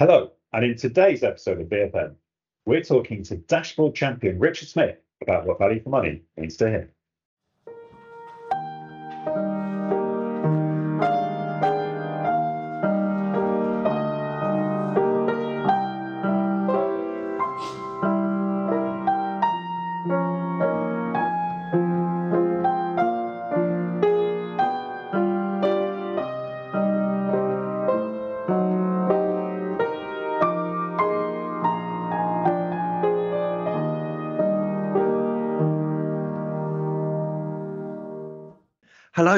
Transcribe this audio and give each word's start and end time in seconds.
Hello, 0.00 0.30
and 0.52 0.64
in 0.64 0.76
today's 0.76 1.24
episode 1.24 1.60
of 1.60 1.66
VFM, 1.66 2.14
we're 2.64 2.84
talking 2.84 3.24
to 3.24 3.36
dashboard 3.36 3.96
champion 3.96 4.38
Richard 4.38 4.68
Smith 4.68 4.96
about 5.20 5.44
what 5.44 5.58
value 5.58 5.82
for 5.82 5.88
money 5.88 6.22
means 6.36 6.56
to 6.58 6.70
him. 6.70 6.88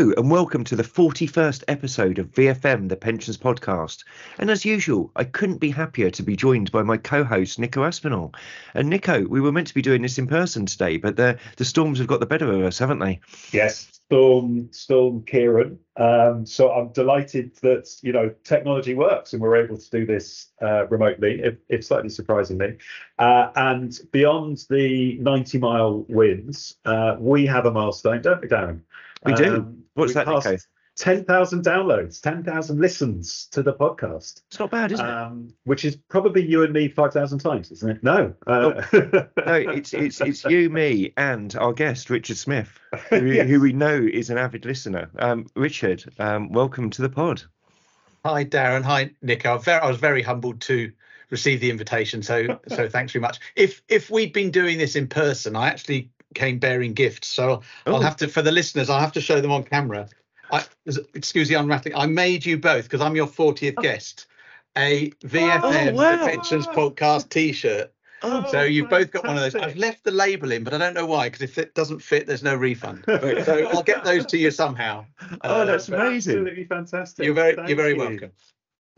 Hello, 0.01 0.15
and 0.17 0.31
welcome 0.31 0.65
to 0.65 0.77
the 0.77 0.83
41st 0.83 1.65
episode 1.69 2.19
of 2.19 2.33
VFM, 2.33 2.89
the 2.89 2.97
Pensions 2.97 3.37
Podcast. 3.37 4.05
And 4.39 4.49
as 4.49 4.65
usual, 4.65 5.13
I 5.15 5.25
couldn't 5.25 5.59
be 5.59 5.71
happier 5.71 6.09
to 6.13 6.23
be 6.23 6.37
joined 6.37 6.73
by 6.73 6.83
my 6.83 6.97
co 6.97 7.23
host, 7.23 7.59
Nico 7.59 7.85
Aspinall. 7.85 8.33
And 8.73 8.89
Nico, 8.89 9.27
we 9.27 9.43
were 9.43 9.53
meant 9.53 9.67
to 9.67 9.75
be 9.75 9.83
doing 9.83 10.01
this 10.01 10.17
in 10.17 10.27
person 10.27 10.65
today, 10.65 10.97
but 10.97 11.17
the, 11.17 11.39
the 11.59 11.67
storms 11.67 11.99
have 11.99 12.07
got 12.07 12.21
the 12.21 12.25
better 12.25 12.51
of 12.51 12.63
us, 12.63 12.79
haven't 12.79 13.01
they? 13.01 13.21
Yes, 13.53 14.01
Storm, 14.07 14.73
Storm 14.73 15.21
Ciarán. 15.21 15.77
Um, 15.99 16.47
so 16.47 16.73
I'm 16.73 16.93
delighted 16.93 17.57
that, 17.57 17.95
you 18.01 18.15
know, 18.15 18.35
technology 18.43 18.95
works 18.95 19.35
and 19.35 19.43
we're 19.43 19.63
able 19.63 19.77
to 19.77 19.91
do 19.91 20.07
this 20.07 20.49
uh, 20.63 20.87
remotely, 20.87 21.43
if, 21.43 21.57
if, 21.69 21.85
slightly 21.85 22.09
surprisingly. 22.09 22.79
Uh, 23.19 23.51
and 23.55 24.01
beyond 24.13 24.65
the 24.71 25.19
90 25.19 25.59
mile 25.59 26.07
winds, 26.09 26.77
uh, 26.87 27.17
we 27.19 27.45
have 27.45 27.67
a 27.67 27.71
milestone, 27.71 28.23
don't 28.23 28.41
we, 28.41 28.49
Darren? 28.49 28.80
We 29.24 29.35
do. 29.35 29.57
Um, 29.57 29.85
What's 29.95 30.15
that, 30.15 30.26
Nico? 30.29 30.57
10,000 30.96 31.65
downloads, 31.65 32.21
10,000 32.21 32.79
listens 32.79 33.46
to 33.52 33.62
the 33.62 33.73
podcast. 33.73 34.43
It's 34.49 34.59
not 34.59 34.71
bad, 34.71 34.93
is 34.93 35.01
um, 35.01 35.46
it? 35.49 35.54
Which 35.65 35.85
is 35.87 35.96
probably 35.96 36.46
you 36.46 36.62
and 36.62 36.74
me 36.74 36.88
5,000 36.88 37.38
times, 37.38 37.71
isn't 37.71 37.90
it? 37.90 38.04
No. 38.04 38.35
Uh, 38.46 38.82
oh, 38.93 38.93
no, 39.46 39.54
it's, 39.54 39.95
it's, 39.95 40.21
it's 40.21 40.45
you, 40.45 40.68
me, 40.68 41.15
and 41.16 41.57
our 41.57 41.73
guest, 41.73 42.10
Richard 42.10 42.37
Smith, 42.37 42.79
who, 43.09 43.24
yes. 43.27 43.49
who 43.49 43.60
we 43.60 43.73
know 43.73 43.96
is 43.96 44.29
an 44.29 44.37
avid 44.37 44.66
listener. 44.66 45.10
Um, 45.18 45.46
Richard, 45.55 46.05
um, 46.18 46.52
welcome 46.52 46.90
to 46.90 47.02
the 47.02 47.09
pod. 47.09 47.43
Hi, 48.24 48.45
Darren. 48.45 48.82
Hi, 48.82 49.10
Nick. 49.23 49.46
I 49.46 49.55
was 49.55 49.65
very, 49.65 49.80
I 49.80 49.88
was 49.88 49.96
very 49.96 50.23
humbled 50.23 50.60
to 50.62 50.93
receive 51.30 51.60
the 51.60 51.71
invitation. 51.71 52.23
So, 52.23 52.60
so 52.68 52.88
thanks 52.90 53.12
very 53.12 53.23
much. 53.23 53.38
If 53.57 53.80
if 53.88 54.10
we'd 54.10 54.34
been 54.34 54.51
doing 54.51 54.77
this 54.77 54.95
in 54.95 55.07
person, 55.07 55.57
I 55.57 55.68
actually 55.68 56.10
came 56.35 56.59
bearing 56.59 56.93
gifts. 56.93 57.29
So 57.29 57.63
oh. 57.87 57.95
I'll 57.95 58.01
have 58.01 58.17
to, 58.19 58.29
for 58.29 58.43
the 58.43 58.53
listeners, 58.53 58.91
I'll 58.91 59.01
have 59.01 59.13
to 59.13 59.21
show 59.21 59.41
them 59.41 59.53
on 59.53 59.65
camera. 59.65 60.09
I, 60.53 60.65
excuse 61.15 61.49
the 61.49 61.55
unrattling. 61.55 61.95
I 61.95 62.07
made 62.07 62.45
you 62.45 62.59
both 62.59 62.85
because 62.85 63.01
I'm 63.01 63.17
your 63.17 63.27
40th 63.27 63.75
oh. 63.79 63.83
guest. 63.83 64.27
A 64.77 65.11
VFM 65.25 65.93
oh, 65.93 65.95
wow. 65.95 66.27
Pensions 66.27 66.67
podcast 66.67 67.28
T-shirt. 67.28 67.93
Oh, 68.23 68.47
so 68.51 68.62
you've 68.62 68.91
both 68.91 69.11
got 69.11 69.25
fantastic. 69.25 69.28
one 69.28 69.37
of 69.37 69.53
those. 69.53 69.71
I've 69.71 69.77
left 69.77 70.05
the 70.05 70.11
label 70.11 70.53
in, 70.53 70.62
but 70.62 70.75
I 70.75 70.78
don't 70.78 70.95
know 70.95 71.06
why. 71.06 71.28
Because 71.28 71.43
if 71.43 71.59
it 71.59 71.75
doesn't 71.75 72.01
fit, 72.01 72.27
there's 72.27 72.43
no 72.43 72.55
refund. 72.55 73.05
so 73.06 73.69
I'll 73.73 73.83
get 73.83 74.05
those 74.05 74.27
to 74.27 74.39
you 74.39 74.51
somehow. 74.51 75.06
Oh, 75.43 75.65
that's 75.65 75.91
uh, 75.91 75.97
amazing! 75.97 76.39
Absolutely 76.39 76.65
fantastic. 76.65 77.25
You're 77.25 77.34
very, 77.34 77.55
Thank 77.55 77.69
you're 77.69 77.77
very 77.77 77.93
you. 77.93 77.99
welcome. 77.99 78.33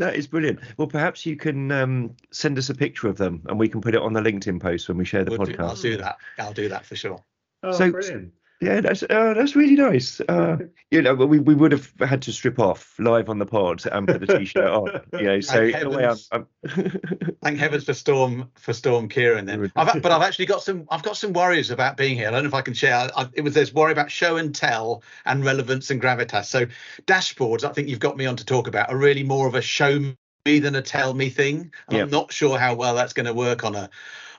That 0.02 0.16
is 0.16 0.26
brilliant. 0.26 0.58
Well, 0.78 0.88
perhaps 0.88 1.24
you 1.24 1.36
can 1.36 1.70
um, 1.70 2.16
send 2.32 2.58
us 2.58 2.68
a 2.68 2.74
picture 2.74 3.06
of 3.06 3.18
them, 3.18 3.40
and 3.46 3.56
we 3.56 3.68
can 3.68 3.80
put 3.80 3.94
it 3.94 4.02
on 4.02 4.12
the 4.12 4.20
LinkedIn 4.20 4.60
post 4.60 4.88
when 4.88 4.98
we 4.98 5.04
share 5.04 5.24
the 5.24 5.30
we'll 5.30 5.38
podcast. 5.38 5.56
Do, 5.56 5.62
I'll 5.62 5.76
do 5.76 5.96
that. 5.98 6.16
I'll 6.38 6.52
do 6.52 6.68
that 6.70 6.84
for 6.84 6.96
sure. 6.96 7.22
Oh, 7.62 7.70
so, 7.70 7.92
brilliant. 7.92 8.32
Yeah, 8.62 8.80
that's 8.80 9.02
uh, 9.02 9.34
that's 9.34 9.56
really 9.56 9.74
nice. 9.74 10.20
Uh, 10.20 10.56
you 10.92 11.02
know, 11.02 11.14
we, 11.14 11.40
we 11.40 11.52
would 11.52 11.72
have 11.72 11.92
had 11.98 12.22
to 12.22 12.32
strip 12.32 12.60
off 12.60 12.94
live 13.00 13.28
on 13.28 13.40
the 13.40 13.46
pod 13.46 13.84
and 13.90 14.06
put 14.06 14.20
the 14.20 14.38
t-shirt 14.38 14.70
on. 14.70 15.00
You 15.18 15.26
know, 15.26 15.40
so 15.40 15.64
a 15.64 15.88
way, 15.88 16.06
I'm, 16.06 16.16
I'm 16.30 16.46
thank 17.42 17.58
heavens 17.58 17.84
for 17.84 17.92
Storm 17.92 18.50
for 18.54 18.72
Storm 18.72 19.08
Ciarán. 19.08 19.46
Then, 19.46 19.72
I've, 19.74 20.00
but 20.00 20.12
I've 20.12 20.22
actually 20.22 20.46
got 20.46 20.62
some 20.62 20.86
I've 20.90 21.02
got 21.02 21.16
some 21.16 21.32
worries 21.32 21.72
about 21.72 21.96
being 21.96 22.16
here. 22.16 22.28
I 22.28 22.30
don't 22.30 22.44
know 22.44 22.48
if 22.48 22.54
I 22.54 22.62
can 22.62 22.74
share. 22.74 23.10
I, 23.16 23.28
it 23.32 23.42
was 23.42 23.54
this 23.54 23.74
worry 23.74 23.90
about 23.90 24.12
show 24.12 24.36
and 24.36 24.54
tell 24.54 25.02
and 25.26 25.44
relevance 25.44 25.90
and 25.90 26.00
gravitas. 26.00 26.44
So 26.44 26.66
dashboards, 27.06 27.64
I 27.64 27.72
think 27.72 27.88
you've 27.88 27.98
got 27.98 28.16
me 28.16 28.26
on 28.26 28.36
to 28.36 28.44
talk 28.44 28.68
about, 28.68 28.90
are 28.90 28.96
really 28.96 29.24
more 29.24 29.48
of 29.48 29.56
a 29.56 29.62
show 29.62 29.98
me 30.46 30.58
than 30.60 30.76
a 30.76 30.82
tell 30.82 31.14
me 31.14 31.30
thing. 31.30 31.72
Yep. 31.90 32.02
I'm 32.04 32.10
not 32.10 32.32
sure 32.32 32.58
how 32.58 32.76
well 32.76 32.94
that's 32.94 33.12
going 33.12 33.26
to 33.26 33.34
work 33.34 33.64
on 33.64 33.74
a 33.74 33.90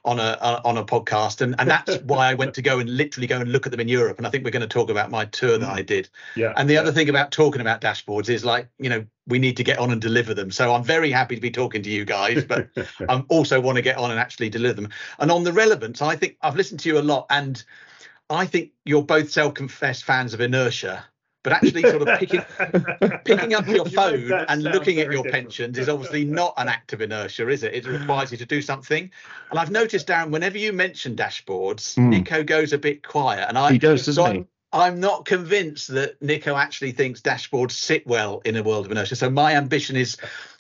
on 0.06 0.20
a 0.20 0.38
on 0.66 0.78
a 0.78 0.84
podcast, 0.84 1.42
and 1.42 1.56
and 1.60 1.70
that's 1.70 1.98
why 2.04 2.30
I 2.30 2.34
went 2.34 2.54
to 2.56 2.62
go 2.62 2.80
and 2.80 2.90
literally 2.90 3.28
go 3.28 3.40
and 3.40 3.52
look 3.52 3.66
at 3.66 3.72
them 3.72 3.80
in 3.80 3.88
Europe. 3.88 4.18
And 4.18 4.28
I 4.28 4.30
think 4.30 4.44
we're 4.44 4.52
going 4.52 4.62
to 4.62 4.68
talk 4.68 4.90
about 4.90 5.12
my 5.12 5.26
tour 5.26 5.58
that 5.58 5.70
mm. 5.70 5.74
I 5.74 5.82
did. 5.82 6.10
Yeah. 6.36 6.54
And 6.58 6.70
the 6.70 6.76
yeah. 6.76 6.82
other 6.82 6.92
thing 6.92 7.10
about 7.10 7.32
talking 7.32 7.62
about 7.62 7.82
dashboards 7.82 8.30
is 8.30 8.44
like 8.44 8.68
you 8.80 8.90
know 8.90 9.06
we 9.28 9.40
need 9.40 9.58
to 9.58 9.64
get 9.64 9.80
on 9.80 9.92
and 9.92 10.02
deliver 10.02 10.34
them. 10.34 10.52
So 10.52 10.74
I'm 10.74 10.84
very 10.84 11.12
happy 11.12 11.36
to 11.36 11.42
be 11.42 11.52
talking 11.52 11.82
to 11.84 11.90
you 11.90 12.06
guys, 12.06 12.44
but 12.44 12.70
I 13.10 13.24
also 13.30 13.62
want 13.62 13.78
to 13.78 13.82
get 13.82 13.98
on 13.98 14.12
and 14.12 14.20
actually 14.20 14.50
deliver 14.50 14.82
them. 14.82 14.90
And 15.20 15.32
on 15.32 15.44
the 15.44 15.54
relevance, 15.54 16.02
I 16.02 16.16
think 16.16 16.38
I've 16.42 16.56
listened 16.56 16.82
to 16.82 16.90
you 16.90 17.00
a 17.00 17.02
lot, 17.02 17.28
and 17.30 17.64
I 18.30 18.46
think 18.46 18.72
you're 18.86 19.04
both 19.04 19.32
self-confessed 19.32 20.04
fans 20.04 20.34
of 20.34 20.42
inertia 20.42 21.06
but 21.44 21.54
actually 21.54 21.84
sort 21.84 22.08
of 22.08 22.20
picking 22.20 22.42
picking 23.26 23.54
up 23.54 23.68
your 23.68 23.86
phone 23.86 24.32
and 24.32 24.64
looking 24.64 25.00
at 25.00 25.12
your 25.12 25.24
pensions 25.26 25.78
is 25.78 25.90
obviously 25.90 26.26
not 26.26 26.54
an 26.58 26.70
act 26.70 26.94
of 26.94 27.02
inertia, 27.02 27.48
is 27.50 27.64
it? 27.64 27.74
It 27.74 27.86
requires 27.86 28.32
you 28.32 28.38
to 28.38 28.46
do 28.46 28.62
something. 28.62 29.12
And 29.52 29.60
I've 29.60 29.72
noticed, 29.72 30.08
Darren, 30.08 30.32
whenever 30.32 30.58
you 30.58 30.74
mention 30.74 31.16
dashboards, 31.16 31.96
mm. 31.96 32.08
Nico 32.08 32.44
goes 32.44 32.74
a 32.74 32.78
bit 32.78 33.06
quiet, 33.06 33.46
and 33.48 33.58
I 33.58 33.74
he 33.74 33.78
does, 33.78 34.06
doesn't 34.06 34.26
so 34.26 34.32
he? 34.32 34.46
I'm 34.72 35.00
not 35.00 35.26
convinced 35.26 35.90
that 35.90 36.20
Nico 36.20 36.56
actually 36.56 36.94
thinks 36.94 37.22
dashboards 37.22 37.72
sit 37.72 38.08
well 38.08 38.42
in 38.44 38.56
a 38.56 38.64
world 38.64 38.88
of 38.88 38.92
inertia. 38.92 39.16
So 39.16 39.30
my 39.30 39.56
ambition 39.56 39.96
is, 39.96 40.18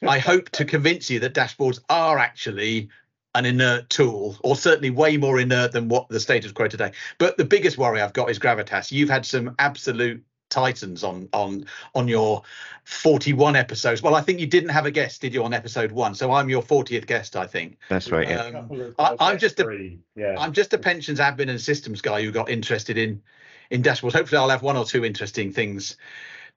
I 0.07 0.19
hope 0.19 0.51
to 0.51 0.65
convince 0.65 1.09
you 1.09 1.19
that 1.21 1.33
dashboards 1.33 1.79
are 1.89 2.19
actually 2.19 2.89
an 3.33 3.45
inert 3.47 3.89
tool, 3.89 4.37
or 4.43 4.55
certainly 4.55 4.91
way 4.91 5.17
more 5.17 5.39
inert 5.39 5.71
than 5.71 5.89
what 5.89 6.07
the 6.09 6.19
status 6.19 6.51
quo 6.51 6.67
today. 6.67 6.91
But 7.17 7.37
the 7.37 7.45
biggest 7.45 7.79
worry 7.79 7.99
I've 7.99 8.13
got 8.13 8.29
is 8.29 8.37
gravitas. 8.37 8.91
You've 8.91 9.09
had 9.09 9.25
some 9.25 9.55
absolute 9.57 10.23
Titans 10.53 11.03
on 11.03 11.27
on 11.33 11.65
on 11.95 12.07
your 12.07 12.43
41 12.85 13.55
episodes. 13.55 14.01
Well, 14.01 14.15
I 14.15 14.21
think 14.21 14.39
you 14.39 14.47
didn't 14.47 14.69
have 14.69 14.85
a 14.85 14.91
guest, 14.91 15.21
did 15.21 15.33
you, 15.33 15.43
on 15.43 15.53
episode 15.53 15.91
one? 15.91 16.13
So 16.15 16.31
I'm 16.31 16.49
your 16.49 16.61
40th 16.61 17.07
guest, 17.07 17.35
I 17.35 17.47
think. 17.47 17.77
That's 17.89 18.11
right. 18.11 18.29
Yeah. 18.29 18.43
Um, 18.43 18.93
I, 18.99 19.31
am 19.31 19.39
just 19.39 19.59
a 19.59 19.97
yeah. 20.15 20.35
I'm 20.37 20.53
just 20.53 20.73
a 20.73 20.77
pensions 20.77 21.19
admin 21.19 21.49
and 21.49 21.59
systems 21.59 22.01
guy 22.01 22.21
who 22.21 22.31
got 22.31 22.49
interested 22.49 22.97
in 22.97 23.21
in 23.71 23.81
dashboards. 23.81 24.13
Hopefully, 24.13 24.39
I'll 24.39 24.49
have 24.49 24.61
one 24.61 24.77
or 24.77 24.85
two 24.85 25.03
interesting 25.03 25.51
things 25.51 25.97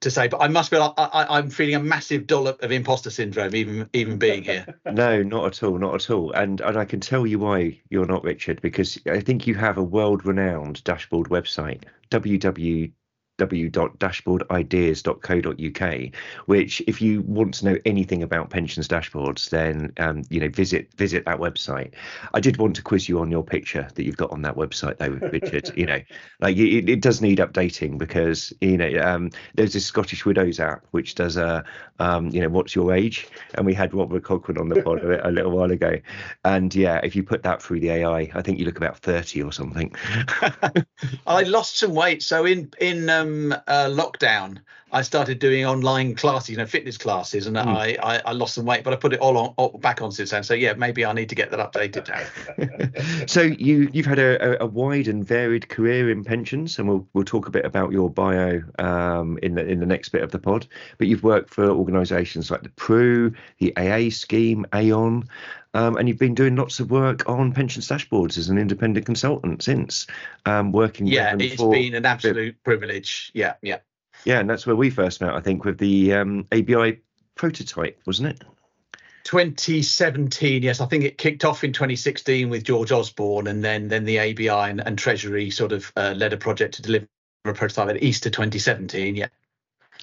to 0.00 0.10
say. 0.10 0.28
But 0.28 0.42
I 0.42 0.48
must 0.48 0.70
be, 0.70 0.76
I, 0.76 1.38
am 1.38 1.48
feeling 1.48 1.76
a 1.76 1.80
massive 1.80 2.26
dollop 2.26 2.62
of 2.62 2.70
imposter 2.70 3.10
syndrome, 3.10 3.54
even 3.54 3.88
even 3.94 4.18
being 4.26 4.42
here. 4.42 4.66
no, 4.84 5.22
not 5.22 5.46
at 5.46 5.62
all, 5.62 5.78
not 5.78 5.94
at 5.94 6.10
all. 6.10 6.32
And 6.32 6.60
and 6.60 6.76
I 6.76 6.84
can 6.84 7.00
tell 7.00 7.26
you 7.26 7.38
why 7.38 7.80
you're 7.88 8.06
not 8.06 8.24
Richard, 8.24 8.60
because 8.60 8.98
I 9.06 9.20
think 9.20 9.46
you 9.46 9.54
have 9.54 9.78
a 9.78 9.82
world-renowned 9.82 10.84
dashboard 10.84 11.28
website, 11.28 11.84
www 12.10 12.92
www.dashboardideas.co.uk, 13.38 16.14
which, 16.46 16.82
if 16.86 17.02
you 17.02 17.22
want 17.22 17.54
to 17.54 17.64
know 17.64 17.76
anything 17.84 18.22
about 18.22 18.50
pensions 18.50 18.86
dashboards, 18.88 19.50
then 19.50 19.92
um, 19.98 20.22
you 20.30 20.40
know 20.40 20.48
visit 20.48 20.88
visit 20.96 21.26
that 21.26 21.38
website. 21.38 21.92
I 22.32 22.40
did 22.40 22.56
want 22.56 22.74
to 22.76 22.82
quiz 22.82 23.08
you 23.08 23.20
on 23.20 23.30
your 23.30 23.44
picture 23.44 23.88
that 23.94 24.04
you've 24.04 24.16
got 24.16 24.30
on 24.30 24.40
that 24.42 24.56
website, 24.56 24.98
though, 24.98 25.18
Richard. 25.28 25.70
you 25.76 25.86
know, 25.86 26.00
like 26.40 26.56
it, 26.56 26.88
it, 26.88 27.02
does 27.02 27.20
need 27.20 27.38
updating 27.38 27.98
because 27.98 28.54
you 28.60 28.78
know 28.78 29.00
um, 29.00 29.30
there's 29.54 29.74
this 29.74 29.86
Scottish 29.86 30.24
Widows 30.24 30.58
app 30.58 30.84
which 30.92 31.14
does 31.14 31.36
a 31.36 31.62
um, 31.98 32.30
you 32.30 32.40
know 32.40 32.48
what's 32.48 32.74
your 32.74 32.94
age, 32.94 33.28
and 33.54 33.66
we 33.66 33.74
had 33.74 33.92
Robert 33.92 34.24
Cochrane 34.24 34.56
on 34.58 34.70
the 34.70 34.82
pod 34.82 35.00
a, 35.00 35.28
a 35.28 35.30
little 35.30 35.50
while 35.50 35.70
ago, 35.70 35.98
and 36.44 36.74
yeah, 36.74 37.00
if 37.02 37.14
you 37.14 37.22
put 37.22 37.42
that 37.42 37.62
through 37.62 37.80
the 37.80 37.90
AI, 37.90 38.30
I 38.34 38.40
think 38.42 38.58
you 38.58 38.64
look 38.64 38.78
about 38.78 38.96
thirty 38.98 39.42
or 39.42 39.52
something. 39.52 39.94
I 41.26 41.42
lost 41.42 41.78
some 41.78 41.94
weight, 41.94 42.22
so 42.22 42.46
in 42.46 42.70
in 42.80 43.10
um, 43.26 43.52
uh, 43.66 43.86
lockdown, 43.86 44.58
I 44.92 45.02
started 45.02 45.40
doing 45.40 45.66
online 45.66 46.14
classes, 46.14 46.50
you 46.50 46.56
know, 46.56 46.64
fitness 46.64 46.96
classes, 46.96 47.46
and 47.46 47.56
mm. 47.56 47.66
I, 47.66 47.96
I, 48.00 48.22
I 48.26 48.32
lost 48.32 48.54
some 48.54 48.64
weight, 48.64 48.84
but 48.84 48.92
I 48.92 48.96
put 48.96 49.12
it 49.12 49.18
all 49.18 49.36
on 49.36 49.52
all 49.56 49.76
back 49.78 50.00
on 50.00 50.12
since 50.12 50.30
then. 50.30 50.44
So 50.44 50.54
yeah, 50.54 50.74
maybe 50.74 51.04
I 51.04 51.12
need 51.12 51.28
to 51.28 51.34
get 51.34 51.50
that 51.50 51.72
updated 51.72 52.08
now. 52.08 53.24
so 53.26 53.42
you 53.42 53.90
you've 53.92 54.06
had 54.06 54.20
a, 54.20 54.62
a, 54.62 54.66
wide 54.66 55.08
and 55.08 55.26
varied 55.26 55.68
career 55.68 56.08
in 56.10 56.22
pensions, 56.22 56.78
and 56.78 56.88
we'll 56.88 57.06
we'll 57.14 57.24
talk 57.24 57.48
a 57.48 57.50
bit 57.50 57.64
about 57.64 57.90
your 57.90 58.08
bio 58.08 58.62
um, 58.78 59.38
in 59.42 59.56
the 59.56 59.66
in 59.66 59.80
the 59.80 59.86
next 59.86 60.10
bit 60.10 60.22
of 60.22 60.30
the 60.30 60.38
pod. 60.38 60.68
But 60.98 61.08
you've 61.08 61.24
worked 61.24 61.52
for 61.52 61.68
organisations 61.68 62.50
like 62.50 62.62
the 62.62 62.68
Pru, 62.70 63.34
the 63.58 63.76
AA 63.76 64.10
scheme, 64.10 64.66
Aon. 64.72 65.28
Um, 65.76 65.98
and 65.98 66.08
you've 66.08 66.18
been 66.18 66.34
doing 66.34 66.56
lots 66.56 66.80
of 66.80 66.90
work 66.90 67.28
on 67.28 67.52
pensions 67.52 67.86
dashboards 67.86 68.38
as 68.38 68.48
an 68.48 68.56
independent 68.56 69.04
consultant 69.04 69.62
since 69.62 70.06
um, 70.46 70.72
working. 70.72 71.06
Yeah, 71.06 71.36
it's 71.38 71.56
for, 71.56 71.70
been 71.70 71.94
an 71.94 72.06
absolute 72.06 72.56
privilege. 72.64 73.30
Yeah, 73.34 73.54
yeah. 73.60 73.78
Yeah, 74.24 74.40
and 74.40 74.48
that's 74.48 74.66
where 74.66 74.74
we 74.74 74.88
first 74.88 75.20
met, 75.20 75.34
I 75.34 75.40
think, 75.40 75.64
with 75.64 75.76
the 75.76 76.14
um, 76.14 76.48
ABI 76.50 77.02
prototype, 77.34 78.00
wasn't 78.06 78.28
it? 78.28 78.44
2017, 79.24 80.62
yes, 80.62 80.80
I 80.80 80.86
think 80.86 81.04
it 81.04 81.18
kicked 81.18 81.44
off 81.44 81.62
in 81.62 81.74
2016 81.74 82.48
with 82.48 82.64
George 82.64 82.90
Osborne, 82.90 83.46
and 83.46 83.62
then 83.62 83.88
then 83.88 84.04
the 84.04 84.18
ABI 84.18 84.70
and, 84.70 84.80
and 84.80 84.96
Treasury 84.96 85.50
sort 85.50 85.72
of 85.72 85.92
uh, 85.96 86.14
led 86.16 86.32
a 86.32 86.38
project 86.38 86.76
to 86.76 86.82
deliver 86.82 87.06
a 87.44 87.52
prototype 87.52 87.90
at 87.90 88.02
Easter 88.02 88.30
2017. 88.30 89.14
Yeah. 89.14 89.26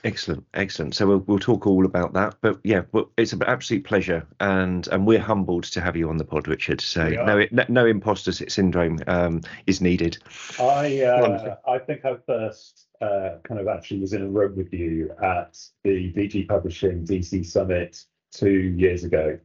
Excellent, 0.06 0.46
excellent. 0.54 0.96
So 0.96 1.08
we'll 1.08 1.20
we'll 1.20 1.40
talk 1.40 1.66
all 1.66 1.86
about 1.86 2.12
that. 2.14 2.36
But 2.42 2.60
yeah, 2.66 2.82
well, 2.92 3.10
it's 3.18 3.32
an 3.32 3.42
absolute 3.44 3.86
pleasure, 3.86 4.28
and 4.42 4.86
and 4.90 5.08
we're 5.08 5.20
humbled 5.20 5.64
to 5.66 5.80
have 5.80 5.96
you 5.96 6.10
on 6.10 6.18
the 6.18 6.26
pod, 6.26 6.50
Richard. 6.50 6.82
So 6.82 7.08
no, 7.08 7.46
no, 7.52 7.66
no 7.70 7.86
imposter 7.86 8.34
syndrome 8.34 9.00
um, 9.08 9.42
is 9.66 9.80
needed. 9.80 10.18
I 10.60 11.04
uh, 11.04 11.56
I 11.66 11.80
think 11.80 12.04
I 12.04 12.16
first 12.28 12.88
uh, 13.00 13.38
kind 13.44 13.62
of 13.62 13.70
actually 13.70 14.02
was 14.02 14.12
in 14.12 14.24
a 14.24 14.28
room 14.28 14.58
with 14.58 14.74
you 14.74 15.12
at 15.22 15.58
the 15.84 16.12
DG 16.12 16.50
Publishing 16.50 17.06
DC 17.06 17.46
Summit 17.46 18.04
two 18.34 18.76
years 18.78 19.06
ago. 19.06 19.40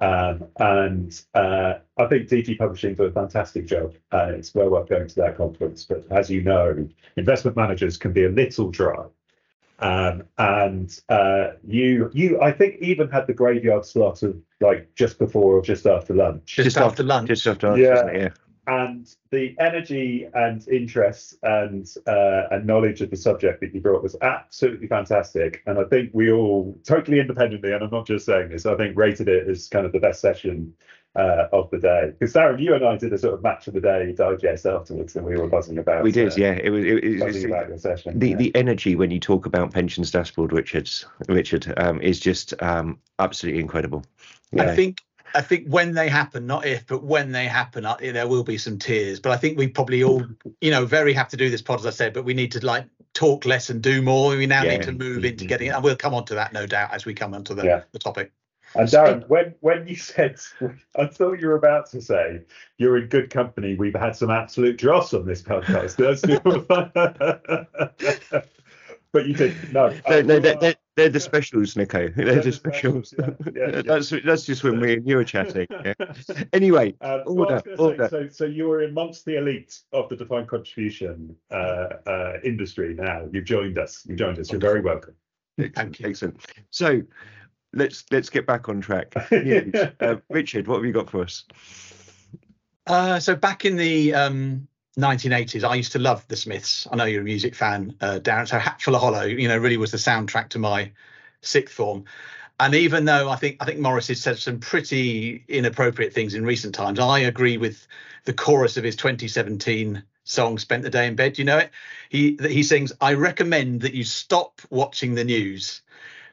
Um, 0.00 0.48
and 0.58 1.22
uh, 1.34 1.74
I 1.96 2.06
think 2.06 2.28
DG 2.28 2.58
Publishing 2.58 2.94
do 2.94 3.04
a 3.04 3.12
fantastic 3.12 3.66
job. 3.66 3.94
and 4.10 4.34
it's 4.34 4.52
well 4.52 4.70
worth 4.70 4.88
going 4.88 5.06
to 5.06 5.14
that 5.16 5.36
conference. 5.36 5.84
But 5.84 6.06
as 6.10 6.28
you 6.28 6.42
know, 6.42 6.88
investment 7.16 7.56
managers 7.56 7.96
can 7.98 8.12
be 8.12 8.24
a 8.24 8.30
little 8.30 8.70
dry. 8.70 9.04
Um, 9.82 10.22
and 10.38 11.00
uh, 11.08 11.52
you, 11.66 12.10
you, 12.14 12.40
I 12.40 12.52
think, 12.52 12.76
even 12.80 13.10
had 13.10 13.26
the 13.26 13.34
graveyard 13.34 13.84
slot 13.84 14.22
of 14.22 14.36
like 14.60 14.94
just 14.94 15.18
before 15.18 15.58
or 15.58 15.62
just 15.62 15.86
after 15.86 16.14
lunch. 16.14 16.56
Just, 16.56 16.64
just 16.64 16.76
after, 16.76 16.88
after, 16.88 17.02
lunch. 17.02 17.28
Just 17.28 17.46
after 17.46 17.70
lunch. 17.70 17.80
Yeah. 17.80 18.12
yeah 18.12 18.28
and 18.66 19.16
the 19.30 19.56
energy 19.58 20.28
and 20.34 20.66
interest 20.68 21.36
and 21.42 21.88
uh, 22.06 22.44
and 22.52 22.64
knowledge 22.64 23.00
of 23.00 23.10
the 23.10 23.16
subject 23.16 23.60
that 23.60 23.74
you 23.74 23.80
brought 23.80 24.02
was 24.02 24.16
absolutely 24.22 24.86
fantastic. 24.86 25.62
And 25.66 25.78
I 25.78 25.84
think 25.84 26.10
we 26.12 26.30
all 26.30 26.78
totally 26.84 27.18
independently, 27.18 27.72
and 27.72 27.82
I'm 27.82 27.90
not 27.90 28.06
just 28.06 28.24
saying 28.24 28.50
this, 28.50 28.64
I 28.64 28.76
think 28.76 28.96
rated 28.96 29.28
it 29.28 29.48
as 29.48 29.68
kind 29.68 29.84
of 29.84 29.92
the 29.92 29.98
best 29.98 30.20
session 30.20 30.74
uh, 31.16 31.48
of 31.52 31.70
the 31.70 31.78
day. 31.78 32.12
Because 32.18 32.32
Darren, 32.32 32.60
you 32.60 32.74
and 32.74 32.84
I 32.84 32.96
did 32.96 33.12
a 33.12 33.18
sort 33.18 33.34
of 33.34 33.42
match 33.42 33.66
of 33.68 33.74
the 33.74 33.80
day 33.80 34.12
digest 34.12 34.66
afterwards, 34.66 35.16
and 35.16 35.24
we 35.24 35.36
were 35.36 35.48
buzzing 35.48 35.78
about. 35.78 36.02
We 36.02 36.12
did, 36.12 36.32
uh, 36.32 36.36
yeah. 36.36 36.52
It 36.52 36.70
was, 36.70 36.84
it, 36.84 37.04
it 37.04 37.20
buzzing 37.20 37.50
about 37.50 37.68
your 37.68 37.78
session. 37.78 38.18
The 38.18 38.30
yeah. 38.30 38.36
the 38.36 38.54
energy 38.54 38.96
when 38.96 39.10
you 39.10 39.20
talk 39.20 39.46
about 39.46 39.72
pensions 39.72 40.10
dashboard, 40.10 40.52
Richards, 40.52 41.04
Richard, 41.28 41.72
um, 41.76 42.00
is 42.00 42.20
just 42.20 42.54
um, 42.62 42.98
absolutely 43.18 43.60
incredible. 43.60 44.04
Yeah. 44.52 44.64
I 44.64 44.76
think 44.76 45.02
I 45.34 45.40
think 45.40 45.66
when 45.68 45.94
they 45.94 46.08
happen, 46.08 46.46
not 46.46 46.66
if, 46.66 46.86
but 46.86 47.02
when 47.02 47.32
they 47.32 47.46
happen, 47.46 47.86
I, 47.86 47.96
there 48.12 48.28
will 48.28 48.44
be 48.44 48.58
some 48.58 48.78
tears. 48.78 49.20
But 49.20 49.32
I 49.32 49.36
think 49.36 49.58
we 49.58 49.68
probably 49.68 50.02
all, 50.02 50.24
you 50.60 50.70
know, 50.70 50.84
very 50.84 51.12
have 51.14 51.28
to 51.28 51.36
do 51.36 51.48
this 51.48 51.62
pod, 51.62 51.80
as 51.80 51.86
I 51.86 51.90
said, 51.90 52.12
but 52.12 52.24
we 52.24 52.34
need 52.34 52.52
to 52.52 52.64
like 52.64 52.86
talk 53.14 53.44
less 53.44 53.70
and 53.70 53.82
do 53.82 54.02
more. 54.02 54.36
We 54.36 54.46
now 54.46 54.62
yeah. 54.62 54.72
need 54.72 54.82
to 54.82 54.92
move 54.92 55.24
into 55.24 55.46
getting 55.46 55.68
it. 55.68 55.70
And 55.70 55.84
we'll 55.84 55.96
come 55.96 56.14
on 56.14 56.24
to 56.26 56.34
that, 56.34 56.52
no 56.52 56.66
doubt, 56.66 56.92
as 56.92 57.04
we 57.04 57.14
come 57.14 57.34
onto 57.34 57.54
the, 57.54 57.64
yeah. 57.64 57.82
the 57.92 57.98
topic. 57.98 58.32
And 58.74 58.88
Darren, 58.88 59.28
when 59.28 59.54
when 59.60 59.86
you 59.86 59.96
said, 59.96 60.40
I 60.96 61.06
thought 61.06 61.40
you 61.40 61.48
were 61.48 61.56
about 61.56 61.90
to 61.90 62.00
say, 62.00 62.42
you're 62.78 62.98
in 62.98 63.08
good 63.08 63.30
company. 63.30 63.74
We've 63.74 63.94
had 63.94 64.16
some 64.16 64.30
absolute 64.30 64.78
dross 64.78 65.14
on 65.14 65.26
this 65.26 65.42
podcast. 65.42 65.98
but 69.12 69.26
you 69.26 69.34
did 69.34 69.54
no. 69.72 69.94
no, 70.08 70.22
no 70.22 70.40
they're, 70.40 70.74
they're, 70.96 71.08
the 71.10 71.20
specials, 71.20 71.76
Nico. 71.76 72.08
They're, 72.08 72.24
they're 72.24 72.42
the 72.42 72.52
specials. 72.52 73.10
specials. 73.10 73.36
Yeah, 73.54 73.68
yeah, 73.68 73.82
that's 73.82 74.12
that's 74.24 74.44
just 74.44 74.64
when 74.64 74.80
we 74.80 74.94
and 74.94 75.06
you 75.06 75.16
were 75.16 75.24
chatting. 75.24 75.66
Yeah. 75.70 75.94
Anyway, 76.52 76.94
um, 77.02 77.22
order, 77.26 77.62
order. 77.78 78.08
Say, 78.08 78.10
so, 78.10 78.28
so 78.28 78.44
you 78.46 78.68
were 78.68 78.84
amongst 78.84 79.26
the 79.26 79.36
elite 79.36 79.80
of 79.92 80.08
the 80.08 80.16
defined 80.16 80.48
contribution 80.48 81.36
uh, 81.50 81.88
uh, 82.06 82.32
industry. 82.42 82.94
Now 82.94 83.28
you've 83.30 83.44
joined 83.44 83.78
us. 83.78 84.04
You've 84.06 84.18
joined 84.18 84.38
us. 84.38 84.50
You're 84.50 84.60
very 84.60 84.80
welcome. 84.80 85.14
Excellent. 85.58 86.00
Excellent. 86.02 86.46
So 86.70 87.02
let's 87.72 88.04
let's 88.10 88.30
get 88.30 88.46
back 88.46 88.68
on 88.68 88.80
track. 88.80 89.14
uh, 90.00 90.16
Richard, 90.28 90.66
what 90.66 90.76
have 90.76 90.84
you 90.84 90.92
got 90.92 91.10
for 91.10 91.22
us? 91.22 91.44
Uh, 92.86 93.20
so 93.20 93.36
back 93.36 93.64
in 93.64 93.76
the 93.76 94.14
um, 94.14 94.66
1980s, 94.98 95.64
I 95.64 95.76
used 95.76 95.92
to 95.92 95.98
love 95.98 96.26
the 96.28 96.36
Smiths. 96.36 96.86
I 96.90 96.96
know 96.96 97.04
you're 97.04 97.22
a 97.22 97.24
music 97.24 97.54
fan, 97.54 97.94
uh, 98.00 98.18
Darren. 98.20 98.48
So 98.48 98.58
Hatful 98.58 98.94
of 98.94 99.00
Hollow, 99.00 99.24
you 99.24 99.48
know, 99.48 99.56
really 99.56 99.76
was 99.76 99.92
the 99.92 99.98
soundtrack 99.98 100.50
to 100.50 100.58
my 100.58 100.90
sixth 101.40 101.74
form. 101.74 102.04
And 102.60 102.74
even 102.74 103.04
though 103.04 103.28
I 103.28 103.36
think 103.36 103.56
I 103.60 103.64
think 103.64 103.80
Morrissey 103.80 104.12
has 104.12 104.20
said 104.20 104.38
some 104.38 104.60
pretty 104.60 105.44
inappropriate 105.48 106.12
things 106.12 106.34
in 106.34 106.44
recent 106.44 106.74
times, 106.74 106.98
I 106.98 107.20
agree 107.20 107.56
with 107.56 107.86
the 108.24 108.32
chorus 108.32 108.76
of 108.76 108.84
his 108.84 108.94
2017 108.96 110.02
song 110.24 110.58
"Spent 110.58 110.82
the 110.82 110.90
Day 110.90 111.06
in 111.06 111.16
Bed." 111.16 111.38
You 111.38 111.44
know 111.44 111.58
it. 111.58 111.70
He 112.08 112.38
he 112.40 112.62
sings, 112.62 112.92
"I 113.00 113.14
recommend 113.14 113.80
that 113.80 113.94
you 113.94 114.04
stop 114.04 114.60
watching 114.70 115.14
the 115.14 115.24
news." 115.24 115.82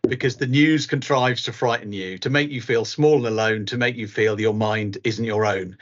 Because 0.07 0.37
the 0.37 0.47
news 0.47 0.87
contrives 0.87 1.43
to 1.43 1.53
frighten 1.53 1.91
you, 1.91 2.17
to 2.19 2.29
make 2.29 2.49
you 2.49 2.61
feel 2.61 2.85
small 2.85 3.17
and 3.17 3.27
alone, 3.27 3.65
to 3.67 3.77
make 3.77 3.95
you 3.95 4.07
feel 4.07 4.39
your 4.39 4.53
mind 4.53 4.97
isn't 5.03 5.25
your 5.25 5.45
own. 5.45 5.77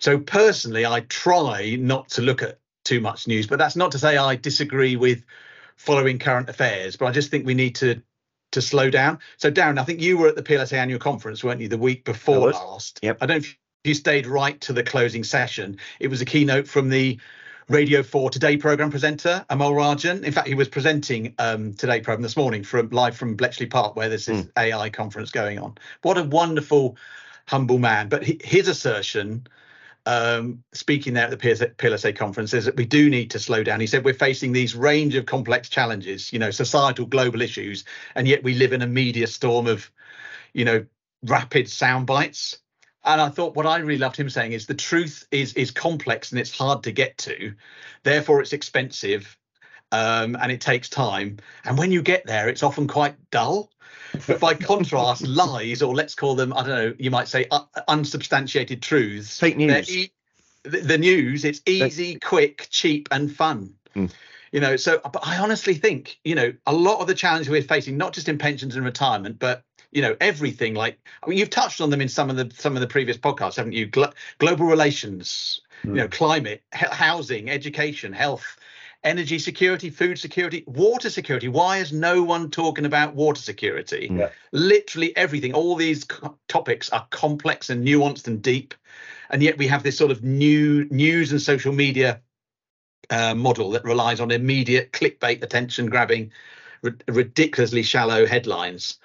So 0.00 0.18
personally, 0.18 0.86
I 0.86 1.00
try 1.00 1.76
not 1.76 2.08
to 2.10 2.22
look 2.22 2.42
at 2.42 2.58
too 2.84 3.00
much 3.00 3.26
news, 3.26 3.46
but 3.46 3.58
that's 3.58 3.76
not 3.76 3.92
to 3.92 3.98
say 3.98 4.16
I 4.16 4.36
disagree 4.36 4.96
with 4.96 5.24
following 5.76 6.18
current 6.18 6.48
affairs. 6.48 6.96
But 6.96 7.06
I 7.06 7.12
just 7.12 7.30
think 7.30 7.46
we 7.46 7.54
need 7.54 7.74
to 7.76 8.02
to 8.52 8.62
slow 8.62 8.88
down. 8.88 9.18
So 9.36 9.50
Darren, 9.50 9.80
I 9.80 9.84
think 9.84 10.00
you 10.00 10.16
were 10.16 10.28
at 10.28 10.36
the 10.36 10.42
PLSA 10.42 10.74
annual 10.74 11.00
conference, 11.00 11.42
weren't 11.42 11.60
you, 11.60 11.68
the 11.68 11.76
week 11.76 12.04
before 12.04 12.52
last? 12.52 13.00
Yep. 13.02 13.18
I 13.20 13.26
don't 13.26 13.42
know 13.42 13.48
if 13.48 13.58
you 13.82 13.94
stayed 13.94 14.26
right 14.26 14.60
to 14.60 14.72
the 14.72 14.84
closing 14.84 15.24
session. 15.24 15.78
It 15.98 16.08
was 16.08 16.20
a 16.20 16.24
keynote 16.24 16.68
from 16.68 16.88
the 16.88 17.18
Radio 17.68 18.02
4 18.02 18.30
Today 18.30 18.56
program 18.56 18.90
presenter, 18.90 19.44
Amol 19.48 19.72
Rajan. 19.72 20.22
In 20.22 20.32
fact, 20.32 20.48
he 20.48 20.54
was 20.54 20.68
presenting 20.68 21.34
um, 21.38 21.72
Today 21.74 22.00
program 22.00 22.22
this 22.22 22.36
morning 22.36 22.62
from 22.62 22.90
live 22.90 23.16
from 23.16 23.36
Bletchley 23.36 23.66
Park, 23.66 23.96
where 23.96 24.08
there's 24.08 24.26
this 24.26 24.44
mm. 24.44 24.50
AI 24.58 24.90
conference 24.90 25.30
going 25.30 25.58
on. 25.58 25.74
What 26.02 26.18
a 26.18 26.24
wonderful, 26.24 26.98
humble 27.46 27.78
man. 27.78 28.08
But 28.10 28.22
his 28.24 28.68
assertion 28.68 29.46
um, 30.06 30.62
speaking 30.72 31.14
there 31.14 31.24
at 31.24 31.30
the 31.30 31.36
PLSA 31.38 32.14
conference 32.16 32.52
is 32.52 32.66
that 32.66 32.76
we 32.76 32.84
do 32.84 33.08
need 33.08 33.30
to 33.30 33.38
slow 33.38 33.62
down. 33.62 33.80
He 33.80 33.86
said 33.86 34.04
we're 34.04 34.12
facing 34.12 34.52
these 34.52 34.74
range 34.74 35.14
of 35.14 35.26
complex 35.26 35.68
challenges, 35.68 36.32
you 36.32 36.38
know, 36.38 36.50
societal 36.50 37.06
global 37.06 37.40
issues, 37.40 37.84
and 38.14 38.28
yet 38.28 38.42
we 38.42 38.54
live 38.54 38.72
in 38.74 38.82
a 38.82 38.86
media 38.86 39.26
storm 39.26 39.66
of, 39.66 39.90
you 40.52 40.64
know, 40.64 40.84
rapid 41.22 41.70
sound 41.70 42.06
bites. 42.06 42.58
And 43.04 43.20
I 43.20 43.28
thought 43.28 43.54
what 43.54 43.66
I 43.66 43.78
really 43.78 43.98
loved 43.98 44.16
him 44.16 44.30
saying 44.30 44.52
is 44.52 44.66
the 44.66 44.74
truth 44.74 45.26
is 45.30 45.52
is 45.54 45.70
complex 45.70 46.32
and 46.32 46.40
it's 46.40 46.56
hard 46.56 46.82
to 46.84 46.92
get 46.92 47.18
to, 47.18 47.54
therefore 48.02 48.40
it's 48.40 48.52
expensive, 48.52 49.36
um, 49.92 50.36
and 50.40 50.50
it 50.50 50.60
takes 50.60 50.88
time. 50.88 51.38
And 51.64 51.78
when 51.78 51.92
you 51.92 52.02
get 52.02 52.26
there, 52.26 52.48
it's 52.48 52.62
often 52.62 52.88
quite 52.88 53.14
dull. 53.30 53.70
But 54.26 54.40
by 54.40 54.54
contrast, 54.54 55.22
lies, 55.26 55.82
or 55.82 55.94
let's 55.94 56.14
call 56.14 56.34
them, 56.34 56.52
I 56.52 56.62
don't 56.62 56.68
know, 56.68 56.94
you 56.98 57.10
might 57.10 57.28
say 57.28 57.46
uh, 57.50 57.64
unsubstantiated 57.88 58.82
truths. 58.82 59.38
Fake 59.38 59.56
news. 59.56 59.90
E- 59.90 60.12
the, 60.62 60.80
the, 60.80 60.98
news, 60.98 61.44
it's 61.44 61.60
easy, 61.66 62.18
quick, 62.18 62.68
cheap, 62.70 63.08
and 63.10 63.34
fun. 63.34 63.74
Mm. 63.94 64.10
You 64.54 64.60
know, 64.60 64.76
so 64.76 65.00
but 65.02 65.26
I 65.26 65.38
honestly 65.38 65.74
think, 65.74 66.20
you 66.22 66.36
know, 66.36 66.52
a 66.64 66.72
lot 66.72 67.00
of 67.00 67.08
the 67.08 67.14
challenges 67.14 67.50
we're 67.50 67.60
facing, 67.60 67.96
not 67.96 68.12
just 68.12 68.28
in 68.28 68.38
pensions 68.38 68.76
and 68.76 68.84
retirement, 68.84 69.40
but 69.40 69.64
you 69.90 70.00
know 70.00 70.16
everything 70.20 70.74
like 70.74 70.98
I 71.22 71.28
mean 71.28 71.38
you've 71.38 71.50
touched 71.50 71.80
on 71.80 71.90
them 71.90 72.00
in 72.00 72.08
some 72.08 72.30
of 72.30 72.36
the 72.36 72.52
some 72.56 72.76
of 72.76 72.80
the 72.80 72.86
previous 72.86 73.16
podcasts 73.16 73.56
haven't 73.56 73.72
you 73.72 73.86
Glo- 73.86 74.12
global 74.38 74.66
relations 74.66 75.60
mm. 75.84 75.90
you 75.90 75.94
know 75.96 76.08
climate 76.08 76.62
he- 76.74 76.86
housing 76.90 77.48
education 77.48 78.12
health 78.12 78.56
energy 79.04 79.38
security, 79.38 79.90
food 79.90 80.18
security, 80.18 80.64
water 80.66 81.10
security. 81.10 81.46
Why 81.46 81.76
is 81.76 81.92
no 81.92 82.22
one 82.22 82.50
talking 82.50 82.86
about 82.86 83.14
water 83.14 83.40
security? 83.40 84.10
Yeah. 84.10 84.30
Literally 84.52 85.14
everything, 85.16 85.52
all 85.52 85.76
these 85.76 86.04
co- 86.04 86.38
topics 86.48 86.88
are 86.90 87.06
complex 87.10 87.68
and 87.68 87.86
nuanced 87.86 88.26
and 88.26 88.40
deep. 88.40 88.74
And 89.28 89.42
yet 89.42 89.58
we 89.58 89.66
have 89.66 89.82
this 89.82 89.98
sort 89.98 90.10
of 90.10 90.24
new 90.24 90.86
news 90.86 91.32
and 91.32 91.42
social 91.42 91.72
media 91.72 92.20
uh, 93.10 93.34
model 93.34 93.70
that 93.70 93.84
relies 93.84 94.20
on 94.20 94.30
immediate 94.30 94.92
clickbait, 94.92 95.42
attention 95.42 95.86
grabbing, 95.86 96.32
r- 96.82 96.96
ridiculously 97.08 97.82
shallow 97.82 98.26
headlines. 98.26 98.98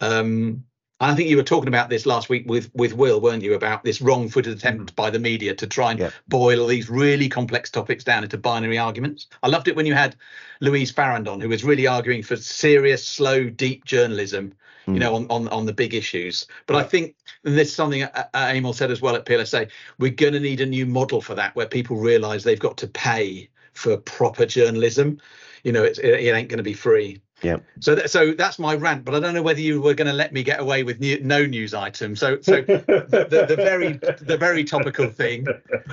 Um, 0.00 0.64
and 1.00 1.10
I 1.12 1.14
think 1.14 1.30
you 1.30 1.38
were 1.38 1.42
talking 1.42 1.68
about 1.68 1.88
this 1.88 2.04
last 2.04 2.28
week 2.28 2.44
with 2.46 2.70
with 2.74 2.92
Will, 2.92 3.20
weren't 3.20 3.42
you, 3.42 3.54
about 3.54 3.84
this 3.84 4.02
wrong-footed 4.02 4.56
attempt 4.58 4.92
mm. 4.92 4.96
by 4.96 5.08
the 5.08 5.18
media 5.18 5.54
to 5.54 5.66
try 5.66 5.92
and 5.92 6.00
yeah. 6.00 6.10
boil 6.28 6.66
these 6.66 6.90
really 6.90 7.28
complex 7.28 7.70
topics 7.70 8.04
down 8.04 8.22
into 8.22 8.36
binary 8.36 8.76
arguments. 8.76 9.26
I 9.42 9.48
loved 9.48 9.68
it 9.68 9.76
when 9.76 9.86
you 9.86 9.94
had 9.94 10.16
Louise 10.60 10.90
Farrand, 10.90 11.26
who 11.26 11.48
was 11.48 11.64
really 11.64 11.86
arguing 11.86 12.22
for 12.22 12.36
serious, 12.36 13.06
slow, 13.06 13.48
deep 13.48 13.86
journalism. 13.86 14.52
You 14.94 15.00
mm. 15.00 15.04
know, 15.04 15.14
on, 15.14 15.26
on 15.30 15.48
on 15.48 15.66
the 15.66 15.72
big 15.72 15.94
issues. 15.94 16.46
But. 16.66 16.80
I 16.80 16.82
think 16.82 17.14
and 17.44 17.56
there's 17.56 17.72
something 17.72 18.02
uh, 18.02 18.24
uh, 18.34 18.46
Amol 18.46 18.74
said 18.74 18.90
as 18.90 19.00
well 19.00 19.16
at 19.16 19.24
PLSA. 19.24 19.70
We're 19.98 20.10
going 20.10 20.32
to 20.32 20.40
need 20.40 20.60
a 20.60 20.66
new 20.66 20.86
model 20.86 21.20
for 21.20 21.34
that, 21.34 21.54
where 21.54 21.66
people 21.66 21.96
realise 21.96 22.42
they've 22.42 22.58
got 22.58 22.76
to 22.78 22.88
pay 22.88 23.48
for 23.72 23.96
proper 23.96 24.46
journalism. 24.46 25.20
You 25.64 25.72
know, 25.72 25.84
it, 25.84 25.98
it 25.98 26.34
ain't 26.34 26.48
going 26.48 26.58
to 26.58 26.62
be 26.62 26.74
free. 26.74 27.20
Yeah. 27.42 27.58
So 27.80 27.94
that, 27.94 28.10
so 28.10 28.32
that's 28.32 28.58
my 28.58 28.74
rant, 28.74 29.04
but 29.04 29.14
I 29.14 29.20
don't 29.20 29.34
know 29.34 29.42
whether 29.42 29.60
you 29.60 29.80
were 29.80 29.94
going 29.94 30.08
to 30.08 30.12
let 30.12 30.32
me 30.32 30.42
get 30.42 30.60
away 30.60 30.82
with 30.82 31.00
new, 31.00 31.20
no 31.20 31.46
news 31.46 31.74
item. 31.74 32.16
So 32.16 32.40
so 32.40 32.60
the, 32.62 33.46
the, 33.48 33.56
very 33.56 33.94
the 33.94 34.36
very 34.36 34.64
topical 34.64 35.08
thing. 35.08 35.46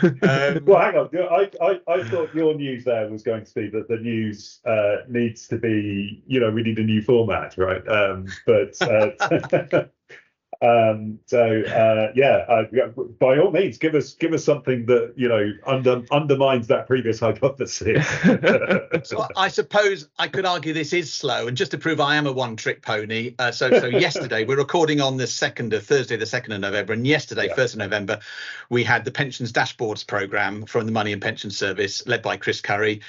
Um, 0.03 0.59
well, 0.65 0.81
hang 0.81 0.97
on. 0.97 1.09
I, 1.13 1.49
I 1.61 1.79
I 1.87 2.03
thought 2.09 2.33
your 2.33 2.53
news 2.55 2.83
there 2.83 3.09
was 3.09 3.23
going 3.23 3.45
to 3.45 3.53
be 3.53 3.69
that 3.69 3.87
the 3.87 3.97
news 3.97 4.59
uh, 4.65 4.97
needs 5.07 5.47
to 5.47 5.57
be 5.57 6.23
you 6.27 6.39
know 6.39 6.51
we 6.51 6.63
need 6.63 6.79
a 6.79 6.83
new 6.83 7.01
format, 7.01 7.57
right? 7.57 7.87
Um, 7.87 8.27
but 8.45 8.81
uh, 8.81 9.85
Um, 10.61 11.19
so 11.27 11.61
uh, 11.61 12.11
yeah, 12.15 12.45
uh, 12.49 12.87
by 13.19 13.37
all 13.37 13.51
means, 13.51 13.77
give 13.77 13.93
us 13.93 14.13
give 14.13 14.33
us 14.33 14.43
something 14.43 14.87
that 14.87 15.13
you 15.15 15.27
know 15.27 15.51
under, 15.67 16.03
undermines 16.11 16.67
that 16.67 16.87
previous 16.87 17.19
hypothesis. 17.19 18.07
so 19.03 19.27
I 19.35 19.49
suppose 19.49 20.09
I 20.17 20.27
could 20.27 20.45
argue 20.45 20.73
this 20.73 20.93
is 20.93 21.13
slow, 21.13 21.47
and 21.47 21.55
just 21.55 21.71
to 21.71 21.77
prove 21.77 21.99
I 21.99 22.15
am 22.15 22.25
a 22.25 22.31
one-trick 22.31 22.81
pony. 22.81 23.35
Uh, 23.37 23.51
so 23.51 23.79
so 23.79 23.85
yesterday 23.85 24.45
we're 24.45 24.57
recording 24.57 24.99
on 24.99 25.17
the 25.17 25.27
second 25.27 25.73
of 25.73 25.85
Thursday, 25.85 26.15
the 26.15 26.25
second 26.25 26.53
of 26.53 26.61
November, 26.61 26.93
and 26.93 27.05
yesterday, 27.05 27.49
first 27.55 27.75
yeah. 27.75 27.83
of 27.83 27.91
November, 27.91 28.19
we 28.71 28.83
had 28.83 29.05
the 29.05 29.11
pensions 29.11 29.51
dashboards 29.53 30.05
program 30.05 30.65
from 30.65 30.87
the 30.87 30.91
Money 30.91 31.13
and 31.13 31.21
Pension 31.21 31.51
Service, 31.51 32.05
led 32.07 32.23
by 32.23 32.37
Chris 32.37 32.61
Curry. 32.61 33.01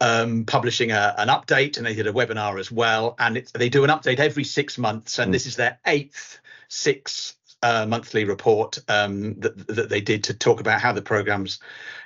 Um, 0.00 0.46
publishing 0.46 0.90
a, 0.90 1.14
an 1.16 1.28
update 1.28 1.76
and 1.76 1.86
they 1.86 1.94
did 1.94 2.08
a 2.08 2.12
webinar 2.12 2.58
as 2.58 2.72
well 2.72 3.14
and 3.20 3.36
they 3.54 3.68
do 3.68 3.84
an 3.84 3.90
update 3.90 4.18
every 4.18 4.42
six 4.42 4.76
months 4.76 5.20
and 5.20 5.28
mm. 5.28 5.32
this 5.32 5.46
is 5.46 5.54
their 5.54 5.78
eighth 5.86 6.40
six 6.72 7.36
uh, 7.62 7.86
monthly 7.86 8.24
report 8.24 8.78
um, 8.88 9.34
that, 9.40 9.66
that 9.68 9.88
they 9.88 10.00
did 10.00 10.24
to 10.24 10.34
talk 10.34 10.60
about 10.60 10.80
how 10.80 10.92
the 10.92 11.02
program's 11.02 11.60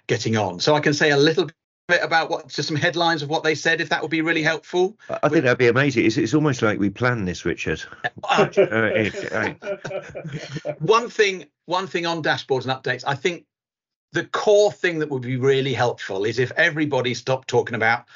getting 0.07 0.37
on. 0.37 0.61
So 0.61 0.75
I 0.75 0.81
can 0.81 0.93
say 0.93 1.11
a 1.11 1.17
little 1.17 1.49
bit 1.89 2.03
about 2.03 2.29
what 2.31 2.49
just 2.49 2.69
some 2.69 2.77
headlines 2.77 3.23
of 3.23 3.29
what 3.29 3.45
they 3.45 3.55
said 3.55 3.81
if 3.81 3.89
that 3.91 4.03
would 4.03 4.11
be 4.11 4.21
really 4.21 4.43
helpful. 4.43 4.99
I 5.09 5.29
think 5.29 5.45
that'd 5.45 5.57
be 5.57 5.69
amazing. 5.69 6.05
It's, 6.05 6.17
it's 6.17 6.35
almost 6.35 6.63
like 6.63 6.79
we 6.79 6.91
planned 6.91 7.27
this 7.27 7.45
richard. 7.45 7.83
Uh, 8.29 9.55
one 10.81 11.09
thing 11.09 11.47
one 11.67 11.87
thing 11.87 12.07
on 12.07 12.23
dashboards 12.23 12.67
and 12.67 12.73
updates. 12.73 13.05
I 13.07 13.15
think 13.15 13.45
the 14.13 14.25
core 14.25 14.73
thing 14.73 14.99
that 14.99 15.11
would 15.11 15.23
be 15.23 15.37
really 15.37 15.75
helpful 15.75 16.25
is 16.25 16.39
if 16.39 16.51
everybody 16.53 17.15
stopped 17.15 17.49
talking 17.49 17.77
about 17.77 18.07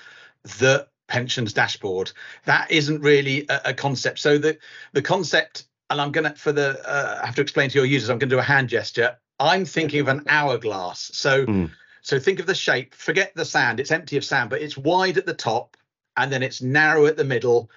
the 0.59 0.89
pensions 1.11 1.53
dashboard. 1.53 2.13
That 2.47 2.71
isn't 2.71 3.03
really 3.03 3.47
a, 3.49 3.61
a 3.67 3.75
concept. 3.75 4.19
So 4.19 4.39
the 4.39 4.59
the 4.93 5.03
concept 5.03 5.65
and 5.91 6.01
I'm 6.01 6.13
gonna 6.13 6.35
for 6.35 6.53
the 6.53 6.81
uh, 6.89 7.21
I 7.23 7.27
have 7.27 7.35
to 7.35 7.43
explain 7.43 7.69
to 7.71 7.79
your 7.79 7.85
users. 7.85 8.09
I'm 8.09 8.19
gonna 8.19 8.31
do 8.31 8.39
a 8.39 8.43
hand 8.43 8.69
gesture. 8.69 9.19
I'm 9.39 9.65
thinking 9.65 10.01
of 10.01 10.09
an 10.09 10.25
hourglass. 10.29 11.11
So 11.13 11.45
mm. 11.47 11.71
so 12.03 12.19
think 12.19 12.41
of 12.41 12.47
the 12.47 12.55
shape. 12.55 12.95
Forget 12.95 13.33
the 13.35 13.45
sand. 13.45 13.81
It's 13.81 13.91
empty 13.91 14.17
of 14.17 14.25
sand, 14.25 14.51
but 14.51 14.63
it's 14.63 14.79
wide 14.79 15.19
at 15.19 15.27
the 15.27 15.35
top, 15.35 15.77
and 16.17 16.33
then 16.33 16.43
it's 16.43 16.63
narrow 16.63 17.07
at 17.07 17.17
the 17.17 17.25
middle, 17.25 17.71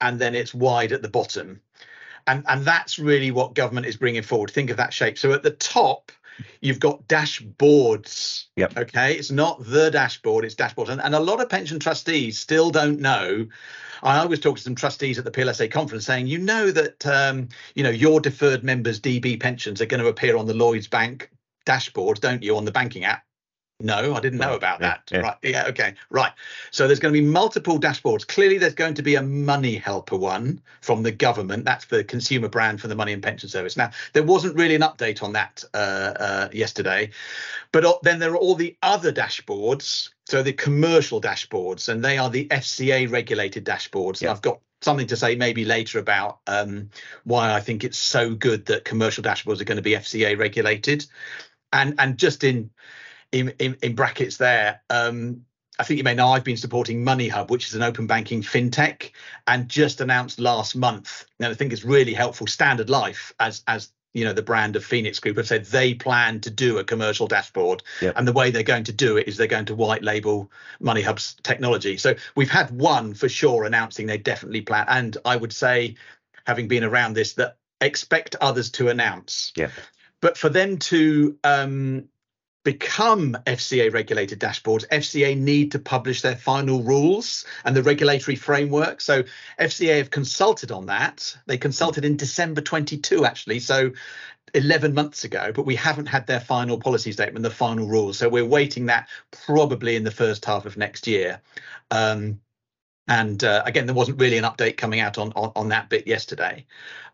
and 0.00 0.18
then 0.18 0.34
it's 0.34 0.52
wide 0.52 0.92
at 0.92 1.02
the 1.02 1.08
bottom. 1.08 1.60
And 2.26 2.44
and 2.48 2.64
that's 2.64 2.98
really 2.98 3.30
what 3.30 3.54
government 3.54 3.86
is 3.86 3.96
bringing 3.96 4.22
forward. 4.22 4.50
Think 4.50 4.70
of 4.70 4.76
that 4.76 4.92
shape. 4.92 5.16
So 5.16 5.32
at 5.32 5.42
the 5.42 5.52
top, 5.52 6.12
you've 6.60 6.80
got 6.80 7.06
dashboards. 7.08 8.44
Yep. 8.56 8.76
Okay. 8.76 9.14
It's 9.14 9.30
not 9.30 9.64
the 9.64 9.90
dashboard, 9.90 10.44
it's 10.44 10.54
dashboards. 10.54 10.88
And, 10.88 11.00
and 11.00 11.14
a 11.14 11.20
lot 11.20 11.40
of 11.40 11.48
pension 11.48 11.78
trustees 11.78 12.38
still 12.38 12.70
don't 12.70 13.00
know. 13.00 13.46
I 14.02 14.24
was 14.24 14.40
talking 14.40 14.56
to 14.56 14.62
some 14.62 14.74
trustees 14.74 15.18
at 15.18 15.24
the 15.24 15.30
PLSA 15.30 15.70
conference 15.70 16.06
saying, 16.06 16.26
you 16.26 16.38
know 16.38 16.70
that 16.70 17.06
um, 17.06 17.48
you 17.74 17.82
know 17.82 17.90
your 17.90 18.20
deferred 18.20 18.64
members' 18.64 19.00
DB 19.00 19.38
pensions 19.38 19.80
are 19.80 19.86
going 19.86 20.02
to 20.02 20.08
appear 20.08 20.36
on 20.36 20.46
the 20.46 20.54
Lloyds 20.54 20.88
Bank 20.88 21.30
dashboard, 21.66 22.20
don't 22.20 22.42
you, 22.42 22.56
on 22.56 22.64
the 22.64 22.72
banking 22.72 23.04
app? 23.04 23.22
No, 23.80 24.14
I 24.14 24.20
didn't 24.20 24.38
know 24.38 24.54
about 24.54 24.80
that. 24.80 25.08
Yeah. 25.10 25.20
Right. 25.20 25.36
Yeah. 25.42 25.64
Okay. 25.68 25.94
Right. 26.10 26.32
So 26.70 26.86
there's 26.86 27.00
going 27.00 27.14
to 27.14 27.20
be 27.20 27.26
multiple 27.26 27.80
dashboards. 27.80 28.26
Clearly, 28.26 28.58
there's 28.58 28.74
going 28.74 28.94
to 28.94 29.02
be 29.02 29.14
a 29.14 29.22
money 29.22 29.76
helper 29.76 30.16
one 30.16 30.60
from 30.80 31.02
the 31.02 31.10
government. 31.10 31.64
That's 31.64 31.86
the 31.86 32.04
consumer 32.04 32.48
brand 32.48 32.80
for 32.80 32.88
the 32.88 32.94
Money 32.94 33.12
and 33.12 33.22
Pension 33.22 33.48
Service. 33.48 33.76
Now, 33.76 33.90
there 34.12 34.22
wasn't 34.22 34.56
really 34.56 34.74
an 34.74 34.82
update 34.82 35.22
on 35.22 35.32
that 35.32 35.64
uh, 35.74 35.76
uh, 35.76 36.48
yesterday, 36.52 37.10
but 37.72 37.84
uh, 37.84 37.94
then 38.02 38.18
there 38.18 38.32
are 38.32 38.36
all 38.36 38.54
the 38.54 38.76
other 38.82 39.12
dashboards. 39.12 40.10
So 40.26 40.42
the 40.42 40.52
commercial 40.52 41.20
dashboards, 41.20 41.88
and 41.88 42.04
they 42.04 42.18
are 42.18 42.30
the 42.30 42.46
FCA 42.48 43.10
regulated 43.10 43.64
dashboards. 43.64 44.20
Yeah. 44.20 44.30
I've 44.30 44.42
got 44.42 44.60
something 44.82 45.06
to 45.08 45.16
say 45.16 45.34
maybe 45.34 45.64
later 45.64 45.98
about 45.98 46.40
um, 46.46 46.90
why 47.24 47.52
I 47.52 47.60
think 47.60 47.84
it's 47.84 47.98
so 47.98 48.34
good 48.34 48.66
that 48.66 48.84
commercial 48.84 49.22
dashboards 49.22 49.60
are 49.60 49.64
going 49.64 49.76
to 49.76 49.82
be 49.82 49.92
FCA 49.92 50.38
regulated. 50.38 51.06
And 51.72 51.94
and 51.98 52.18
just 52.18 52.42
in 52.42 52.70
in, 53.32 53.52
in, 53.58 53.76
in 53.82 53.94
brackets 53.94 54.36
there. 54.36 54.82
Um, 54.90 55.44
I 55.78 55.82
think 55.82 55.96
you 55.96 56.04
may 56.04 56.14
know 56.14 56.28
I've 56.28 56.44
been 56.44 56.58
supporting 56.58 57.04
MoneyHub, 57.04 57.48
which 57.48 57.66
is 57.68 57.74
an 57.74 57.82
open 57.82 58.06
banking 58.06 58.42
fintech, 58.42 59.12
and 59.46 59.66
just 59.66 60.02
announced 60.02 60.38
last 60.38 60.76
month. 60.76 61.24
And 61.38 61.48
I 61.48 61.54
think 61.54 61.72
it's 61.72 61.84
really 61.84 62.12
helpful. 62.12 62.46
Standard 62.46 62.90
Life, 62.90 63.32
as 63.40 63.62
as 63.66 63.90
you 64.12 64.24
know, 64.24 64.32
the 64.32 64.42
brand 64.42 64.76
of 64.76 64.84
Phoenix 64.84 65.20
Group 65.20 65.36
have 65.36 65.46
said 65.46 65.64
they 65.66 65.94
plan 65.94 66.40
to 66.40 66.50
do 66.50 66.78
a 66.78 66.84
commercial 66.84 67.28
dashboard, 67.28 67.82
yep. 68.02 68.14
and 68.16 68.28
the 68.28 68.32
way 68.32 68.50
they're 68.50 68.62
going 68.62 68.84
to 68.84 68.92
do 68.92 69.16
it 69.16 69.26
is 69.26 69.36
they're 69.36 69.46
going 69.46 69.64
to 69.66 69.74
white 69.74 70.02
label 70.02 70.50
MoneyHub's 70.82 71.36
technology. 71.42 71.96
So 71.96 72.14
we've 72.34 72.50
had 72.50 72.70
one 72.70 73.14
for 73.14 73.28
sure 73.28 73.64
announcing 73.64 74.06
they 74.06 74.18
definitely 74.18 74.60
plan, 74.60 74.84
and 74.88 75.16
I 75.24 75.36
would 75.36 75.52
say, 75.52 75.94
having 76.46 76.68
been 76.68 76.84
around 76.84 77.14
this, 77.14 77.34
that 77.34 77.56
expect 77.80 78.36
others 78.40 78.70
to 78.72 78.88
announce. 78.88 79.52
Yeah. 79.56 79.70
But 80.20 80.36
for 80.36 80.50
them 80.50 80.76
to 80.78 81.38
um, 81.42 82.09
become 82.62 83.36
FCA 83.46 83.92
regulated 83.92 84.38
dashboards, 84.38 84.86
FCA 84.88 85.36
need 85.36 85.72
to 85.72 85.78
publish 85.78 86.20
their 86.20 86.36
final 86.36 86.82
rules 86.82 87.44
and 87.64 87.74
the 87.74 87.82
regulatory 87.82 88.36
framework. 88.36 89.00
So 89.00 89.24
FCA 89.58 89.98
have 89.98 90.10
consulted 90.10 90.70
on 90.70 90.86
that. 90.86 91.36
They 91.46 91.56
consulted 91.56 92.04
in 92.04 92.16
December 92.16 92.60
22, 92.60 93.24
actually. 93.24 93.60
So 93.60 93.92
11 94.54 94.94
months 94.94 95.24
ago, 95.24 95.52
but 95.54 95.64
we 95.64 95.76
haven't 95.76 96.06
had 96.06 96.26
their 96.26 96.40
final 96.40 96.78
policy 96.78 97.12
statement, 97.12 97.42
the 97.42 97.50
final 97.50 97.86
rules. 97.86 98.18
So 98.18 98.28
we're 98.28 98.44
waiting 98.44 98.86
that 98.86 99.08
probably 99.30 99.96
in 99.96 100.04
the 100.04 100.10
first 100.10 100.44
half 100.44 100.66
of 100.66 100.76
next 100.76 101.06
year. 101.06 101.40
Um, 101.90 102.40
and 103.08 103.42
uh, 103.42 103.62
again, 103.64 103.86
there 103.86 103.94
wasn't 103.94 104.20
really 104.20 104.38
an 104.38 104.44
update 104.44 104.76
coming 104.76 105.00
out 105.00 105.18
on 105.18 105.32
on, 105.32 105.52
on 105.56 105.68
that 105.68 105.88
bit 105.88 106.06
yesterday. 106.06 106.66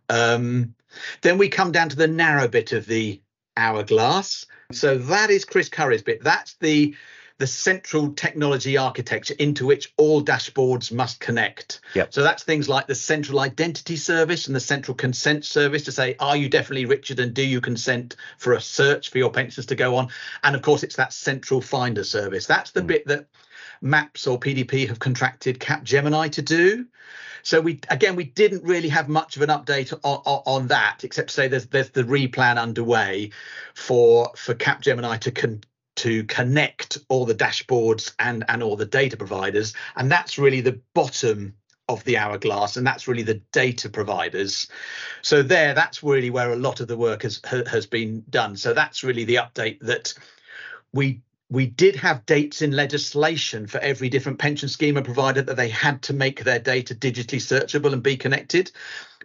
Um, 0.08 0.74
then 1.22 1.38
we 1.38 1.48
come 1.48 1.72
down 1.72 1.88
to 1.88 1.96
the 1.96 2.06
narrow 2.06 2.48
bit 2.48 2.72
of 2.72 2.86
the 2.86 3.20
hourglass. 3.56 4.46
So 4.72 4.98
that 4.98 5.30
is 5.30 5.44
Chris 5.44 5.68
Curry's 5.68 6.02
bit. 6.02 6.22
That's 6.22 6.54
the 6.54 6.94
the 7.38 7.46
central 7.46 8.12
technology 8.12 8.78
architecture 8.78 9.34
into 9.38 9.66
which 9.66 9.92
all 9.98 10.24
dashboards 10.24 10.90
must 10.90 11.20
connect. 11.20 11.80
Yep. 11.94 12.14
So 12.14 12.22
that's 12.22 12.44
things 12.44 12.68
like 12.68 12.86
the 12.86 12.94
central 12.94 13.40
identity 13.40 13.96
service 13.96 14.46
and 14.46 14.56
the 14.56 14.60
central 14.60 14.94
consent 14.94 15.44
service 15.44 15.82
to 15.84 15.92
say, 15.92 16.16
are 16.18 16.36
you 16.36 16.48
definitely 16.48 16.86
Richard 16.86 17.20
and 17.20 17.34
do 17.34 17.46
you 17.46 17.60
consent 17.60 18.16
for 18.38 18.54
a 18.54 18.60
search 18.60 19.10
for 19.10 19.18
your 19.18 19.30
pensions 19.30 19.66
to 19.66 19.74
go 19.74 19.96
on? 19.96 20.08
And 20.44 20.56
of 20.56 20.62
course, 20.62 20.82
it's 20.82 20.96
that 20.96 21.12
central 21.12 21.60
finder 21.60 22.04
service. 22.04 22.46
That's 22.46 22.70
the 22.70 22.80
mm. 22.80 22.86
bit 22.86 23.06
that 23.06 23.26
MAPS 23.80 24.26
or 24.26 24.38
PDP 24.38 24.88
have 24.88 24.98
contracted 24.98 25.58
Capgemini 25.60 26.30
to 26.32 26.42
do. 26.42 26.86
So 27.42 27.60
we 27.60 27.80
again 27.90 28.16
we 28.16 28.24
didn't 28.24 28.64
really 28.64 28.88
have 28.88 29.08
much 29.08 29.36
of 29.36 29.42
an 29.42 29.50
update 29.50 29.92
on, 29.92 30.20
on, 30.24 30.42
on 30.46 30.66
that, 30.68 31.04
except 31.04 31.28
to 31.28 31.34
say 31.34 31.48
there's 31.48 31.66
there's 31.66 31.90
the 31.90 32.02
replan 32.02 32.58
underway 32.58 33.30
for 33.74 34.32
for 34.36 34.54
Capgemini 34.54 35.20
to 35.20 35.30
con, 35.30 35.60
to 35.96 36.24
connect 36.24 36.98
all 37.08 37.24
the 37.24 37.34
dashboards 37.34 38.14
and 38.18 38.44
and 38.48 38.62
all 38.62 38.74
the 38.74 38.84
data 38.84 39.16
providers, 39.16 39.74
and 39.94 40.10
that's 40.10 40.38
really 40.38 40.60
the 40.60 40.80
bottom 40.92 41.54
of 41.88 42.02
the 42.02 42.16
hourglass 42.16 42.76
and 42.76 42.84
that's 42.84 43.06
really 43.06 43.22
the 43.22 43.40
data 43.52 43.88
providers. 43.88 44.66
So 45.22 45.42
there 45.42 45.72
that's 45.72 46.02
really 46.02 46.30
where 46.30 46.52
a 46.52 46.56
lot 46.56 46.80
of 46.80 46.88
the 46.88 46.96
work 46.96 47.22
has 47.22 47.40
has 47.68 47.86
been 47.86 48.24
done. 48.28 48.56
So 48.56 48.74
that's 48.74 49.04
really 49.04 49.24
the 49.24 49.36
update 49.36 49.78
that 49.80 50.14
we 50.92 51.20
we 51.48 51.66
did 51.66 51.96
have 51.96 52.26
dates 52.26 52.62
in 52.62 52.72
legislation 52.72 53.66
for 53.66 53.78
every 53.78 54.08
different 54.08 54.38
pension 54.38 54.68
scheme 54.68 54.96
and 54.96 55.06
provider 55.06 55.42
that 55.42 55.56
they 55.56 55.68
had 55.68 56.02
to 56.02 56.12
make 56.12 56.42
their 56.42 56.58
data 56.58 56.94
digitally 56.94 57.38
searchable 57.38 57.92
and 57.92 58.02
be 58.02 58.16
connected 58.16 58.70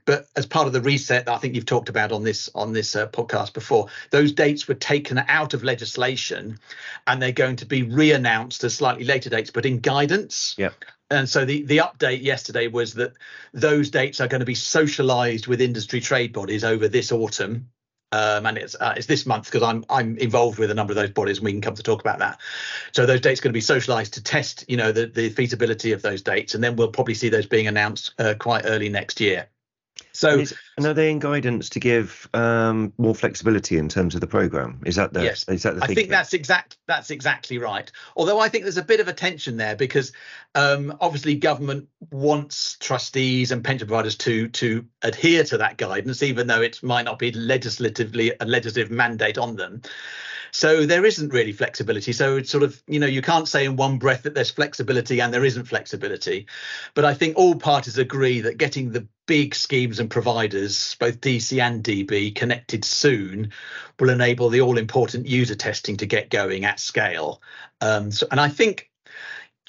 but 0.06 0.28
as 0.36 0.46
part 0.46 0.68
of 0.68 0.74
the 0.74 0.82
reset 0.82 1.26
that 1.26 1.34
I 1.34 1.38
think 1.38 1.56
you've 1.56 1.66
talked 1.66 1.90
about 1.90 2.12
on 2.12 2.24
this 2.24 2.50
on 2.56 2.74
this 2.74 2.96
uh, 2.96 3.08
podcast 3.08 3.54
before, 3.54 3.88
those 4.10 4.32
dates 4.32 4.68
were 4.68 4.76
taken 4.76 5.24
out 5.28 5.54
of 5.54 5.64
legislation, 5.64 6.60
and 7.08 7.22
they're 7.22 7.32
going 7.32 7.58
to 7.58 7.66
be 7.66 7.84
re-announced 7.84 8.64
as 8.64 8.76
slightly 8.76 9.04
later 9.04 9.30
dates, 9.30 9.52
but 9.52 9.66
in 9.66 9.80
guidance. 9.80 10.56
Yeah. 10.58 10.72
And 11.10 11.30
so 11.30 11.46
the 11.46 11.64
the 11.64 11.78
update 11.78 12.24
yesterday 12.24 12.68
was 12.68 12.94
that 12.96 13.14
those 13.54 13.90
dates 13.90 14.22
are 14.22 14.28
going 14.28 14.40
to 14.40 14.46
be 14.46 14.56
socialised 14.56 15.48
with 15.48 15.62
industry 15.62 16.00
trade 16.00 16.34
bodies 16.34 16.64
over 16.64 16.88
this 16.88 17.12
autumn, 17.12 17.70
um, 18.12 18.46
and 18.46 18.58
it's 18.58 18.76
uh, 18.76 18.94
it's 18.98 19.08
this 19.08 19.26
month 19.26 19.46
because 19.46 19.64
I'm 19.64 19.86
I'm 19.90 20.18
involved 20.18 20.60
with 20.60 20.72
a 20.72 20.74
number 20.74 20.92
of 20.92 20.98
those 20.98 21.12
bodies, 21.12 21.38
and 21.38 21.46
we 21.46 21.52
can 21.52 21.62
come 21.62 21.76
to 21.76 21.84
talk 21.84 22.02
about 22.02 22.20
that. 22.20 22.40
So 22.92 23.06
those 23.06 23.22
dates 23.22 23.40
are 23.40 23.44
going 23.44 23.54
to 23.54 23.58
be 23.58 23.62
socialised 23.62 24.12
to 24.12 24.24
test, 24.24 24.66
you 24.68 24.78
know, 24.78 24.92
the 24.92 25.08
the 25.08 25.30
feasibility 25.30 25.92
of 25.92 26.02
those 26.02 26.22
dates, 26.22 26.54
and 26.54 26.64
then 26.64 26.76
we'll 26.76 26.90
probably 26.90 27.14
see 27.14 27.30
those 27.30 27.46
being 27.46 27.68
announced 27.68 28.14
uh, 28.20 28.34
quite 28.38 28.64
early 28.66 28.90
next 28.90 29.20
year. 29.20 29.48
So, 30.14 30.40
is, 30.40 30.54
and 30.78 30.86
are 30.86 30.94
they 30.94 31.10
in 31.10 31.20
guidance 31.20 31.70
to 31.70 31.80
give 31.80 32.30
um, 32.34 32.94
more 32.98 33.16
flexibility 33.16 33.78
in 33.78 33.88
terms 33.88 34.16
of 34.16 34.22
the 34.22 34.28
program? 34.28 34.82
Is 34.86 34.96
that 34.98 35.14
the? 35.14 35.24
Yes. 35.24 35.48
Is 35.48 35.64
that 35.64 35.76
the? 35.76 35.84
I 35.84 35.88
think 35.88 36.10
that's 36.10 36.34
exact. 36.34 36.78
That's 36.88 37.12
exactly 37.12 37.58
right. 37.58 37.90
Although 38.16 38.40
I 38.40 38.50
think 38.50 38.64
there's 38.64 38.78
a 38.78 38.84
bit 38.84 39.00
of 39.00 39.08
a 39.08 39.14
tension 39.14 39.58
there 39.58 39.76
because 39.76 40.12
um, 40.56 40.96
obviously 41.00 41.36
government 41.36 41.88
wants 42.12 42.78
trustees 42.80 43.52
and 43.52 43.64
pension 43.64 43.88
providers 43.88 44.18
to 44.18 44.50
to 44.50 44.86
adhere 45.02 45.44
to 45.46 45.58
that 45.58 45.78
guidance, 45.78 46.24
even 46.24 46.48
though 46.48 46.62
it 46.62 46.84
might 46.84 47.06
not 47.06 47.20
be 47.20 47.32
legislatively 47.32 48.34
a 48.40 48.46
legislative 48.46 48.92
mandate 48.92 49.38
on 49.38 49.56
them. 49.56 49.82
So 50.52 50.86
there 50.86 51.06
isn't 51.06 51.34
really 51.34 51.54
flexibility. 51.54 52.12
So 52.12 52.38
it's 52.38 52.50
sort 52.50 52.64
of, 52.64 52.82
you 52.88 53.00
know, 53.00 53.08
you 53.08 53.22
can't 53.22 53.48
say 53.48 53.66
in 53.66 53.76
one 53.76 53.98
breath 53.98 54.24
that 54.24 54.34
there's 54.34 54.52
flexibility 54.52 55.22
and 55.22 55.34
there 55.34 55.46
isn't 55.46 55.66
flexibility. 55.66 56.48
But 56.94 57.06
I 57.06 57.14
think 57.14 57.38
all 57.38 57.56
parties 57.56 57.98
agree 57.98 58.42
that 58.42 58.58
getting 58.58 58.92
the 58.92 59.08
big 59.28 59.56
schemes 59.56 60.00
and 60.00 60.10
providers, 60.10 60.96
both 61.00 61.22
DC 61.22 61.62
and 61.62 61.84
DB, 61.84 62.36
connected 62.36 62.84
soon 62.84 63.52
will 64.00 64.10
enable 64.10 64.50
the 64.50 64.62
all 64.62 64.78
important 64.78 65.28
user 65.28 65.56
testing 65.56 65.98
to 65.98 66.06
get 66.06 66.30
going 66.30 66.66
at 66.66 66.80
scale. 66.80 67.42
Um, 67.80 68.12
so, 68.12 68.28
and 68.30 68.40
I 68.40 68.50
think, 68.50 68.90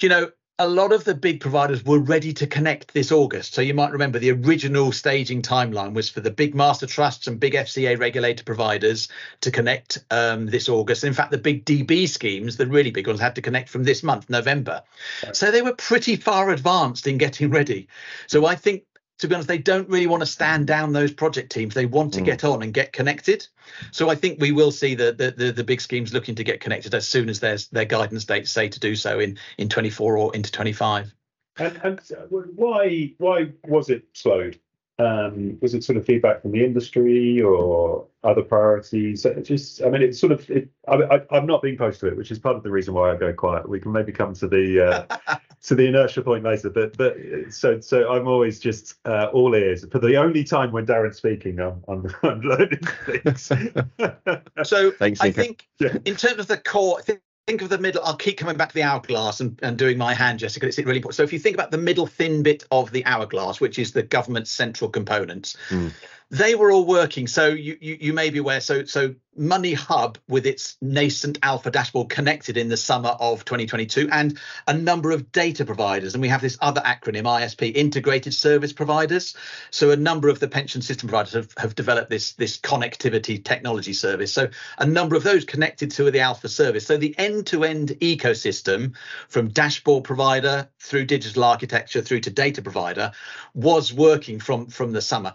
you 0.01 0.09
know, 0.09 0.31
a 0.59 0.67
lot 0.67 0.93
of 0.93 1.03
the 1.03 1.15
big 1.15 1.39
providers 1.39 1.83
were 1.83 1.97
ready 1.97 2.31
to 2.31 2.45
connect 2.45 2.93
this 2.93 3.11
August. 3.11 3.55
So 3.55 3.61
you 3.61 3.73
might 3.73 3.91
remember 3.91 4.19
the 4.19 4.31
original 4.31 4.91
staging 4.91 5.41
timeline 5.41 5.93
was 5.93 6.09
for 6.09 6.19
the 6.19 6.29
big 6.29 6.53
master 6.53 6.85
trusts 6.85 7.25
and 7.25 7.39
big 7.39 7.53
FCA 7.53 7.99
regulated 7.99 8.45
providers 8.45 9.07
to 9.41 9.49
connect 9.49 10.05
um, 10.11 10.45
this 10.45 10.69
August. 10.69 11.03
In 11.03 11.13
fact, 11.13 11.31
the 11.31 11.39
big 11.39 11.65
DB 11.65 12.07
schemes, 12.07 12.57
the 12.57 12.67
really 12.67 12.91
big 12.91 13.07
ones, 13.07 13.19
had 13.19 13.33
to 13.35 13.41
connect 13.41 13.67
from 13.67 13.83
this 13.83 14.03
month, 14.03 14.29
November. 14.29 14.83
So 15.31 15.49
they 15.49 15.63
were 15.63 15.73
pretty 15.73 16.17
far 16.17 16.51
advanced 16.51 17.07
in 17.07 17.17
getting 17.17 17.49
ready. 17.49 17.87
So 18.27 18.45
I 18.45 18.53
think 18.53 18.83
to 19.19 19.27
be 19.27 19.35
honest, 19.35 19.47
they 19.47 19.57
don't 19.57 19.87
really 19.89 20.07
want 20.07 20.21
to 20.21 20.27
stand 20.27 20.67
down 20.67 20.91
those 20.91 21.11
project 21.11 21.51
teams. 21.51 21.73
They 21.73 21.85
want 21.85 22.13
to 22.13 22.21
mm. 22.21 22.25
get 22.25 22.43
on 22.43 22.63
and 22.63 22.73
get 22.73 22.93
connected. 22.93 23.47
So 23.91 24.09
I 24.09 24.15
think 24.15 24.39
we 24.41 24.51
will 24.51 24.71
see 24.71 24.95
the, 24.95 25.13
the, 25.13 25.31
the 25.31 25.51
the 25.51 25.63
big 25.63 25.81
schemes 25.81 26.13
looking 26.13 26.35
to 26.35 26.43
get 26.43 26.59
connected 26.59 26.93
as 26.93 27.07
soon 27.07 27.29
as 27.29 27.39
there's 27.39 27.67
their 27.67 27.85
guidance 27.85 28.25
dates 28.25 28.51
say 28.51 28.69
to 28.69 28.79
do 28.79 28.95
so 28.95 29.19
in 29.19 29.37
in 29.57 29.69
24 29.69 30.17
or 30.17 30.35
into 30.35 30.51
25. 30.51 31.13
And, 31.57 31.79
and 31.83 32.01
why 32.29 33.13
why 33.17 33.51
was 33.67 33.89
it 33.89 34.05
slowed? 34.13 34.59
Um, 34.99 35.57
was 35.59 35.73
it 35.73 35.83
sort 35.83 35.97
of 35.97 36.05
feedback 36.05 36.43
from 36.43 36.51
the 36.51 36.63
industry 36.63 37.41
or 37.41 38.05
other 38.23 38.43
priorities? 38.43 39.25
It 39.25 39.41
just, 39.41 39.81
I 39.81 39.89
mean, 39.89 40.03
it's 40.03 40.19
sort 40.19 40.31
of. 40.31 40.47
It, 40.51 40.69
I, 40.87 41.21
am 41.31 41.47
not 41.47 41.63
being 41.63 41.77
close 41.77 41.97
to 41.99 42.07
it, 42.07 42.15
which 42.15 42.29
is 42.29 42.37
part 42.37 42.55
of 42.55 42.63
the 42.63 42.69
reason 42.69 42.93
why 42.93 43.11
I 43.11 43.15
go 43.15 43.33
quiet. 43.33 43.67
We 43.67 43.79
can 43.79 43.91
maybe 43.91 44.11
come 44.11 44.35
to 44.35 44.47
the 44.47 45.07
uh, 45.09 45.37
to 45.63 45.75
the 45.75 45.87
inertia 45.87 46.21
point 46.21 46.43
later, 46.43 46.69
but 46.69 46.95
but 46.95 47.17
so 47.49 47.79
so 47.79 48.11
I'm 48.11 48.27
always 48.27 48.59
just 48.59 48.95
uh, 49.05 49.29
all 49.33 49.55
ears. 49.55 49.83
For 49.91 49.97
the 49.97 50.15
only 50.17 50.43
time 50.43 50.71
when 50.71 50.85
Darren's 50.85 51.17
speaking, 51.17 51.59
I'm 51.59 51.83
I'm, 51.87 52.13
I'm 52.23 52.41
learning 52.41 52.81
things. 53.05 53.41
so 54.63 54.91
Thanks, 54.91 55.21
I 55.21 55.31
think 55.31 55.67
yeah. 55.79 55.97
in 56.05 56.15
terms 56.15 56.39
of 56.39 56.47
the 56.47 56.57
core, 56.57 56.99
I 56.99 57.01
think 57.01 57.21
think 57.47 57.61
of 57.61 57.69
the 57.69 57.77
middle, 57.77 58.01
I'll 58.03 58.15
keep 58.15 58.37
coming 58.37 58.55
back 58.55 58.69
to 58.69 58.75
the 58.75 58.83
hourglass 58.83 59.39
and, 59.41 59.59
and 59.61 59.77
doing 59.77 59.97
my 59.97 60.13
hand 60.13 60.39
gesture 60.39 60.59
because 60.59 60.77
it's 60.77 60.85
really 60.85 60.97
important. 60.97 61.15
So 61.15 61.23
if 61.23 61.33
you 61.33 61.39
think 61.39 61.55
about 61.55 61.71
the 61.71 61.77
middle 61.77 62.07
thin 62.07 62.43
bit 62.43 62.65
of 62.71 62.91
the 62.91 63.05
hourglass, 63.05 63.59
which 63.59 63.77
is 63.77 63.91
the 63.91 64.03
government's 64.03 64.51
central 64.51 64.89
components, 64.89 65.57
mm 65.69 65.91
they 66.29 66.55
were 66.55 66.71
all 66.71 66.85
working. 66.85 67.27
So 67.27 67.47
you, 67.47 67.77
you, 67.79 67.97
you 67.99 68.13
may 68.13 68.29
be 68.29 68.39
aware. 68.39 68.61
So 68.61 68.85
so 68.85 69.15
Money 69.35 69.73
Hub 69.73 70.19
with 70.27 70.45
its 70.45 70.77
nascent 70.81 71.39
alpha 71.41 71.71
dashboard 71.71 72.09
connected 72.09 72.55
in 72.55 72.69
the 72.69 72.77
summer 72.77 73.09
of 73.19 73.45
2022, 73.45 74.07
and 74.11 74.37
a 74.67 74.73
number 74.73 75.11
of 75.11 75.31
data 75.31 75.65
providers. 75.65 76.13
And 76.13 76.21
we 76.21 76.27
have 76.27 76.41
this 76.41 76.57
other 76.61 76.81
acronym 76.81 77.23
ISP, 77.23 77.75
Integrated 77.75 78.33
Service 78.33 78.73
Providers. 78.73 79.35
So 79.71 79.89
a 79.89 79.95
number 79.95 80.29
of 80.29 80.39
the 80.39 80.47
pension 80.47 80.81
system 80.81 81.09
providers 81.09 81.33
have, 81.33 81.53
have 81.57 81.75
developed 81.75 82.09
this 82.09 82.33
this 82.33 82.57
connectivity 82.57 83.43
technology 83.43 83.93
service. 83.93 84.31
So 84.31 84.49
a 84.77 84.85
number 84.85 85.15
of 85.15 85.23
those 85.23 85.45
connected 85.45 85.91
to 85.91 86.11
the 86.11 86.19
alpha 86.19 86.49
service. 86.49 86.85
So 86.85 86.97
the 86.97 87.17
end-to-end 87.17 87.89
ecosystem 88.01 88.95
from 89.29 89.49
dashboard 89.49 90.03
provider 90.03 90.69
through 90.79 91.05
digital 91.05 91.43
architecture 91.43 92.01
through 92.01 92.21
to 92.21 92.29
data 92.29 92.61
provider 92.61 93.11
was 93.55 93.91
working 93.93 94.39
from 94.39 94.67
from 94.67 94.91
the 94.91 95.01
summer. 95.01 95.33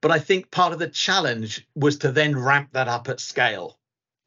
But 0.00 0.10
I 0.10 0.18
think 0.18 0.50
part 0.50 0.72
of 0.72 0.78
the 0.78 0.88
challenge 0.88 1.66
was 1.74 1.98
to 1.98 2.12
then 2.12 2.38
ramp 2.38 2.70
that 2.72 2.88
up 2.88 3.08
at 3.08 3.20
scale 3.20 3.78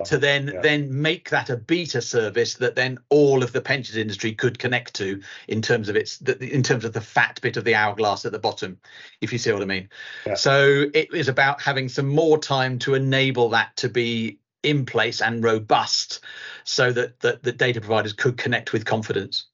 to 0.06 0.18
then 0.18 0.52
yeah. 0.54 0.62
then 0.62 1.02
make 1.02 1.30
that 1.30 1.50
a 1.50 1.58
beta 1.58 2.02
service 2.02 2.56
that 2.56 2.76
then 2.76 2.98
all 3.10 3.44
of 3.44 3.52
the 3.54 3.62
pensions 3.62 3.98
industry 3.98 4.34
could 4.34 4.60
connect 4.60 4.94
to 4.96 5.22
in 5.48 5.62
terms 5.62 5.90
of 5.90 5.96
its 5.96 6.20
in 6.22 6.64
terms 6.64 6.84
of 6.86 6.94
the 6.94 7.02
fat 7.02 7.40
bit 7.42 7.58
of 7.58 7.64
the 7.64 7.76
hourglass 7.76 8.26
at 8.26 8.32
the 8.32 8.40
bottom 8.40 8.78
if 9.22 9.32
you 9.32 9.38
see 9.38 9.52
what 9.52 9.62
i 9.62 9.66
mean 9.66 9.88
yeah. 10.26 10.34
so 10.34 10.86
it 10.94 11.14
is 11.14 11.28
about 11.28 11.62
having 11.62 11.88
some 11.88 12.08
more 12.08 12.38
time 12.38 12.78
to 12.80 12.96
enable 12.96 13.50
that 13.50 13.76
to 13.76 13.88
be 13.90 14.38
in 14.64 14.86
place 14.86 15.22
and 15.22 15.44
robust 15.44 16.22
so 16.64 16.92
that 16.92 17.20
that 17.20 17.44
the 17.44 17.52
data 17.52 17.80
providers 17.80 18.14
could 18.14 18.38
connect 18.38 18.74
with 18.74 18.86
confidence 18.86 19.46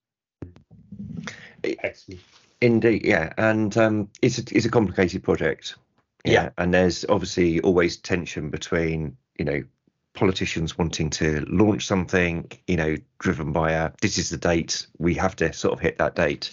Excellent. 1.63 2.21
indeed 2.61 3.05
yeah 3.05 3.33
and 3.37 3.77
um, 3.77 4.09
it's 4.21 4.37
a, 4.37 4.43
it's 4.51 4.65
a 4.65 4.71
complicated 4.71 5.23
project 5.23 5.75
yeah. 6.25 6.31
yeah. 6.33 6.49
And 6.57 6.73
there's 6.73 7.05
obviously 7.07 7.59
always 7.61 7.97
tension 7.97 8.49
between, 8.49 9.17
you 9.37 9.45
know, 9.45 9.63
politicians 10.13 10.77
wanting 10.77 11.09
to 11.09 11.45
launch 11.47 11.85
something, 11.85 12.51
you 12.67 12.75
know, 12.75 12.95
driven 13.19 13.51
by 13.51 13.71
a 13.71 13.91
this 14.01 14.17
is 14.17 14.29
the 14.29 14.37
date, 14.37 14.87
we 14.97 15.13
have 15.15 15.35
to 15.37 15.53
sort 15.53 15.73
of 15.73 15.79
hit 15.79 15.97
that 15.97 16.15
date. 16.15 16.51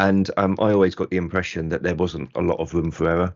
And 0.00 0.28
um, 0.36 0.56
I 0.58 0.72
always 0.72 0.94
got 0.94 1.10
the 1.10 1.16
impression 1.16 1.68
that 1.68 1.82
there 1.82 1.94
wasn't 1.94 2.30
a 2.34 2.40
lot 2.40 2.58
of 2.58 2.74
room 2.74 2.90
for 2.90 3.08
error. 3.08 3.34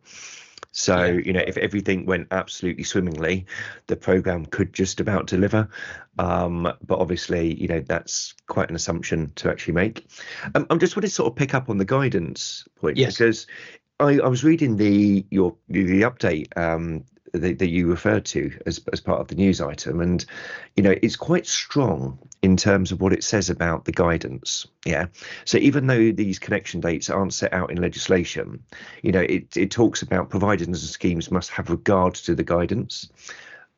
So, 0.73 1.05
yeah. 1.05 1.21
you 1.25 1.33
know, 1.33 1.45
if 1.47 1.57
everything 1.57 2.05
went 2.07 2.29
absolutely 2.31 2.85
swimmingly, 2.85 3.47
the 3.87 3.97
program 3.97 4.47
could 4.47 4.73
just 4.73 5.01
about 5.01 5.27
deliver. 5.27 5.69
Um, 6.19 6.73
but 6.85 6.99
obviously, 6.99 7.55
you 7.55 7.69
know, 7.69 7.81
that's 7.81 8.35
quite 8.49 8.69
an 8.71 8.77
assumption 8.77 9.33
to 9.37 9.51
actually 9.51 9.75
make. 9.75 10.07
Um, 10.55 10.67
I'm 10.71 10.79
just 10.79 10.97
wanted 10.97 11.09
to 11.09 11.15
sort 11.15 11.33
of 11.33 11.37
pick 11.37 11.55
up 11.55 11.71
on 11.71 11.79
the 11.79 11.85
guidance 11.85 12.67
point 12.77 12.97
yes. 12.97 13.17
because 13.17 13.47
I, 14.01 14.19
I 14.19 14.29
was 14.29 14.45
reading 14.45 14.77
the 14.77 15.25
your 15.31 15.55
the 15.69 16.03
update 16.03 16.57
um, 16.57 17.05
that, 17.33 17.59
that, 17.59 17.69
you 17.69 17.89
referred 17.89 18.25
to 18.27 18.57
as 18.67 18.81
as 18.93 19.01
part 19.01 19.21
of 19.21 19.29
the 19.29 19.35
news 19.35 19.61
item, 19.61 20.01
and 20.01 20.25
you 20.77 20.83
know 20.83 20.95
it's 21.03 21.17
quite 21.17 21.47
strong 21.47 22.19
in 22.43 22.57
terms 22.57 22.93
of 22.93 23.01
what 23.01 23.13
it 23.13 23.25
says 23.25 23.51
about 23.51 23.85
the 23.85 23.93
guidance. 23.93 24.67
Yeah. 24.85 25.07
So 25.45 25.59
even 25.59 25.87
though 25.87 26.13
these 26.13 26.39
connection 26.39 26.81
dates 26.81 27.11
aren't 27.11 27.35
set 27.35 27.53
out 27.53 27.71
in 27.71 27.81
legislation, 27.81 28.63
you 29.03 29.13
know 29.13 29.21
it 29.21 29.57
it 29.57 29.71
talks 29.71 30.03
about 30.03 30.31
providers 30.31 30.67
and 30.67 30.77
schemes 30.77 31.31
must 31.31 31.51
have 31.51 31.71
regard 31.71 32.15
to 32.15 32.35
the 32.35 32.45
guidance 32.45 33.09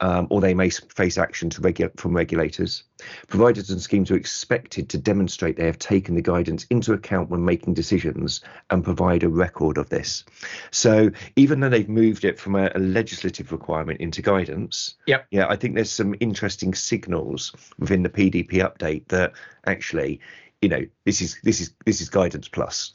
um, 0.00 0.26
or 0.30 0.40
they 0.40 0.54
may 0.54 0.70
face 0.70 1.18
action 1.18 1.50
regu- 1.50 1.98
from 1.98 2.16
regulators. 2.16 2.84
Providers 3.28 3.70
and 3.70 3.80
schemes 3.80 4.10
are 4.10 4.16
expected 4.16 4.88
to 4.90 4.98
demonstrate 4.98 5.56
they 5.56 5.66
have 5.66 5.78
taken 5.78 6.14
the 6.14 6.22
guidance 6.22 6.64
into 6.70 6.92
account 6.92 7.28
when 7.30 7.44
making 7.44 7.74
decisions 7.74 8.40
and 8.70 8.82
provide 8.82 9.22
a 9.22 9.28
record 9.28 9.78
of 9.78 9.88
this. 9.90 10.24
So 10.70 11.10
even 11.36 11.60
though 11.60 11.68
they've 11.68 11.88
moved 11.88 12.24
it 12.24 12.38
from 12.38 12.56
a, 12.56 12.70
a 12.74 12.78
legislative 12.78 13.52
requirement 13.52 14.00
into 14.00 14.22
guidance, 14.22 14.96
yep. 15.06 15.26
yeah, 15.30 15.46
I 15.48 15.56
think 15.56 15.74
there's 15.74 15.92
some 15.92 16.14
interesting 16.20 16.74
signals 16.74 17.52
within 17.78 18.02
the 18.02 18.10
PDP 18.10 18.52
update 18.54 19.08
that 19.08 19.32
actually, 19.66 20.20
you 20.62 20.68
know, 20.68 20.86
this 21.04 21.20
is 21.20 21.38
this 21.42 21.60
is 21.60 21.72
this 21.84 22.00
is 22.00 22.08
guidance 22.08 22.48
plus. 22.48 22.92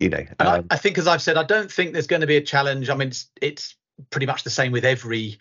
You 0.00 0.10
know, 0.10 0.24
um, 0.40 0.66
I, 0.70 0.74
I 0.74 0.76
think 0.76 0.98
as 0.98 1.06
I've 1.06 1.22
said, 1.22 1.36
I 1.36 1.44
don't 1.44 1.70
think 1.70 1.92
there's 1.92 2.08
going 2.08 2.20
to 2.20 2.26
be 2.26 2.36
a 2.36 2.40
challenge. 2.40 2.90
I 2.90 2.96
mean, 2.96 3.08
it's, 3.08 3.28
it's 3.40 3.76
pretty 4.10 4.26
much 4.26 4.42
the 4.42 4.50
same 4.50 4.72
with 4.72 4.84
every 4.84 5.38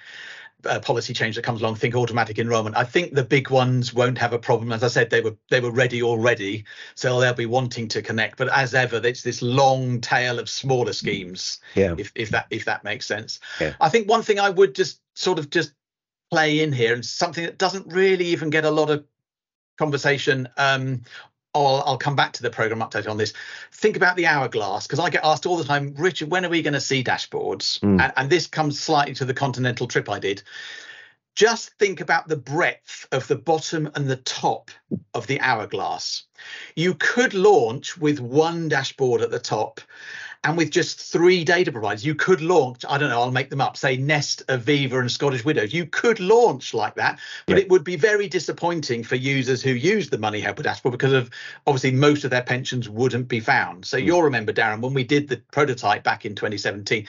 uh, 0.65 0.79
policy 0.79 1.13
change 1.13 1.35
that 1.35 1.43
comes 1.43 1.61
along 1.61 1.75
think 1.75 1.95
automatic 1.95 2.39
enrollment 2.39 2.75
i 2.75 2.83
think 2.83 3.13
the 3.13 3.23
big 3.23 3.49
ones 3.49 3.93
won't 3.93 4.17
have 4.17 4.33
a 4.33 4.39
problem. 4.39 4.71
As 4.71 4.83
i 4.83 4.87
said 4.87 5.09
they 5.09 5.21
were 5.21 5.35
they 5.49 5.59
were 5.59 5.71
ready 5.71 6.01
already 6.01 6.65
so 6.95 7.19
they'll 7.19 7.33
be 7.33 7.45
wanting 7.45 7.87
to 7.89 8.01
connect. 8.01 8.37
But 8.37 8.49
as 8.49 8.73
ever 8.73 8.97
it's 9.03 9.23
this 9.23 9.41
long 9.41 10.01
tail 10.01 10.39
of 10.39 10.49
smaller 10.49 10.93
schemes 10.93 11.59
yeah. 11.75 11.95
if, 11.97 12.11
if 12.15 12.29
that 12.29 12.47
if 12.49 12.65
that 12.65 12.83
makes 12.83 13.05
sense. 13.05 13.39
Yeah. 13.59 13.73
i 13.81 13.89
think 13.89 14.09
one 14.09 14.23
thing 14.23 14.39
i 14.39 14.49
would 14.49 14.75
just 14.75 15.01
sort 15.15 15.39
of 15.39 15.49
just 15.49 15.73
play 16.31 16.61
in 16.61 16.71
here 16.71 16.93
and 16.93 17.05
something 17.05 17.45
that 17.45 17.57
doesn't 17.57 17.93
really 17.93 18.25
even 18.25 18.49
get 18.49 18.65
a 18.65 18.71
lot 18.71 18.89
of 18.89 19.05
conversation 19.77 20.47
um, 20.57 21.01
I'll, 21.55 21.83
I'll 21.85 21.97
come 21.97 22.15
back 22.15 22.33
to 22.33 22.41
the 22.41 22.49
program 22.49 22.79
update 22.79 23.09
on 23.09 23.17
this. 23.17 23.33
Think 23.71 23.95
about 23.95 24.15
the 24.15 24.25
hourglass 24.25 24.87
because 24.87 24.99
I 24.99 25.09
get 25.09 25.23
asked 25.23 25.45
all 25.45 25.57
the 25.57 25.63
time, 25.63 25.93
Richard, 25.97 26.31
when 26.31 26.45
are 26.45 26.49
we 26.49 26.61
going 26.61 26.73
to 26.73 26.81
see 26.81 27.03
dashboards? 27.03 27.79
Mm. 27.79 28.01
And, 28.01 28.13
and 28.15 28.29
this 28.29 28.47
comes 28.47 28.79
slightly 28.79 29.13
to 29.15 29.25
the 29.25 29.33
continental 29.33 29.87
trip 29.87 30.09
I 30.09 30.19
did. 30.19 30.43
Just 31.35 31.71
think 31.79 31.99
about 31.99 32.27
the 32.27 32.37
breadth 32.37 33.07
of 33.11 33.27
the 33.27 33.35
bottom 33.35 33.89
and 33.95 34.07
the 34.07 34.17
top 34.17 34.69
of 35.15 35.25
the 35.25 35.41
hourglass. 35.41 36.25
You 36.75 36.93
could 36.93 37.33
launch 37.33 37.97
with 37.97 38.19
one 38.19 38.69
dashboard 38.69 39.21
at 39.21 39.31
the 39.31 39.39
top 39.39 39.81
and 40.43 40.57
with 40.57 40.71
just 40.71 40.99
three 40.99 41.43
data 41.43 41.71
providers, 41.71 42.05
you 42.05 42.15
could 42.15 42.41
launch, 42.41 42.83
I 42.87 42.97
don't 42.97 43.09
know, 43.09 43.21
I'll 43.21 43.31
make 43.31 43.49
them 43.49 43.61
up, 43.61 43.77
say 43.77 43.95
Nest, 43.95 44.45
Aviva, 44.47 44.99
and 44.99 45.09
Scottish 45.09 45.45
Widows. 45.45 45.73
You 45.73 45.85
could 45.85 46.19
launch 46.19 46.73
like 46.73 46.95
that, 46.95 47.19
but 47.45 47.57
yeah. 47.57 47.63
it 47.63 47.69
would 47.69 47.85
be 47.85 47.95
very 47.95 48.27
disappointing 48.27 49.03
for 49.03 49.15
users 49.15 49.61
who 49.61 49.71
use 49.71 50.09
the 50.09 50.17
Money 50.17 50.41
Helper 50.41 50.63
dashboard 50.63 50.91
because 50.91 51.13
of 51.13 51.29
obviously 51.65 51.91
most 51.91 52.25
of 52.25 52.31
their 52.31 52.41
pensions 52.41 52.89
wouldn't 52.89 53.29
be 53.29 53.39
found. 53.39 53.85
So 53.85 53.97
mm. 53.97 54.05
you'll 54.05 54.23
remember, 54.23 54.51
Darren, 54.51 54.81
when 54.81 54.93
we 54.93 55.05
did 55.05 55.29
the 55.29 55.37
prototype 55.51 56.03
back 56.03 56.25
in 56.25 56.35
2017, 56.35 57.07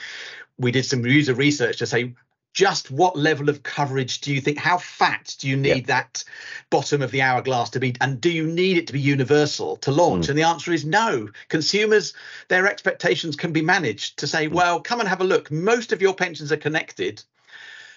we 0.57 0.71
did 0.71 0.85
some 0.85 1.05
user 1.05 1.33
research 1.33 1.79
to 1.79 1.85
say 1.85 2.13
just 2.55 2.89
what 2.89 3.15
level 3.15 3.49
of 3.49 3.61
coverage 3.61 4.21
do 4.21 4.33
you 4.33 4.41
think 4.41 4.57
how 4.57 4.77
fat 4.77 5.35
do 5.39 5.47
you 5.47 5.57
need 5.57 5.85
that 5.85 6.23
bottom 6.71 7.01
of 7.01 7.11
the 7.11 7.21
hourglass 7.21 7.69
to 7.69 7.79
be 7.79 7.93
and 8.01 8.19
do 8.19 8.31
you 8.31 8.47
need 8.47 8.77
it 8.77 8.87
to 8.87 8.93
be 8.93 8.99
universal 8.99 9.75
to 9.75 9.91
launch 9.91 10.25
mm. 10.25 10.29
and 10.29 10.39
the 10.39 10.43
answer 10.43 10.71
is 10.71 10.85
no 10.85 11.29
consumers 11.49 12.13
their 12.47 12.67
expectations 12.67 13.35
can 13.35 13.51
be 13.51 13.61
managed 13.61 14.17
to 14.17 14.25
say 14.25 14.47
mm. 14.47 14.53
well 14.53 14.79
come 14.79 14.99
and 14.99 15.09
have 15.09 15.21
a 15.21 15.25
look 15.25 15.51
most 15.51 15.91
of 15.91 16.01
your 16.01 16.15
pensions 16.15 16.51
are 16.51 16.57
connected 16.57 17.21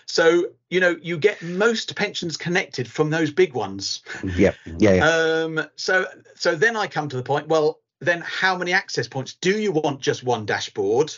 So 0.08 0.46
you 0.70 0.80
know 0.80 0.96
you 1.02 1.18
get 1.18 1.40
most 1.42 1.94
pensions 1.94 2.36
connected 2.36 2.90
from 2.90 3.10
those 3.10 3.30
big 3.30 3.52
ones. 3.52 4.02
Yeah, 4.24 4.52
yeah, 4.78 4.94
yeah. 4.94 5.06
Um, 5.06 5.60
so 5.76 6.06
so 6.34 6.54
then 6.54 6.76
I 6.76 6.86
come 6.86 7.08
to 7.10 7.16
the 7.16 7.22
point. 7.22 7.46
Well, 7.46 7.80
then 8.00 8.22
how 8.22 8.56
many 8.56 8.72
access 8.72 9.06
points 9.06 9.34
do 9.34 9.58
you 9.58 9.70
want? 9.70 10.00
Just 10.00 10.24
one 10.24 10.46
dashboard, 10.46 11.14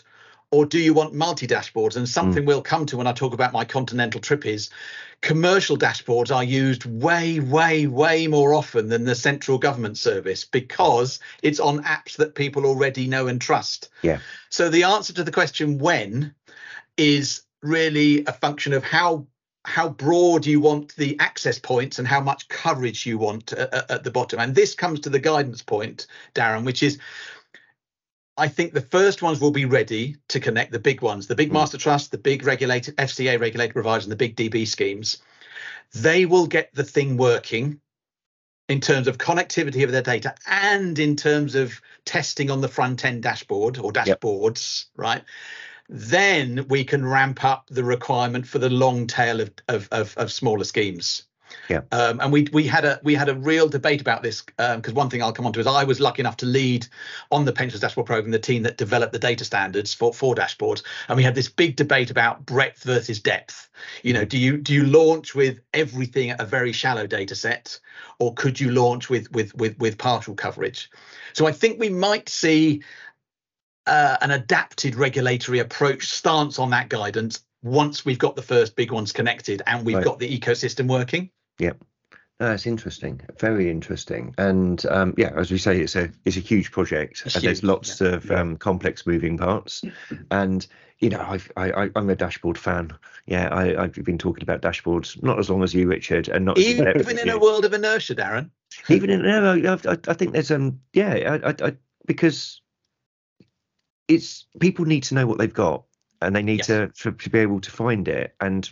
or 0.51 0.67
do 0.67 0.79
you 0.79 0.93
want 0.93 1.15
multi 1.15 1.47
dashboards? 1.47 1.97
And 1.97 2.09
something 2.09 2.43
hmm. 2.43 2.49
we'll 2.49 2.63
come 2.63 2.87
to 2.87 2.97
when 2.97 3.07
I 3.07 3.13
talk 3.13 3.33
about 3.33 3.53
my 3.53 3.65
continental 3.65 4.21
trip 4.21 4.45
is 4.45 4.71
commercial 5.21 5.77
dashboards 5.77 6.35
are 6.35 6.45
used 6.45 6.87
way, 6.87 7.41
way, 7.41 7.87
way 7.87 8.27
more 8.27 8.55
often 8.55 8.89
than 8.89 9.05
the 9.05 9.15
central 9.15 9.59
government 9.59 9.99
service 9.99 10.45
because 10.45 11.21
it's 11.43 11.61
on 11.61 11.83
apps 11.85 12.17
that 12.17 12.35
people 12.35 12.67
already 12.67 13.07
know 13.07 13.27
and 13.27 13.41
trust. 13.41 13.91
Yeah. 14.03 14.19
So 14.49 14.69
the 14.69 14.85
answer 14.85 15.13
to 15.13 15.25
the 15.25 15.33
question 15.33 15.79
when 15.79 16.35
is 16.97 17.43
really 17.63 18.25
a 18.27 18.33
function 18.33 18.73
of 18.73 18.85
how 18.85 19.27
how 19.67 19.91
broad 19.91 20.47
you 20.47 20.59
want 20.59 20.97
the 20.97 21.19
access 21.21 21.59
points 21.59 21.99
and 21.99 22.09
how 22.09 22.21
much 22.21 22.49
coverage 22.49 23.05
you 23.05 23.19
want 23.19 23.53
at, 23.53 23.91
at 23.91 24.05
the 24.05 24.11
bottom. 24.11 24.41
And 24.41 24.55
this 24.55 24.75
comes 24.75 25.01
to 25.01 25.11
the 25.11 25.19
guidance 25.19 25.61
point, 25.61 26.07
Darren, 26.35 26.65
which 26.65 26.83
is 26.83 26.99
I 28.41 28.49
think 28.49 28.73
the 28.73 28.81
first 28.81 29.21
ones 29.21 29.39
will 29.39 29.51
be 29.51 29.67
ready 29.67 30.17
to 30.29 30.41
connect 30.41 30.73
the 30.73 30.79
big 30.79 31.03
ones, 31.03 31.27
the 31.27 31.35
big 31.35 31.49
hmm. 31.49 31.55
master 31.55 31.77
trust, 31.77 32.11
the 32.11 32.17
big 32.17 32.47
regulated 32.47 32.97
FCA 32.97 33.39
regulated 33.39 33.75
providers, 33.75 34.05
and 34.05 34.13
the 34.13 34.17
big 34.17 34.35
DB 34.35 34.67
schemes. 34.67 35.19
They 35.93 36.25
will 36.25 36.47
get 36.47 36.75
the 36.75 36.83
thing 36.83 37.19
working 37.19 37.83
in 38.71 38.81
terms 38.81 39.09
of 39.09 39.19
connectivity 39.19 39.85
of 39.85 39.93
their 39.93 40.01
data 40.01 40.35
and 40.47 40.99
in 40.99 41.17
terms 41.17 41.55
of 41.55 41.83
testing 42.07 42.51
on 42.51 42.63
the 42.63 42.69
front 42.69 43.05
end 43.05 43.23
dashboard 43.23 43.77
or 43.77 43.93
dashboards, 43.93 44.87
yep. 44.87 44.91
right? 44.97 45.25
Then 45.91 46.65
we 46.69 46.85
can 46.85 47.05
ramp 47.05 47.45
up 47.45 47.67
the 47.69 47.85
requirement 47.85 48.47
for 48.47 48.59
the 48.59 48.71
long 48.71 49.07
tail 49.07 49.41
of, 49.41 49.51
of, 49.69 49.89
of, 49.93 50.17
of 50.17 50.33
smaller 50.33 50.65
schemes. 50.65 51.25
Yeah. 51.71 51.83
Um, 51.93 52.19
and 52.19 52.33
we 52.33 52.49
we 52.53 52.67
had 52.67 52.85
a 52.85 52.99
we 53.05 53.15
had 53.15 53.29
a 53.29 53.35
real 53.37 53.69
debate 53.69 54.01
about 54.01 54.25
this 54.25 54.43
because 54.43 54.89
um, 54.89 54.95
one 54.95 55.09
thing 55.09 55.23
I'll 55.23 55.33
come 55.33 55.47
on 55.47 55.53
to 55.53 55.61
is 55.61 55.69
I 55.69 55.85
was 55.85 56.01
lucky 56.01 56.21
enough 56.21 56.37
to 56.39 56.47
lead 56.47 56.89
on 57.31 57.45
the 57.45 57.53
pensions 57.53 57.81
dashboard 57.81 58.09
program 58.09 58.33
the 58.33 58.41
team 58.41 58.65
that 58.65 58.77
developed 58.77 59.13
the 59.13 59.21
data 59.21 59.45
standards 59.45 59.95
for 59.95 60.13
for 60.13 60.35
dashboards 60.35 60.83
and 61.09 61.17
we 61.17 61.23
had 61.23 61.37
this 61.37 61.49
big 61.49 61.77
debate 61.77 62.11
about 62.11 62.45
breadth 62.45 62.83
versus 62.83 63.21
depth. 63.21 63.71
You 64.03 64.13
know, 64.13 64.25
do 64.25 64.37
you 64.37 64.57
do 64.57 64.75
you 64.75 64.85
launch 64.85 65.37
with 65.37 65.61
everything 65.73 66.31
at 66.31 66.41
a 66.41 66.45
very 66.45 66.73
shallow 66.73 67.07
data 67.07 67.37
set 67.37 67.79
or 68.19 68.35
could 68.35 68.59
you 68.59 68.73
launch 68.73 69.09
with 69.09 69.31
with 69.31 69.55
with 69.55 69.79
with 69.79 69.97
partial 69.97 70.35
coverage? 70.35 70.91
So 71.35 71.47
I 71.47 71.53
think 71.53 71.79
we 71.79 71.89
might 71.89 72.29
see 72.29 72.83
uh, 73.87 74.17
an 74.23 74.33
adapted 74.33 74.97
regulatory 74.97 75.61
approach 75.61 76.09
stance 76.09 76.59
on 76.59 76.71
that 76.71 76.89
guidance 76.89 77.45
once 77.63 78.05
we've 78.05 78.19
got 78.19 78.35
the 78.35 78.43
first 78.43 78.75
big 78.75 78.91
ones 78.91 79.13
connected 79.13 79.63
and 79.69 79.87
we've 79.87 79.97
right. 79.97 80.05
got 80.05 80.19
the 80.19 80.39
ecosystem 80.39 80.89
working. 80.89 81.31
Yep. 81.61 81.83
That's 82.39 82.67
interesting, 82.67 83.21
very 83.39 83.71
interesting, 83.71 84.35
and 84.39 84.85
um, 84.87 85.13
yeah, 85.19 85.31
as 85.37 85.51
we 85.51 85.59
say, 85.59 85.79
it's 85.79 85.95
a 85.95 86.11
it's 86.25 86.39
a 86.39 86.41
huge 86.41 86.73
project, 86.73 87.23
it's 87.27 87.35
and 87.35 87.45
huge, 87.45 87.45
there's 87.45 87.63
lots 87.63 88.01
yeah. 88.01 88.15
of 88.15 88.31
um, 88.31 88.57
complex 88.57 89.07
moving 89.07 89.37
parts, 89.37 89.83
and 90.31 90.67
you 91.01 91.11
know, 91.11 91.21
I've, 91.21 91.53
I, 91.59 91.91
I'm 91.95 92.09
a 92.09 92.17
dashboard 92.17 92.57
fan. 92.57 92.93
Yeah, 93.27 93.49
I, 93.49 93.83
I've 93.83 93.93
been 93.93 94.17
talking 94.17 94.43
about 94.43 94.63
dashboards 94.63 95.23
not 95.23 95.39
as 95.39 95.51
long 95.51 95.63
as 95.63 95.75
you, 95.75 95.87
Richard, 95.87 96.29
and 96.29 96.47
not 96.47 96.59
even, 96.59 96.89
even 96.99 97.19
in 97.19 97.29
a 97.29 97.39
world 97.39 97.67
of 97.67 97.75
inertia, 97.75 98.15
Darren. 98.15 98.51
Even 98.89 99.11
in 99.11 99.23
no, 99.23 99.79
I, 99.87 99.99
I 100.07 100.15
think 100.15 100.33
there's 100.33 100.53
um 100.53 100.81
yeah, 100.93 101.41
I, 101.45 101.67
I, 101.67 101.77
because 102.07 102.63
it's 104.07 104.47
people 104.61 104.85
need 104.85 105.03
to 105.05 105.15
know 105.15 105.27
what 105.27 105.39
they've 105.39 105.53
got, 105.53 105.85
and 106.23 106.35
they 106.35 106.43
need 106.43 106.61
yes. 106.61 106.69
to, 106.69 106.89
to 106.89 107.13
to 107.13 107.31
be 107.31 107.41
able 107.41 107.61
to 107.61 107.71
find 107.71 108.07
it, 108.09 108.35
and 108.41 108.71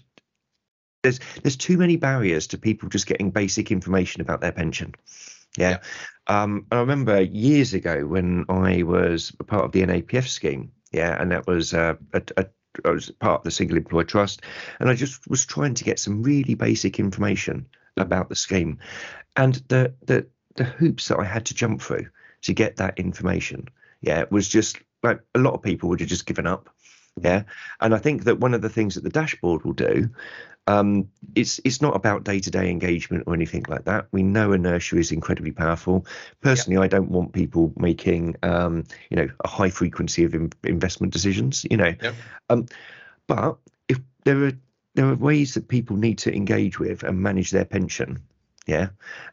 there's 1.03 1.21
there's 1.43 1.57
too 1.57 1.77
many 1.77 1.97
barriers 1.97 2.47
to 2.49 2.59
people 2.59 2.89
just 2.89 3.07
getting 3.07 3.31
basic 3.31 3.71
information 3.71 4.21
about 4.21 4.41
their 4.41 4.53
pension. 4.53 4.95
Yeah. 5.57 5.71
yeah. 5.71 6.43
Um, 6.43 6.67
I 6.71 6.79
remember 6.81 7.23
years 7.23 7.75
ago 7.75 8.07
when 8.07 8.45
I 8.49 8.83
was 8.83 9.33
a 9.41 9.45
part 9.45 9.65
of 9.65 9.73
the 9.73 9.83
NAPF 9.83 10.29
scheme. 10.29 10.73
Yeah, 10.93 11.21
and 11.21 11.31
that 11.33 11.47
was 11.47 11.75
uh, 11.75 11.95
a, 12.13 12.23
a 12.37 12.47
I 12.85 12.91
was 12.91 13.11
part 13.11 13.41
of 13.41 13.45
the 13.45 13.51
single 13.51 13.77
employer 13.77 14.05
trust, 14.05 14.43
and 14.81 14.89
I 14.89 14.95
just 14.95 15.29
was 15.29 15.47
trying 15.47 15.75
to 15.75 15.85
get 15.85 15.99
some 15.99 16.23
really 16.23 16.55
basic 16.55 16.99
information 16.99 17.67
about 17.97 18.29
the 18.29 18.37
scheme, 18.37 18.79
and 19.37 19.55
the 19.69 19.95
the 20.07 20.27
the 20.57 20.65
hoops 20.65 21.09
that 21.09 21.19
I 21.19 21.25
had 21.25 21.47
to 21.47 21.55
jump 21.55 21.83
through 21.83 22.09
to 22.43 22.53
get 22.53 22.77
that 22.77 22.99
information. 22.99 23.69
Yeah, 24.01 24.21
it 24.21 24.31
was 24.31 24.49
just 24.49 24.79
like 25.03 25.21
a 25.35 25.39
lot 25.39 25.55
of 25.55 25.63
people 25.63 25.89
would 25.89 26.01
have 26.01 26.09
just 26.09 26.27
given 26.27 26.47
up. 26.47 26.69
Yeah, 27.23 27.43
and 27.81 27.95
I 27.95 27.99
think 27.99 28.25
that 28.25 28.41
one 28.41 28.55
of 28.55 28.63
the 28.63 28.69
things 28.69 28.95
that 28.95 29.05
the 29.05 29.11
dashboard 29.11 29.65
will 29.65 29.73
do 29.73 30.11
um, 30.69 31.09
it's 31.35 31.61
it's 31.65 31.81
not 31.81 31.97
about 31.97 32.25
day 32.25 32.41
to 32.41 32.51
day 32.51 32.71
engagement 32.71 33.25
or 33.27 33.35
anything 33.35 33.65
like 33.69 33.85
that. 33.87 34.07
We 34.13 34.23
know 34.23 34.53
inertia 34.53 34.99
is 34.99 35.11
incredibly 35.11 35.51
powerful. 35.51 36.07
Personally, 36.43 36.77
yep. 36.77 36.85
I 36.85 36.89
don't 36.89 37.11
want 37.11 37.33
people 37.33 37.73
making 37.77 38.37
um, 38.43 38.85
you 39.09 39.17
know 39.17 39.29
a 39.45 39.49
high 39.49 39.71
frequency 39.71 40.25
of 40.25 40.35
in, 40.35 40.53
investment 40.65 41.13
decisions. 41.13 41.65
You 41.71 41.79
know, 41.79 41.95
yep. 42.03 42.15
um, 42.51 42.67
but 43.27 43.57
if 43.89 43.99
there 44.25 44.45
are 44.45 44.53
there 44.95 45.07
are 45.07 45.15
ways 45.15 45.55
that 45.55 45.69
people 45.69 45.97
need 45.97 46.19
to 46.19 46.35
engage 46.35 46.79
with 46.79 47.03
and 47.03 47.19
manage 47.19 47.51
their 47.51 47.65
pension 47.65 48.21
yeah. 48.69 48.91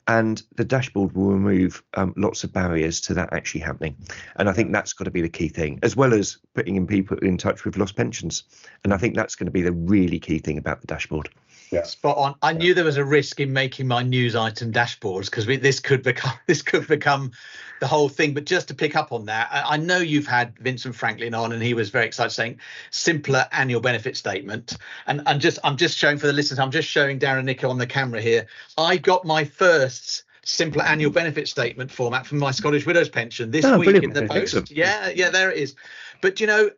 And 0.08 0.42
the 0.56 0.64
dashboard 0.64 1.14
will 1.14 1.32
remove 1.34 1.84
um, 1.96 2.14
lots 2.16 2.46
of 2.46 2.54
barriers 2.54 3.02
to 3.02 3.14
that 3.16 3.34
actually 3.34 3.62
happening. 3.62 3.98
And 4.38 4.50
i 4.50 4.54
think 4.54 4.72
that's 4.72 4.94
got 4.94 5.04
to 5.04 5.12
be 5.12 5.22
the 5.22 5.30
key 5.30 5.50
thing 5.50 5.80
as 5.84 5.96
well 5.96 6.14
as 6.14 6.38
putting 6.54 6.78
in 6.78 6.88
people 6.88 7.18
in 7.18 7.38
touch 7.38 7.66
with 7.66 7.78
lost 7.78 7.98
pensions. 7.98 8.44
And 8.84 8.94
i 8.94 8.98
think 8.98 9.16
that's 9.16 9.36
going 9.36 9.46
to 9.46 9.52
be 9.52 9.62
the 9.62 9.74
really 9.74 10.20
key 10.20 10.40
thing 10.40 10.58
about 10.58 10.82
the 10.82 10.88
dashboard 10.88 11.30
yeah. 11.72 11.84
Spot 11.84 12.18
on. 12.18 12.36
I 12.42 12.54
knew 12.54 12.74
there 12.74 12.86
was 12.86 12.98
a 12.98 13.06
risk 13.06 13.40
in 13.40 13.52
making 13.52 13.88
my 13.88 14.04
news 14.04 14.36
item 14.36 14.72
dashboards 14.72 15.26
because 15.26 15.46
this 15.46 15.80
could 15.80 16.04
become 16.04 16.34
this 16.48 16.62
could 16.62 16.88
become 16.88 17.32
the 17.80 17.88
whole 17.88 18.10
thing. 18.10 18.34
But 18.34 18.46
just 18.46 18.68
to 18.70 18.74
pick 18.74 18.96
up 18.96 19.12
on 19.12 19.26
that, 19.26 19.50
I, 19.52 19.74
I, 19.74 19.78
know 19.78 19.98
you've 19.98 20.28
had 20.28 20.58
Vincent 20.60 20.96
Franklin 20.96 21.34
on, 21.34 21.52
and 21.52 21.62
he 21.62 21.74
was 21.74 21.90
very 21.90 22.06
excited, 22.06 22.32
saying 22.32 22.60
simpler 22.92 23.48
annual 23.52 23.82
benefit 23.82 24.18
statement. 24.18 24.78
And 25.08 25.22
and 25.26 25.42
just 25.42 25.60
I'm 25.64 25.78
just 25.78 25.98
showing 25.98 26.18
for 26.18 26.28
the 26.28 26.34
listeners, 26.34 26.60
I'm 26.60 26.72
just 26.72 26.88
showing 26.88 27.20
Darren 27.20 27.46
Nico 27.46 27.70
on 27.70 27.78
the 27.78 27.88
camera 27.88 28.22
here. 28.22 28.48
I 28.78 28.98
got 28.98 29.26
my 29.26 29.44
first 29.44 30.24
simpler 30.46 30.84
annual 30.84 31.12
benefit 31.12 31.48
statement 31.48 31.92
format 31.92 32.26
from 32.26 32.38
my 32.38 32.52
Scottish 32.52 32.86
Widows 32.86 33.10
pension 33.10 33.50
this 33.50 33.66
oh, 33.66 33.80
week 33.80 33.90
brilliant. 33.90 34.16
in 34.16 34.28
the 34.28 34.32
post. 34.32 34.72
Yeah, 34.72 35.10
yeah, 35.10 35.30
there 35.32 35.52
it 35.52 35.58
is. 35.58 35.76
But 36.22 36.40
you 36.40 36.48
know, 36.48 36.70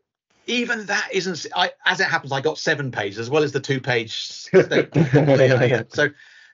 even 0.47 0.85
that 0.85 1.09
isn't 1.11 1.45
I, 1.55 1.71
as 1.85 1.99
it 1.99 2.05
happens 2.05 2.31
i 2.31 2.41
got 2.41 2.57
seven 2.57 2.91
pages 2.91 3.19
as 3.19 3.29
well 3.29 3.43
as 3.43 3.51
the 3.51 3.59
two 3.59 3.79
page 3.79 4.17
so 5.89 6.09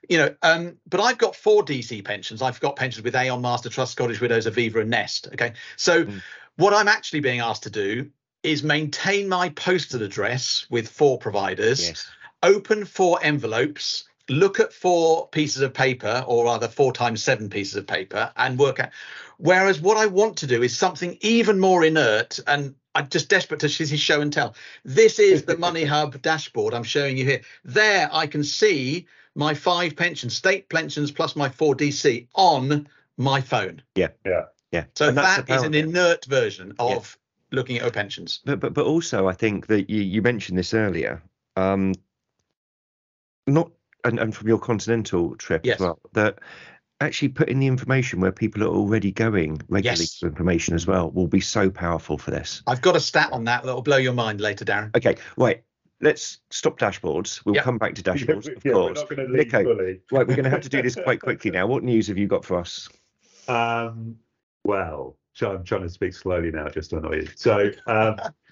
you 0.10 0.18
know 0.18 0.36
um, 0.42 0.78
but 0.90 1.00
i've 1.00 1.18
got 1.18 1.36
four 1.36 1.64
dc 1.64 2.04
pensions 2.04 2.42
i've 2.42 2.60
got 2.60 2.76
pensions 2.76 3.04
with 3.04 3.16
aon 3.16 3.42
master 3.42 3.70
trust 3.70 3.94
scottish 3.94 4.20
widows 4.20 4.46
aviva 4.46 4.82
and 4.82 4.90
nest 4.90 5.28
okay 5.32 5.54
so 5.78 6.04
mm. 6.04 6.22
what 6.58 6.74
i'm 6.74 6.88
actually 6.88 7.22
being 7.22 7.40
asked 7.40 7.64
to 7.64 7.70
do 7.70 8.10
is 8.42 8.64
maintain 8.64 9.30
my 9.30 9.50
postal 9.50 10.04
address 10.04 10.66
with 10.70 10.90
four 10.90 11.18
providers 11.18 11.88
yes. 11.88 12.12
open 12.42 12.84
four 12.84 13.20
envelopes 13.22 14.04
look 14.30 14.60
at 14.60 14.74
four 14.74 15.28
pieces 15.30 15.62
of 15.62 15.74
paper 15.74 16.24
or 16.28 16.46
rather 16.46 16.68
four 16.68 16.94
times 16.94 17.22
seven 17.22 17.50
pieces 17.50 17.76
of 17.76 17.86
paper 17.86 18.32
and 18.38 18.58
work 18.58 18.80
out 18.80 18.90
whereas 19.38 19.80
what 19.82 19.98
i 19.98 20.06
want 20.06 20.38
to 20.38 20.48
do 20.48 20.64
is 20.64 20.78
something 20.78 21.18
even 21.22 21.60
more 21.60 21.84
inert 21.84 22.40
and 22.48 22.76
I'm 22.96 23.10
just 23.10 23.30
desperate 23.30 23.60
to 23.62 23.70
see 23.70 23.98
show 23.98 24.22
and 24.22 24.32
tell. 24.32 24.56
This 24.84 25.20
is 25.20 25.44
the 25.44 25.58
Money 25.58 25.84
Hub 25.96 26.22
dashboard 26.22 26.74
I'm 26.74 26.84
showing 26.84 27.18
you 27.18 27.26
here. 27.26 27.42
There, 27.66 28.10
I 28.12 28.28
can 28.28 28.44
see 28.44 29.08
my 29.36 29.54
five 29.54 29.96
pensions, 29.96 30.36
state 30.36 30.70
pensions 30.70 31.12
plus 31.12 31.36
my 31.36 31.50
four 31.50 31.76
DC 31.76 32.28
on 32.36 32.88
my 33.18 33.42
phone. 33.42 33.82
Yeah, 33.96 34.10
yeah, 34.26 34.44
yeah. 34.72 34.86
So 34.96 35.10
and 35.10 35.18
that 35.18 35.50
is 35.50 35.64
an 35.64 35.74
inert 35.74 36.26
version 36.26 36.74
of 36.80 37.18
yeah. 37.52 37.58
looking 37.58 37.78
at 37.78 37.84
our 37.84 37.92
pensions. 37.92 38.42
But 38.46 38.60
but 38.60 38.74
but 38.74 38.86
also, 38.86 39.28
I 39.28 39.34
think 39.34 39.68
that 39.68 39.90
you 39.90 40.02
you 40.02 40.22
mentioned 40.22 40.58
this 40.58 40.74
earlier. 40.74 41.22
Um, 41.56 41.94
not 43.48 43.72
and, 44.04 44.20
and 44.20 44.36
from 44.36 44.48
your 44.48 44.60
continental 44.60 45.36
trip 45.36 45.66
yes. 45.66 45.76
as 45.76 45.82
well 45.82 46.00
that 46.14 46.40
actually 47.04 47.30
putting 47.30 47.60
the 47.60 47.68
information 47.68 48.20
where 48.20 48.32
people 48.32 48.64
are 48.64 48.68
already 48.68 49.12
going 49.12 49.62
regularly 49.70 50.02
yes. 50.02 50.20
for 50.20 50.28
information 50.28 50.74
as 50.74 50.88
well 50.88 51.12
will 51.12 51.28
be 51.28 51.42
so 51.42 51.70
powerful 51.70 52.18
for 52.18 52.32
this. 52.32 52.64
I've 52.66 52.82
got 52.82 52.96
a 52.96 53.00
stat 53.00 53.30
on 53.32 53.44
that 53.46 53.64
that'll 53.64 53.82
blow 53.82 53.98
your 53.98 54.14
mind 54.14 54.42
later, 54.42 54.66
Darren. 54.66 54.96
Okay, 54.96 55.18
right. 55.38 55.64
Let's 56.02 56.40
stop 56.50 56.80
dashboards. 56.80 57.46
We'll 57.46 57.56
yep. 57.56 57.64
come 57.64 57.78
back 57.78 57.96
to 57.96 58.04
dashboards, 58.04 58.56
of 58.56 58.66
yeah, 58.66 58.74
course. 58.74 59.04
We're 59.10 59.28
Nico, 59.28 59.64
right, 59.64 60.00
we're 60.12 60.26
going 60.26 60.44
to 60.44 60.50
have 60.50 60.62
to 60.62 60.70
do 60.70 60.82
this 60.82 60.96
quite 60.96 61.22
quickly 61.22 61.52
now. 61.52 61.68
What 61.68 61.84
news 61.84 62.08
have 62.08 62.18
you 62.18 62.28
got 62.28 62.44
for 62.44 62.60
us? 62.60 62.90
Um, 63.48 64.18
well, 64.64 65.18
so 65.34 65.52
I'm 65.52 65.64
trying 65.64 65.82
to 65.82 65.90
speak 65.90 66.14
slowly 66.14 66.52
now, 66.52 66.70
just 66.70 66.92
to 66.92 66.98
annoy 66.98 67.22
you. 67.22 67.28
So, 67.36 67.72
um, 67.88 68.18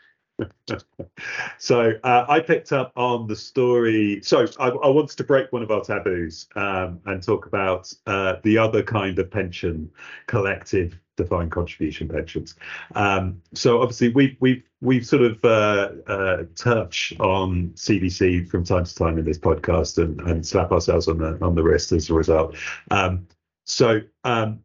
so 1.57 1.93
uh, 2.03 2.25
I 2.27 2.39
picked 2.39 2.71
up 2.71 2.91
on 2.95 3.27
the 3.27 3.35
story. 3.35 4.21
So 4.23 4.45
I, 4.59 4.69
I 4.69 4.87
wanted 4.87 5.17
to 5.17 5.23
break 5.23 5.51
one 5.51 5.63
of 5.63 5.71
our 5.71 5.81
taboos 5.81 6.47
um, 6.55 6.99
and 7.05 7.21
talk 7.21 7.45
about 7.45 7.91
uh, 8.07 8.35
the 8.43 8.57
other 8.57 8.83
kind 8.83 9.17
of 9.19 9.29
pension 9.29 9.89
collective 10.27 10.99
defined 11.17 11.51
contribution 11.51 12.07
pensions. 12.07 12.55
Um, 12.95 13.41
so 13.53 13.81
obviously 13.81 14.09
we 14.09 14.37
we've 14.39 14.63
we've 14.81 15.05
sort 15.05 15.21
of 15.23 15.43
uh, 15.43 15.89
uh, 16.07 16.43
touch 16.55 17.13
on 17.19 17.71
CDC 17.75 18.47
from 18.49 18.63
time 18.63 18.85
to 18.85 18.95
time 18.95 19.17
in 19.17 19.25
this 19.25 19.37
podcast 19.37 19.97
and, 19.97 20.19
and 20.21 20.45
slap 20.45 20.71
ourselves 20.71 21.07
on 21.07 21.17
the 21.17 21.37
on 21.41 21.55
the 21.55 21.63
wrist 21.63 21.91
as 21.91 22.09
a 22.09 22.13
result. 22.13 22.55
Um, 22.89 23.27
so 23.65 24.01
um, 24.23 24.61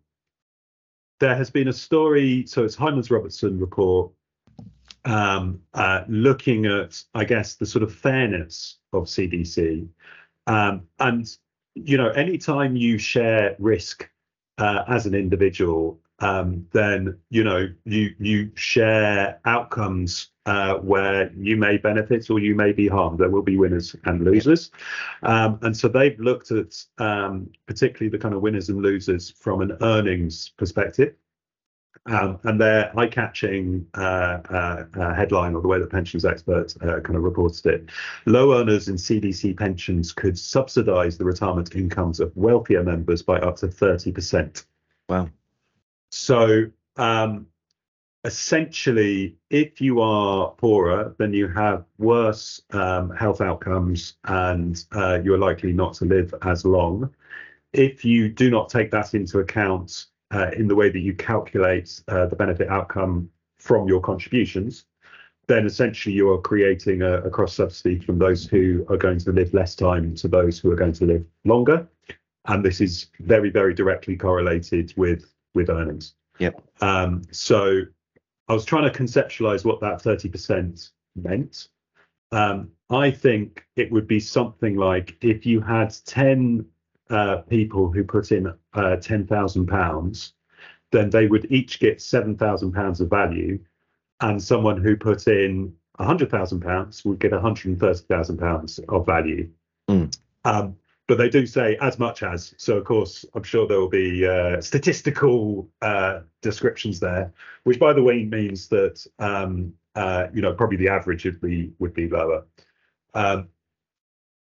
there 1.20 1.34
has 1.34 1.50
been 1.50 1.68
a 1.68 1.72
story. 1.72 2.46
So 2.46 2.64
it's 2.64 2.76
Hymans 2.76 3.10
Robertson 3.10 3.58
report 3.58 4.10
um, 5.06 5.60
uh, 5.72 6.02
looking 6.08 6.66
at, 6.66 7.02
I 7.14 7.24
guess, 7.24 7.54
the 7.54 7.64
sort 7.64 7.82
of 7.82 7.94
fairness 7.94 8.78
of 8.92 9.04
CDC. 9.04 9.88
Um, 10.46 10.82
and, 10.98 11.26
you 11.74 11.96
know, 11.96 12.10
anytime 12.10 12.76
you 12.76 12.98
share 12.98 13.56
risk 13.58 14.08
uh, 14.58 14.82
as 14.88 15.06
an 15.06 15.14
individual, 15.14 16.00
um, 16.18 16.66
then, 16.72 17.18
you 17.30 17.44
know, 17.44 17.68
you, 17.84 18.14
you 18.18 18.50
share 18.56 19.38
outcomes 19.44 20.30
uh, 20.46 20.76
where 20.76 21.30
you 21.36 21.56
may 21.56 21.76
benefit 21.76 22.30
or 22.30 22.38
you 22.38 22.54
may 22.54 22.72
be 22.72 22.88
harmed. 22.88 23.18
There 23.18 23.28
will 23.28 23.42
be 23.42 23.56
winners 23.56 23.94
and 24.04 24.24
losers. 24.24 24.70
Um, 25.22 25.58
and 25.62 25.76
so 25.76 25.88
they've 25.88 26.18
looked 26.18 26.50
at 26.50 26.82
um, 26.98 27.50
particularly 27.66 28.10
the 28.10 28.18
kind 28.18 28.34
of 28.34 28.42
winners 28.42 28.70
and 28.70 28.82
losers 28.82 29.30
from 29.30 29.60
an 29.60 29.76
earnings 29.82 30.50
perspective. 30.56 31.14
Um, 32.06 32.38
and 32.44 32.60
their 32.60 32.96
eye-catching 32.98 33.86
uh, 33.94 34.38
uh, 34.50 34.84
uh, 34.94 35.14
headline, 35.14 35.54
or 35.54 35.62
the 35.62 35.68
way 35.68 35.78
the 35.80 35.86
pensions 35.86 36.24
expert 36.24 36.74
uh, 36.82 37.00
kind 37.00 37.16
of 37.16 37.22
reported 37.22 37.66
it, 37.66 37.90
low 38.26 38.58
earners 38.60 38.88
in 38.88 38.96
CDC 38.96 39.56
pensions 39.56 40.12
could 40.12 40.38
subsidise 40.38 41.18
the 41.18 41.24
retirement 41.24 41.74
incomes 41.74 42.20
of 42.20 42.30
wealthier 42.36 42.82
members 42.82 43.22
by 43.22 43.38
up 43.38 43.56
to 43.56 43.68
30%. 43.68 44.64
Wow. 45.08 45.28
So 46.10 46.66
um, 46.96 47.46
essentially, 48.24 49.36
if 49.50 49.80
you 49.80 50.00
are 50.00 50.50
poorer, 50.52 51.14
then 51.18 51.32
you 51.32 51.48
have 51.48 51.84
worse 51.98 52.60
um, 52.72 53.10
health 53.10 53.40
outcomes 53.40 54.14
and 54.24 54.84
uh, 54.92 55.20
you're 55.22 55.38
likely 55.38 55.72
not 55.72 55.94
to 55.94 56.04
live 56.04 56.34
as 56.42 56.64
long. 56.64 57.08
If 57.72 58.04
you 58.04 58.28
do 58.28 58.50
not 58.50 58.68
take 58.68 58.90
that 58.90 59.14
into 59.14 59.38
account 59.38 60.06
uh, 60.32 60.50
in 60.56 60.68
the 60.68 60.74
way 60.74 60.90
that 60.90 61.00
you 61.00 61.14
calculate 61.14 62.02
uh, 62.08 62.26
the 62.26 62.36
benefit 62.36 62.68
outcome 62.68 63.30
from 63.58 63.88
your 63.88 64.00
contributions, 64.00 64.86
then 65.46 65.66
essentially 65.66 66.14
you 66.14 66.30
are 66.30 66.40
creating 66.40 67.02
a, 67.02 67.20
a 67.22 67.30
cross 67.30 67.54
subsidy 67.54 67.98
from 68.00 68.18
those 68.18 68.46
who 68.46 68.84
are 68.88 68.96
going 68.96 69.18
to 69.18 69.32
live 69.32 69.54
less 69.54 69.74
time 69.74 70.14
to 70.16 70.28
those 70.28 70.58
who 70.58 70.70
are 70.70 70.76
going 70.76 70.92
to 70.92 71.06
live 71.06 71.24
longer. 71.44 71.86
And 72.46 72.64
this 72.64 72.80
is 72.80 73.06
very, 73.20 73.50
very 73.50 73.74
directly 73.74 74.16
correlated 74.16 74.92
with 74.96 75.32
with 75.54 75.70
earnings. 75.70 76.14
Yep. 76.38 76.62
Um, 76.80 77.22
so 77.30 77.82
I 78.48 78.52
was 78.52 78.64
trying 78.64 78.90
to 78.90 78.96
conceptualize 78.96 79.64
what 79.64 79.80
that 79.80 80.02
30% 80.02 80.90
meant. 81.16 81.68
Um, 82.30 82.70
I 82.90 83.10
think 83.10 83.64
it 83.76 83.90
would 83.90 84.06
be 84.06 84.20
something 84.20 84.76
like 84.76 85.16
if 85.22 85.46
you 85.46 85.60
had 85.60 85.94
10 86.04 86.64
uh, 87.10 87.38
people 87.48 87.90
who 87.90 88.04
put 88.04 88.32
in 88.32 88.46
uh, 88.46 88.52
£10,000, 88.74 90.32
then 90.92 91.10
they 91.10 91.26
would 91.26 91.46
each 91.50 91.78
get 91.80 91.98
£7,000 91.98 93.00
of 93.00 93.10
value, 93.10 93.58
and 94.20 94.42
someone 94.42 94.80
who 94.80 94.96
put 94.96 95.26
in 95.26 95.74
£100,000 95.98 97.04
would 97.04 97.18
get 97.18 97.32
£130,000 97.32 98.84
of 98.88 99.06
value. 99.06 99.50
Mm. 99.88 100.18
Um, 100.44 100.76
but 101.06 101.18
they 101.18 101.28
do 101.28 101.46
say 101.46 101.76
as 101.80 101.98
much 101.98 102.22
as. 102.22 102.54
So, 102.56 102.76
of 102.76 102.84
course, 102.84 103.24
I'm 103.34 103.44
sure 103.44 103.66
there 103.66 103.78
will 103.78 103.88
be 103.88 104.26
uh, 104.26 104.60
statistical 104.60 105.68
uh, 105.80 106.20
descriptions 106.42 106.98
there, 106.98 107.32
which, 107.64 107.78
by 107.78 107.92
the 107.92 108.02
way, 108.02 108.24
means 108.24 108.68
that 108.68 109.06
um, 109.20 109.72
uh, 109.94 110.26
you 110.34 110.42
know 110.42 110.52
probably 110.52 110.76
the 110.76 110.88
average 110.88 111.24
would 111.24 111.40
be 111.40 111.72
would 111.78 111.94
be 111.94 112.08
lower. 112.08 112.44
Um, 113.14 113.48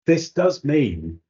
this 0.05 0.31
does 0.31 0.62
mean 0.64 1.20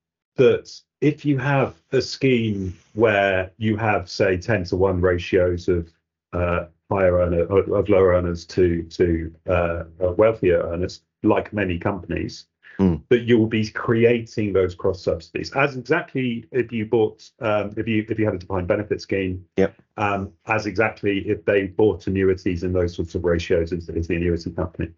that 0.41 0.73
if 1.03 1.27
you 1.27 1.37
have 1.37 1.75
a 1.93 2.01
scheme 2.01 2.75
where 2.95 3.53
you 3.59 3.77
have, 3.77 4.09
say, 4.09 4.39
10 4.39 4.65
to 4.65 4.77
1 4.77 4.99
ratios 5.01 5.69
of 5.69 5.93
uh, 6.33 6.65
higher 6.91 7.19
earner 7.19 7.43
of 7.43 7.89
lower 7.89 8.15
earners 8.15 8.47
to 8.47 8.83
to 8.85 9.33
uh, 9.49 9.85
wealthier 9.99 10.63
earners, 10.63 11.03
like 11.23 11.53
many 11.53 11.79
companies, 11.79 12.47
mm. 12.79 13.03
that 13.11 13.21
you 13.21 13.39
will 13.39 13.49
be 13.49 13.69
creating 13.69 14.55
those 14.55 14.75
cross 14.75 15.03
subsidies 15.03 15.53
as 15.53 15.77
exactly 15.77 16.47
if 16.53 16.73
you 16.73 16.87
bought 16.87 17.31
um, 17.41 17.75
if 17.77 17.87
you 17.87 18.07
if 18.09 18.19
you 18.19 18.25
had 18.25 18.35
a 18.35 18.39
defined 18.39 18.67
benefit 18.67 19.03
scheme. 19.03 19.45
Yep. 19.59 19.75
Um, 19.99 20.33
as 20.47 20.65
exactly 20.65 21.19
if 21.29 21.45
they 21.45 21.67
bought 21.67 22.07
annuities 22.07 22.63
in 22.63 22.73
those 22.73 22.95
sorts 22.97 23.15
of 23.15 23.25
ratios 23.25 23.73
into, 23.73 23.93
as 23.95 24.09
the 24.09 24.17
annuity 24.17 24.51
company. 24.53 24.89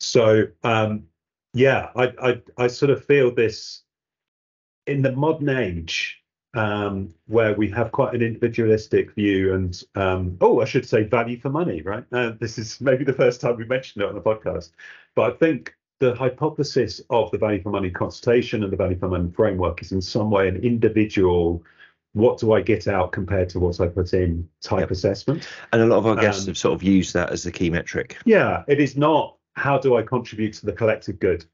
So 0.00 0.48
um, 0.64 1.04
yeah, 1.54 1.90
I, 1.94 2.12
I 2.20 2.42
I 2.58 2.66
sort 2.66 2.90
of 2.90 3.04
feel 3.04 3.32
this 3.32 3.84
in 4.86 5.02
the 5.02 5.12
modern 5.12 5.48
age 5.48 6.22
um, 6.54 7.14
where 7.26 7.54
we 7.54 7.68
have 7.70 7.92
quite 7.92 8.14
an 8.14 8.22
individualistic 8.22 9.14
view 9.14 9.54
and 9.54 9.82
um, 9.94 10.36
oh, 10.40 10.60
I 10.60 10.64
should 10.64 10.88
say 10.88 11.04
value 11.04 11.38
for 11.38 11.50
money, 11.50 11.82
right? 11.82 12.04
Uh, 12.12 12.32
this 12.40 12.58
is 12.58 12.80
maybe 12.80 13.04
the 13.04 13.12
first 13.12 13.40
time 13.40 13.56
we 13.56 13.64
mentioned 13.64 14.02
it 14.02 14.08
on 14.08 14.14
the 14.14 14.20
podcast, 14.20 14.70
but 15.14 15.32
I 15.32 15.36
think 15.36 15.74
the 16.00 16.14
hypothesis 16.14 17.00
of 17.10 17.30
the 17.30 17.38
value 17.38 17.62
for 17.62 17.70
money 17.70 17.90
consultation 17.90 18.64
and 18.64 18.72
the 18.72 18.76
value 18.76 18.98
for 18.98 19.08
money 19.08 19.30
framework 19.30 19.82
is 19.82 19.92
in 19.92 20.00
some 20.00 20.30
way 20.30 20.48
an 20.48 20.56
individual 20.56 21.62
what 22.12 22.38
do 22.38 22.52
I 22.52 22.60
get 22.60 22.88
out 22.88 23.12
compared 23.12 23.48
to 23.50 23.60
what 23.60 23.80
I 23.80 23.86
put 23.86 24.12
in 24.14 24.48
type 24.60 24.80
yep. 24.80 24.90
assessment. 24.90 25.46
And 25.72 25.82
a 25.82 25.86
lot 25.86 25.98
of 25.98 26.06
our 26.06 26.16
guests 26.16 26.42
um, 26.42 26.48
have 26.48 26.58
sort 26.58 26.74
of 26.74 26.82
used 26.82 27.14
that 27.14 27.30
as 27.30 27.44
the 27.44 27.52
key 27.52 27.70
metric. 27.70 28.18
Yeah, 28.24 28.64
it 28.66 28.80
is 28.80 28.96
not 28.96 29.36
how 29.54 29.78
do 29.78 29.96
I 29.96 30.02
contribute 30.02 30.54
to 30.54 30.66
the 30.66 30.72
collective 30.72 31.18
good? 31.18 31.44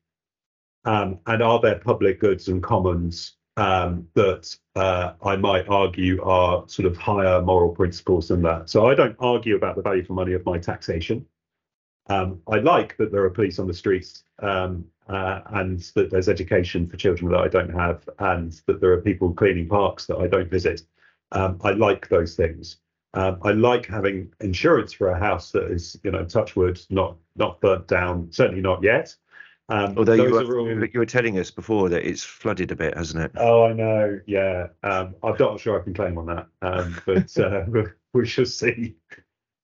Um, 0.86 1.18
and 1.26 1.42
are 1.42 1.60
there 1.60 1.78
public 1.80 2.20
goods 2.20 2.48
and 2.48 2.62
commons 2.62 3.34
um, 3.56 4.06
that 4.14 4.56
uh, 4.76 5.14
I 5.22 5.36
might 5.36 5.68
argue 5.68 6.22
are 6.22 6.64
sort 6.68 6.86
of 6.86 6.96
higher 6.96 7.42
moral 7.42 7.74
principles 7.74 8.28
than 8.28 8.42
that? 8.42 8.70
So 8.70 8.86
I 8.86 8.94
don't 8.94 9.16
argue 9.18 9.56
about 9.56 9.76
the 9.76 9.82
value 9.82 10.04
for 10.04 10.12
money 10.12 10.32
of 10.32 10.46
my 10.46 10.58
taxation. 10.58 11.26
Um, 12.08 12.40
I 12.46 12.58
like 12.58 12.96
that 12.98 13.10
there 13.10 13.24
are 13.24 13.30
police 13.30 13.58
on 13.58 13.66
the 13.66 13.74
streets 13.74 14.22
um, 14.38 14.84
uh, 15.08 15.40
and 15.46 15.80
that 15.96 16.10
there's 16.10 16.28
education 16.28 16.86
for 16.86 16.96
children 16.96 17.32
that 17.32 17.40
I 17.40 17.48
don't 17.48 17.74
have, 17.74 18.08
and 18.20 18.52
that 18.66 18.80
there 18.80 18.92
are 18.92 19.00
people 19.00 19.32
cleaning 19.32 19.68
parks 19.68 20.06
that 20.06 20.18
I 20.18 20.28
don't 20.28 20.50
visit. 20.50 20.82
Um, 21.32 21.58
I 21.64 21.72
like 21.72 22.08
those 22.08 22.36
things. 22.36 22.76
Um, 23.14 23.38
I 23.42 23.52
like 23.52 23.86
having 23.86 24.32
insurance 24.40 24.92
for 24.92 25.08
a 25.08 25.18
house 25.18 25.50
that 25.52 25.70
is, 25.70 25.98
you 26.04 26.12
know, 26.12 26.24
touchwood, 26.24 26.80
not 26.90 27.16
not 27.34 27.60
burnt 27.60 27.88
down, 27.88 28.30
certainly 28.30 28.60
not 28.60 28.82
yet. 28.82 29.16
Um, 29.68 29.94
Although 29.98 30.14
you 30.14 30.30
were, 30.30 30.58
all... 30.58 30.84
you 30.84 31.00
were 31.00 31.06
telling 31.06 31.38
us 31.38 31.50
before 31.50 31.88
that 31.88 32.08
it's 32.08 32.22
flooded 32.22 32.70
a 32.70 32.76
bit, 32.76 32.96
hasn't 32.96 33.24
it? 33.24 33.32
Oh, 33.36 33.64
I 33.64 33.72
know. 33.72 34.20
Yeah, 34.26 34.68
um, 34.82 35.14
I'm 35.22 35.36
not 35.38 35.58
sure 35.58 35.80
I 35.80 35.82
can 35.82 35.94
claim 35.94 36.18
on 36.18 36.26
that, 36.26 36.46
um, 36.62 37.00
but 37.04 37.36
uh, 37.38 37.64
we 38.12 38.26
shall 38.26 38.46
see. 38.46 38.94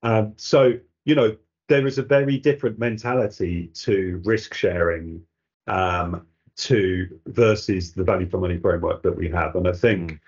Um, 0.03 0.33
so, 0.37 0.75
you 1.05 1.15
know, 1.15 1.37
there 1.69 1.87
is 1.87 1.99
a 1.99 2.03
very 2.03 2.39
different 2.39 2.79
mentality 2.79 3.69
to 3.75 4.21
risk 4.25 4.55
sharing 4.55 5.23
um, 5.69 6.27
to 6.57 7.21
versus 7.27 7.93
the 7.93 8.03
value 8.03 8.29
for 8.29 8.39
money 8.39 8.59
framework 8.59 9.03
that 9.03 9.17
we 9.17 9.29
have. 9.31 9.55
And 9.55 9.69
I 9.69 9.73
think 9.73 10.13
mm. 10.13 10.21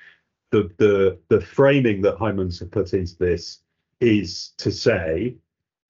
the 0.52 0.70
the 0.78 1.18
the 1.28 1.40
framing 1.40 2.00
that 2.02 2.16
Hymans 2.16 2.60
have 2.60 2.70
put 2.70 2.94
into 2.94 3.16
this 3.18 3.60
is 4.00 4.52
to 4.58 4.70
say 4.70 5.34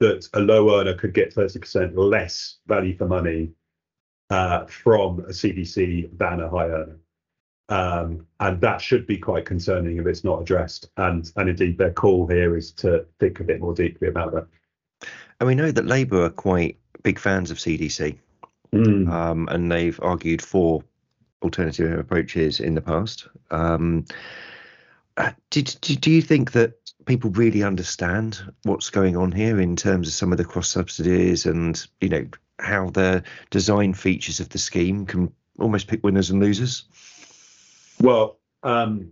that 0.00 0.28
a 0.32 0.40
low 0.40 0.78
earner 0.78 0.94
could 0.94 1.14
get 1.14 1.34
30% 1.34 1.92
less 1.96 2.58
value 2.66 2.96
for 2.96 3.06
money 3.06 3.50
uh, 4.34 4.66
from 4.66 5.20
a 5.20 5.32
CDC 5.32 6.18
than 6.18 6.40
a 6.40 6.48
high 6.48 6.66
earner. 6.66 6.96
Um, 7.68 8.26
and 8.40 8.60
that 8.60 8.80
should 8.80 9.06
be 9.06 9.16
quite 9.16 9.46
concerning 9.46 9.96
if 9.98 10.06
it's 10.06 10.24
not 10.24 10.42
addressed. 10.42 10.90
And 10.96 11.30
and 11.36 11.48
indeed, 11.48 11.78
their 11.78 11.92
call 11.92 12.26
here 12.26 12.56
is 12.56 12.72
to 12.72 13.06
think 13.20 13.40
a 13.40 13.44
bit 13.44 13.60
more 13.60 13.74
deeply 13.74 14.08
about 14.08 14.34
that. 14.34 14.46
And 15.38 15.46
we 15.46 15.54
know 15.54 15.70
that 15.70 15.86
Labour 15.86 16.24
are 16.24 16.30
quite 16.30 16.78
big 17.02 17.18
fans 17.18 17.50
of 17.50 17.58
CDC, 17.58 18.18
mm. 18.72 19.08
um, 19.08 19.48
and 19.50 19.70
they've 19.70 20.00
argued 20.02 20.42
for 20.42 20.82
alternative 21.42 21.98
approaches 21.98 22.60
in 22.60 22.74
the 22.74 22.80
past. 22.80 23.28
Um, 23.50 24.04
uh, 25.16 25.30
did, 25.50 25.76
do, 25.80 25.94
do 25.94 26.10
you 26.10 26.22
think 26.22 26.52
that 26.52 26.74
people 27.06 27.30
really 27.30 27.62
understand 27.62 28.42
what's 28.64 28.90
going 28.90 29.16
on 29.16 29.30
here 29.30 29.60
in 29.60 29.76
terms 29.76 30.08
of 30.08 30.14
some 30.14 30.32
of 30.32 30.38
the 30.38 30.44
cross 30.44 30.68
subsidies 30.68 31.46
and 31.46 31.86
you 32.00 32.08
know 32.08 32.26
how 32.58 32.90
the 32.90 33.22
design 33.50 33.94
features 33.94 34.40
of 34.40 34.48
the 34.48 34.58
scheme 34.58 35.06
can 35.06 35.32
almost 35.58 35.88
pick 35.88 36.02
winners 36.04 36.30
and 36.30 36.40
losers? 36.40 36.84
Well, 38.00 38.38
um, 38.62 39.10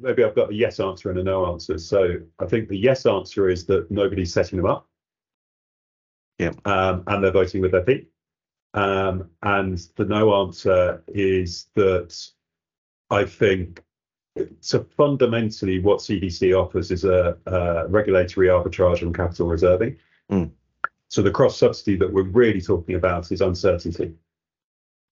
maybe 0.00 0.24
I've 0.24 0.34
got 0.34 0.50
a 0.50 0.54
yes 0.54 0.80
answer 0.80 1.10
and 1.10 1.18
a 1.18 1.22
no 1.22 1.46
answer. 1.52 1.78
So 1.78 2.16
I 2.38 2.46
think 2.46 2.68
the 2.68 2.78
yes 2.78 3.06
answer 3.06 3.48
is 3.48 3.66
that 3.66 3.90
nobody's 3.90 4.32
setting 4.32 4.58
them 4.58 4.66
up. 4.66 4.88
Yeah. 6.38 6.52
Um, 6.64 7.04
and 7.06 7.24
they're 7.24 7.32
voting 7.32 7.62
with 7.62 7.72
their 7.72 7.84
feet. 7.84 8.08
Um, 8.74 9.30
and 9.42 9.78
the 9.96 10.04
no 10.04 10.42
answer 10.42 11.02
is 11.08 11.68
that 11.74 12.14
I 13.10 13.24
think 13.24 13.82
so 14.60 14.84
fundamentally, 14.96 15.78
what 15.78 16.00
CDC 16.00 16.54
offers 16.54 16.90
is 16.90 17.04
a, 17.04 17.36
a 17.46 17.86
regulatory 17.88 18.48
arbitrage 18.48 19.02
on 19.02 19.12
capital 19.12 19.48
reserving. 19.48 19.96
Mm. 20.30 20.50
So 21.08 21.22
the 21.22 21.30
cross 21.30 21.58
subsidy 21.58 21.96
that 21.98 22.12
we're 22.12 22.22
really 22.22 22.60
talking 22.60 22.94
about 22.94 23.30
is 23.32 23.40
uncertainty. 23.40 24.14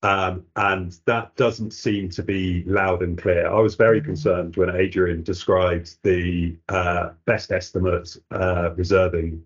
Um, 0.03 0.45
and 0.57 0.95
that 1.07 1.35
doesn't 1.35 1.73
seem 1.73 2.11
to 2.11 2.23
be 2.23 2.63
loud 2.65 3.03
and 3.03 3.17
clear. 3.17 3.49
I 3.49 3.61
was 3.61 3.75
very 3.75 4.03
concerned 4.03 4.57
when 4.57 4.75
Adrian 4.77 5.23
described 5.23 5.97
the 6.03 6.57
uh, 6.69 7.11
best 7.25 7.51
estimate 7.51 8.15
uh, 8.31 8.73
reserving 8.77 9.43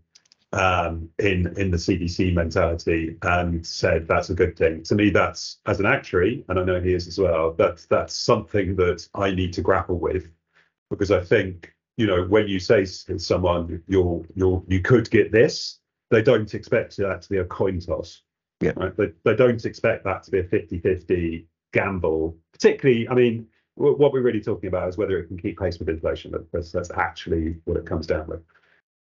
um, 0.53 1.11
in 1.19 1.47
in 1.59 1.71
the 1.71 1.77
CDC 1.77 2.35
mentality 2.35 3.17
and 3.23 3.65
said 3.65 4.09
that's 4.09 4.31
a 4.31 4.35
good 4.35 4.57
thing. 4.57 4.83
To 4.85 4.95
me, 4.95 5.11
that's 5.11 5.59
as 5.67 5.79
an 5.79 5.87
actuary, 5.87 6.45
and 6.49 6.59
I 6.59 6.65
know 6.65 6.81
he 6.81 6.95
is 6.95 7.07
as 7.07 7.19
well. 7.19 7.53
That's 7.53 7.87
that's 7.87 8.15
something 8.15 8.75
that 8.77 9.07
I 9.15 9.31
need 9.31 9.53
to 9.55 9.63
grapple 9.63 9.99
with 9.99 10.29
because 10.91 11.11
I 11.11 11.23
think 11.23 11.75
you 11.97 12.07
know 12.07 12.25
when 12.25 12.49
you 12.49 12.59
say 12.59 12.85
to 12.85 13.19
someone 13.19 13.83
you'll 13.87 14.25
you'll 14.35 14.65
you 14.69 14.81
could 14.81 15.11
get 15.11 15.33
this, 15.33 15.81
they 16.11 16.23
don't 16.23 16.55
expect 16.55 16.97
that 16.99 17.23
to 17.23 17.29
be 17.29 17.39
a 17.39 17.45
coin 17.45 17.81
toss. 17.81 18.23
Yeah. 18.61 18.73
Right? 18.77 18.97
They, 18.97 19.13
they 19.25 19.37
don't 19.37 19.65
expect 19.65 20.05
that 20.05 20.23
to 20.25 20.31
be 20.31 20.39
a 20.39 20.45
50-50 20.45 21.45
gamble. 21.73 22.37
Particularly, 22.53 23.09
I 23.09 23.15
mean, 23.15 23.47
what 23.75 24.13
we're 24.13 24.23
really 24.23 24.41
talking 24.41 24.69
about 24.69 24.89
is 24.89 24.99
whether 24.99 25.19
it 25.19 25.29
can 25.29 25.39
keep 25.39 25.59
pace 25.59 25.79
with 25.79 25.89
inflation. 25.89 26.35
That's, 26.53 26.73
that's 26.73 26.91
actually 26.91 27.57
what 27.65 27.77
it 27.77 27.87
comes 27.87 28.07
down 28.07 28.27
with 28.27 28.43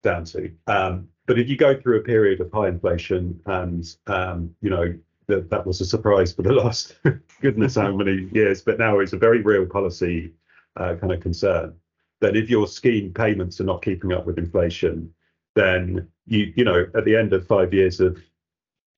down 0.05 0.23
to. 0.23 0.51
Um, 0.67 1.09
but 1.25 1.39
if 1.39 1.49
you 1.49 1.57
go 1.57 1.79
through 1.79 1.99
a 1.99 2.03
period 2.03 2.39
of 2.39 2.51
high 2.51 2.69
inflation 2.69 3.41
and 3.45 3.83
um, 4.07 4.55
you 4.61 4.69
know 4.69 4.93
that 5.27 5.49
that 5.49 5.65
was 5.65 5.81
a 5.81 5.85
surprise 5.85 6.31
for 6.31 6.43
the 6.43 6.53
last 6.53 6.95
goodness 7.41 7.75
how 7.75 7.91
many 7.95 8.29
years, 8.31 8.61
but 8.61 8.77
now 8.77 8.99
it's 8.99 9.13
a 9.13 9.17
very 9.17 9.41
real 9.41 9.65
policy 9.65 10.31
uh, 10.77 10.95
kind 10.95 11.11
of 11.11 11.21
concern. 11.21 11.73
That 12.21 12.35
if 12.37 12.49
your 12.49 12.67
scheme 12.67 13.13
payments 13.13 13.59
are 13.59 13.65
not 13.65 13.83
keeping 13.83 14.13
up 14.13 14.25
with 14.25 14.37
inflation, 14.37 15.13
then 15.55 16.07
you 16.27 16.53
you 16.55 16.63
know 16.63 16.85
at 16.95 17.05
the 17.05 17.15
end 17.15 17.33
of 17.33 17.47
five 17.47 17.73
years 17.73 17.99
of 17.99 18.17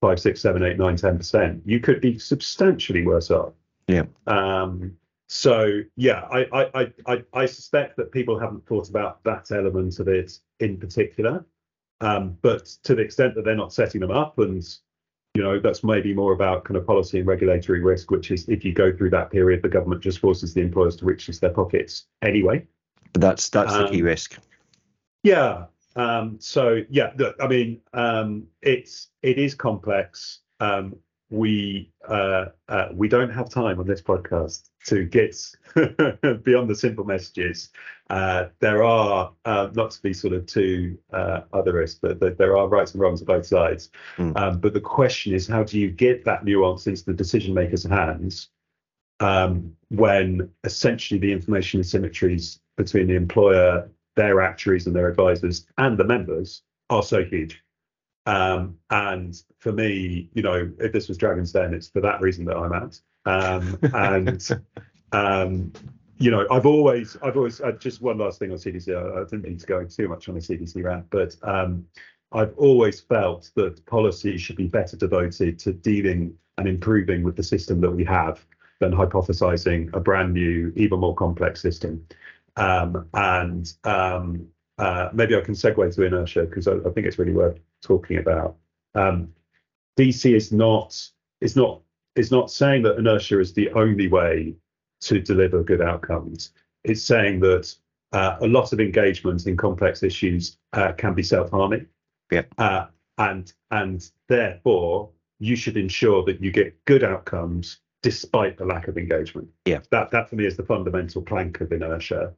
five, 0.01 0.19
six, 0.19 0.41
seven, 0.41 0.63
eight, 0.63 0.77
nine, 0.77 0.95
ten 0.95 1.17
percent, 1.17 1.61
you 1.65 1.79
could 1.79 2.01
be 2.01 2.19
substantially 2.19 3.05
worse 3.05 3.31
off. 3.31 3.53
Yeah. 3.87 4.03
Um, 4.27 4.97
so 5.27 5.81
yeah, 5.95 6.21
I, 6.31 6.69
I 6.75 6.91
I 7.05 7.23
I 7.33 7.45
suspect 7.45 7.97
that 7.97 8.11
people 8.11 8.39
haven't 8.39 8.65
thought 8.65 8.89
about 8.89 9.23
that 9.23 9.51
element 9.51 9.99
of 9.99 10.07
it 10.07 10.39
in 10.59 10.77
particular. 10.77 11.45
Um, 11.99 12.37
but 12.41 12.65
to 12.83 12.93
the 12.93 13.01
extent 13.01 13.33
that 13.35 13.43
they're 13.43 13.55
not 13.55 13.73
setting 13.73 14.01
them 14.01 14.11
up, 14.11 14.37
and 14.39 14.63
you 15.33 15.43
know, 15.43 15.59
that's 15.59 15.83
maybe 15.83 16.13
more 16.13 16.33
about 16.33 16.63
kind 16.63 16.77
of 16.77 16.85
policy 16.85 17.19
and 17.19 17.27
regulatory 17.27 17.81
risk, 17.81 18.09
which 18.11 18.31
is 18.31 18.47
if 18.49 18.63
you 18.63 18.73
go 18.73 18.95
through 18.95 19.09
that 19.11 19.29
period, 19.31 19.61
the 19.61 19.69
government 19.69 20.01
just 20.01 20.19
forces 20.19 20.53
the 20.53 20.61
employers 20.61 20.95
to 20.97 21.05
reach 21.05 21.27
into 21.27 21.39
their 21.39 21.51
pockets 21.51 22.05
anyway. 22.21 22.65
But 23.13 23.21
that's 23.21 23.49
that's 23.49 23.73
Um, 23.73 23.83
the 23.83 23.89
key 23.89 24.01
risk. 24.01 24.37
Yeah. 25.23 25.65
Um, 25.97 26.38
so 26.39 26.83
yeah, 26.89 27.12
look, 27.17 27.36
I 27.41 27.47
mean, 27.47 27.81
um, 27.93 28.47
it's 28.62 29.10
it 29.23 29.38
is 29.38 29.55
complex. 29.55 30.39
Um, 30.60 30.95
we 31.29 31.91
uh, 32.07 32.45
uh, 32.69 32.88
we 32.93 33.10
don't 33.10 33.31
have 33.31 33.49
time 33.49 33.79
on 33.79 33.88
this 33.88 34.01
podcast 34.01 34.69
to 34.86 35.03
get 35.03 35.36
beyond 36.43 36.69
the 36.69 36.75
simple 36.75 37.03
messages. 37.03 37.69
Uh, 38.10 38.45
there 38.60 38.83
are 38.83 39.33
uh, 39.43 39.69
not 39.73 39.91
to 39.91 40.01
be 40.01 40.13
sort 40.13 40.33
of 40.33 40.45
too 40.45 40.97
uh, 41.12 41.41
otherist, 41.51 41.99
but, 42.01 42.19
but 42.19 42.38
there 42.38 42.55
are 42.55 42.69
rights 42.69 42.93
and 42.93 43.01
wrongs 43.01 43.21
on 43.21 43.25
both 43.25 43.45
sides. 43.45 43.89
Mm. 44.17 44.38
Um, 44.39 44.60
but 44.60 44.73
the 44.73 44.79
question 44.79 45.33
is, 45.33 45.47
how 45.47 45.63
do 45.63 45.77
you 45.77 45.91
get 45.91 46.23
that 46.23 46.45
nuance 46.45 46.88
into 46.88 47.03
the 47.03 47.13
decision 47.13 47.53
makers' 47.53 47.83
hands 47.83 48.49
um, 49.19 49.75
when 49.89 50.49
essentially 50.63 51.19
the 51.19 51.33
information 51.33 51.81
asymmetries 51.81 52.60
between 52.77 53.07
the 53.07 53.15
employer, 53.15 53.89
their 54.17 54.41
actuaries, 54.41 54.86
and 54.88 54.95
their 54.95 55.08
advisors, 55.08 55.65
and 55.77 55.97
the 55.97 56.03
members 56.03 56.63
are 56.89 57.03
so 57.03 57.23
huge. 57.23 57.63
Um, 58.25 58.77
and 58.89 59.41
for 59.60 59.71
me, 59.71 60.30
you 60.34 60.43
know, 60.43 60.69
if 60.80 60.91
this 60.91 61.08
was 61.08 61.17
Dragon's 61.17 61.53
Den, 61.53 61.73
it's 61.73 61.88
for 61.88 62.01
that 62.01 62.19
reason 62.19 62.43
that 62.45 62.58
I'm 62.58 62.73
at. 62.73 62.99
Um, 63.25 63.80
and 63.93 64.47
um, 65.13 65.71
you 66.19 66.32
know, 66.32 66.45
I've 66.51 66.65
always, 66.65 67.15
I've 67.23 67.38
always, 67.38 67.62
uh, 67.62 67.71
just 67.73 68.01
one 68.01 68.17
last 68.17 68.39
thing 68.39 68.51
on 68.51 68.58
CDC. 68.58 68.93
I, 68.93 69.21
I 69.21 69.23
didn't 69.23 69.43
mean 69.43 69.58
to 69.58 69.65
go 69.65 69.86
too 69.86 70.10
much 70.10 70.27
on 70.27 70.36
the 70.36 70.41
CDC 70.41 70.84
rant, 70.84 71.06
but 71.10 71.36
um, 71.43 71.86
I've 72.34 72.53
always 72.58 72.99
felt 72.99 73.51
that 73.56 73.86
policy 73.86 74.38
should 74.38 74.58
be 74.58 74.67
better 74.67 74.97
devoted 74.97 75.58
to 75.60 75.71
dealing 75.71 76.34
and 76.58 76.67
improving 76.67 77.23
with 77.23 77.36
the 77.36 77.43
system 77.43 77.80
that 77.82 77.91
we 77.91 78.03
have 78.06 78.45
than 78.80 78.91
hypothesizing 78.91 79.93
a 79.93 79.99
brand 79.99 80.34
new, 80.34 80.73
even 80.75 80.99
more 80.99 81.15
complex 81.15 81.62
system. 81.62 82.06
Um, 82.57 83.07
and 83.13 83.71
um, 83.83 84.47
uh, 84.77 85.09
maybe 85.13 85.35
I 85.35 85.41
can 85.41 85.53
segue 85.53 85.95
to 85.95 86.03
inertia 86.03 86.43
because 86.43 86.67
I, 86.67 86.73
I 86.73 86.89
think 86.91 87.07
it's 87.07 87.19
really 87.19 87.33
worth 87.33 87.59
talking 87.81 88.17
about. 88.17 88.57
Um, 88.95 89.29
DC 89.97 90.35
is 90.35 90.51
not 90.51 90.99
is 91.41 91.55
not 91.55 91.81
is 92.15 92.31
not 92.31 92.51
saying 92.51 92.83
that 92.83 92.97
inertia 92.97 93.39
is 93.39 93.53
the 93.53 93.71
only 93.71 94.07
way 94.07 94.55
to 95.01 95.19
deliver 95.19 95.63
good 95.63 95.81
outcomes. 95.81 96.51
It's 96.83 97.03
saying 97.03 97.39
that 97.41 97.73
uh, 98.11 98.37
a 98.41 98.47
lot 98.47 98.73
of 98.73 98.79
engagement 98.79 99.45
in 99.45 99.57
complex 99.57 100.01
issues 100.03 100.57
uh, 100.73 100.93
can 100.93 101.13
be 101.13 101.23
self-harming. 101.23 101.87
Yeah. 102.31 102.43
Uh, 102.57 102.87
and 103.17 103.51
and 103.71 104.09
therefore 104.27 105.09
you 105.39 105.55
should 105.55 105.77
ensure 105.77 106.23
that 106.25 106.41
you 106.41 106.51
get 106.51 106.83
good 106.85 107.03
outcomes 107.03 107.79
despite 108.03 108.57
the 108.57 108.65
lack 108.65 108.87
of 108.87 108.97
engagement. 108.97 109.47
Yeah. 109.65 109.79
That 109.91 110.11
that 110.11 110.29
for 110.29 110.35
me 110.35 110.45
is 110.45 110.57
the 110.57 110.63
fundamental 110.63 111.21
plank 111.21 111.61
of 111.61 111.71
inertia. 111.71 112.33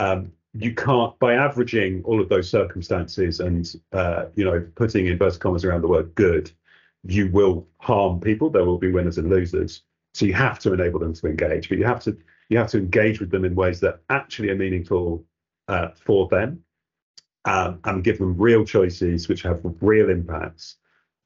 Um, 0.00 0.32
you 0.54 0.74
can't 0.74 1.16
by 1.18 1.34
averaging 1.34 2.02
all 2.04 2.20
of 2.20 2.28
those 2.28 2.48
circumstances 2.48 3.38
and 3.38 3.72
uh, 3.92 4.24
you 4.34 4.44
know 4.44 4.66
putting 4.74 5.06
inverted 5.06 5.40
commas 5.40 5.64
around 5.64 5.82
the 5.82 5.88
word 5.88 6.14
good, 6.14 6.50
you 7.04 7.30
will 7.30 7.68
harm 7.78 8.18
people. 8.20 8.50
There 8.50 8.64
will 8.64 8.78
be 8.78 8.90
winners 8.90 9.18
and 9.18 9.30
losers. 9.30 9.82
So 10.14 10.26
you 10.26 10.34
have 10.34 10.58
to 10.60 10.72
enable 10.72 10.98
them 10.98 11.14
to 11.14 11.26
engage, 11.26 11.68
but 11.68 11.78
you 11.78 11.84
have 11.84 12.02
to 12.04 12.16
you 12.48 12.58
have 12.58 12.70
to 12.70 12.78
engage 12.78 13.20
with 13.20 13.30
them 13.30 13.44
in 13.44 13.54
ways 13.54 13.78
that 13.80 14.00
actually 14.08 14.50
are 14.50 14.56
meaningful 14.56 15.24
uh, 15.68 15.88
for 15.94 16.26
them, 16.28 16.64
um, 17.44 17.78
and 17.84 18.02
give 18.02 18.18
them 18.18 18.36
real 18.36 18.64
choices 18.64 19.28
which 19.28 19.42
have 19.42 19.60
real 19.80 20.10
impacts. 20.10 20.76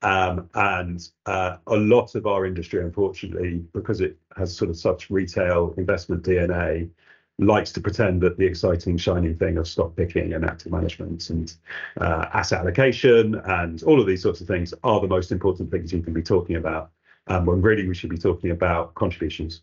Um, 0.02 0.50
and 0.52 1.08
uh, 1.24 1.56
a 1.66 1.76
lot 1.76 2.14
of 2.14 2.26
our 2.26 2.44
industry, 2.44 2.82
unfortunately, 2.82 3.64
because 3.72 4.02
it 4.02 4.18
has 4.36 4.54
sort 4.54 4.68
of 4.68 4.76
such 4.76 5.08
retail 5.08 5.72
investment 5.78 6.24
DNA, 6.24 6.90
likes 7.38 7.72
to 7.72 7.80
pretend 7.80 8.20
that 8.22 8.38
the 8.38 8.46
exciting, 8.46 8.96
shining 8.96 9.36
thing 9.36 9.58
of 9.58 9.66
stock 9.66 9.96
picking 9.96 10.32
and 10.34 10.44
active 10.44 10.70
management 10.70 11.30
and 11.30 11.54
uh, 12.00 12.26
asset 12.32 12.60
allocation 12.60 13.34
and 13.46 13.82
all 13.82 14.00
of 14.00 14.06
these 14.06 14.22
sorts 14.22 14.40
of 14.40 14.46
things 14.46 14.72
are 14.84 15.00
the 15.00 15.08
most 15.08 15.32
important 15.32 15.70
things 15.70 15.92
you 15.92 16.00
can 16.00 16.12
be 16.12 16.22
talking 16.22 16.56
about. 16.56 16.90
Um, 17.26 17.46
when 17.46 17.62
really 17.62 17.88
we 17.88 17.94
should 17.94 18.10
be 18.10 18.18
talking 18.18 18.50
about 18.50 18.94
contributions, 18.94 19.62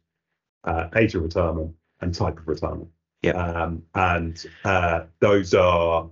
uh, 0.64 0.88
age 0.96 1.14
of 1.14 1.22
retirement, 1.22 1.76
and 2.02 2.14
type 2.14 2.40
of 2.40 2.48
retirement. 2.48 2.90
Yeah. 3.22 3.34
Um, 3.34 3.84
and 3.94 4.44
uh, 4.66 5.04
those 5.20 5.54
are 5.54 6.10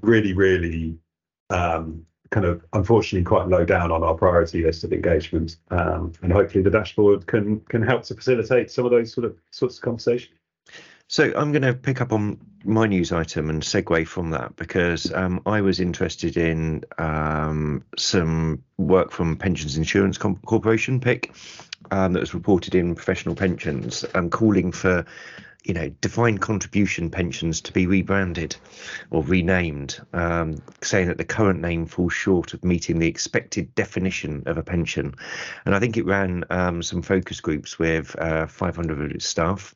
really, 0.00 0.32
really 0.32 0.96
um, 1.50 2.06
kind 2.30 2.46
of 2.46 2.64
unfortunately 2.72 3.24
quite 3.24 3.48
low 3.48 3.64
down 3.64 3.90
on 3.90 4.02
our 4.02 4.14
priority 4.14 4.62
list 4.62 4.84
of 4.84 4.92
engagement. 4.92 5.56
Um, 5.70 6.12
and 6.22 6.32
hopefully 6.32 6.62
the 6.62 6.70
dashboard 6.70 7.26
can 7.26 7.60
can 7.68 7.82
help 7.82 8.04
to 8.04 8.14
facilitate 8.14 8.70
some 8.70 8.84
of 8.84 8.90
those 8.90 9.12
sort 9.12 9.24
of 9.24 9.36
sorts 9.50 9.76
of 9.76 9.82
conversations. 9.82 10.38
So 11.12 11.30
I'm 11.36 11.52
going 11.52 11.60
to 11.60 11.74
pick 11.74 12.00
up 12.00 12.10
on 12.10 12.40
my 12.64 12.86
news 12.86 13.12
item 13.12 13.50
and 13.50 13.62
segue 13.62 14.06
from 14.06 14.30
that 14.30 14.56
because 14.56 15.12
um, 15.12 15.42
I 15.44 15.60
was 15.60 15.78
interested 15.78 16.38
in 16.38 16.84
um, 16.96 17.84
some 17.98 18.62
work 18.78 19.10
from 19.10 19.36
Pensions 19.36 19.76
Insurance 19.76 20.16
Com- 20.16 20.40
Corporation 20.46 21.00
(PIC) 21.00 21.34
um, 21.90 22.14
that 22.14 22.20
was 22.20 22.32
reported 22.32 22.74
in 22.74 22.94
Professional 22.94 23.34
Pensions 23.34 24.06
calling 24.30 24.72
for, 24.72 25.04
you 25.64 25.74
know, 25.74 25.90
defined 26.00 26.40
contribution 26.40 27.10
pensions 27.10 27.60
to 27.60 27.74
be 27.74 27.86
rebranded 27.86 28.56
or 29.10 29.22
renamed, 29.22 30.00
um, 30.14 30.62
saying 30.80 31.08
that 31.08 31.18
the 31.18 31.26
current 31.26 31.60
name 31.60 31.84
falls 31.84 32.14
short 32.14 32.54
of 32.54 32.64
meeting 32.64 33.00
the 33.00 33.06
expected 33.06 33.74
definition 33.74 34.44
of 34.46 34.56
a 34.56 34.62
pension. 34.62 35.14
And 35.66 35.74
I 35.74 35.78
think 35.78 35.98
it 35.98 36.06
ran 36.06 36.44
um, 36.48 36.82
some 36.82 37.02
focus 37.02 37.38
groups 37.42 37.78
with 37.78 38.18
uh, 38.18 38.46
500 38.46 38.98
of 38.98 39.10
its 39.10 39.26
staff 39.26 39.74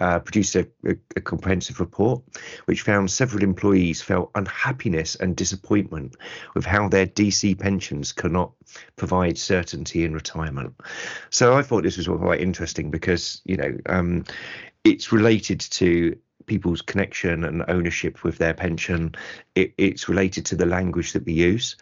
uh, 0.00 0.18
produced 0.20 0.54
a, 0.54 0.68
a, 0.86 0.94
a, 1.16 1.20
comprehensive 1.20 1.80
report 1.80 2.22
which 2.66 2.82
found 2.82 3.10
several 3.10 3.42
employees 3.42 4.00
felt 4.00 4.30
unhappiness 4.34 5.16
and 5.16 5.36
disappointment 5.36 6.14
with 6.54 6.64
how 6.64 6.88
their 6.88 7.06
DC 7.06 7.58
pensions 7.58 8.12
cannot 8.12 8.52
provide 8.96 9.36
certainty 9.36 10.04
in 10.04 10.14
retirement. 10.14 10.74
So 11.30 11.56
I 11.56 11.62
thought 11.62 11.82
this 11.82 11.96
was 11.96 12.06
quite 12.06 12.40
interesting 12.40 12.90
because 12.90 13.42
you 13.44 13.56
know 13.56 13.76
um, 13.86 14.24
it's 14.84 15.12
related 15.12 15.60
to 15.60 16.16
people's 16.46 16.82
connection 16.82 17.44
and 17.44 17.64
ownership 17.68 18.24
with 18.24 18.38
their 18.38 18.54
pension. 18.54 19.14
It, 19.54 19.72
it's 19.76 20.08
related 20.08 20.46
to 20.46 20.56
the 20.56 20.66
language 20.66 21.12
that 21.12 21.24
we 21.24 21.32
use. 21.32 21.76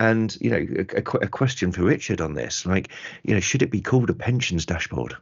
And 0.00 0.34
you 0.40 0.50
know, 0.50 0.84
a, 0.94 1.00
a, 1.18 1.28
question 1.28 1.72
for 1.72 1.82
Richard 1.82 2.22
on 2.22 2.32
this, 2.32 2.64
like, 2.64 2.88
you 3.22 3.34
know, 3.34 3.40
should 3.40 3.60
it 3.60 3.70
be 3.70 3.82
called 3.82 4.08
a 4.08 4.14
pensions 4.14 4.64
dashboard? 4.64 5.14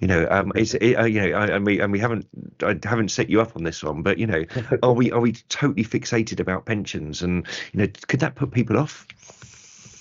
You 0.00 0.06
know, 0.06 0.28
um, 0.30 0.52
is 0.54 0.74
it, 0.74 0.96
uh, 0.96 1.04
you 1.04 1.22
know, 1.22 1.38
I, 1.38 1.46
and 1.46 1.64
we 1.64 1.80
and 1.80 1.90
we 1.90 1.98
haven't 1.98 2.26
I 2.62 2.78
haven't 2.84 3.08
set 3.08 3.30
you 3.30 3.40
up 3.40 3.56
on 3.56 3.64
this 3.64 3.82
one, 3.82 4.02
but 4.02 4.18
you 4.18 4.26
know, 4.26 4.44
are 4.82 4.92
we 4.92 5.10
are 5.12 5.20
we 5.20 5.32
totally 5.32 5.82
fixated 5.82 6.40
about 6.40 6.66
pensions, 6.66 7.22
and 7.22 7.46
you 7.72 7.80
know, 7.80 7.88
could 8.06 8.20
that 8.20 8.34
put 8.34 8.52
people 8.52 8.78
off? 8.78 9.06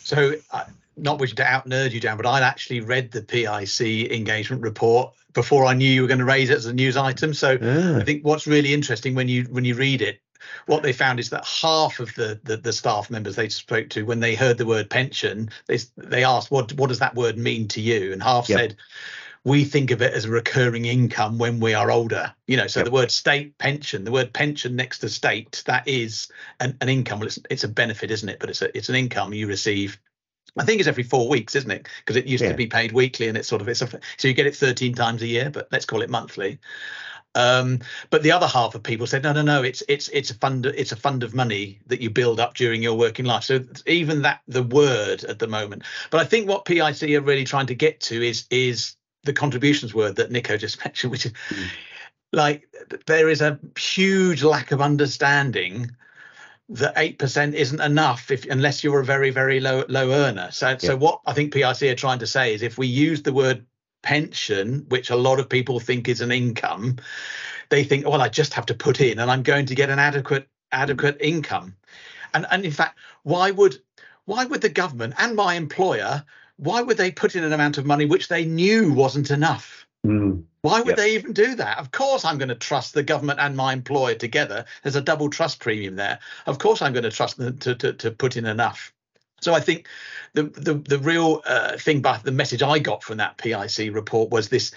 So. 0.03 0.33
Uh, 0.51 0.65
not 0.99 1.19
wishing 1.19 1.35
to 1.35 1.45
out 1.45 1.69
nerd 1.69 1.91
you 1.91 1.99
down, 1.99 2.17
but 2.17 2.25
I'd 2.25 2.41
actually 2.41 2.79
read 2.79 3.11
the 3.11 3.21
PIC 3.21 4.11
engagement 4.11 4.63
report 4.63 5.13
before 5.33 5.65
I 5.65 5.75
knew 5.75 5.87
you 5.87 6.01
were 6.01 6.07
going 6.07 6.17
to 6.17 6.25
raise 6.25 6.49
it 6.49 6.57
as 6.57 6.65
a 6.65 6.73
news 6.73 6.97
item. 6.97 7.35
So 7.35 7.51
I 7.51 8.03
think 8.03 8.25
what's 8.25 8.47
really 8.47 8.73
interesting 8.73 9.13
when 9.13 9.29
you 9.29 9.43
when 9.43 9.63
you 9.63 9.75
read 9.75 10.01
it, 10.01 10.19
what 10.65 10.83
they 10.83 10.93
found 10.93 11.19
is 11.19 11.29
that 11.29 11.45
half 11.45 11.99
of 11.99 12.13
the, 12.15 12.39
the, 12.43 12.57
the 12.57 12.73
staff 12.73 13.09
members 13.09 13.35
they 13.35 13.49
spoke 13.49 13.89
to, 13.89 14.05
when 14.05 14.19
they 14.19 14.35
heard 14.35 14.57
the 14.57 14.65
word 14.65 14.89
pension, 14.89 15.49
they 15.67 15.77
they 15.97 16.23
asked 16.23 16.51
what 16.51 16.73
what 16.73 16.87
does 16.87 16.99
that 16.99 17.15
word 17.15 17.37
mean 17.37 17.67
to 17.69 17.81
you, 17.81 18.11
and 18.11 18.21
half 18.21 18.49
yep. 18.49 18.59
said 18.59 18.75
we 19.43 19.63
think 19.63 19.91
of 19.91 20.01
it 20.01 20.13
as 20.13 20.25
a 20.25 20.29
recurring 20.29 20.85
income 20.85 21.37
when 21.37 21.59
we 21.59 21.73
are 21.73 21.89
older. 21.89 22.33
You 22.47 22.57
know, 22.57 22.67
so 22.67 22.81
yep. 22.81 22.85
the 22.85 22.91
word 22.91 23.11
state 23.11 23.57
pension, 23.57 24.03
the 24.03 24.11
word 24.11 24.33
pension 24.33 24.75
next 24.75 24.99
to 24.99 25.09
state, 25.09 25.63
that 25.67 25.87
is 25.87 26.29
an, 26.59 26.75
an 26.81 26.89
income. 26.89 27.19
Well, 27.19 27.27
it's, 27.27 27.39
it's 27.49 27.63
a 27.63 27.69
benefit, 27.69 28.11
isn't 28.11 28.27
it? 28.27 28.39
But 28.39 28.49
it's 28.49 28.61
a, 28.61 28.75
it's 28.77 28.89
an 28.89 28.95
income 28.95 29.33
you 29.33 29.47
receive 29.47 29.99
I 30.57 30.65
think 30.65 30.79
it's 30.79 30.87
every 30.87 31.03
four 31.03 31.29
weeks, 31.29 31.55
isn't 31.55 31.69
it? 31.69 31.87
Because 31.99 32.15
it 32.15 32.25
used 32.25 32.43
yeah. 32.43 32.51
to 32.51 32.57
be 32.57 32.67
paid 32.67 32.91
weekly, 32.91 33.27
and 33.27 33.37
it's 33.37 33.47
sort 33.47 33.61
of 33.61 33.67
it's 33.67 33.81
a, 33.81 33.99
so 34.17 34.27
you 34.27 34.33
get 34.33 34.47
it 34.47 34.55
13 34.55 34.93
times 34.93 35.21
a 35.21 35.27
year, 35.27 35.49
but 35.49 35.67
let's 35.71 35.85
call 35.85 36.01
it 36.01 36.09
monthly. 36.09 36.59
Um, 37.37 37.81
but 38.09 38.23
the 38.23 38.31
other 38.31 38.47
half 38.47 38.73
of 38.73 38.81
people 38.81 39.05
said, 39.05 39.21
no, 39.21 39.31
no, 39.31 39.43
no, 39.43 39.61
it's 39.61 39.83
it's 39.87 40.09
it's 40.09 40.31
a 40.31 40.33
fund 40.33 40.65
it's 40.65 40.91
a 40.91 40.95
fund 40.95 41.21
of 41.21 41.35
money 41.35 41.79
that 41.85 42.01
you 42.01 42.09
build 42.09 42.39
up 42.39 42.55
during 42.55 42.81
your 42.81 42.95
working 42.95 43.25
life. 43.25 43.43
So 43.43 43.63
even 43.85 44.23
that 44.23 44.41
the 44.47 44.63
word 44.63 45.23
at 45.23 45.37
the 45.37 45.47
moment. 45.47 45.83
But 46.09 46.21
I 46.21 46.25
think 46.25 46.49
what 46.49 46.65
PIC 46.65 47.03
are 47.03 47.21
really 47.21 47.43
trying 47.43 47.67
to 47.67 47.75
get 47.75 47.99
to 48.01 48.27
is 48.27 48.45
is 48.49 48.95
the 49.23 49.33
contributions 49.33 49.93
word 49.93 50.15
that 50.15 50.31
Nico 50.31 50.57
just 50.57 50.79
mentioned, 50.85 51.11
which 51.11 51.27
is 51.27 51.33
mm. 51.49 51.67
like 52.33 52.67
there 53.05 53.29
is 53.29 53.41
a 53.41 53.59
huge 53.77 54.41
lack 54.41 54.71
of 54.71 54.81
understanding 54.81 55.91
that 56.69 56.93
eight 56.97 57.19
percent 57.19 57.53
isn't 57.53 57.79
enough 57.79 58.31
if 58.31 58.45
unless 58.45 58.83
you're 58.83 59.01
a 59.01 59.05
very 59.05 59.29
very 59.29 59.59
low 59.59 59.85
low 59.87 60.09
earner. 60.11 60.49
So 60.49 60.69
yeah. 60.69 60.77
so 60.77 60.97
what 60.97 61.21
I 61.27 61.33
think 61.33 61.53
PIC 61.53 61.83
are 61.83 61.95
trying 61.95 62.19
to 62.19 62.27
say 62.27 62.55
is 62.55 62.63
if 62.63 62.79
we 62.79 62.87
use 62.87 63.21
the 63.21 63.31
word 63.31 63.63
pension, 64.01 64.85
which 64.89 65.09
a 65.09 65.15
lot 65.15 65.39
of 65.39 65.49
people 65.49 65.79
think 65.79 66.07
is 66.07 66.21
an 66.21 66.31
income, 66.31 66.97
they 67.69 67.83
think, 67.83 68.07
well, 68.07 68.21
I 68.21 68.29
just 68.29 68.53
have 68.53 68.65
to 68.67 68.73
put 68.73 69.01
in 69.01 69.19
and 69.19 69.29
I'm 69.29 69.43
going 69.43 69.65
to 69.67 69.75
get 69.75 69.89
an 69.89 69.99
adequate 69.99 70.47
adequate 70.71 71.17
income. 71.19 71.75
And 72.33 72.45
and 72.51 72.65
in 72.65 72.71
fact, 72.71 72.97
why 73.23 73.51
would 73.51 73.77
why 74.25 74.45
would 74.45 74.61
the 74.61 74.69
government 74.69 75.15
and 75.17 75.35
my 75.35 75.55
employer 75.55 76.23
why 76.57 76.81
would 76.81 76.97
they 76.97 77.11
put 77.11 77.35
in 77.35 77.43
an 77.43 77.53
amount 77.53 77.77
of 77.77 77.85
money 77.85 78.05
which 78.05 78.27
they 78.27 78.43
knew 78.43 78.91
wasn't 78.91 79.31
enough? 79.31 79.87
Mm. 80.05 80.43
Why 80.61 80.79
would 80.79 80.89
yep. 80.89 80.97
they 80.97 81.13
even 81.13 81.33
do 81.33 81.55
that? 81.55 81.77
Of 81.77 81.91
course, 81.91 82.25
I'm 82.25 82.37
going 82.37 82.49
to 82.49 82.55
trust 82.55 82.93
the 82.93 83.03
government 83.03 83.39
and 83.39 83.55
my 83.55 83.73
employer 83.73 84.15
together. 84.15 84.65
There's 84.83 84.95
a 84.95 85.01
double 85.01 85.29
trust 85.29 85.59
premium 85.59 85.95
there. 85.95 86.19
Of 86.45 86.59
course, 86.59 86.81
I'm 86.81 86.93
going 86.93 87.03
to 87.03 87.11
trust 87.11 87.37
them 87.37 87.57
to, 87.59 87.75
to, 87.75 87.93
to 87.93 88.11
put 88.11 88.37
in 88.37 88.45
enough. 88.45 88.91
So 89.41 89.53
I 89.53 89.59
think 89.59 89.87
the 90.33 90.43
the, 90.43 90.75
the 90.75 90.99
real 90.99 91.41
uh, 91.45 91.77
thing, 91.77 92.01
but 92.01 92.23
the 92.23 92.31
message 92.31 92.63
I 92.63 92.79
got 92.79 93.03
from 93.03 93.17
that 93.17 93.37
PIC 93.37 93.93
report 93.93 94.29
was 94.29 94.49
this 94.49 94.71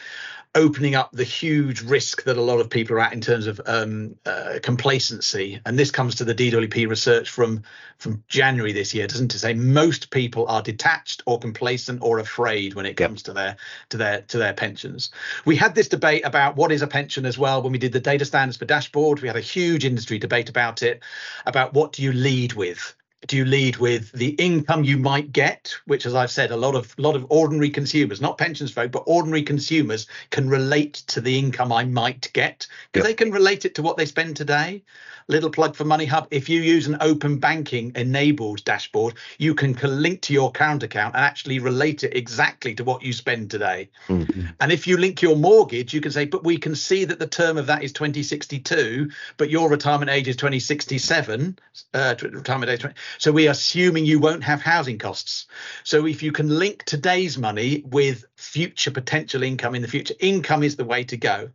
opening 0.56 0.96
up 0.96 1.12
the 1.12 1.24
huge 1.24 1.80
risk 1.82 2.24
that 2.24 2.36
a 2.36 2.42
lot 2.42 2.58
of 2.58 2.68
people 2.68 2.96
are 2.96 3.00
at 3.00 3.12
in 3.12 3.20
terms 3.20 3.46
of 3.46 3.60
um, 3.66 4.16
uh, 4.26 4.58
complacency. 4.62 5.60
And 5.64 5.78
this 5.78 5.92
comes 5.92 6.16
to 6.16 6.24
the 6.24 6.34
DWP 6.34 6.88
research 6.88 7.30
from 7.30 7.62
from 7.98 8.24
January 8.28 8.72
this 8.72 8.92
year, 8.92 9.06
doesn't 9.06 9.34
it? 9.34 9.38
Say 9.38 9.54
most 9.54 10.10
people 10.10 10.46
are 10.48 10.62
detached 10.62 11.22
or 11.26 11.38
complacent 11.38 12.02
or 12.02 12.18
afraid 12.18 12.74
when 12.74 12.86
it 12.86 12.96
comes 12.96 13.20
yep. 13.20 13.24
to 13.24 13.32
their 13.32 13.56
to 13.90 13.96
their 13.96 14.20
to 14.22 14.38
their 14.38 14.54
pensions. 14.54 15.10
We 15.44 15.56
had 15.56 15.74
this 15.74 15.88
debate 15.88 16.22
about 16.24 16.56
what 16.56 16.72
is 16.72 16.82
a 16.82 16.86
pension 16.86 17.26
as 17.26 17.38
well 17.38 17.62
when 17.62 17.72
we 17.72 17.78
did 17.78 17.92
the 17.92 18.00
data 18.00 18.24
standards 18.24 18.56
for 18.56 18.64
dashboard. 18.64 19.20
We 19.20 19.28
had 19.28 19.36
a 19.36 19.40
huge 19.40 19.84
industry 19.84 20.18
debate 20.18 20.48
about 20.48 20.82
it, 20.82 21.02
about 21.46 21.74
what 21.74 21.92
do 21.92 22.02
you 22.02 22.12
lead 22.12 22.54
with 22.54 22.94
do 23.26 23.36
you 23.36 23.44
lead 23.44 23.76
with 23.76 24.10
the 24.12 24.30
income 24.30 24.82
you 24.82 24.96
might 24.96 25.32
get 25.32 25.74
which 25.86 26.06
as 26.06 26.14
i've 26.14 26.30
said 26.30 26.50
a 26.50 26.56
lot 26.56 26.74
of 26.74 26.98
lot 26.98 27.14
of 27.14 27.26
ordinary 27.28 27.70
consumers 27.70 28.20
not 28.20 28.38
pensions 28.38 28.72
folk 28.72 28.90
but 28.90 29.02
ordinary 29.06 29.42
consumers 29.42 30.06
can 30.30 30.48
relate 30.48 30.94
to 30.94 31.20
the 31.20 31.38
income 31.38 31.70
i 31.72 31.84
might 31.84 32.30
get 32.32 32.66
because 32.92 33.06
yep. 33.06 33.10
they 33.16 33.24
can 33.24 33.32
relate 33.32 33.64
it 33.64 33.74
to 33.74 33.82
what 33.82 33.96
they 33.96 34.06
spend 34.06 34.36
today 34.36 34.82
little 35.28 35.50
plug 35.50 35.76
for 35.76 35.84
money 35.84 36.06
hub 36.06 36.26
if 36.30 36.48
you 36.48 36.60
use 36.60 36.86
an 36.86 36.96
open 37.00 37.38
banking 37.38 37.92
enabled 37.94 38.64
dashboard 38.64 39.14
you 39.38 39.54
can 39.54 39.74
link 39.82 40.22
to 40.22 40.32
your 40.32 40.50
current 40.50 40.82
account 40.82 41.14
and 41.14 41.24
actually 41.24 41.58
relate 41.58 42.02
it 42.02 42.16
exactly 42.16 42.74
to 42.74 42.82
what 42.82 43.02
you 43.02 43.12
spend 43.12 43.50
today 43.50 43.88
mm-hmm. 44.08 44.46
and 44.60 44.72
if 44.72 44.86
you 44.86 44.96
link 44.96 45.22
your 45.22 45.36
mortgage 45.36 45.94
you 45.94 46.00
can 46.00 46.10
say 46.10 46.24
but 46.24 46.42
we 46.42 46.56
can 46.56 46.74
see 46.74 47.04
that 47.04 47.18
the 47.18 47.26
term 47.26 47.58
of 47.58 47.66
that 47.66 47.84
is 47.84 47.92
2062 47.92 49.08
but 49.36 49.50
your 49.50 49.68
retirement 49.68 50.10
age 50.10 50.26
is 50.26 50.36
2067 50.36 51.58
uh, 51.94 52.14
retirement 52.22 52.70
age 52.70 52.80
20, 52.80 52.94
so 53.18 53.32
we're 53.32 53.50
assuming 53.50 54.04
you 54.04 54.18
won't 54.18 54.44
have 54.44 54.60
housing 54.60 54.98
costs. 54.98 55.46
So 55.84 56.06
if 56.06 56.22
you 56.22 56.32
can 56.32 56.48
link 56.48 56.84
today's 56.84 57.38
money 57.38 57.82
with 57.86 58.24
future 58.36 58.90
potential 58.90 59.42
income 59.42 59.74
in 59.74 59.82
the 59.82 59.88
future, 59.88 60.14
income 60.20 60.62
is 60.62 60.76
the 60.76 60.84
way 60.84 61.04
to 61.04 61.16
go. 61.16 61.50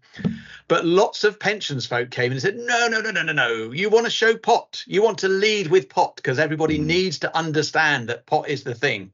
But 0.67 0.85
lots 0.85 1.23
of 1.23 1.39
pensions 1.39 1.85
folk 1.85 2.11
came 2.11 2.31
and 2.31 2.41
said, 2.41 2.57
no, 2.57 2.87
no, 2.87 3.01
no, 3.01 3.11
no, 3.11 3.23
no, 3.23 3.33
no. 3.33 3.71
You 3.71 3.89
want 3.89 4.05
to 4.05 4.11
show 4.11 4.35
pot. 4.35 4.83
You 4.87 5.03
want 5.03 5.19
to 5.19 5.27
lead 5.27 5.67
with 5.67 5.89
pot 5.89 6.15
because 6.15 6.39
everybody 6.39 6.79
mm. 6.79 6.85
needs 6.85 7.19
to 7.19 7.37
understand 7.37 8.09
that 8.09 8.25
pot 8.25 8.49
is 8.49 8.63
the 8.63 8.75
thing. 8.75 9.11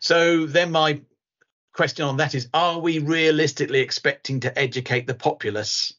So 0.00 0.46
then 0.46 0.70
my 0.72 1.00
question 1.72 2.04
on 2.04 2.18
that 2.18 2.34
is 2.34 2.48
are 2.52 2.78
we 2.78 2.98
realistically 2.98 3.80
expecting 3.80 4.40
to 4.40 4.58
educate 4.58 5.06
the 5.06 5.14
populace 5.14 5.94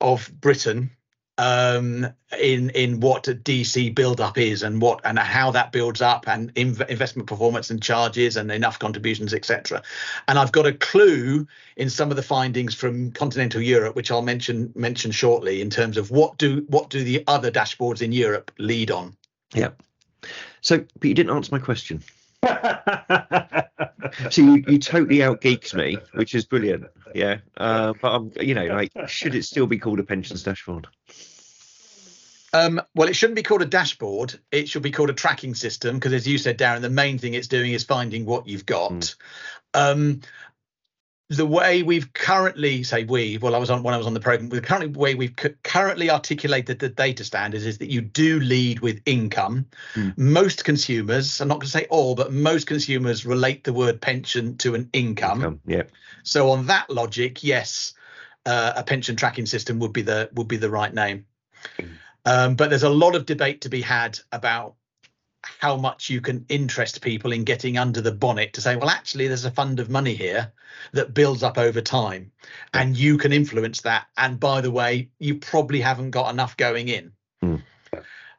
of 0.00 0.30
Britain 0.40 0.90
um, 1.42 2.06
in 2.40 2.70
in 2.70 3.00
what 3.00 3.24
DC 3.24 3.92
build 3.94 4.20
up 4.20 4.38
is 4.38 4.62
and 4.62 4.80
what 4.80 5.00
and 5.04 5.18
how 5.18 5.50
that 5.50 5.72
builds 5.72 6.00
up 6.00 6.28
and 6.28 6.54
inv- 6.54 6.88
investment 6.88 7.28
performance 7.28 7.68
and 7.70 7.82
charges 7.82 8.36
and 8.36 8.50
enough 8.52 8.78
contributions 8.78 9.34
etc. 9.34 9.82
And 10.28 10.38
I've 10.38 10.52
got 10.52 10.66
a 10.66 10.72
clue 10.72 11.48
in 11.76 11.90
some 11.90 12.10
of 12.10 12.16
the 12.16 12.22
findings 12.22 12.74
from 12.74 13.10
continental 13.10 13.60
Europe, 13.60 13.96
which 13.96 14.12
I'll 14.12 14.22
mention 14.22 14.72
mention 14.76 15.10
shortly, 15.10 15.60
in 15.60 15.68
terms 15.68 15.96
of 15.96 16.12
what 16.12 16.38
do 16.38 16.64
what 16.68 16.90
do 16.90 17.02
the 17.02 17.24
other 17.26 17.50
dashboards 17.50 18.02
in 18.02 18.12
Europe 18.12 18.52
lead 18.58 18.92
on. 18.92 19.16
Yeah. 19.52 19.70
So, 20.60 20.78
but 20.78 21.08
you 21.08 21.14
didn't 21.14 21.34
answer 21.34 21.52
my 21.52 21.58
question. 21.58 22.04
so 24.30 24.42
you, 24.42 24.64
you 24.68 24.78
totally 24.78 25.18
outgeeked 25.18 25.74
me, 25.74 25.98
which 26.14 26.36
is 26.36 26.44
brilliant. 26.44 26.86
Yeah, 27.14 27.38
uh, 27.56 27.94
but 28.00 28.14
I'm, 28.14 28.32
you 28.40 28.54
know, 28.54 28.66
like, 28.66 28.92
should 29.08 29.34
it 29.34 29.44
still 29.44 29.66
be 29.66 29.78
called 29.78 29.98
a 29.98 30.04
pensions 30.04 30.42
dashboard? 30.42 30.86
Um, 32.54 32.80
well, 32.94 33.08
it 33.08 33.16
shouldn't 33.16 33.36
be 33.36 33.42
called 33.42 33.62
a 33.62 33.66
dashboard. 33.66 34.38
It 34.50 34.68
should 34.68 34.82
be 34.82 34.90
called 34.90 35.10
a 35.10 35.14
tracking 35.14 35.54
system 35.54 35.96
because, 35.96 36.12
as 36.12 36.28
you 36.28 36.36
said, 36.36 36.58
Darren, 36.58 36.82
the 36.82 36.90
main 36.90 37.18
thing 37.18 37.34
it's 37.34 37.48
doing 37.48 37.72
is 37.72 37.82
finding 37.82 38.26
what 38.26 38.46
you've 38.46 38.66
got. 38.66 38.92
Mm. 38.92 39.16
Um, 39.74 40.20
the 41.36 41.46
way 41.46 41.82
we've 41.82 42.12
currently 42.12 42.82
say 42.82 43.04
we 43.04 43.38
well 43.38 43.54
i 43.54 43.58
was 43.58 43.70
on 43.70 43.82
when 43.82 43.94
i 43.94 43.96
was 43.96 44.06
on 44.06 44.12
the 44.12 44.20
program 44.20 44.50
the 44.50 44.60
current 44.60 44.96
way 44.96 45.14
we've 45.14 45.34
c- 45.40 45.54
currently 45.62 46.10
articulated 46.10 46.78
the 46.78 46.88
data 46.88 47.24
standards 47.24 47.64
is 47.64 47.78
that 47.78 47.90
you 47.90 48.02
do 48.02 48.38
lead 48.40 48.80
with 48.80 49.00
income 49.06 49.64
mm. 49.94 50.16
most 50.18 50.64
consumers 50.64 51.40
i'm 51.40 51.48
not 51.48 51.54
going 51.54 51.66
to 51.66 51.70
say 51.70 51.86
all 51.88 52.14
but 52.14 52.32
most 52.32 52.66
consumers 52.66 53.24
relate 53.24 53.64
the 53.64 53.72
word 53.72 54.00
pension 54.00 54.56
to 54.58 54.74
an 54.74 54.90
income, 54.92 55.38
income 55.38 55.60
yeah 55.66 55.82
so 56.22 56.50
on 56.50 56.66
that 56.66 56.90
logic 56.90 57.42
yes 57.42 57.94
uh, 58.44 58.72
a 58.76 58.82
pension 58.82 59.16
tracking 59.16 59.46
system 59.46 59.78
would 59.78 59.92
be 59.92 60.02
the 60.02 60.28
would 60.34 60.48
be 60.48 60.56
the 60.56 60.70
right 60.70 60.92
name 60.92 61.24
mm. 61.78 61.88
Um, 62.24 62.54
but 62.54 62.70
there's 62.70 62.82
a 62.82 62.88
lot 62.88 63.14
of 63.14 63.26
debate 63.26 63.62
to 63.62 63.68
be 63.68 63.80
had 63.80 64.18
about 64.30 64.74
how 65.42 65.76
much 65.76 66.08
you 66.08 66.20
can 66.20 66.44
interest 66.48 67.02
people 67.02 67.32
in 67.32 67.44
getting 67.44 67.76
under 67.76 68.00
the 68.00 68.12
bonnet 68.12 68.52
to 68.52 68.60
say, 68.60 68.76
well, 68.76 68.90
actually, 68.90 69.26
there's 69.26 69.44
a 69.44 69.50
fund 69.50 69.80
of 69.80 69.90
money 69.90 70.14
here 70.14 70.52
that 70.92 71.14
builds 71.14 71.42
up 71.42 71.58
over 71.58 71.80
time 71.80 72.30
and 72.72 72.96
you 72.96 73.18
can 73.18 73.32
influence 73.32 73.80
that. 73.80 74.06
And 74.16 74.38
by 74.38 74.60
the 74.60 74.70
way, 74.70 75.10
you 75.18 75.36
probably 75.36 75.80
haven't 75.80 76.10
got 76.10 76.32
enough 76.32 76.56
going 76.56 76.88
in. 76.88 77.12
Mm. 77.44 77.62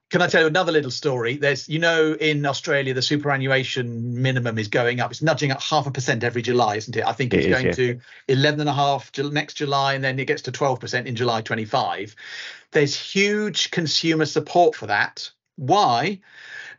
Can 0.09 0.21
I 0.21 0.27
tell 0.27 0.41
you 0.41 0.47
another 0.47 0.71
little 0.71 0.91
story? 0.91 1.37
There's, 1.37 1.67
you 1.67 1.79
know, 1.79 2.13
in 2.13 2.45
Australia, 2.45 2.93
the 2.93 3.01
superannuation 3.01 4.21
minimum 4.21 4.59
is 4.59 4.67
going 4.67 4.99
up. 4.99 5.09
It's 5.09 5.23
nudging 5.23 5.51
up 5.51 5.61
half 5.61 5.87
a 5.87 5.91
percent 5.91 6.23
every 6.23 6.43
July, 6.43 6.75
isn't 6.75 6.95
it? 6.95 7.03
I 7.03 7.13
think 7.13 7.33
it's 7.33 7.47
it 7.47 7.49
going 7.49 7.65
yeah. 7.67 7.71
to 7.71 7.99
11 8.27 8.59
and 8.59 8.69
a 8.69 8.73
half 8.73 9.11
next 9.17 9.55
July, 9.55 9.95
and 9.95 10.03
then 10.03 10.19
it 10.19 10.25
gets 10.25 10.43
to 10.43 10.51
12% 10.51 11.05
in 11.07 11.15
July 11.15 11.41
25. 11.41 12.15
There's 12.71 12.95
huge 12.95 13.71
consumer 13.71 14.25
support 14.25 14.75
for 14.75 14.87
that. 14.87 15.31
Why? 15.55 16.19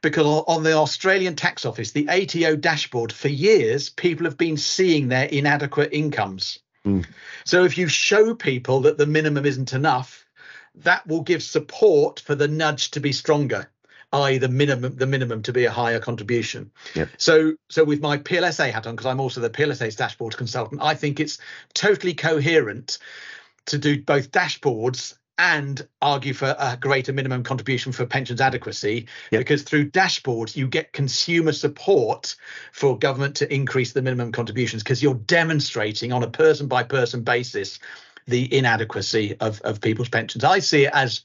because 0.04 0.44
on 0.46 0.62
the 0.62 0.74
Australian 0.74 1.34
tax 1.34 1.64
office, 1.64 1.90
the 1.90 2.08
ATO 2.08 2.56
dashboard, 2.56 3.10
for 3.10 3.28
years, 3.28 3.88
people 3.88 4.26
have 4.26 4.36
been 4.36 4.58
seeing 4.58 5.08
their 5.08 5.24
inadequate 5.24 5.92
incomes. 5.92 6.60
Mm. 6.86 7.06
So 7.44 7.64
if 7.64 7.78
you 7.78 7.88
show 7.88 8.34
people 8.34 8.80
that 8.82 8.98
the 8.98 9.06
minimum 9.06 9.46
isn't 9.46 9.72
enough, 9.72 10.23
that 10.76 11.06
will 11.06 11.22
give 11.22 11.42
support 11.42 12.20
for 12.20 12.34
the 12.34 12.48
nudge 12.48 12.90
to 12.92 13.00
be 13.00 13.12
stronger. 13.12 13.70
i.e. 14.12 14.38
the 14.38 14.48
minimum 14.48 14.96
the 14.96 15.06
minimum 15.06 15.42
to 15.42 15.52
be 15.52 15.64
a 15.64 15.70
higher 15.70 16.00
contribution. 16.00 16.70
Yep. 16.94 17.08
So 17.18 17.54
so 17.68 17.84
with 17.84 18.00
my 18.00 18.18
PLSA 18.18 18.70
hat 18.70 18.86
on, 18.86 18.94
because 18.94 19.06
I'm 19.06 19.20
also 19.20 19.40
the 19.40 19.50
PLSA's 19.50 19.96
dashboard 19.96 20.36
consultant, 20.36 20.82
I 20.82 20.94
think 20.94 21.20
it's 21.20 21.38
totally 21.74 22.14
coherent 22.14 22.98
to 23.66 23.78
do 23.78 24.02
both 24.02 24.30
dashboards 24.30 25.14
and 25.36 25.84
argue 26.00 26.32
for 26.32 26.54
a 26.58 26.76
greater 26.80 27.12
minimum 27.12 27.42
contribution 27.42 27.90
for 27.90 28.06
pensions 28.06 28.40
adequacy 28.40 29.06
Yep. 29.32 29.40
because 29.40 29.62
through 29.62 29.90
dashboards 29.90 30.54
you 30.54 30.68
get 30.68 30.92
consumer 30.92 31.50
support 31.50 32.36
for 32.72 32.96
government 32.96 33.34
to 33.36 33.52
increase 33.52 33.92
the 33.92 34.02
minimum 34.02 34.30
contributions 34.30 34.84
because 34.84 35.02
you're 35.02 35.14
demonstrating 35.14 36.12
on 36.12 36.22
a 36.22 36.30
person 36.30 36.68
by 36.68 36.84
person 36.84 37.22
basis 37.22 37.80
the 38.26 38.52
inadequacy 38.56 39.36
of, 39.40 39.60
of 39.62 39.80
people's 39.80 40.08
pensions. 40.08 40.44
I 40.44 40.58
see 40.58 40.84
it 40.84 40.92
as 40.92 41.24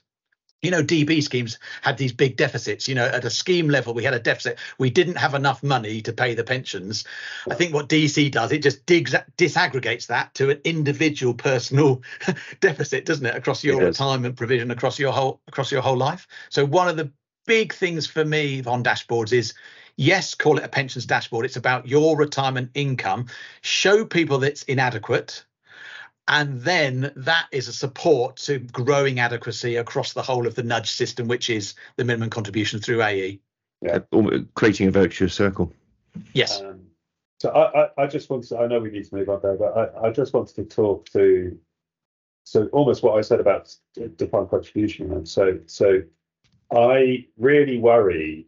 you 0.61 0.71
know, 0.71 0.83
DB 0.83 1.23
schemes 1.23 1.57
had 1.81 1.97
these 1.97 2.11
big 2.11 2.35
deficits. 2.35 2.87
You 2.87 2.95
know, 2.95 3.05
at 3.05 3.23
a 3.23 3.29
scheme 3.29 3.69
level, 3.69 3.93
we 3.93 4.03
had 4.03 4.13
a 4.13 4.19
deficit. 4.19 4.59
We 4.77 4.89
didn't 4.89 5.15
have 5.15 5.33
enough 5.33 5.63
money 5.63 6.01
to 6.01 6.11
pay 6.11 6.33
the 6.33 6.43
pensions. 6.43 7.05
I 7.49 7.55
think 7.55 7.73
what 7.73 7.87
DC 7.87 8.31
does, 8.31 8.51
it 8.51 8.61
just 8.61 8.85
digs, 8.85 9.15
disaggregates 9.37 10.07
that 10.07 10.33
to 10.35 10.49
an 10.49 10.59
individual 10.65 11.33
personal 11.33 12.01
deficit, 12.59 13.05
doesn't 13.05 13.25
it, 13.25 13.35
across 13.35 13.63
your 13.63 13.81
It 13.81 13.85
retirement 13.85 14.35
provision, 14.35 14.71
across 14.71 14.99
your 14.99 15.13
whole 15.13 15.41
across 15.47 15.71
your 15.71 15.81
whole 15.81 15.97
life. 15.97 16.27
So 16.49 16.65
one 16.65 16.89
of 16.89 16.97
the 16.97 17.11
big 17.45 17.73
things 17.73 18.05
for 18.05 18.25
me 18.25 18.61
on 18.65 18.83
dashboards 18.83 19.31
is 19.31 19.53
yes, 19.95 20.35
call 20.35 20.57
it 20.57 20.63
a 20.65 20.69
pensions 20.69 21.05
dashboard. 21.05 21.45
It's 21.45 21.57
about 21.57 21.87
your 21.87 22.17
retirement 22.17 22.71
income. 22.73 23.27
Show 23.61 24.05
people 24.05 24.39
that 24.39 24.51
it's 24.51 24.63
inadequate. 24.63 25.45
And 26.29 26.61
then 26.61 27.11
that 27.15 27.47
is 27.51 27.67
a 27.67 27.73
support 27.73 28.37
to 28.37 28.59
growing 28.59 29.19
adequacy 29.19 29.77
across 29.77 30.13
the 30.13 30.21
whole 30.21 30.45
of 30.45 30.53
the 30.53 30.61
nudge 30.61 30.91
system, 30.91 31.27
which 31.27 31.49
is 31.49 31.73
the 31.95 32.05
minimum 32.05 32.29
contribution 32.29 32.79
through. 32.79 33.01
AE. 33.01 33.39
Almo- 34.13 34.45
creating 34.53 34.87
a 34.87 34.91
virtuous 34.91 35.33
circle. 35.33 35.73
Yes. 36.33 36.61
Um, 36.61 36.81
so 37.39 37.49
I, 37.49 37.83
I, 37.83 38.03
I 38.03 38.07
just 38.07 38.29
wanted 38.29 38.49
to, 38.49 38.59
I 38.59 38.67
know 38.67 38.79
we 38.79 38.91
need 38.91 39.05
to 39.05 39.15
move 39.15 39.29
on 39.29 39.39
there, 39.41 39.55
but 39.55 39.75
I, 39.75 40.07
I 40.07 40.11
just 40.11 40.33
wanted 40.33 40.55
to 40.57 40.65
talk 40.65 41.09
to, 41.09 41.57
so 42.43 42.67
almost 42.67 43.01
what 43.01 43.17
I 43.17 43.21
said 43.21 43.39
about 43.39 43.73
defined 44.17 44.51
contribution. 44.51 45.11
And 45.11 45.27
so, 45.27 45.57
so 45.65 46.03
I 46.71 47.25
really 47.37 47.79
worry, 47.79 48.45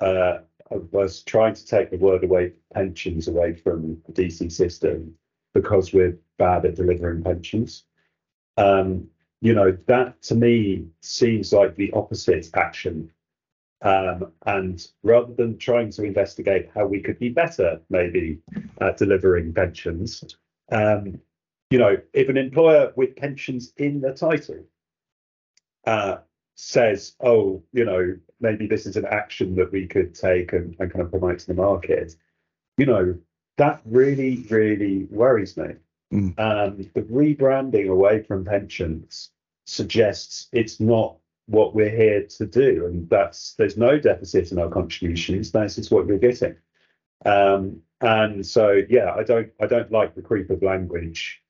uh, 0.00 0.38
I 0.72 0.76
was 0.90 1.22
trying 1.22 1.54
to 1.54 1.64
take 1.64 1.90
the 1.90 1.98
word 1.98 2.24
away, 2.24 2.54
pensions 2.72 3.28
away 3.28 3.54
from 3.54 4.02
the 4.06 4.12
DC 4.12 4.50
system 4.50 5.14
because 5.54 5.92
we're 5.92 6.18
bad 6.38 6.66
at 6.66 6.74
delivering 6.74 7.22
pensions. 7.22 7.84
Um, 8.56 9.08
you 9.40 9.54
know, 9.54 9.76
that 9.86 10.20
to 10.22 10.34
me 10.34 10.86
seems 11.00 11.52
like 11.52 11.76
the 11.76 11.92
opposite 11.92 12.48
action 12.54 13.10
um, 13.84 14.32
and 14.46 14.86
rather 15.02 15.34
than 15.34 15.58
trying 15.58 15.90
to 15.90 16.04
investigate 16.04 16.70
how 16.74 16.86
we 16.86 17.00
could 17.00 17.18
be 17.18 17.28
better, 17.28 17.80
maybe 17.90 18.40
at 18.80 18.96
delivering 18.96 19.52
pensions, 19.52 20.24
um, 20.72 21.20
you 21.70 21.78
know, 21.78 21.98
if 22.14 22.30
an 22.30 22.38
employer 22.38 22.92
with 22.96 23.14
pensions 23.14 23.74
in 23.76 24.00
the 24.00 24.14
title 24.14 24.64
uh, 25.86 26.16
says, 26.54 27.14
oh, 27.20 27.62
you 27.72 27.84
know, 27.84 28.16
maybe 28.40 28.66
this 28.66 28.86
is 28.86 28.96
an 28.96 29.04
action 29.04 29.54
that 29.56 29.70
we 29.70 29.86
could 29.86 30.14
take 30.14 30.54
and, 30.54 30.74
and 30.78 30.90
kind 30.90 31.04
of 31.04 31.10
promote 31.10 31.40
to 31.40 31.46
the 31.46 31.54
market, 31.54 32.16
you 32.78 32.86
know, 32.86 33.14
that 33.56 33.80
really, 33.84 34.46
really 34.50 35.04
worries 35.10 35.56
me. 35.56 35.74
Mm. 36.12 36.38
Um, 36.38 36.76
the 36.94 37.02
rebranding 37.02 37.88
away 37.88 38.22
from 38.22 38.44
pensions 38.44 39.30
suggests 39.66 40.48
it's 40.52 40.80
not 40.80 41.16
what 41.46 41.74
we're 41.74 41.90
here 41.90 42.26
to 42.26 42.46
do, 42.46 42.86
and 42.86 43.08
that's 43.08 43.54
there's 43.54 43.76
no 43.76 43.98
deficit 43.98 44.52
in 44.52 44.58
our 44.58 44.68
contributions. 44.68 45.50
That's 45.50 45.76
just 45.76 45.90
what 45.90 46.06
you're 46.06 46.18
getting. 46.18 46.56
Um, 47.24 47.82
and 48.00 48.46
so, 48.46 48.82
yeah, 48.88 49.14
I 49.14 49.22
don't 49.22 49.50
I 49.60 49.66
don't 49.66 49.90
like 49.90 50.14
the 50.14 50.22
creep 50.22 50.50
of 50.50 50.62
language 50.62 51.42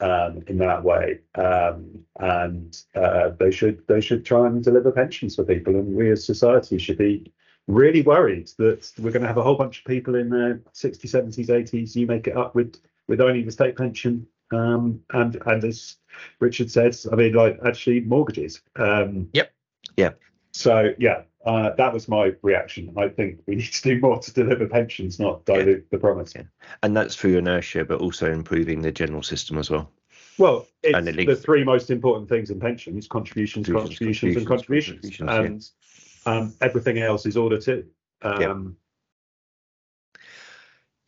um, 0.00 0.42
in 0.46 0.58
that 0.58 0.82
way. 0.82 1.20
Um, 1.34 2.04
and 2.18 2.76
uh, 2.94 3.30
they 3.38 3.50
should 3.50 3.86
they 3.86 4.00
should 4.00 4.24
try 4.24 4.46
and 4.46 4.62
deliver 4.62 4.92
pensions 4.92 5.36
for 5.36 5.44
people, 5.44 5.74
and 5.76 5.94
we 5.94 6.10
as 6.10 6.24
society 6.24 6.78
should 6.78 6.98
be 6.98 7.32
really 7.70 8.02
worried 8.02 8.50
that 8.58 8.90
we're 8.98 9.10
going 9.10 9.22
to 9.22 9.28
have 9.28 9.38
a 9.38 9.42
whole 9.42 9.56
bunch 9.56 9.78
of 9.80 9.84
people 9.84 10.14
in 10.14 10.30
their 10.30 10.56
60s, 10.74 11.04
70s, 11.04 11.48
80s. 11.48 11.94
You 11.94 12.06
make 12.06 12.26
it 12.26 12.36
up 12.36 12.54
with 12.54 12.76
with 13.06 13.20
only 13.20 13.42
the 13.42 13.50
state 13.50 13.76
pension, 13.76 14.26
um, 14.52 15.00
and 15.10 15.40
and 15.46 15.64
as 15.64 15.96
Richard 16.38 16.70
says, 16.70 17.06
I 17.10 17.16
mean, 17.16 17.32
like 17.32 17.58
actually 17.64 18.00
mortgages. 18.00 18.60
Um, 18.76 19.28
Yep. 19.32 19.52
Yep. 19.96 20.20
So 20.52 20.94
yeah, 20.98 21.22
uh, 21.44 21.70
that 21.70 21.92
was 21.92 22.08
my 22.08 22.34
reaction. 22.42 22.92
I 22.96 23.08
think 23.08 23.40
we 23.46 23.54
need 23.56 23.72
to 23.72 23.82
do 23.82 24.00
more 24.00 24.18
to 24.18 24.32
deliver 24.32 24.66
pensions, 24.66 25.18
not 25.18 25.44
dilute 25.44 25.90
the 25.90 25.98
promise. 25.98 26.32
Yeah. 26.34 26.42
And 26.82 26.96
that's 26.96 27.16
through 27.16 27.38
inertia, 27.38 27.84
but 27.84 28.00
also 28.00 28.30
improving 28.30 28.82
the 28.82 28.92
general 28.92 29.22
system 29.22 29.58
as 29.58 29.70
well. 29.70 29.90
Well, 30.38 30.66
it's 30.82 30.96
And 30.96 31.06
the 31.06 31.36
three 31.36 31.64
most 31.64 31.90
important 31.90 32.28
things 32.28 32.50
in 32.50 32.58
pensions: 32.60 33.06
contributions, 33.06 33.66
contributions, 33.66 33.98
Contributions, 33.98 34.36
and 34.36 34.46
contributions, 34.46 35.16
contributions, 35.18 35.70
and 35.76 35.79
um, 36.26 36.54
everything 36.60 36.98
else 36.98 37.26
is 37.26 37.36
order 37.36 37.58
too. 37.60 37.86
Um, 38.22 38.76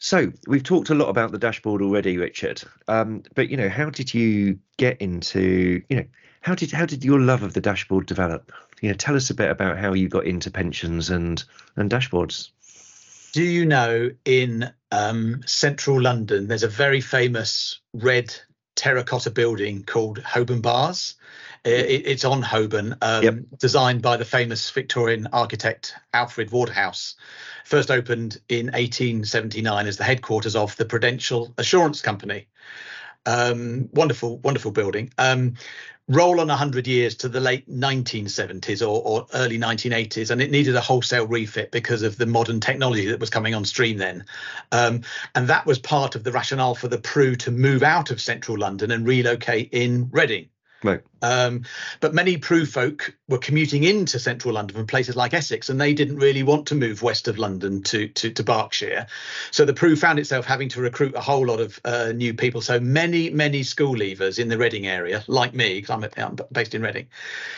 So 0.03 0.33
we've 0.49 0.65
talked 0.65 0.91
a 0.91 0.97
lot 0.97 1.11
about 1.11 1.31
the 1.31 1.39
dashboard 1.39 1.81
already, 1.81 2.19
Richard. 2.19 2.61
Um, 2.89 3.23
but 3.37 3.51
you 3.51 3.57
know, 3.57 3.69
how 3.69 3.89
did 3.89 4.13
you 4.13 4.59
get 4.77 5.01
into, 5.01 5.81
you 5.89 5.97
know, 5.97 6.05
how 6.41 6.57
did 6.57 6.73
how 6.73 6.87
did 6.87 7.05
your 7.05 7.21
love 7.21 7.45
of 7.45 7.53
the 7.53 7.61
dashboard 7.61 8.07
develop? 8.07 8.51
You 8.81 8.89
know, 8.89 8.97
tell 8.97 9.15
us 9.15 9.31
a 9.31 9.35
bit 9.35 9.49
about 9.49 9.79
how 9.79 9.93
you 9.93 10.09
got 10.09 10.25
into 10.27 10.51
pensions 10.51 11.09
and 11.09 11.43
and 11.77 11.89
dashboards. 11.89 12.51
Do 13.33 13.45
you 13.45 13.65
know 13.65 14.11
in 14.25 14.73
um, 14.91 15.43
central 15.47 16.01
London, 16.01 16.49
there's 16.49 16.65
a 16.65 16.69
very 16.69 17.01
famous 17.01 17.81
red 17.95 18.35
terracotta 18.83 19.31
building 19.31 19.85
called 19.85 20.19
Holborn 20.19 20.61
Bars? 20.61 21.15
Uh, 21.65 21.71
it- 21.71 22.07
it's 22.07 22.25
on 22.25 22.43
Holborn, 22.43 22.97
um, 23.01 23.23
Yep. 23.23 23.35
designed 23.61 24.03
by 24.03 24.17
the 24.17 24.25
famous 24.25 24.69
Victorian 24.71 25.29
architect 25.33 25.95
Alfred 26.13 26.51
Waterhouse. 26.51 27.15
First 27.65 27.93
opened 27.93 28.41
in 28.49 28.71
1879 28.75 29.87
as 29.87 29.99
the 29.99 30.05
headquarters 30.05 30.57
of 30.57 30.77
the 30.77 30.85
Prudential 30.85 31.55
Assurance 31.59 32.03
Company. 32.03 32.49
Um, 33.27 33.89
wonderful, 33.93 34.39
wonderful 34.39 34.73
building. 34.73 35.13
Um, 35.19 35.55
roll 36.09 36.41
on 36.41 36.49
100 36.49 36.87
years 36.87 37.15
to 37.17 37.29
the 37.29 37.41
late 37.41 37.69
1970s 37.71 38.83
or, 38.83 39.03
or 39.03 39.27
early 39.35 39.59
1980s, 39.59 40.31
and 40.31 40.43
it 40.43 40.51
needed 40.51 40.75
a 40.75 40.81
wholesale 40.81 41.27
refit 41.27 41.71
because 41.71 42.03
of 42.03 42.19
the 42.19 42.27
modern 42.27 42.61
technology 42.61 43.07
that 43.07 43.21
was 43.21 43.31
coming 43.31 43.55
on 43.55 43.65
stream 43.65 43.99
then. 43.99 44.25
Um, 44.73 45.03
and 45.35 45.49
that 45.49 45.67
was 45.67 45.79
part 45.79 46.15
of 46.15 46.25
the 46.25 46.33
rationale 46.33 46.75
for 46.75 46.89
the 46.89 46.99
Pru 46.99 47.39
to 47.39 47.51
move 47.51 47.83
out 47.83 48.11
of 48.11 48.21
central 48.21 48.59
London 48.59 48.91
and 48.91 49.07
relocate 49.07 49.71
in 49.73 50.09
Reading. 50.13 50.49
Right. 50.83 51.01
Um, 51.21 51.65
but 52.01 52.13
many 52.13 52.37
Pru 52.37 52.67
folk 52.67 53.15
were 53.29 53.39
commuting 53.39 53.85
into 53.85 54.19
central 54.19 54.55
London 54.55 54.77
from 54.77 54.87
places 54.87 55.15
like 55.15 55.33
Essex, 55.33 55.69
and 55.69 55.81
they 55.81 55.95
didn't 55.95 56.17
really 56.17 56.43
want 56.43 56.67
to 56.69 56.75
move 56.75 57.03
west 57.03 57.29
of 57.29 57.39
London 57.39 57.83
to 57.85 58.09
to, 58.09 58.31
to 58.31 58.43
Berkshire. 58.43 59.07
So 59.53 59.65
the 59.65 59.73
Pru 59.73 59.97
found 59.97 60.19
itself 60.19 60.45
having 60.45 60.69
to 60.71 60.81
recruit 60.81 61.15
a 61.15 61.21
whole 61.21 61.47
lot 61.47 61.61
of 61.61 61.81
uh, 61.85 62.13
new 62.13 62.35
people. 62.35 62.61
So 62.61 62.81
many 62.81 63.31
many 63.31 63.63
school 63.63 63.95
leavers 63.95 64.39
in 64.39 64.49
the 64.49 64.59
Reading 64.59 64.87
area, 64.87 65.23
like 65.29 65.55
me, 65.55 65.81
because 65.81 65.91
I'm, 65.91 66.09
I'm 66.17 66.37
based 66.51 66.75
in 66.75 66.83
Reading, 66.83 67.07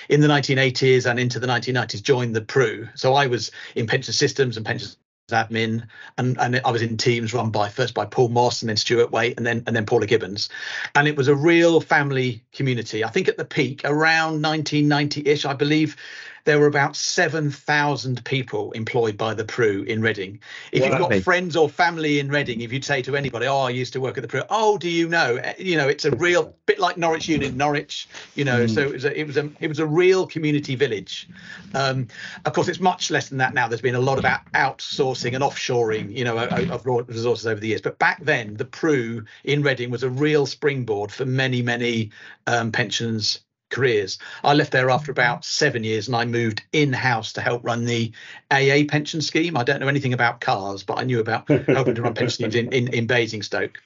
in 0.09 0.20
the 0.20 0.29
1980s 0.29 1.11
and 1.11 1.18
into 1.18 1.39
the 1.39 1.47
1990s, 1.47 2.03
joined 2.03 2.37
the 2.37 2.43
Pru. 2.43 2.91
So 2.99 3.14
I 3.14 3.27
was 3.27 3.51
in 3.75 3.87
pension 3.87 4.12
systems 4.12 4.57
and 4.59 4.66
pension 4.66 4.91
admin 5.31 5.87
and 6.18 6.39
and 6.39 6.61
I 6.64 6.70
was 6.70 6.83
in 6.83 6.97
teams 6.97 7.33
run 7.33 7.51
by 7.51 7.68
first 7.68 7.95
by 7.95 8.05
Paul 8.05 8.29
Moss 8.29 8.61
and 8.61 8.68
then 8.68 8.77
Stuart 8.77 9.11
Waite 9.11 9.37
and 9.37 9.47
then 9.47 9.62
and 9.66 9.75
then 9.75 9.87
Paula 9.87 10.07
Gibbons. 10.07 10.49
And 10.95 11.09
it 11.09 11.16
was 11.16 11.29
a 11.29 11.35
real 11.35 11.81
family 11.81 12.43
community. 12.53 13.05
I 13.05 13.09
think 13.09 13.29
at 13.29 13.39
the 13.39 13.45
peak 13.45 13.81
around 13.85 14.43
1990ish 14.43 15.47
I 15.47 15.55
believe 15.55 15.97
there 16.45 16.59
were 16.59 16.66
about 16.66 16.95
7,000 16.95 18.22
people 18.24 18.70
employed 18.72 19.16
by 19.16 19.32
the 19.34 19.45
Pru 19.45 19.86
in 19.86 20.03
Reading. 20.03 20.40
If 20.72 20.82
Wow. 20.82 20.88
you've 20.88 20.99
got 21.09 21.22
friends 21.22 21.57
or 21.57 21.68
family 21.68 22.18
in 22.18 22.28
Reading, 22.28 22.61
if 22.61 22.72
you'd 22.72 22.84
say 22.84 23.01
to 23.03 23.16
anybody, 23.16 23.47
"Oh, 23.47 23.61
I 23.61 23.70
used 23.70 23.95
to 23.95 24.01
work 24.01 24.18
at 24.18 24.22
the 24.22 24.28
Pru," 24.28 24.45
"Oh, 24.51 24.76
do 24.76 24.88
you 24.88 25.09
know?" 25.09 25.36
Eh, 25.36 25.55
You 25.59 25.76
know, 25.76 25.88
it's 25.88 26.05
a 26.05 26.11
real 26.11 26.55
bit 26.66 26.78
like 26.78 26.97
Norwich 26.99 27.28
Union, 27.28 27.57
Norwich. 27.57 28.09
You 28.34 28.45
know, 28.45 28.66
so 28.66 28.82
it 28.82 28.92
was 28.92 29.05
a, 29.05 29.18
it 29.18 29.26
was 29.26 29.36
a 29.38 29.51
it 29.61 29.68
was 29.68 29.78
a 29.78 29.86
real 29.86 30.26
community 30.26 30.74
village. 30.74 31.28
Um, 31.74 32.09
of 32.45 32.53
course, 32.53 32.68
it's 32.68 32.80
much 32.80 33.11
less 33.11 33.28
than 33.30 33.38
that 33.38 33.55
now. 33.55 33.66
There's 33.68 33.80
been 33.80 33.95
a 33.95 34.01
lot 34.01 34.18
of 34.18 34.24
out- 34.24 34.53
outsourcing 34.53 35.34
and 35.34 35.42
offshoring, 35.42 36.14
you 36.14 36.24
know, 36.24 36.38
of 36.38 36.84
resources 37.09 37.47
over 37.47 37.61
the 37.61 37.68
years. 37.68 37.80
But 37.80 37.99
back 37.99 38.22
then, 38.22 38.55
the 38.57 38.64
Pru 38.64 39.24
in 39.45 39.62
Reading 39.62 39.90
was 39.90 40.03
a 40.03 40.11
real 40.11 40.47
springboard 40.47 41.11
for 41.11 41.24
many, 41.24 41.62
many 41.62 42.11
um, 42.47 42.70
pensions 42.70 43.40
careers. 43.75 44.18
I 44.43 44.55
left 44.55 44.72
there 44.72 44.89
after 44.89 45.11
about 45.11 45.45
seven 45.45 45.85
years, 45.85 46.07
and 46.07 46.16
I 46.16 46.25
moved 46.25 46.62
in-house 46.72 47.35
to 47.35 47.41
help 47.41 47.64
run 47.64 47.85
the 47.85 48.12
AA 48.51 48.85
pension 48.89 49.20
scheme. 49.20 49.57
I 49.57 49.64
don't 49.64 49.81
know 49.81 49.89
anything 49.89 50.14
about 50.14 50.41
cars, 50.41 50.85
but 50.85 50.99
I 50.99 51.05
knew 51.05 51.20
about 51.20 51.49
helping 51.49 51.97
to 51.97 52.03
run 52.03 52.14
pension 52.14 52.51
schemes 52.51 52.55
in 52.55 52.72
in, 52.72 52.95
in 52.95 53.07
Basingstoke. 53.07 53.81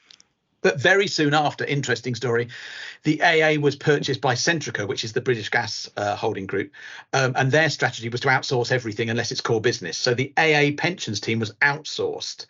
But 0.61 0.81
very 0.81 1.07
soon 1.07 1.35
after, 1.35 1.65
interesting 1.65 2.17
story, 2.17 2.49
the 3.05 3.23
AA 3.23 3.61
was 3.61 3.77
purchased 3.77 4.21
by 4.21 4.35
Centrica, 4.35 4.89
which 4.89 5.05
is 5.05 5.13
the 5.13 5.21
British 5.21 5.51
gas 5.51 5.89
uh, 5.97 6.17
holding 6.17 6.47
group, 6.47 6.73
um, 7.13 7.33
and 7.37 7.53
their 7.53 7.71
strategy 7.71 8.09
was 8.09 8.21
to 8.23 8.29
outsource 8.29 8.73
everything 8.73 9.09
unless 9.09 9.31
it's 9.31 9.41
core 9.41 9.61
business. 9.61 9.97
So 9.97 10.15
the 10.15 10.33
AA 10.37 10.75
pensions 10.77 11.21
team 11.21 11.39
was 11.39 11.53
outsourced. 11.63 12.47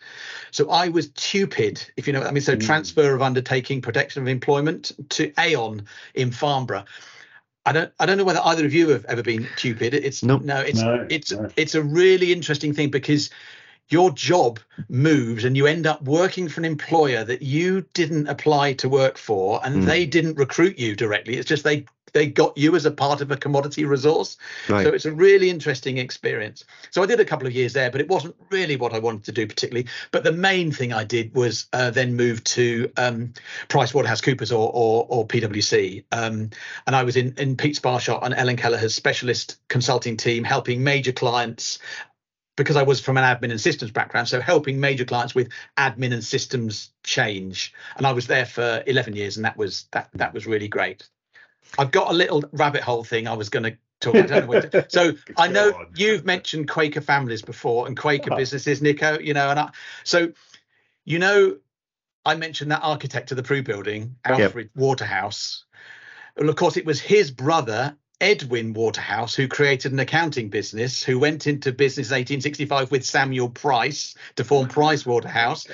So 0.49 0.71
I 0.71 0.89
was 0.89 1.09
TUPID, 1.09 1.91
if 1.97 2.07
you 2.07 2.13
know 2.13 2.19
what 2.19 2.29
I 2.29 2.31
mean. 2.31 2.41
So 2.41 2.55
mm. 2.55 2.65
transfer 2.65 3.13
of 3.13 3.21
undertaking, 3.21 3.81
protection 3.81 4.23
of 4.23 4.27
employment 4.27 4.91
to 5.09 5.31
Aon 5.37 5.83
in 6.15 6.31
Farnborough. 6.31 6.85
I 7.65 7.71
don't 7.71 7.91
I 7.99 8.05
don't 8.05 8.17
know 8.17 8.23
whether 8.23 8.41
either 8.43 8.65
of 8.65 8.73
you 8.73 8.89
have 8.89 9.05
ever 9.05 9.21
been 9.21 9.47
TUPID. 9.57 9.93
It's 9.93 10.23
nope. 10.23 10.41
no, 10.43 10.59
it's 10.59 10.81
no, 10.81 11.05
it's 11.09 11.31
no. 11.31 11.49
it's 11.55 11.75
a 11.75 11.83
really 11.83 12.31
interesting 12.31 12.73
thing 12.73 12.89
because 12.89 13.29
your 13.89 14.11
job 14.11 14.59
moves 14.87 15.43
and 15.43 15.57
you 15.57 15.65
end 15.65 15.87
up 15.87 16.01
working 16.03 16.47
for 16.47 16.61
an 16.61 16.65
employer 16.65 17.23
that 17.23 17.41
you 17.41 17.81
didn't 17.93 18.27
apply 18.27 18.73
to 18.73 18.87
work 18.87 19.17
for 19.17 19.59
and 19.63 19.83
mm. 19.83 19.85
they 19.85 20.05
didn't 20.05 20.35
recruit 20.35 20.77
you 20.77 20.95
directly 20.95 21.37
it's 21.37 21.49
just 21.49 21.63
they 21.63 21.85
they 22.13 22.27
got 22.27 22.57
you 22.57 22.75
as 22.75 22.85
a 22.85 22.91
part 22.91 23.21
of 23.21 23.31
a 23.31 23.37
commodity 23.37 23.85
resource 23.85 24.37
right. 24.67 24.85
so 24.85 24.93
it's 24.93 25.05
a 25.05 25.11
really 25.11 25.49
interesting 25.49 25.97
experience 25.97 26.63
so 26.91 27.03
i 27.03 27.05
did 27.05 27.19
a 27.19 27.25
couple 27.25 27.47
of 27.47 27.53
years 27.53 27.73
there 27.73 27.91
but 27.91 28.01
it 28.01 28.07
wasn't 28.07 28.35
really 28.49 28.75
what 28.75 28.93
i 28.93 28.99
wanted 28.99 29.23
to 29.23 29.31
do 29.31 29.47
particularly 29.47 29.87
but 30.11 30.23
the 30.23 30.31
main 30.31 30.71
thing 30.71 30.93
i 30.93 31.03
did 31.03 31.33
was 31.35 31.67
uh, 31.73 31.89
then 31.89 32.15
move 32.15 32.43
to 32.43 32.91
um, 32.97 33.33
pricewaterhousecoopers 33.67 34.51
or, 34.51 34.71
or, 34.73 35.05
or 35.09 35.27
pwc 35.27 36.03
um, 36.11 36.49
and 36.87 36.95
i 36.95 37.03
was 37.03 37.15
in, 37.15 37.33
in 37.37 37.55
pete 37.55 37.79
sparshott 37.81 38.23
and 38.23 38.33
ellen 38.33 38.57
kelleher's 38.57 38.95
specialist 38.95 39.57
consulting 39.67 40.17
team 40.17 40.43
helping 40.43 40.83
major 40.83 41.11
clients 41.11 41.79
because 42.59 42.75
I 42.75 42.83
was 42.83 42.99
from 42.99 43.15
an 43.17 43.23
admin 43.23 43.51
and 43.51 43.61
systems 43.61 43.89
background, 43.89 44.27
so 44.27 44.41
helping 44.41 44.81
major 44.81 45.05
clients 45.05 45.33
with 45.33 45.47
admin 45.77 46.11
and 46.11 46.21
systems 46.21 46.89
change. 47.05 47.73
And 47.95 48.05
I 48.05 48.11
was 48.11 48.27
there 48.27 48.45
for 48.45 48.83
11 48.85 49.15
years, 49.15 49.37
and 49.37 49.45
that 49.45 49.55
was 49.55 49.85
that 49.93 50.09
that 50.13 50.33
was 50.33 50.45
really 50.45 50.67
great. 50.67 51.07
I've 51.77 51.91
got 51.91 52.09
a 52.09 52.13
little 52.13 52.43
rabbit 52.51 52.81
hole 52.81 53.03
thing 53.03 53.27
I 53.27 53.33
was 53.33 53.49
going 53.49 53.63
to 53.63 53.77
talk. 53.99 54.15
I 54.15 54.21
don't 54.21 54.49
know 54.49 54.61
to, 54.61 54.85
so 54.89 55.13
I 55.37 55.47
know 55.47 55.85
you've 55.95 56.25
mentioned 56.25 56.69
Quaker 56.69 57.01
families 57.01 57.41
before 57.41 57.87
and 57.87 57.97
Quaker 57.97 58.35
businesses, 58.35 58.81
Nico. 58.81 59.19
You 59.19 59.33
know, 59.33 59.49
and 59.49 59.59
I, 59.59 59.71
so 60.03 60.31
you 61.05 61.19
know, 61.19 61.57
I 62.25 62.35
mentioned 62.35 62.71
that 62.71 62.81
architect 62.83 63.31
of 63.31 63.37
the 63.37 63.43
Pru 63.43 63.63
building, 63.63 64.15
Alfred 64.25 64.69
yep. 64.73 64.81
Waterhouse. 64.81 65.65
Well, 66.37 66.49
of 66.49 66.55
course, 66.55 66.77
it 66.77 66.85
was 66.85 66.99
his 66.99 67.31
brother 67.31 67.97
Edwin 68.21 68.73
Waterhouse, 68.73 69.33
who 69.33 69.47
created 69.47 69.93
an 69.93 69.99
accounting 69.99 70.49
business, 70.49 71.01
who 71.01 71.17
went 71.17 71.47
into 71.47 71.71
business 71.71 72.09
in 72.09 72.15
1865 72.15 72.91
with 72.91 73.05
Samuel 73.05 73.49
Price 73.49 74.13
to 74.35 74.43
form 74.43 74.67
Price 74.67 75.05
Waterhouse, 75.05 75.65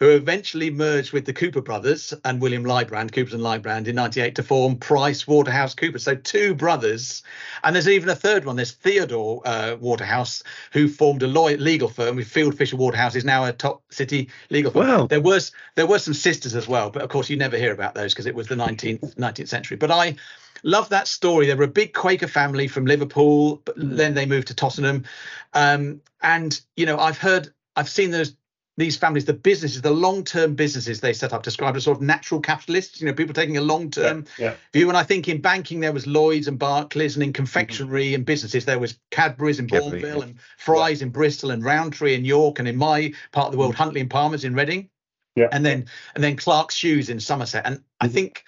who 0.00 0.10
eventually 0.10 0.70
merged 0.70 1.12
with 1.12 1.24
the 1.24 1.32
Cooper 1.32 1.62
brothers 1.62 2.12
and 2.24 2.42
William 2.42 2.64
Lybrand, 2.64 3.12
Coopers 3.12 3.32
and 3.32 3.42
Lybrand, 3.42 3.86
in 3.86 3.94
98 3.96 4.34
to 4.34 4.42
form 4.42 4.76
Price 4.76 5.26
Waterhouse 5.26 5.74
Cooper. 5.74 5.98
So 5.98 6.14
two 6.14 6.54
brothers, 6.54 7.22
and 7.62 7.74
there's 7.74 7.88
even 7.88 8.10
a 8.10 8.16
third 8.16 8.44
one. 8.44 8.56
There's 8.56 8.72
Theodore 8.72 9.40
uh, 9.46 9.76
Waterhouse, 9.80 10.42
who 10.72 10.88
formed 10.88 11.22
a 11.22 11.26
law- 11.26 11.48
legal 11.48 11.88
firm 11.88 12.16
with 12.16 12.28
Field 12.28 12.56
Fisher 12.56 12.76
Waterhouse, 12.76 13.14
is 13.14 13.24
now 13.24 13.44
a 13.46 13.52
top 13.52 13.82
city 13.90 14.28
legal 14.50 14.70
firm. 14.70 14.86
Wow. 14.86 15.06
There 15.06 15.22
was 15.22 15.52
there 15.74 15.86
were 15.86 15.98
some 15.98 16.14
sisters 16.14 16.54
as 16.54 16.68
well, 16.68 16.90
but 16.90 17.02
of 17.02 17.08
course 17.08 17.30
you 17.30 17.36
never 17.36 17.56
hear 17.56 17.72
about 17.72 17.94
those 17.94 18.12
because 18.12 18.26
it 18.26 18.34
was 18.34 18.46
the 18.46 18.56
19th 18.56 19.14
19th 19.14 19.48
century. 19.48 19.78
But 19.78 19.90
I 19.90 20.16
love 20.64 20.88
that 20.88 21.06
story. 21.06 21.46
They 21.46 21.54
were 21.54 21.64
a 21.64 21.68
big 21.68 21.92
Quaker 21.92 22.26
family 22.26 22.66
from 22.66 22.86
Liverpool, 22.86 23.62
but 23.64 23.78
mm. 23.78 23.96
then 23.96 24.14
they 24.14 24.26
moved 24.26 24.48
to 24.48 24.54
Tottenham. 24.54 25.04
Um, 25.52 26.00
and 26.22 26.60
you 26.76 26.86
know, 26.86 26.98
I've 26.98 27.18
heard, 27.18 27.52
I've 27.76 27.88
seen 27.88 28.10
those 28.10 28.34
these 28.76 28.96
families, 28.96 29.24
the 29.24 29.32
businesses, 29.32 29.82
the 29.82 29.90
long-term 29.92 30.56
businesses 30.56 31.00
they 31.00 31.12
set 31.12 31.32
up, 31.32 31.44
described 31.44 31.76
as 31.76 31.84
sort 31.84 31.96
of 31.96 32.02
natural 32.02 32.40
capitalists. 32.40 33.00
You 33.00 33.06
know, 33.06 33.12
people 33.12 33.32
taking 33.32 33.56
a 33.56 33.60
long-term 33.60 34.24
yeah, 34.36 34.46
yeah. 34.46 34.54
view. 34.72 34.88
And 34.88 34.98
I 34.98 35.04
think 35.04 35.28
in 35.28 35.40
banking 35.40 35.78
there 35.78 35.92
was 35.92 36.08
Lloyd's 36.08 36.48
and 36.48 36.58
Barclays, 36.58 37.14
and 37.14 37.22
in 37.22 37.32
confectionery 37.32 38.06
mm-hmm. 38.06 38.14
and 38.16 38.26
businesses 38.26 38.64
there 38.64 38.80
was 38.80 38.98
Cadbury's 39.12 39.60
in 39.60 39.68
Bournville 39.68 40.18
yeah. 40.18 40.22
and 40.24 40.34
Fry's 40.58 41.02
in 41.02 41.10
Bristol 41.10 41.52
and 41.52 41.62
Rowntree 41.62 42.14
in 42.14 42.24
York, 42.24 42.58
and 42.58 42.66
in 42.66 42.76
my 42.76 43.12
part 43.30 43.46
of 43.46 43.52
the 43.52 43.58
world, 43.58 43.74
mm. 43.74 43.78
Huntley 43.78 44.00
and 44.00 44.10
Palmer's 44.10 44.44
in 44.44 44.54
Reading 44.54 44.88
yeah. 45.36 45.48
and 45.50 45.64
then 45.66 45.86
and 46.14 46.22
then 46.22 46.36
Clark's 46.36 46.74
shoes 46.74 47.10
in 47.10 47.18
Somerset. 47.18 47.66
And 47.66 47.82
I 48.00 48.06
mm-hmm. 48.06 48.14
think 48.14 48.44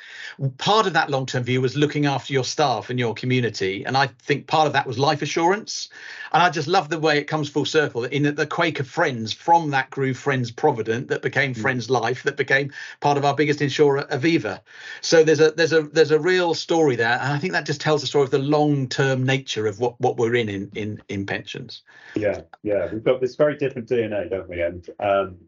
part 0.59 0.87
of 0.87 0.93
that 0.93 1.11
long-term 1.11 1.43
view 1.43 1.61
was 1.61 1.77
looking 1.77 2.07
after 2.07 2.33
your 2.33 2.45
staff 2.45 2.91
and 2.91 2.99
your 2.99 3.15
community. 3.15 3.85
And 3.85 3.97
I 3.97 4.09
think 4.23 4.47
part 4.47 4.67
of 4.67 4.73
that 4.75 4.87
was 4.87 4.99
life 4.99 5.23
assurance. 5.23 5.89
And 6.33 6.43
I 6.43 6.51
just 6.51 6.69
love 6.69 6.89
the 6.89 6.99
way 6.99 7.19
it 7.19 7.25
comes 7.25 7.49
full 7.49 7.65
circle. 7.65 8.05
In 8.05 8.35
the 8.35 8.47
Quaker 8.47 8.85
Friends, 8.85 9.33
from 9.33 9.71
that 9.71 9.91
grew 9.91 10.15
Friends 10.15 10.51
Provident, 10.51 11.09
that 11.09 11.23
became 11.23 11.55
mm. 11.55 11.61
Friends 11.61 11.91
Life, 11.91 12.23
that 12.25 12.37
became 12.37 12.73
part 13.01 13.19
of 13.19 13.25
our 13.25 13.35
biggest 13.35 13.63
insurer, 13.63 14.07
Aviva. 14.11 14.61
So 15.01 15.25
there's 15.25 15.41
a 15.41 15.51
there's 15.53 15.73
a 15.73 15.83
there's 15.83 16.13
a 16.13 16.21
real 16.21 16.55
story 16.55 16.95
there, 16.95 17.19
and 17.21 17.33
I 17.33 17.39
think 17.39 17.53
that 17.53 17.67
just 17.67 17.81
tells 17.81 18.01
the 18.01 18.07
story 18.07 18.25
of 18.25 18.31
the 18.31 18.39
long-term 18.39 19.25
nature 19.25 19.67
of 19.67 19.81
what 19.81 20.01
what 20.01 20.19
we're 20.19 20.37
in 20.37 20.49
in 20.49 20.71
in, 20.75 21.03
in 21.09 21.27
pensions. 21.27 21.83
Yeah, 22.15 22.43
yeah, 22.63 22.93
we've 22.93 23.05
got 23.05 23.21
this 23.21 23.35
very 23.35 23.57
different 23.57 23.89
DNA, 23.89 24.31
don't 24.31 24.49
we? 24.49 24.61
And 24.61 24.89
um, 25.01 25.39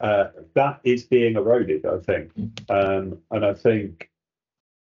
uh, 0.00 0.26
that 0.54 0.80
is 0.84 1.04
being 1.04 1.36
eroded, 1.36 1.86
I 1.86 1.98
think. 1.98 2.30
Um, 2.68 3.18
and 3.30 3.44
I 3.44 3.54
think, 3.54 4.10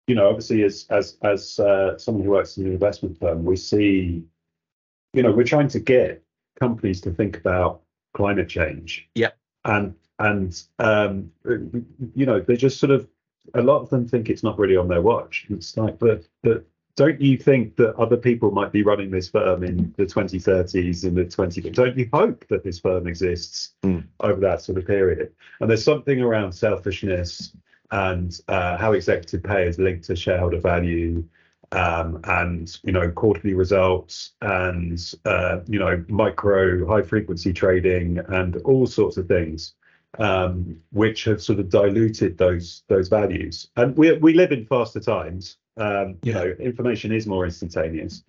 you 0.07 0.15
know, 0.15 0.29
obviously, 0.29 0.63
as 0.63 0.87
as 0.91 1.17
as 1.23 1.59
uh, 1.59 1.99
someone 1.99 2.25
who 2.25 2.31
works 2.31 2.57
in 2.57 2.67
an 2.67 2.73
investment 2.73 3.19
firm, 3.19 3.45
we 3.45 3.57
see, 3.57 4.25
you 5.13 5.23
know, 5.23 5.33
we're 5.33 5.45
trying 5.45 5.69
to 5.69 5.81
get 5.81 6.23
companies 6.59 7.01
to 7.03 7.11
think 7.11 7.37
about 7.37 7.83
climate 8.15 8.49
change. 8.49 9.09
Yeah. 9.15 9.31
And 9.65 9.95
and 10.19 10.63
um, 10.79 11.31
you 12.15 12.27
know, 12.27 12.41
they 12.41 12.57
just 12.57 12.79
sort 12.79 12.91
of 12.91 13.09
a 13.55 13.63
lot 13.63 13.83
of 13.83 13.91
them 13.91 14.07
think 14.07 14.29
it's 14.29 14.43
not 14.43 14.59
really 14.59 14.77
on 14.77 14.89
their 14.89 15.03
watch. 15.03 15.47
It's 15.51 15.77
like, 15.77 15.99
but 15.99 16.25
but 16.43 16.65
don't 17.01 17.19
you 17.19 17.39
think 17.39 17.77
that 17.77 17.97
other 17.97 18.19
people 18.19 18.51
might 18.51 18.73
be 18.73 18.83
running 18.83 19.11
this 19.11 19.27
firm 19.27 19.65
in 19.65 19.95
the 19.97 20.05
2030s 20.05 21.05
and 21.05 21.17
the 21.17 21.25
20 21.25 21.63
don't 21.71 21.97
you 21.97 22.07
hope 22.13 22.47
that 22.49 22.63
this 22.63 22.79
firm 22.79 23.07
exists 23.07 23.73
mm. 23.83 24.05
over 24.21 24.39
that 24.39 24.61
sort 24.61 24.77
of 24.77 24.87
period? 24.87 25.33
And 25.61 25.71
there's 25.71 25.83
something 25.83 26.21
around 26.21 26.53
selfishness 26.53 27.57
and 27.91 28.39
uh, 28.49 28.77
how 28.77 28.93
executive 28.93 29.43
pay 29.43 29.67
is 29.67 29.79
linked 29.79 30.05
to 30.09 30.15
shareholder 30.15 30.61
value 30.61 31.25
um, 31.73 32.21
and 32.25 32.79
you 32.83 32.93
know 32.93 33.11
quarterly 33.11 33.55
results 33.55 34.33
and 34.43 35.15
uh, 35.25 35.61
you 35.69 35.79
know 35.79 36.05
micro 36.09 36.87
high 36.87 37.03
frequency 37.03 37.55
trading 37.55 38.19
and 38.29 38.59
all 38.59 38.87
sorts 38.87 39.17
of 39.17 39.27
things 39.27 39.73
um, 40.19 40.77
which 40.93 41.25
have 41.25 41.43
sort 41.43 41.61
of 41.61 41.71
diluted 41.71 42.37
those 42.37 42.83
those 42.89 43.09
values. 43.09 43.69
And 43.77 43.97
we 43.97 44.13
we 44.19 44.35
live 44.35 44.53
in 44.53 44.67
faster 44.67 45.01
times 45.01 45.57
um, 45.81 46.18
you 46.22 46.33
know, 46.33 46.45
information 46.59 47.11
is 47.11 47.26
more 47.26 47.45
instantaneous, 47.45 48.22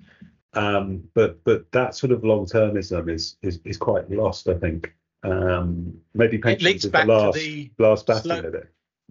um, 0.53 1.03
but 1.13 1.43
but 1.43 1.71
that 1.71 1.95
sort 1.95 2.11
of 2.11 2.23
long 2.23 2.45
termism 2.45 3.09
is 3.09 3.37
is 3.41 3.59
is 3.65 3.77
quite 3.77 4.09
lost. 4.09 4.47
I 4.47 4.55
think 4.55 4.93
um, 5.23 5.99
maybe 6.13 6.37
pensions 6.37 6.85
is 6.85 6.91
the 6.91 7.05
last 7.05 7.35
the 7.35 7.71
last 7.77 8.07
bastion 8.07 8.31
slow, 8.31 8.47
of 8.47 8.55
it. 8.55 8.69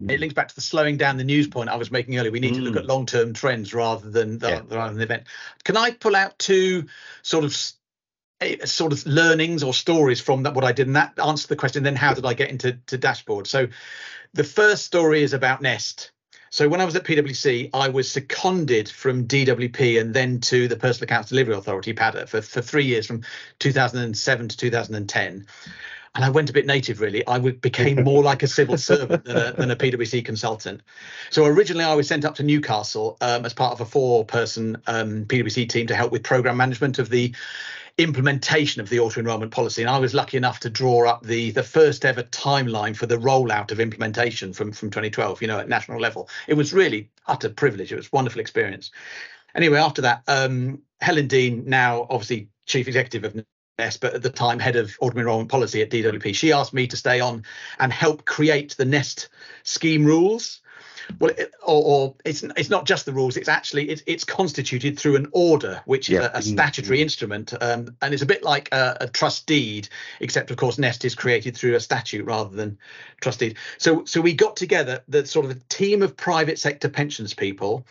It 0.09 0.19
links 0.19 0.35
back 0.35 0.49
to 0.49 0.55
the 0.55 0.63
slowing 0.63 0.97
down 0.97 1.19
the 1.19 1.25
news 1.25 1.47
point 1.47 1.69
I 1.69 1.77
was 1.77 1.91
making 1.91 2.19
earlier. 2.19 2.33
We 2.33 2.41
need 2.41 2.55
mm. 2.55 2.57
to 2.57 2.63
look 2.63 2.77
at 2.77 2.85
mm. 2.85 2.89
long 2.89 3.05
term 3.05 3.35
trends 3.35 3.75
rather 3.75 4.09
than 4.09 4.39
the, 4.39 4.49
yeah. 4.49 4.63
rather 4.71 4.91
than 4.91 4.99
the 4.99 5.05
event. 5.05 5.25
Can 5.65 5.77
I 5.77 5.91
pull 5.91 6.17
out 6.17 6.39
two 6.39 6.87
sort 7.21 7.45
of 7.45 7.55
eh, 8.41 8.65
sort 8.65 8.95
of 8.95 9.07
learnings 9.07 9.63
or 9.63 9.75
stories 9.75 10.21
from 10.21 10.45
that 10.45 10.55
what 10.55 10.65
I 10.65 10.73
did 10.73 10.87
and 10.87 10.97
that 10.97 11.19
answer 11.19 11.47
the 11.49 11.57
question 11.57 11.83
then 11.83 11.97
how 11.97 12.15
did 12.15 12.25
I 12.25 12.33
get 12.33 12.49
into 12.49 12.79
to 12.87 12.97
dashboard 12.97 13.47
so 13.47 13.69
the 14.33 14.45
first 14.45 14.87
story 14.87 15.23
is 15.23 15.35
about 15.35 15.61
nest 15.61 16.13
so 16.51 16.69
when 16.69 16.81
I 16.81 16.85
was 16.85 16.97
at 16.97 17.05
PwC, 17.05 17.71
I 17.73 17.89
was 17.89 18.11
seconded 18.11 18.89
from 18.89 19.29
DWP 19.29 20.01
and 20.01 20.13
then 20.13 20.41
to 20.41 20.67
the 20.67 20.75
Personal 20.75 21.05
Accounts 21.05 21.29
Delivery 21.29 21.55
Authority, 21.55 21.93
PADA, 21.93 22.27
for, 22.27 22.43
for 22.43 22.61
three 22.61 22.85
years 22.85 23.07
from 23.07 23.23
2007 23.61 24.49
to 24.49 24.57
2010. 24.57 25.47
And 26.17 26.25
I 26.25 26.29
went 26.29 26.51
a 26.51 26.53
bit 26.53 26.67
native, 26.67 27.01
really. 27.01 27.25
I 27.25 27.39
became 27.39 28.03
more 28.05 28.25
like 28.25 28.43
a 28.43 28.49
civil 28.49 28.77
servant 28.77 29.25
than 29.25 29.37
a, 29.37 29.53
than 29.53 29.71
a 29.71 29.77
PwC 29.77 30.25
consultant. 30.25 30.83
So 31.31 31.45
originally, 31.45 31.85
I 31.85 31.95
was 31.95 32.09
sent 32.09 32.25
up 32.25 32.35
to 32.35 32.43
Newcastle 32.43 33.17
um, 33.21 33.47
as 33.47 33.55
part 33.55 33.73
of 33.73 33.81
a 33.81 33.85
four-person 33.85 34.83
um, 34.89 35.27
PwC 35.27 35.69
team 35.69 35.87
to 35.87 35.95
help 35.95 36.11
with 36.11 36.25
program 36.25 36.57
management 36.57 36.99
of 36.99 37.11
the 37.11 37.33
implementation 38.03 38.81
of 38.81 38.89
the 38.89 39.01
auto 39.01 39.21
enrolment 39.21 39.53
policy. 39.53 39.83
And 39.83 39.91
I 39.91 39.99
was 39.99 40.15
lucky 40.15 40.37
enough 40.37 40.61
to 40.61 40.71
draw 40.71 41.09
up 41.09 41.25
the 41.25 41.51
the 41.51 41.63
first 41.63 42.05
ever 42.05 42.23
timeline 42.23 42.97
for 42.97 43.07
the 43.07 43.17
rollout 43.17 43.71
of 43.71 43.81
implementation 43.81 44.53
from 44.53 44.73
from 44.73 44.91
2012. 44.91 45.43
You 45.43 45.49
know, 45.49 45.59
at 45.59 45.69
national 45.69 46.01
level, 46.01 46.29
it 46.47 46.55
was 46.55 46.73
really 46.73 47.11
utter 47.27 47.49
privilege. 47.49 47.93
It 47.93 47.97
was 47.97 48.13
wonderful 48.13 48.41
experience. 48.41 48.91
Anyway, 49.55 49.79
after 49.79 50.03
that, 50.03 50.23
um, 50.29 50.83
Helen 51.01 51.27
Dean, 51.27 51.65
now 51.67 52.07
obviously 52.09 52.49
chief 52.67 52.87
executive 52.87 53.25
of 53.25 53.45
Nest, 53.79 54.01
but 54.01 54.15
at 54.15 54.23
the 54.23 54.31
time 54.31 54.59
head 54.59 54.77
of 54.77 54.95
auto 55.01 55.19
enrolment 55.19 55.51
policy 55.51 55.83
at 55.83 55.91
DWP, 55.91 56.35
she 56.35 56.53
asked 56.53 56.73
me 56.73 56.87
to 56.87 56.97
stay 56.97 57.21
on 57.21 57.45
and 57.79 57.93
help 57.93 58.25
create 58.25 58.77
the 58.77 58.85
Nest 58.85 59.29
scheme 59.65 60.05
rules 60.05 60.61
well, 61.19 61.33
it, 61.37 61.53
or, 61.63 61.83
or, 61.85 62.15
it's 62.25 62.43
it's 62.43 62.71
not 62.71 62.87
just 62.87 63.07
the 63.07 63.13
rules. 63.13 63.37
It's 63.37 63.49
actually 63.49 63.91
it's 63.91 64.03
it's 64.07 64.25
constituted 64.25 64.99
through 64.99 65.17
an 65.17 65.29
order, 65.33 65.83
which 65.85 66.09
is 66.09 66.15
Yeah. 66.15 66.31
a, 66.35 66.39
a 66.39 66.43
statutory 66.43 66.99
Mm-hmm. 66.99 67.03
instrument, 67.03 67.55
um, 67.61 67.97
and 68.03 68.15
it's 68.15 68.23
a 68.23 68.27
bit 68.27 68.43
like 68.43 68.69
a, 68.73 68.97
a 69.03 69.09
trust 69.09 69.47
deed, 69.47 69.89
except 70.21 70.51
of 70.51 70.57
course 70.57 70.79
Nest 70.79 71.05
is 71.05 71.15
created 71.15 71.57
through 71.57 71.75
a 71.75 71.81
statute 71.81 72.25
rather 72.25 72.55
than 72.55 72.79
trust 73.21 73.41
deed. 73.41 73.57
So 73.79 74.05
so 74.05 74.21
we 74.21 74.35
got 74.35 74.57
together 74.57 75.03
the 75.09 75.27
sort 75.27 75.45
of 75.47 75.51
a 75.53 75.61
team 75.69 76.03
of 76.03 76.17
private 76.17 76.59
sector 76.59 76.89
pensions 76.89 77.35
people. 77.35 77.87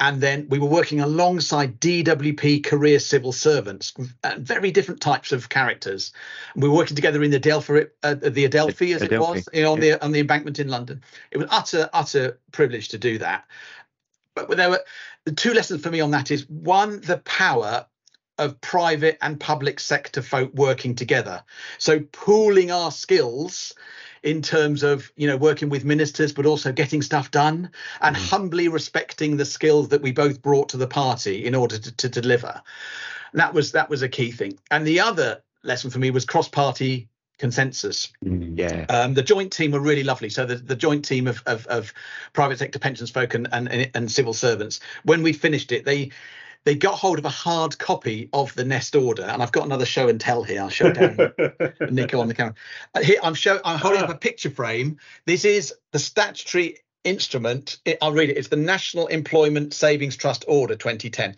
And 0.00 0.20
then 0.20 0.48
we 0.48 0.58
were 0.58 0.68
working 0.68 1.00
alongside 1.00 1.78
DWP 1.80 2.64
career 2.64 2.98
civil 2.98 3.32
servants, 3.32 3.94
uh, 4.24 4.34
very 4.38 4.72
different 4.72 5.00
types 5.00 5.30
of 5.30 5.48
characters. 5.48 6.12
And 6.54 6.62
We 6.62 6.68
were 6.68 6.74
working 6.74 6.96
together 6.96 7.22
in 7.22 7.30
the 7.30 7.36
Adelphi, 7.36 7.86
uh, 8.02 8.14
the 8.14 8.44
Adelphi 8.44 8.92
as 8.92 9.02
it 9.02 9.18
was, 9.18 9.48
you 9.52 9.62
know, 9.62 9.72
on 9.72 9.80
the 9.80 10.02
on 10.04 10.10
the 10.10 10.20
embankment 10.20 10.58
in 10.58 10.68
London. 10.68 11.02
It 11.30 11.38
was 11.38 11.46
utter 11.50 11.88
utter 11.92 12.38
privilege 12.50 12.88
to 12.88 12.98
do 12.98 13.18
that. 13.18 13.44
But 14.34 14.56
there 14.56 14.70
were 14.70 14.84
the 15.24 15.32
two 15.32 15.54
lessons 15.54 15.80
for 15.80 15.90
me 15.90 16.00
on 16.00 16.10
that 16.10 16.32
is 16.32 16.48
one 16.48 17.00
the 17.00 17.18
power 17.18 17.86
of 18.38 18.60
private 18.60 19.16
and 19.22 19.38
public 19.38 19.78
sector 19.78 20.22
folk 20.22 20.52
working 20.54 20.96
together. 20.96 21.44
So 21.78 22.00
pooling 22.00 22.70
our 22.70 22.90
skills 22.90 23.74
in 24.24 24.40
terms 24.42 24.82
of 24.82 25.12
you 25.16 25.28
know 25.28 25.36
working 25.36 25.68
with 25.68 25.84
ministers 25.84 26.32
but 26.32 26.46
also 26.46 26.72
getting 26.72 27.02
stuff 27.02 27.30
done 27.30 27.70
and 28.00 28.16
humbly 28.16 28.68
respecting 28.68 29.36
the 29.36 29.44
skills 29.44 29.90
that 29.90 30.02
we 30.02 30.10
both 30.10 30.42
brought 30.42 30.70
to 30.70 30.76
the 30.76 30.86
party 30.86 31.44
in 31.44 31.54
order 31.54 31.78
to, 31.78 31.94
to 31.94 32.08
deliver 32.08 32.60
and 33.32 33.40
that 33.40 33.54
was 33.54 33.72
that 33.72 33.88
was 33.88 34.02
a 34.02 34.08
key 34.08 34.32
thing 34.32 34.58
and 34.70 34.86
the 34.86 34.98
other 34.98 35.42
lesson 35.62 35.90
for 35.90 35.98
me 35.98 36.10
was 36.10 36.24
cross 36.24 36.48
party 36.48 37.08
consensus 37.38 38.12
Yeah. 38.22 38.86
um, 38.88 39.14
the 39.14 39.22
joint 39.22 39.52
team 39.52 39.72
were 39.72 39.80
really 39.80 40.04
lovely. 40.04 40.30
So 40.30 40.46
the, 40.46 40.54
the 40.54 40.76
joint 40.76 41.04
team 41.04 41.26
of, 41.26 41.42
of, 41.46 41.66
of 41.66 41.92
private 42.32 42.58
sector 42.58 42.78
pensions 42.78 43.10
folk 43.10 43.34
and, 43.34 43.48
and 43.52 43.90
and 43.92 44.10
civil 44.10 44.32
servants, 44.32 44.78
when 45.02 45.22
we 45.24 45.32
finished 45.32 45.72
it, 45.72 45.84
they 45.84 46.12
they 46.64 46.74
got 46.74 46.98
hold 46.98 47.18
of 47.18 47.24
a 47.24 47.30
hard 47.30 47.78
copy 47.78 48.28
of 48.32 48.54
the 48.54 48.64
Nest 48.64 48.96
order, 48.96 49.22
and 49.22 49.42
I've 49.42 49.52
got 49.52 49.66
another 49.66 49.86
show 49.86 50.08
and 50.08 50.20
tell 50.20 50.42
here. 50.42 50.62
I'll 50.62 50.70
show 50.70 50.90
down 50.92 51.16
Nico 51.90 52.20
on 52.20 52.28
the 52.28 52.34
camera. 52.34 52.54
Uh, 52.94 53.02
Here 53.02 53.18
I'm 53.22 53.34
show 53.34 53.60
I'm 53.64 53.78
holding 53.78 54.02
up 54.02 54.10
a 54.10 54.16
picture 54.16 54.50
frame. 54.50 54.98
This 55.26 55.44
is 55.44 55.74
the 55.92 55.98
statutory 55.98 56.78
instrument. 57.04 57.78
It, 57.84 57.98
I'll 58.00 58.12
read 58.12 58.30
it. 58.30 58.38
It's 58.38 58.48
the 58.48 58.56
National 58.56 59.06
Employment 59.08 59.74
Savings 59.74 60.16
Trust 60.16 60.44
Order 60.48 60.74
2010, 60.74 61.36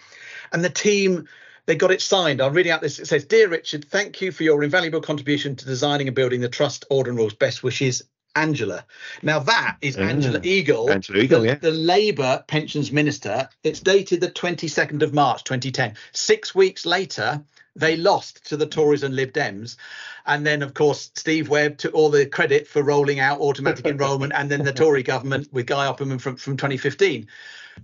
and 0.53 0.64
the 0.64 0.70
team. 0.70 1.29
They 1.66 1.74
got 1.74 1.91
it 1.91 2.01
signed. 2.01 2.41
I'll 2.41 2.53
read 2.53 2.68
out 2.68 2.81
this. 2.81 3.01
It 3.01 3.07
says, 3.07 3.24
"Dear 3.24 3.49
Richard, 3.49 3.87
thank 3.87 4.20
you 4.20 4.31
for 4.31 4.45
your 4.45 4.62
invaluable 4.62 5.01
contribution 5.01 5.57
to 5.57 5.64
designing 5.64 6.07
and 6.07 6.14
building 6.14 6.41
the 6.41 6.49
trust 6.49 6.85
order 6.91 7.11
and 7.11 7.18
rules. 7.18 7.35
Best 7.35 7.64
wishes, 7.64 8.05
Angela." 8.37 8.84
Now 9.22 9.41
that 9.41 9.78
is 9.80 9.97
Angela 9.97 10.39
Ah, 10.39 10.45
Eagle, 10.45 10.91
Angela 10.91 11.18
Eagle, 11.18 11.41
the, 11.41 11.47
yeah. 11.47 11.55
the 11.57 11.72
Labour 11.72 12.45
pensions 12.47 12.93
minister. 12.93 13.49
It's 13.64 13.80
dated 13.80 14.20
the 14.20 14.30
22nd 14.30 15.03
of 15.03 15.12
March 15.12 15.43
2010. 15.45 15.97
Six 16.12 16.55
weeks 16.55 16.87
later, 16.87 17.43
they 17.76 17.97
lost 17.97 18.47
to 18.47 18.57
the 18.57 18.66
Tories 18.66 19.03
and 19.03 19.14
Lib 19.14 19.32
Dems. 19.32 19.76
And 20.24 20.47
then, 20.47 20.62
of 20.62 20.74
course, 20.74 21.11
Steve 21.14 21.49
Webb 21.49 21.76
took 21.78 21.95
all 21.95 22.09
the 22.09 22.26
credit 22.26 22.66
for 22.66 22.82
rolling 22.82 23.20
out 23.20 23.41
automatic 23.41 23.87
enrolment 23.95 24.32
and 24.34 24.51
then 24.51 24.64
the 24.64 24.72
Tory 24.72 25.03
government 25.03 25.53
with 25.53 25.66
Guy 25.66 25.87
Opperman 25.87 26.20
from, 26.20 26.37
from 26.37 26.57
2015. 26.57 27.28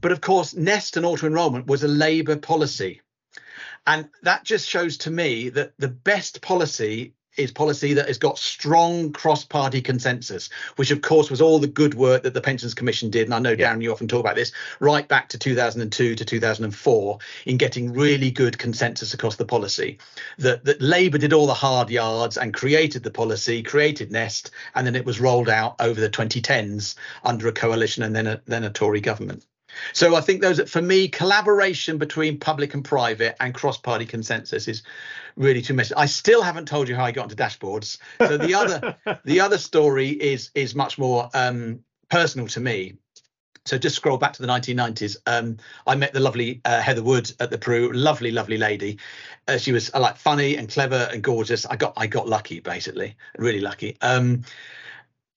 But 0.01 0.13
of 0.13 0.21
course, 0.21 0.55
Nest 0.55 0.97
and 0.97 1.05
auto 1.05 1.27
enrolment 1.27 1.67
was 1.67 1.85
a 1.85 1.89
Labour 1.89 2.37
policy. 2.37 3.03
And 3.87 4.09
that 4.23 4.45
just 4.45 4.69
shows 4.69 4.97
to 4.99 5.11
me 5.11 5.51
that 5.51 5.75
the 5.79 5.89
best 5.89 6.41
policy 6.41 7.15
is 7.37 7.51
policy 7.51 7.95
that 7.95 8.09
has 8.09 8.19
got 8.19 8.39
strong 8.39 9.13
cross-party 9.13 9.81
consensus, 9.81 10.51
which 10.77 10.91
of 10.91 11.01
course 11.01 11.31
was 11.31 11.41
all 11.41 11.59
the 11.59 11.67
good 11.67 11.95
work 11.95 12.23
that 12.23 12.35
the 12.35 12.41
Pensions 12.41 12.75
Commission 12.75 13.11
did. 13.11 13.25
And 13.25 13.35
I 13.35 13.39
know, 13.39 13.51
Yeah. 13.51 13.75
Darren, 13.75 13.83
you 13.83 13.91
often 13.93 14.09
talk 14.09 14.21
about 14.21 14.37
this, 14.37 14.53
right 14.81 15.07
back 15.07 15.29
to 15.31 15.39
2002 15.39 16.15
to 16.15 16.25
2004, 16.25 17.19
in 17.47 17.57
getting 17.57 17.93
really 17.93 18.31
good 18.31 18.59
consensus 18.59 19.15
across 19.15 19.37
the 19.37 19.45
policy. 19.45 19.99
That 20.39 20.65
that 20.65 20.83
Labour 20.83 21.19
did 21.19 21.33
all 21.33 21.47
the 21.47 21.55
hard 21.55 21.91
yards 21.91 22.37
and 22.37 22.53
created 22.53 23.03
the 23.03 23.11
policy, 23.11 23.63
created 23.63 24.11
Nest, 24.11 24.51
and 24.75 24.87
then 24.87 24.97
it 24.97 25.05
was 25.05 25.21
rolled 25.21 25.49
out 25.49 25.77
over 25.81 26.01
the 26.01 26.11
2010s 26.11 26.95
under 27.25 27.49
a 27.49 27.53
coalition 27.53 28.03
and 28.03 28.15
then 28.15 28.27
a 28.27 28.41
then 28.47 28.65
a 28.65 28.71
Tory 28.71 29.01
government. 29.01 29.45
So 29.93 30.15
I 30.15 30.21
think 30.21 30.43
those 30.43 30.61
for 30.71 30.83
me, 30.83 31.09
collaboration 31.09 31.99
between 31.99 32.39
public 32.39 32.75
and 32.75 32.85
private 32.85 33.37
and 33.41 33.55
cross-party 33.55 34.07
consensus 34.07 34.69
is 34.69 34.83
really 35.37 35.63
too 35.63 35.75
much. 35.75 35.93
I 35.97 36.07
still 36.07 36.43
haven't 36.43 36.67
told 36.67 36.89
you 36.89 36.97
how 36.97 37.05
I 37.05 37.13
got 37.13 37.31
into 37.31 37.37
dashboards. 37.37 37.99
So 38.19 38.37
the 38.37 38.55
other 38.55 38.97
the 39.25 39.41
other 39.41 39.59
story 39.59 40.11
is 40.11 40.51
is 40.55 40.75
much 40.75 40.99
more 40.99 41.31
um, 41.35 41.81
personal 42.09 42.47
to 42.49 42.61
me. 42.61 42.95
So 43.65 43.79
just 43.79 43.95
scroll 43.95 44.17
back 44.17 44.33
to 44.35 44.43
the 44.43 44.49
1990s. 44.49 45.17
Um, 45.27 45.57
I 45.87 45.95
met 45.95 46.13
the 46.13 46.19
lovely 46.19 46.61
uh, 46.65 46.81
Heather 46.81 47.03
Wood 47.03 47.33
at 47.39 47.51
the 47.51 47.59
Pru. 47.59 47.91
Lovely, 47.95 48.33
lovely 48.33 48.57
lady. 48.57 48.99
Uh, 49.47 49.57
she 49.57 49.71
was 49.71 49.89
uh, 49.95 50.01
like 50.01 50.17
funny 50.17 50.57
and 50.57 50.69
clever 50.69 51.09
and 51.13 51.23
gorgeous. 51.23 51.65
I 51.67 51.77
got 51.77 51.93
I 51.97 52.07
got 52.07 52.29
lucky 52.29 52.61
basically, 52.61 53.17
really 53.39 53.61
lucky. 53.61 53.97
Um, 54.01 54.43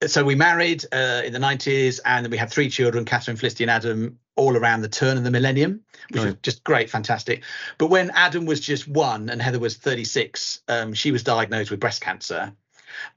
so 0.07 0.23
we 0.23 0.35
married 0.35 0.83
uh, 0.91 1.21
in 1.25 1.33
the 1.33 1.39
90s 1.39 1.99
and 2.05 2.25
then 2.25 2.31
we 2.31 2.37
had 2.37 2.49
three 2.49 2.69
children 2.69 3.05
catherine 3.05 3.37
felicity 3.37 3.63
and 3.63 3.71
adam 3.71 4.19
all 4.35 4.57
around 4.57 4.81
the 4.81 4.89
turn 4.89 5.17
of 5.17 5.23
the 5.23 5.31
millennium 5.31 5.81
which 6.11 6.23
was 6.23 6.35
just 6.43 6.63
great 6.63 6.89
fantastic 6.89 7.43
but 7.77 7.87
when 7.87 8.09
adam 8.11 8.45
was 8.45 8.59
just 8.59 8.87
one 8.87 9.29
and 9.29 9.41
heather 9.41 9.59
was 9.59 9.77
36 9.77 10.61
um, 10.67 10.93
she 10.93 11.11
was 11.11 11.23
diagnosed 11.23 11.71
with 11.71 11.79
breast 11.79 12.01
cancer 12.01 12.53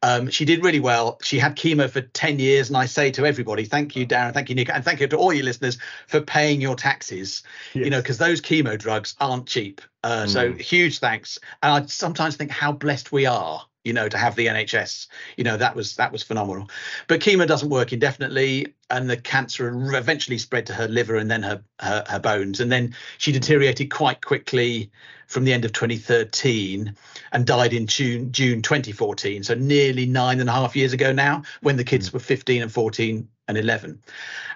um, 0.03 0.31
she 0.31 0.45
did 0.45 0.65
really 0.65 0.81
well. 0.81 1.19
She 1.23 1.39
had 1.39 1.57
chemo 1.57 1.89
for 1.89 2.01
10 2.01 2.39
years. 2.39 2.69
And 2.69 2.77
I 2.77 2.87
say 2.87 3.11
to 3.13 3.27
everybody, 3.27 3.65
thank 3.65 3.97
you, 3.97 4.07
Darren, 4.07 4.33
thank 4.33 4.49
you, 4.49 4.55
Nick, 4.55 4.71
and 4.71 4.85
thank 4.85 5.01
you 5.01 5.07
to 5.09 5.17
all 5.17 5.33
your 5.33 5.45
listeners 5.45 5.79
for 6.07 6.21
paying 6.21 6.61
your 6.61 6.75
taxes, 6.75 7.43
you 7.75 7.91
know, 7.91 8.01
because 8.01 8.19
those 8.19 8.41
chemo 8.41 8.79
drugs 8.79 9.15
aren't 9.21 9.47
cheap. 9.47 9.81
Uh, 10.05 10.27
So 10.27 10.53
huge 10.53 10.99
thanks. 10.99 11.39
And 11.63 11.73
I 11.73 11.87
sometimes 11.87 12.37
think 12.37 12.51
how 12.51 12.73
blessed 12.73 13.13
we 13.13 13.27
are, 13.27 13.65
you 13.89 13.95
know, 13.95 14.07
to 14.07 14.19
have 14.19 14.37
the 14.37 14.47
NHS. 14.47 15.09
You 15.39 15.45
know, 15.45 15.57
that 15.57 15.75
was 15.75 15.97
that 15.97 16.13
was 16.13 16.23
phenomenal. 16.23 16.69
But 17.07 17.21
chemo 17.21 17.47
doesn't 17.47 17.71
work 17.71 17.93
indefinitely. 17.93 18.75
And 18.91 19.09
the 19.09 19.17
cancer 19.17 19.69
eventually 19.95 20.39
spread 20.39 20.67
to 20.67 20.75
her 20.75 20.87
liver 20.87 21.17
and 21.17 21.31
then 21.31 21.43
her, 21.43 21.63
her, 21.81 22.05
her 22.07 22.19
bones. 22.19 22.61
And 22.61 22.71
then 22.71 22.95
she 23.17 23.33
deteriorated 23.33 23.91
quite 23.91 24.25
quickly 24.25 24.91
from 25.27 25.45
the 25.45 25.53
end 25.53 25.65
of 25.65 25.73
2013 25.73 26.95
and 27.33 27.47
died 27.47 27.73
in 27.73 27.87
June 27.87 28.31
June 28.31 28.63
2014. 28.63 29.43
So 29.43 29.55
nearly 29.55 30.07
nine 30.07 30.41
and 30.41 30.49
a 30.49 30.53
half 30.53 30.77
years 30.77 30.93
ago 30.93 31.13
now, 31.13 31.43
when 31.63 31.77
the 31.77 31.85
kids 31.85 32.09
hmm. 32.09 32.17
were 32.17 32.21
15 32.21 32.63
and 32.63 32.73
14 32.73 33.27
and 33.49 33.59
11. 33.59 34.03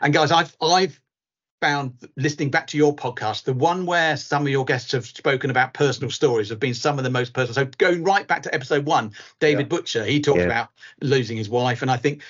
And 0.02 0.12
guys, 0.12 0.30
I've 0.30 0.54
I've 0.60 1.00
found 1.62 1.94
listening 2.16 2.50
back 2.50 2.66
to 2.66 2.76
your 2.76 2.94
podcast, 2.94 3.44
the 3.44 3.52
one 3.52 3.86
where 3.86 4.16
some 4.16 4.42
of 4.42 4.48
your 4.48 4.64
guests 4.64 4.90
have 4.90 5.06
spoken 5.06 5.48
about 5.48 5.72
personal 5.72 6.10
stories 6.10 6.48
have 6.48 6.58
been 6.58 6.74
some 6.74 6.98
of 6.98 7.04
the 7.04 7.10
most 7.10 7.32
personal. 7.32 7.54
So 7.54 7.70
going 7.78 8.02
right 8.02 8.26
back 8.26 8.42
to 8.42 8.52
episode 8.54 8.84
one, 8.84 9.12
David 9.38 9.66
Yeah. 9.66 9.68
Butcher, 9.68 10.04
he 10.04 10.20
talked 10.20 10.40
Yeah. 10.40 10.46
about 10.46 10.70
losing 11.00 11.36
his 11.36 11.48
wife, 11.48 11.80
and 11.80 11.90
I 11.90 11.98
think 11.98 12.22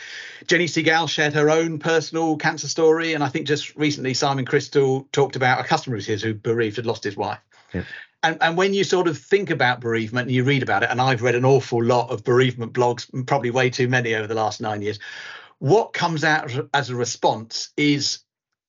Jenny 0.46 0.66
Segal 0.66 1.08
shared 1.08 1.32
her 1.32 1.48
own 1.48 1.78
personal 1.78 2.36
cancer 2.36 2.68
story, 2.68 3.14
and 3.14 3.24
I 3.24 3.28
think 3.28 3.46
just 3.46 3.74
recently 3.74 4.12
Simon 4.12 4.44
Crystal 4.44 5.08
talked 5.12 5.34
about 5.34 5.60
a 5.60 5.64
customer 5.64 5.96
of 5.96 6.04
his 6.04 6.22
who 6.22 6.34
bereaved 6.34 6.76
had 6.76 6.84
lost 6.84 7.02
his 7.02 7.16
wife. 7.16 7.40
Yeah. 7.72 7.84
And, 8.22 8.36
and 8.42 8.56
when 8.58 8.74
you 8.74 8.84
sort 8.84 9.08
of 9.08 9.16
think 9.16 9.48
about 9.48 9.80
bereavement 9.80 10.26
and 10.26 10.36
you 10.36 10.44
read 10.44 10.62
about 10.62 10.82
it, 10.82 10.90
and 10.90 11.00
I've 11.00 11.22
read 11.22 11.36
an 11.36 11.46
awful 11.46 11.82
lot 11.82 12.10
of 12.10 12.22
bereavement 12.22 12.74
blogs, 12.74 13.06
probably 13.26 13.50
way 13.50 13.70
too 13.70 13.88
many 13.88 14.14
over 14.14 14.26
the 14.26 14.34
last 14.34 14.60
nine 14.60 14.82
years, 14.82 14.98
what 15.58 15.94
comes 15.94 16.22
out 16.22 16.52
as 16.74 16.90
a 16.90 16.94
response 16.94 17.70
is 17.78 18.18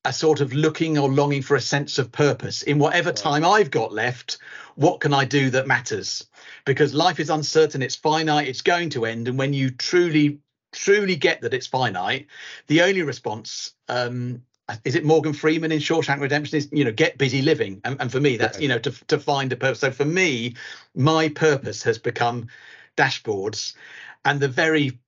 a 0.06 0.14
sort 0.14 0.42
of 0.42 0.54
looking 0.54 0.98
or 0.98 1.10
longing 1.10 1.42
for 1.42 1.56
a 1.56 1.62
sense 1.62 1.98
of 1.98 2.12
purpose 2.12 2.64
in 2.64 2.78
whatever 2.78 3.12
time 3.12 3.46
I've 3.46 3.72
got 3.72 3.94
left. 3.94 4.38
What 4.76 5.00
can 5.00 5.14
I 5.14 5.24
do 5.26 5.50
that 5.52 5.68
matters? 5.68 6.28
Because 6.66 6.94
life 6.94 7.20
is 7.20 7.30
uncertain, 7.30 7.82
it's 7.82 7.96
finite, 7.96 8.48
it's 8.48 8.62
going 8.62 8.90
to 8.92 9.06
end. 9.06 9.28
And 9.28 9.38
when 9.38 9.54
you 9.54 9.70
truly, 9.70 10.40
truly 10.74 11.16
get 11.16 11.42
that 11.42 11.54
it's 11.54 11.68
finite, 11.68 12.28
the 12.68 12.82
only 12.82 13.04
response, 13.04 13.74
um, 13.88 14.42
is 14.84 14.96
it 14.96 15.06
Morgan 15.06 15.34
Freeman 15.34 15.72
in 15.72 15.80
Shawshank 15.80 16.20
Redemption? 16.20 16.58
Is 16.58 16.70
you 16.72 16.86
know 16.86 16.92
get 16.92 17.18
busy 17.18 17.42
living, 17.42 17.82
and, 17.84 17.98
and 18.00 18.12
for 18.12 18.22
me 18.22 18.38
that's 18.38 18.60
you 18.62 18.70
know 18.70 18.80
to 18.80 18.92
to 19.08 19.20
find 19.20 19.52
a 19.52 19.58
purpose. 19.58 19.82
So 19.82 19.92
for 19.92 20.06
me, 20.06 20.56
my 20.96 21.30
purpose 21.30 21.84
has 21.84 22.00
become 22.00 22.48
dashboards, 22.96 23.76
and 24.24 24.40
the 24.40 24.48
very 24.48 25.00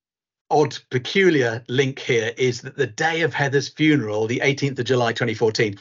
odd, 0.50 0.78
peculiar 0.90 1.64
link 1.68 2.00
here 2.00 2.34
is 2.38 2.62
that 2.62 2.78
the 2.78 2.88
day 2.88 3.22
of 3.22 3.34
Heather's 3.34 3.70
funeral, 3.70 4.28
the 4.28 4.42
18th 4.44 4.80
of 4.80 4.86
July 4.86 5.12
2014, 5.12 5.78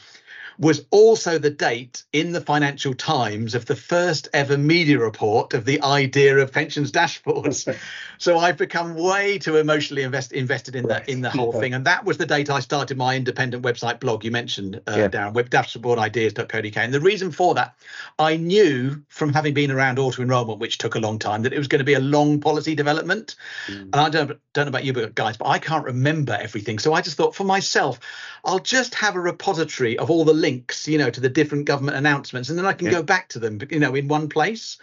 was 0.57 0.85
also 0.91 1.37
the 1.37 1.49
date 1.49 2.03
in 2.13 2.31
the 2.31 2.41
Financial 2.41 2.93
Times 2.93 3.55
of 3.55 3.65
the 3.65 3.75
first 3.75 4.27
ever 4.33 4.57
media 4.57 4.99
report 4.99 5.53
of 5.53 5.65
the 5.65 5.81
idea 5.81 6.37
of 6.37 6.51
pensions 6.51 6.91
dashboards. 6.91 7.77
so 8.17 8.37
I've 8.37 8.57
become 8.57 8.95
way 8.95 9.37
too 9.37 9.57
emotionally 9.57 10.03
invest, 10.03 10.31
invested 10.31 10.75
in 10.75 10.87
the 10.87 11.09
in 11.09 11.21
the 11.21 11.29
whole 11.29 11.51
thing, 11.51 11.73
and 11.73 11.85
that 11.85 12.05
was 12.05 12.17
the 12.17 12.25
date 12.25 12.49
I 12.49 12.59
started 12.59 12.97
my 12.97 13.15
independent 13.15 13.63
website 13.63 13.99
blog. 13.99 14.23
You 14.23 14.31
mentioned 14.31 14.81
uh, 14.87 14.95
yeah. 14.95 15.07
Darren, 15.07 15.33
webdashboardideas.co.uk, 15.33 16.77
and 16.77 16.93
the 16.93 17.01
reason 17.01 17.31
for 17.31 17.55
that, 17.55 17.75
I 18.19 18.37
knew 18.37 19.03
from 19.09 19.33
having 19.33 19.53
been 19.53 19.71
around 19.71 19.99
auto 19.99 20.21
enrolment, 20.21 20.59
which 20.59 20.77
took 20.77 20.95
a 20.95 20.99
long 20.99 21.19
time, 21.19 21.43
that 21.43 21.53
it 21.53 21.57
was 21.57 21.67
going 21.67 21.79
to 21.79 21.85
be 21.85 21.93
a 21.93 21.99
long 21.99 22.39
policy 22.39 22.75
development. 22.75 23.35
Mm. 23.67 23.81
And 23.81 23.95
I 23.95 24.09
don't 24.09 24.39
don't 24.53 24.65
know 24.65 24.69
about 24.69 24.85
you 24.85 24.93
but 24.93 25.15
guys, 25.15 25.37
but 25.37 25.47
I 25.47 25.59
can't 25.59 25.85
remember 25.85 26.37
everything. 26.39 26.79
So 26.79 26.93
I 26.93 27.01
just 27.01 27.17
thought 27.17 27.35
for 27.35 27.43
myself, 27.43 27.99
I'll 28.43 28.59
just 28.59 28.95
have 28.95 29.15
a 29.15 29.19
repository 29.19 29.97
of 29.97 30.09
all 30.09 30.23
the 30.23 30.33
links, 30.45 30.87
you 30.87 30.99
know, 30.99 31.09
to 31.09 31.19
the 31.19 31.29
different 31.29 31.65
government 31.65 31.97
announcements, 31.97 32.49
and 32.49 32.57
then 32.57 32.67
I 32.67 32.73
can 32.73 32.85
yeah. 32.85 32.93
go 32.93 33.03
back 33.03 33.29
to 33.29 33.39
them, 33.39 33.59
you 33.71 33.79
know, 33.79 33.95
in 33.95 34.07
one 34.07 34.29
place. 34.29 34.77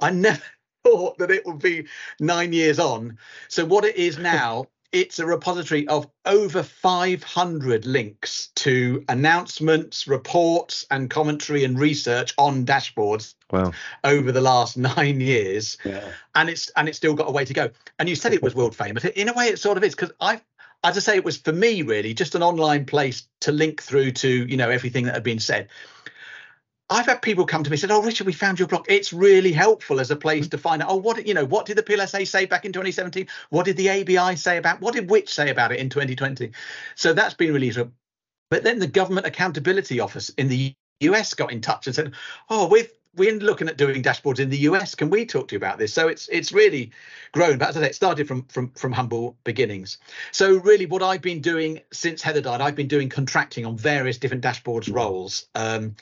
I 0.00 0.10
never 0.10 0.42
thought 0.84 1.18
that 1.18 1.30
it 1.30 1.46
would 1.46 1.60
be 1.60 1.86
nine 2.18 2.52
years 2.52 2.80
on. 2.80 3.18
So 3.46 3.64
what 3.64 3.84
it 3.84 3.94
is 3.94 4.18
now, 4.18 4.66
it's 4.92 5.20
a 5.20 5.26
repository 5.26 5.86
of 5.86 6.08
over 6.24 6.64
500 6.64 7.86
links 7.86 8.48
to 8.56 9.04
announcements, 9.08 10.08
reports, 10.08 10.84
and 10.90 11.08
commentary 11.08 11.62
and 11.62 11.78
research 11.78 12.34
on 12.36 12.66
dashboards 12.66 13.34
wow. 13.52 13.70
over 14.02 14.32
the 14.32 14.40
last 14.40 14.76
nine 14.96 15.20
years. 15.20 15.78
Yeah. 15.84 16.08
And 16.34 16.50
it's 16.50 16.70
and 16.70 16.88
it's 16.88 16.98
still 16.98 17.14
got 17.14 17.28
a 17.28 17.32
way 17.32 17.44
to 17.44 17.54
go. 17.54 17.70
And 18.00 18.08
you 18.08 18.16
said 18.16 18.32
it 18.32 18.42
was 18.42 18.56
world 18.56 18.74
famous. 18.74 19.04
In 19.04 19.28
a 19.28 19.32
way, 19.32 19.46
it 19.46 19.60
sort 19.60 19.76
of 19.76 19.84
is 19.84 19.94
because 19.94 20.12
I 20.20 20.40
as 20.84 20.96
I 20.96 21.00
say, 21.00 21.16
it 21.16 21.24
was 21.24 21.36
for 21.36 21.52
me 21.52 21.82
really 21.82 22.14
just 22.14 22.34
an 22.34 22.42
online 22.42 22.84
place 22.84 23.26
to 23.40 23.52
link 23.52 23.82
through 23.82 24.12
to 24.12 24.46
you 24.46 24.56
know 24.56 24.70
everything 24.70 25.04
that 25.06 25.14
had 25.14 25.24
been 25.24 25.40
said. 25.40 25.68
I've 26.90 27.06
had 27.06 27.20
people 27.20 27.44
come 27.44 27.64
to 27.64 27.70
me 27.70 27.74
and 27.74 27.80
said, 27.80 27.90
"Oh, 27.90 28.02
Richard, 28.02 28.26
we 28.26 28.32
found 28.32 28.58
your 28.58 28.68
blog. 28.68 28.86
It's 28.88 29.12
really 29.12 29.52
helpful 29.52 30.00
as 30.00 30.10
a 30.10 30.16
place 30.16 30.44
mm-hmm. 30.44 30.50
to 30.50 30.58
find 30.58 30.82
out. 30.82 30.88
Oh, 30.90 30.96
what 30.96 31.26
you 31.26 31.34
know, 31.34 31.44
what 31.44 31.66
did 31.66 31.76
the 31.76 31.82
PLSA 31.82 32.26
say 32.26 32.46
back 32.46 32.64
in 32.64 32.72
2017? 32.72 33.26
What 33.50 33.66
did 33.66 33.76
the 33.76 33.90
ABI 33.90 34.36
say 34.36 34.56
about? 34.56 34.80
What 34.80 34.94
did 34.94 35.10
Which 35.10 35.32
say 35.32 35.50
about 35.50 35.72
it 35.72 35.80
in 35.80 35.90
2020? 35.90 36.52
So 36.94 37.12
that's 37.12 37.34
been 37.34 37.52
really 37.52 37.66
useful. 37.66 37.92
But 38.50 38.64
then 38.64 38.78
the 38.78 38.86
Government 38.86 39.26
Accountability 39.26 40.00
Office 40.00 40.30
in 40.30 40.48
the 40.48 40.74
US 41.00 41.34
got 41.34 41.52
in 41.52 41.60
touch 41.60 41.86
and 41.86 41.94
said, 41.94 42.12
"Oh, 42.48 42.68
we've 42.68 42.90
we're 43.16 43.34
looking 43.34 43.68
at 43.68 43.76
doing 43.76 44.02
dashboards 44.02 44.38
in 44.38 44.50
the 44.50 44.58
US. 44.58 44.94
Can 44.94 45.10
we 45.10 45.26
talk 45.26 45.48
to 45.48 45.54
you 45.54 45.56
about 45.56 45.78
this? 45.78 45.92
So 45.92 46.08
it's 46.08 46.28
it's 46.28 46.52
really 46.52 46.92
grown. 47.32 47.58
But 47.58 47.70
as 47.70 47.76
I 47.76 47.80
said, 47.80 47.90
it 47.90 47.94
started 47.94 48.28
from 48.28 48.44
from 48.44 48.70
from 48.70 48.92
humble 48.92 49.36
beginnings. 49.44 49.98
So 50.32 50.56
really, 50.58 50.86
what 50.86 51.02
I've 51.02 51.22
been 51.22 51.40
doing 51.40 51.80
since 51.92 52.22
Heather 52.22 52.40
died, 52.40 52.60
I've 52.60 52.76
been 52.76 52.88
doing 52.88 53.08
contracting 53.08 53.66
on 53.66 53.76
various 53.76 54.18
different 54.18 54.44
dashboards 54.44 54.92
roles. 54.92 55.46
Um, 55.54 55.96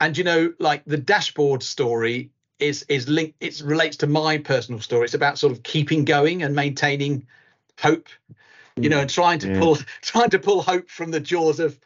and 0.00 0.16
you 0.16 0.24
know, 0.24 0.52
like 0.58 0.82
the 0.86 0.96
dashboard 0.96 1.62
story 1.62 2.30
is 2.58 2.84
is 2.88 3.08
linked. 3.08 3.36
It 3.40 3.60
relates 3.64 3.96
to 3.98 4.06
my 4.06 4.38
personal 4.38 4.80
story. 4.80 5.04
It's 5.04 5.14
about 5.14 5.38
sort 5.38 5.52
of 5.52 5.62
keeping 5.62 6.04
going 6.04 6.42
and 6.42 6.54
maintaining 6.54 7.26
hope. 7.78 8.08
You 8.76 8.88
know, 8.88 9.00
and 9.00 9.10
trying 9.10 9.38
to 9.40 9.48
yeah. 9.48 9.58
pull 9.58 9.76
trying 10.00 10.30
to 10.30 10.38
pull 10.38 10.62
hope 10.62 10.88
from 10.88 11.10
the 11.10 11.20
jaws 11.20 11.60
of 11.60 11.78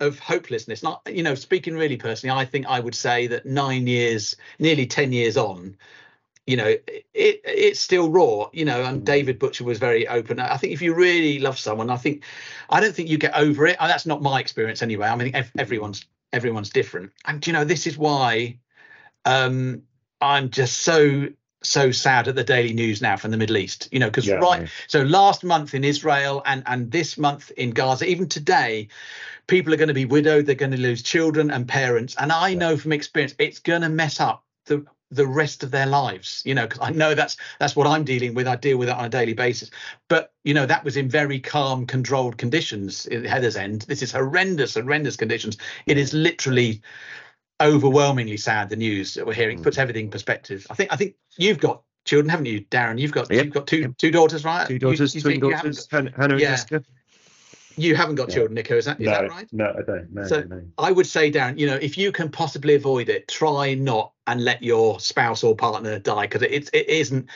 of 0.00 0.18
hopelessness. 0.18 0.82
Not, 0.82 1.02
you 1.06 1.22
know, 1.22 1.34
speaking 1.34 1.74
really 1.74 1.96
personally, 1.96 2.36
I 2.36 2.44
think 2.44 2.66
I 2.66 2.80
would 2.80 2.94
say 2.94 3.26
that 3.28 3.46
nine 3.46 3.86
years, 3.86 4.36
nearly 4.58 4.86
ten 4.86 5.12
years 5.12 5.36
on, 5.36 5.76
you 6.46 6.56
know, 6.56 6.66
it, 6.66 7.04
it's 7.14 7.80
still 7.80 8.10
raw. 8.10 8.48
You 8.52 8.64
know, 8.64 8.82
and 8.82 9.04
David 9.04 9.38
Butcher 9.38 9.64
was 9.64 9.78
very 9.78 10.08
open. 10.08 10.40
I 10.40 10.56
think 10.56 10.72
if 10.72 10.82
you 10.82 10.94
really 10.94 11.38
love 11.38 11.58
someone, 11.58 11.90
I 11.90 11.96
think, 11.96 12.24
I 12.68 12.80
don't 12.80 12.94
think 12.94 13.08
you 13.08 13.18
get 13.18 13.34
over 13.34 13.66
it. 13.66 13.76
That's 13.78 14.06
not 14.06 14.22
my 14.22 14.40
experience 14.40 14.82
anyway. 14.82 15.08
I 15.08 15.16
mean, 15.16 15.32
everyone's 15.58 16.06
everyone's 16.32 16.70
different, 16.70 17.12
and 17.24 17.46
you 17.46 17.52
know, 17.52 17.64
this 17.64 17.86
is 17.86 17.98
why 17.98 18.58
um, 19.24 19.82
I'm 20.20 20.50
just 20.50 20.78
so 20.78 21.28
so 21.62 21.90
sad 21.90 22.28
at 22.28 22.34
the 22.34 22.44
daily 22.44 22.72
news 22.72 23.02
now 23.02 23.16
from 23.16 23.30
the 23.30 23.36
Middle 23.36 23.56
East, 23.56 23.88
you 23.92 23.98
know, 23.98 24.06
because 24.06 24.26
yeah, 24.26 24.36
right. 24.36 24.68
So 24.86 25.02
last 25.02 25.44
month 25.44 25.74
in 25.74 25.84
Israel 25.84 26.42
and 26.46 26.62
and 26.66 26.90
this 26.90 27.18
month 27.18 27.50
in 27.52 27.70
Gaza, 27.70 28.06
even 28.06 28.28
today, 28.28 28.88
people 29.46 29.72
are 29.72 29.76
going 29.76 29.88
to 29.88 29.94
be 29.94 30.04
widowed. 30.04 30.46
They're 30.46 30.54
going 30.54 30.72
to 30.72 30.80
lose 30.80 31.02
children 31.02 31.50
and 31.50 31.68
parents, 31.68 32.14
and 32.18 32.32
I 32.32 32.50
yeah. 32.50 32.58
know 32.58 32.76
from 32.76 32.92
experience 32.92 33.34
it's 33.38 33.58
going 33.58 33.82
to 33.82 33.88
mess 33.88 34.20
up 34.20 34.44
the 34.66 34.84
the 35.10 35.26
rest 35.26 35.64
of 35.64 35.72
their 35.72 35.86
lives 35.86 36.42
you 36.46 36.54
know 36.54 36.66
because 36.66 36.78
i 36.80 36.90
know 36.90 37.14
that's 37.14 37.36
that's 37.58 37.74
what 37.74 37.86
i'm 37.86 38.04
dealing 38.04 38.32
with 38.32 38.46
i 38.46 38.54
deal 38.54 38.78
with 38.78 38.88
it 38.88 38.94
on 38.94 39.04
a 39.04 39.08
daily 39.08 39.32
basis 39.32 39.70
but 40.08 40.32
you 40.44 40.54
know 40.54 40.66
that 40.66 40.84
was 40.84 40.96
in 40.96 41.08
very 41.08 41.40
calm 41.40 41.84
controlled 41.84 42.38
conditions 42.38 43.06
at 43.06 43.24
heather's 43.24 43.56
end 43.56 43.82
this 43.82 44.02
is 44.02 44.12
horrendous 44.12 44.74
horrendous 44.74 45.16
conditions 45.16 45.56
it 45.86 45.98
is 45.98 46.14
literally 46.14 46.80
overwhelmingly 47.60 48.36
sad 48.36 48.68
the 48.68 48.76
news 48.76 49.14
that 49.14 49.26
we're 49.26 49.34
hearing 49.34 49.58
mm. 49.58 49.62
puts 49.62 49.78
everything 49.78 50.06
in 50.06 50.10
perspective 50.10 50.66
i 50.70 50.74
think 50.74 50.92
i 50.92 50.96
think 50.96 51.14
you've 51.36 51.58
got 51.58 51.82
children 52.04 52.28
haven't 52.28 52.46
you 52.46 52.60
darren 52.66 52.98
you've 52.98 53.12
got 53.12 53.30
yep. 53.30 53.44
you've 53.44 53.54
got 53.54 53.66
two 53.66 53.80
yep. 53.80 53.96
two 53.98 54.10
daughters 54.10 54.44
right 54.44 54.66
two 54.66 54.78
daughters 54.78 55.14
you, 55.14 55.18
you 55.18 55.22
twin 55.22 55.40
daughters 55.40 55.86
hannah 55.90 56.12
and 56.16 56.40
yeah. 56.40 56.50
jessica 56.50 56.82
you 57.76 57.94
haven't 57.94 58.14
got 58.14 58.28
children 58.28 58.54
nico 58.54 58.76
is 58.76 58.84
that 58.84 59.00
is 59.00 59.06
no, 59.06 59.12
that 59.12 59.30
right 59.30 59.48
no 59.52 59.74
i 59.78 59.82
don't 59.82 60.12
no, 60.12 60.24
so 60.24 60.42
no. 60.42 60.62
i 60.78 60.90
would 60.90 61.06
say 61.06 61.30
darren 61.30 61.58
you 61.58 61.66
know 61.66 61.76
if 61.76 61.96
you 61.96 62.10
can 62.12 62.30
possibly 62.30 62.74
avoid 62.74 63.08
it 63.08 63.28
try 63.28 63.74
not 63.74 64.12
and 64.26 64.44
let 64.44 64.62
your 64.62 64.98
spouse 65.00 65.44
or 65.44 65.54
partner 65.54 65.98
die 65.98 66.22
because 66.22 66.42
it, 66.42 66.70
it 66.72 66.88
isn't 66.88 67.28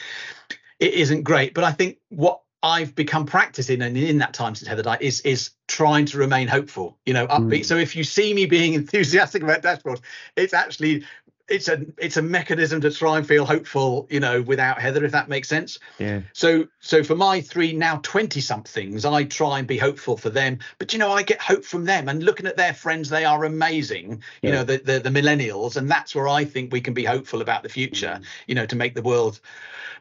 it 0.81 0.95
isn't 0.95 1.23
great 1.23 1.55
but 1.55 1.65
i 1.65 1.73
think 1.73 1.99
what 2.09 2.41
I've 2.65 2.95
become 2.95 3.27
practicing 3.27 3.83
and 3.83 3.97
in 3.97 4.19
that 4.19 4.33
time 4.33 4.55
since 4.55 4.67
Heather 4.67 4.83
died 4.83 5.03
is 5.03 5.21
is 5.21 5.51
trying 5.69 6.07
to 6.07 6.19
remain 6.19 6.49
hopeful, 6.49 6.97
you 7.05 7.13
know, 7.13 7.27
upbeat. 7.27 7.61
Mm. 7.61 7.65
So 7.67 7.77
if 7.77 7.95
you 7.95 8.05
see 8.05 8.33
me 8.33 8.47
being 8.47 8.73
enthusiastic 8.83 9.43
about 9.43 9.61
dashboards, 9.61 10.01
it's 10.35 10.55
actually 10.55 11.05
it's 11.47 11.69
a 11.69 11.85
it's 11.99 12.17
a 12.17 12.23
mechanism 12.23 12.81
to 12.81 12.91
try 12.91 13.19
and 13.19 13.29
feel 13.29 13.45
hopeful, 13.45 14.07
you 14.09 14.19
know, 14.19 14.41
without 14.41 14.81
Heather, 14.81 15.05
if 15.05 15.13
that 15.13 15.29
makes 15.29 15.47
sense. 15.47 15.79
Yeah. 15.99 16.23
So 16.33 16.67
so 16.81 17.05
for 17.05 17.15
my 17.15 17.43
three 17.43 17.75
now 17.75 18.01
20 18.03 18.41
somethings, 18.41 19.05
I 19.05 19.25
try 19.25 19.59
and 19.59 19.69
be 19.69 19.77
hopeful 19.77 20.17
for 20.17 20.31
them. 20.31 20.61
But 20.79 20.95
you 20.95 20.99
know, 20.99 21.13
I 21.13 21.23
get 21.23 21.43
hope 21.43 21.67
from 21.67 21.85
them 21.85 22.09
and 22.09 22.23
looking 22.23 22.47
at 22.47 22.57
their 22.57 22.73
friends, 22.73 23.11
they 23.11 23.27
are 23.27 23.45
amazing, 23.45 24.23
you 24.41 24.53
know, 24.53 24.65
the, 24.65 24.79
the 24.79 25.01
the 25.01 25.11
millennials, 25.11 25.77
and 25.77 25.91
that's 25.91 26.15
where 26.15 26.29
I 26.29 26.47
think 26.47 26.73
we 26.73 26.81
can 26.81 26.95
be 26.95 27.05
hopeful 27.05 27.43
about 27.43 27.63
the 27.63 27.69
future, 27.69 28.21
mm. 28.23 28.25
you 28.47 28.55
know, 28.55 28.65
to 28.65 28.75
make 28.77 28.95
the 28.95 29.03
world 29.03 29.39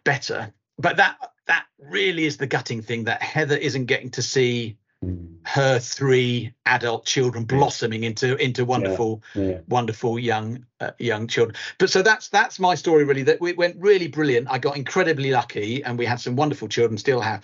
better. 0.06 0.54
But 0.80 0.96
that 0.96 1.18
that 1.48 1.66
really 1.80 2.26
is 2.26 2.38
the 2.38 2.48
gutting 2.48 2.82
thing 2.82 3.06
that 3.06 3.22
Heather 3.22 3.58
isn't 3.58 3.86
getting 3.86 4.12
to 4.12 4.22
see 4.22 4.78
her 5.46 5.80
three 5.80 6.54
adult 6.66 7.06
children 7.06 7.44
blossoming 7.44 8.04
into 8.04 8.36
into 8.38 8.64
wonderful 8.64 9.22
yeah, 9.36 9.44
yeah. 9.44 9.58
wonderful 9.68 10.18
young 10.18 10.66
uh, 10.80 10.92
young 11.00 11.28
children. 11.28 11.56
But 11.78 11.90
so 11.90 12.02
that's 12.02 12.30
that's 12.30 12.60
my 12.60 12.76
story 12.76 13.04
really 13.04 13.24
that 13.24 13.40
it 13.46 13.58
went 13.58 13.76
really 13.78 14.08
brilliant. 14.08 14.48
I 14.50 14.58
got 14.58 14.78
incredibly 14.78 15.32
lucky 15.32 15.84
and 15.84 15.98
we 15.98 16.06
had 16.06 16.20
some 16.20 16.36
wonderful 16.36 16.70
children 16.70 16.98
still 16.98 17.20
have. 17.20 17.44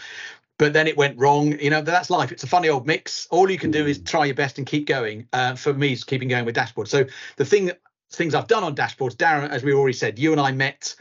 But 0.57 0.73
then 0.73 0.87
it 0.87 0.97
went 0.97 1.17
wrong. 1.17 1.59
You 1.59 1.69
know 1.69 1.81
that's 1.81 2.09
life. 2.09 2.31
It's 2.31 2.43
a 2.43 2.47
funny 2.47 2.69
old 2.69 2.87
mix. 2.87 3.27
All 3.31 3.49
you 3.49 3.57
can 3.57 3.71
do 3.71 3.85
is 3.85 3.99
try 3.99 4.25
your 4.25 4.35
best 4.35 4.57
and 4.57 4.65
keep 4.65 4.87
going 4.87 5.27
uh, 5.33 5.55
for 5.55 5.73
me 5.73 5.91
is 5.91 6.03
keeping 6.03 6.29
going 6.29 6.45
with 6.45 6.55
dashboard 6.55 6.87
so 6.87 7.05
the 7.35 7.45
thing 7.45 7.71
things 8.11 8.33
i've 8.33 8.47
done 8.47 8.63
on 8.63 8.75
dashboards 8.75 9.15
darren 9.15 9.49
as 9.49 9.63
we 9.63 9.71
already 9.71 9.93
said 9.93 10.17
you 10.17 10.31
and 10.31 10.41
i 10.41 10.51
met 10.51 10.95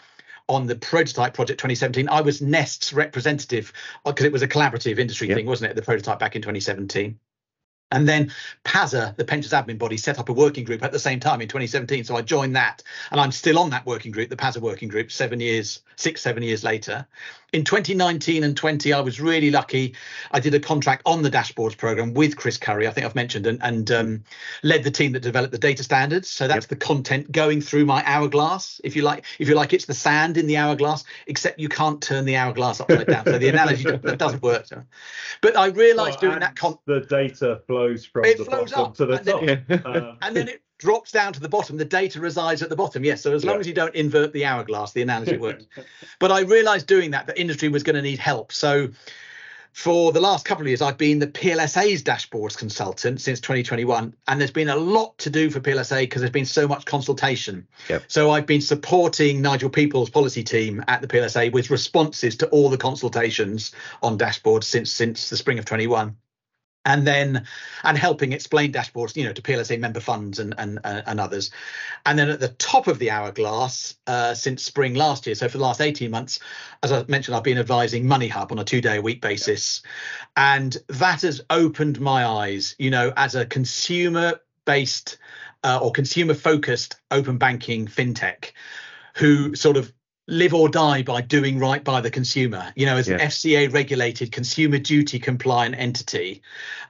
on 0.49 0.67
the 0.67 0.77
prototype 0.77 1.35
project 1.35 1.61
2017 1.61 2.09
i 2.09 2.21
was 2.21 2.41
nest's 2.41 2.93
representative 2.93 3.73
because 4.05 4.25
uh, 4.25 4.29
it 4.29 4.33
was 4.33 4.43
a 4.43 4.49
collaborative 4.49 4.99
industry 4.99 5.29
yep. 5.29 5.37
thing 5.37 5.47
wasn't 5.47 5.71
it 5.71 5.75
the 5.75 5.83
prototype 5.83 6.19
back 6.19 6.37
in 6.37 6.43
2017 6.43 7.19
and 7.91 8.07
then 8.07 8.33
PASA, 8.65 9.15
the 9.17 9.25
pensions 9.25 9.53
admin 9.53 9.79
body, 9.79 9.97
set 9.97 10.19
up 10.19 10.29
a 10.29 10.33
working 10.33 10.65
group 10.65 10.83
at 10.83 10.93
the 10.93 10.99
same 10.99 11.21
time 11.21 11.41
in 11.41 11.49
2017. 11.49 12.05
So 12.05 12.17
I 12.17 12.23
joined 12.23 12.55
that, 12.57 12.83
and 13.11 13.21
I'm 13.21 13.33
still 13.33 13.59
on 13.59 13.71
that 13.71 13.87
working 13.87 14.13
group, 14.13 14.29
the 14.29 14.37
PASA 14.37 14.61
working 14.61 14.89
group, 14.89 15.11
seven 15.11 15.41
years, 15.41 15.81
six, 15.97 16.21
seven 16.21 16.43
years 16.43 16.63
later. 16.63 17.07
In 17.55 17.65
2019 17.65 18.45
and 18.45 18.55
20, 18.55 18.93
I 18.93 19.01
was 19.01 19.21
really 19.21 19.51
lucky. 19.51 19.95
I 20.33 20.41
did 20.41 20.55
a 20.55 20.61
contract 20.61 21.01
on 21.07 21.23
the 21.23 21.31
dashboards 21.31 21.77
program 21.77 22.13
with 22.13 22.37
Chris 22.37 22.59
Curry, 22.59 22.87
I 22.87 22.91
think 22.91 23.07
I've 23.07 23.15
mentioned, 23.15 23.47
and, 23.47 23.59
and 23.63 23.91
um, 23.91 24.25
led 24.63 24.85
the 24.85 24.91
team 24.91 25.13
that 25.13 25.21
developed 25.21 25.53
the 25.53 25.59
data 25.59 25.83
standards. 25.83 26.29
So 26.29 26.47
that's 26.47 26.65
yep. 26.65 26.69
the 26.69 26.77
content 26.77 27.33
going 27.33 27.63
through 27.63 27.87
my 27.87 28.03
hourglass, 28.05 28.83
if 28.85 28.95
you 28.95 29.01
like. 29.01 29.25
If 29.39 29.49
you 29.49 29.55
like, 29.55 29.73
it's 29.73 29.87
the 29.87 29.95
sand 29.95 30.37
in 30.37 30.47
the 30.47 30.59
hourglass, 30.59 31.05
except 31.27 31.59
you 31.59 31.71
can't 31.71 32.03
turn 32.03 32.27
the 32.27 32.37
hourglass 32.37 32.81
upside 32.81 33.07
down. 33.07 33.25
So 33.25 33.39
the 33.39 33.49
analogy 33.55 33.85
that 33.85 34.19
doesn't 34.19 34.43
work. 34.43 34.67
But 35.41 35.57
I 35.57 35.69
realised 35.69 36.21
well, 36.21 36.33
doing 36.33 36.41
that. 36.41 36.55
Con- 36.55 36.79
the 36.85 37.01
data 37.01 37.63
flows 37.67 38.05
from 38.05 38.27
it 38.27 38.37
the 38.37 38.45
flows 38.45 38.73
bottom 38.73 38.87
up, 38.87 38.95
to 38.97 39.07
the 39.07 39.15
and 39.15 39.27
top, 39.27 39.41
then, 39.41 39.83
um, 39.87 40.19
and 40.21 40.37
then 40.37 40.49
it 40.49 40.63
drops 40.79 41.13
down 41.13 41.33
to 41.33 41.41
the 41.41 41.49
bottom. 41.49 41.77
The 41.77 41.85
data 41.85 42.21
resides 42.21 42.63
at 42.63 42.69
the 42.69 42.77
bottom. 42.77 43.05
Yes. 43.05 43.23
So 43.23 43.35
as 43.35 43.45
long 43.45 43.57
yeah. 43.57 43.61
as 43.61 43.67
you 43.67 43.75
don't 43.75 43.95
invert 43.95 44.33
the 44.33 44.45
hourglass, 44.45 44.93
the 44.93 45.03
analogy 45.03 45.37
works. 45.39 45.67
but 46.19 46.33
I 46.33 46.41
realized 46.41 46.87
doing 46.87 47.11
that, 47.11 47.27
the 47.27 47.39
industry 47.39 47.69
was 47.69 47.83
going 47.83 47.97
to 47.97 48.03
need 48.03 48.19
help. 48.19 48.53
So 48.53 48.89
for 49.73 50.13
the 50.13 50.21
last 50.21 50.45
couple 50.45 50.63
of 50.63 50.69
years, 50.69 50.81
I've 50.81 50.99
been 50.99 51.19
the 51.19 51.27
PLSA's 51.27 52.03
dashboards 52.03 52.57
consultant 52.57 53.21
since 53.21 53.41
2021. 53.41 54.15
And 54.27 54.41
there's 54.41 54.51
been 54.51 54.69
a 54.69 54.77
lot 54.77 55.19
to 55.19 55.31
do 55.31 55.51
for 55.51 55.61
PLSA 55.61 56.01
because 56.01 56.23
there's 56.23 56.33
been 56.33 56.45
so 56.45 56.67
much 56.67 56.85
consultation. 56.85 57.67
Yep. 57.89 58.05
So 58.09 58.31
I've 58.31 58.47
been 58.47 58.61
supporting 58.61 59.43
Nigel 59.43 59.71
Peaple's 59.71 60.11
policy 60.11 60.43
team 60.43 60.85
at 60.89 61.01
the 61.01 61.09
PLSA 61.09 61.53
with 61.53 61.71
responses 61.71 62.37
to 62.39 62.49
all 62.49 62.71
the 62.71 62.79
consultations 62.79 63.73
on 64.03 64.19
dashboards 64.19 64.65
since 64.65 64.91
since 64.91 65.31
the 65.31 65.37
spring 65.37 65.59
of 65.59 65.65
21 65.65 66.17
and 66.85 67.07
then 67.07 67.45
and 67.85 67.99
helping 67.99 68.33
explain 68.33 68.73
dashboards 68.73 69.17
you 69.17 69.25
know 69.25 69.33
to 69.33 69.43
plsa 69.43 69.79
member 69.79 70.01
funds 70.01 70.39
and 70.39 70.55
and 70.59 70.81
and 70.85 71.21
others. 71.21 71.51
And 72.07 72.19
then 72.19 72.31
at 72.31 72.41
the 72.41 72.49
top 72.49 72.87
of 72.87 72.99
the 72.99 73.11
hourglass 73.11 73.97
uh, 74.07 74.35
since 74.35 74.63
spring 74.63 74.95
last 74.95 75.27
year 75.27 75.35
so 75.35 75.49
for 75.49 75.59
the 75.59 75.65
last 75.65 75.81
18 75.81 76.11
months 76.11 76.41
as 76.83 76.93
i 76.93 77.05
mentioned 77.09 77.37
i've 77.37 77.45
been 77.45 77.59
advising 77.59 78.07
money 78.07 78.29
hub 78.29 78.53
on 78.53 78.59
a 78.59 78.65
two 78.65 78.81
day 78.81 78.97
a 78.97 79.03
week 79.03 79.21
basis. 79.21 79.83
And 80.37 80.77
that 80.89 81.23
has 81.23 81.41
opened 81.51 82.01
my 82.01 82.25
eyes 82.25 82.75
you 82.79 82.91
know 82.91 83.13
as 83.17 83.35
a 83.35 83.47
consumer 83.47 84.41
based 84.65 85.19
uh, 85.65 85.79
or 85.83 85.91
consumer 85.91 86.35
focused 86.35 86.97
open 87.11 87.39
banking 87.39 87.87
fintech 87.87 88.53
who 89.15 89.55
sort 89.57 89.77
of 89.77 89.93
live 90.29 90.53
or 90.53 90.69
die 90.69 91.03
by 91.03 91.23
doing 91.23 91.59
right 91.59 91.83
by 91.83 92.03
the 92.03 92.11
consumer. 92.11 92.71
You 92.77 92.87
know, 92.87 92.97
as 92.97 93.09
yeah. 93.09 93.15
an 93.15 93.21
FCA 93.23 93.73
regulated 93.73 94.31
consumer 94.31 94.79
duty 94.79 95.19
compliant 95.19 95.75
entity, 95.77 96.43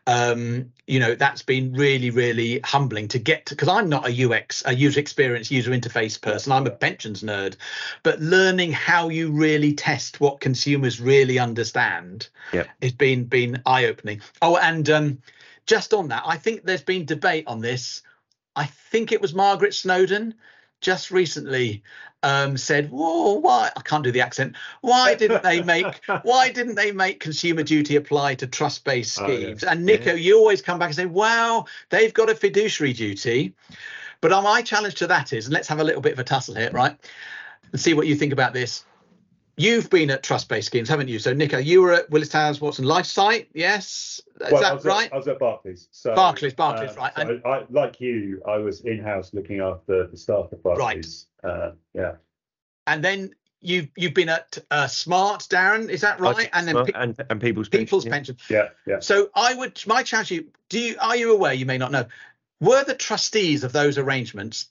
um, 0.09 0.72
you 0.89 0.99
know, 0.99 1.14
that's 1.14 1.43
been 1.43 1.72
really, 1.72 2.11
really 2.11 2.59
humbling 2.64 3.07
to 3.09 3.18
get 3.20 3.47
to 3.47 3.55
because 3.55 3.68
I'm 3.68 3.89
not 3.89 4.09
a 4.09 4.24
UX, 4.26 4.64
a 4.66 4.74
user 4.74 4.99
experience, 4.99 5.53
user 5.53 5.70
interface 5.70 6.20
person. 6.20 6.51
I'm 6.51 6.66
a 6.66 6.70
pensions 6.70 7.22
nerd, 7.22 7.57
but 8.03 8.20
learning 8.20 8.72
how 8.72 9.09
you 9.09 9.30
really 9.30 9.72
test 9.72 10.20
what 10.20 10.41
consumers 10.41 11.01
really 11.01 11.39
understand 11.39 12.28
yeah. 12.53 12.64
has 12.82 12.93
been 12.93 13.24
been 13.24 13.62
eye 13.64 13.84
opening. 13.84 14.20
Oh, 14.43 14.57
and 14.57 14.91
um, 14.91 15.18
just 15.64 15.95
on 15.95 16.09
that, 16.09 16.24
I 16.26 16.39
think 16.39 16.64
there's 16.64 16.82
been 16.82 17.05
debate 17.05 17.45
on 17.47 17.61
this. 17.61 18.03
I 18.57 18.64
think 18.64 19.12
it 19.12 19.20
was 19.20 19.32
Margaret 19.32 19.74
Snowdon 19.74 20.34
just 20.81 21.11
recently 21.11 21.83
um, 22.22 22.57
said, 22.57 22.91
"Whoa, 22.91 23.35
why 23.35 23.70
I 23.76 23.81
can't 23.83 24.05
do 24.05 24.11
the 24.11 24.20
accent? 24.20 24.57
Why 24.81 25.14
didn't 25.14 25.43
they 25.43 25.62
make 25.62 26.01
why 26.22 26.51
didn't 26.51 26.74
they 26.74 26.93
make 26.93 27.20
consumer 27.20 27.62
duty 27.62 27.97
apply 27.97 28.35
to 28.37 28.47
trust-based 28.47 29.14
schemes?" 29.14 29.62
Oh, 29.62 29.66
yeah. 29.66 29.72
And 29.72 29.87
Nico, 29.87 30.11
yeah. 30.11 30.14
you 30.14 30.39
always 30.39 30.62
come 30.62 30.79
back 30.79 30.89
and 30.89 30.97
say, 30.97 31.07
"Wow, 31.07 31.66
they've 31.91 32.14
got 32.14 32.31
a 32.31 32.35
fiduciary 32.35 32.93
duty." 32.93 33.55
But 34.20 34.31
my 34.43 34.62
challenge 34.62 34.97
to 34.97 35.07
that 35.07 35.33
is, 35.33 35.47
and 35.47 35.55
let's 35.55 35.68
have 35.68 35.79
a 35.79 35.85
little 35.85 36.01
bit 36.01 36.12
of 36.12 36.18
a 36.18 36.24
tussle 36.24 36.57
here, 36.57 36.70
right? 36.72 36.97
And 37.70 37.81
see 37.81 37.95
what 37.95 38.09
you 38.09 38.16
think 38.16 38.33
about 38.33 38.53
this. 38.53 38.85
You've 39.59 39.91
been 39.91 40.11
at 40.11 40.23
trust-based 40.23 40.67
schemes, 40.67 40.89
haven't 40.89 41.09
you? 41.09 41.19
So, 41.19 41.33
Nico, 41.33 41.59
you 41.59 41.83
were 41.83 41.93
at 41.93 42.11
Willis 42.11 42.29
Towers 42.29 42.61
Watson 42.61 42.85
LifeSight, 42.85 43.49
yes? 43.55 44.21
Is 44.41 44.53
well, 44.53 44.63
that 44.63 44.73
I 44.73 44.89
right? 44.89 45.07
At, 45.07 45.15
I 45.15 45.17
was 45.17 45.29
at 45.29 45.39
Barclays. 45.39 45.89
So, 45.91 46.15
Barclays, 46.15 46.55
Barclays, 46.55 46.91
um, 46.91 46.97
right? 46.97 47.13
So 47.17 47.23
and, 47.23 47.43
I, 47.45 47.65
like 47.69 48.01
you, 48.01 48.41
I 48.47 48.59
was 48.59 48.83
in-house 48.83 49.35
looking 49.35 49.61
after 49.61 50.07
the 50.07 50.17
staff 50.17 50.47
at 50.53 50.63
Barclays. 50.63 51.27
Right. 51.43 51.51
Uh, 51.51 51.73
yeah. 51.93 52.13
And 52.87 53.05
then 53.05 53.35
you've 53.61 53.89
you've 53.97 54.15
been 54.15 54.29
at 54.29 54.59
uh, 54.71 54.87
Smart, 54.87 55.41
Darren, 55.51 55.89
is 55.89 56.01
that 56.03 56.21
right? 56.21 56.49
and 56.53 56.67
then 56.67 56.85
pe- 56.85 56.93
and, 56.95 57.17
and 57.29 57.41
people's 57.41 57.69
people's 57.69 58.05
pension, 58.05 58.37
pension. 58.37 58.57
Yeah, 58.57 58.69
yeah. 58.87 59.01
So 59.01 59.31
I 59.35 59.55
would 59.55 59.83
my 59.87 60.03
challenge 60.03 60.31
you. 60.31 60.47
Do 60.69 60.81
you 60.81 60.97
are 61.01 61.17
you 61.17 61.33
aware? 61.33 61.53
You 61.53 61.67
may 61.67 61.79
not 61.79 61.93
know. 61.93 62.07
Were 62.61 62.85
the 62.85 62.95
trustees 62.95 63.65
of 63.65 63.73
those 63.73 63.99
arrangements? 63.99 64.69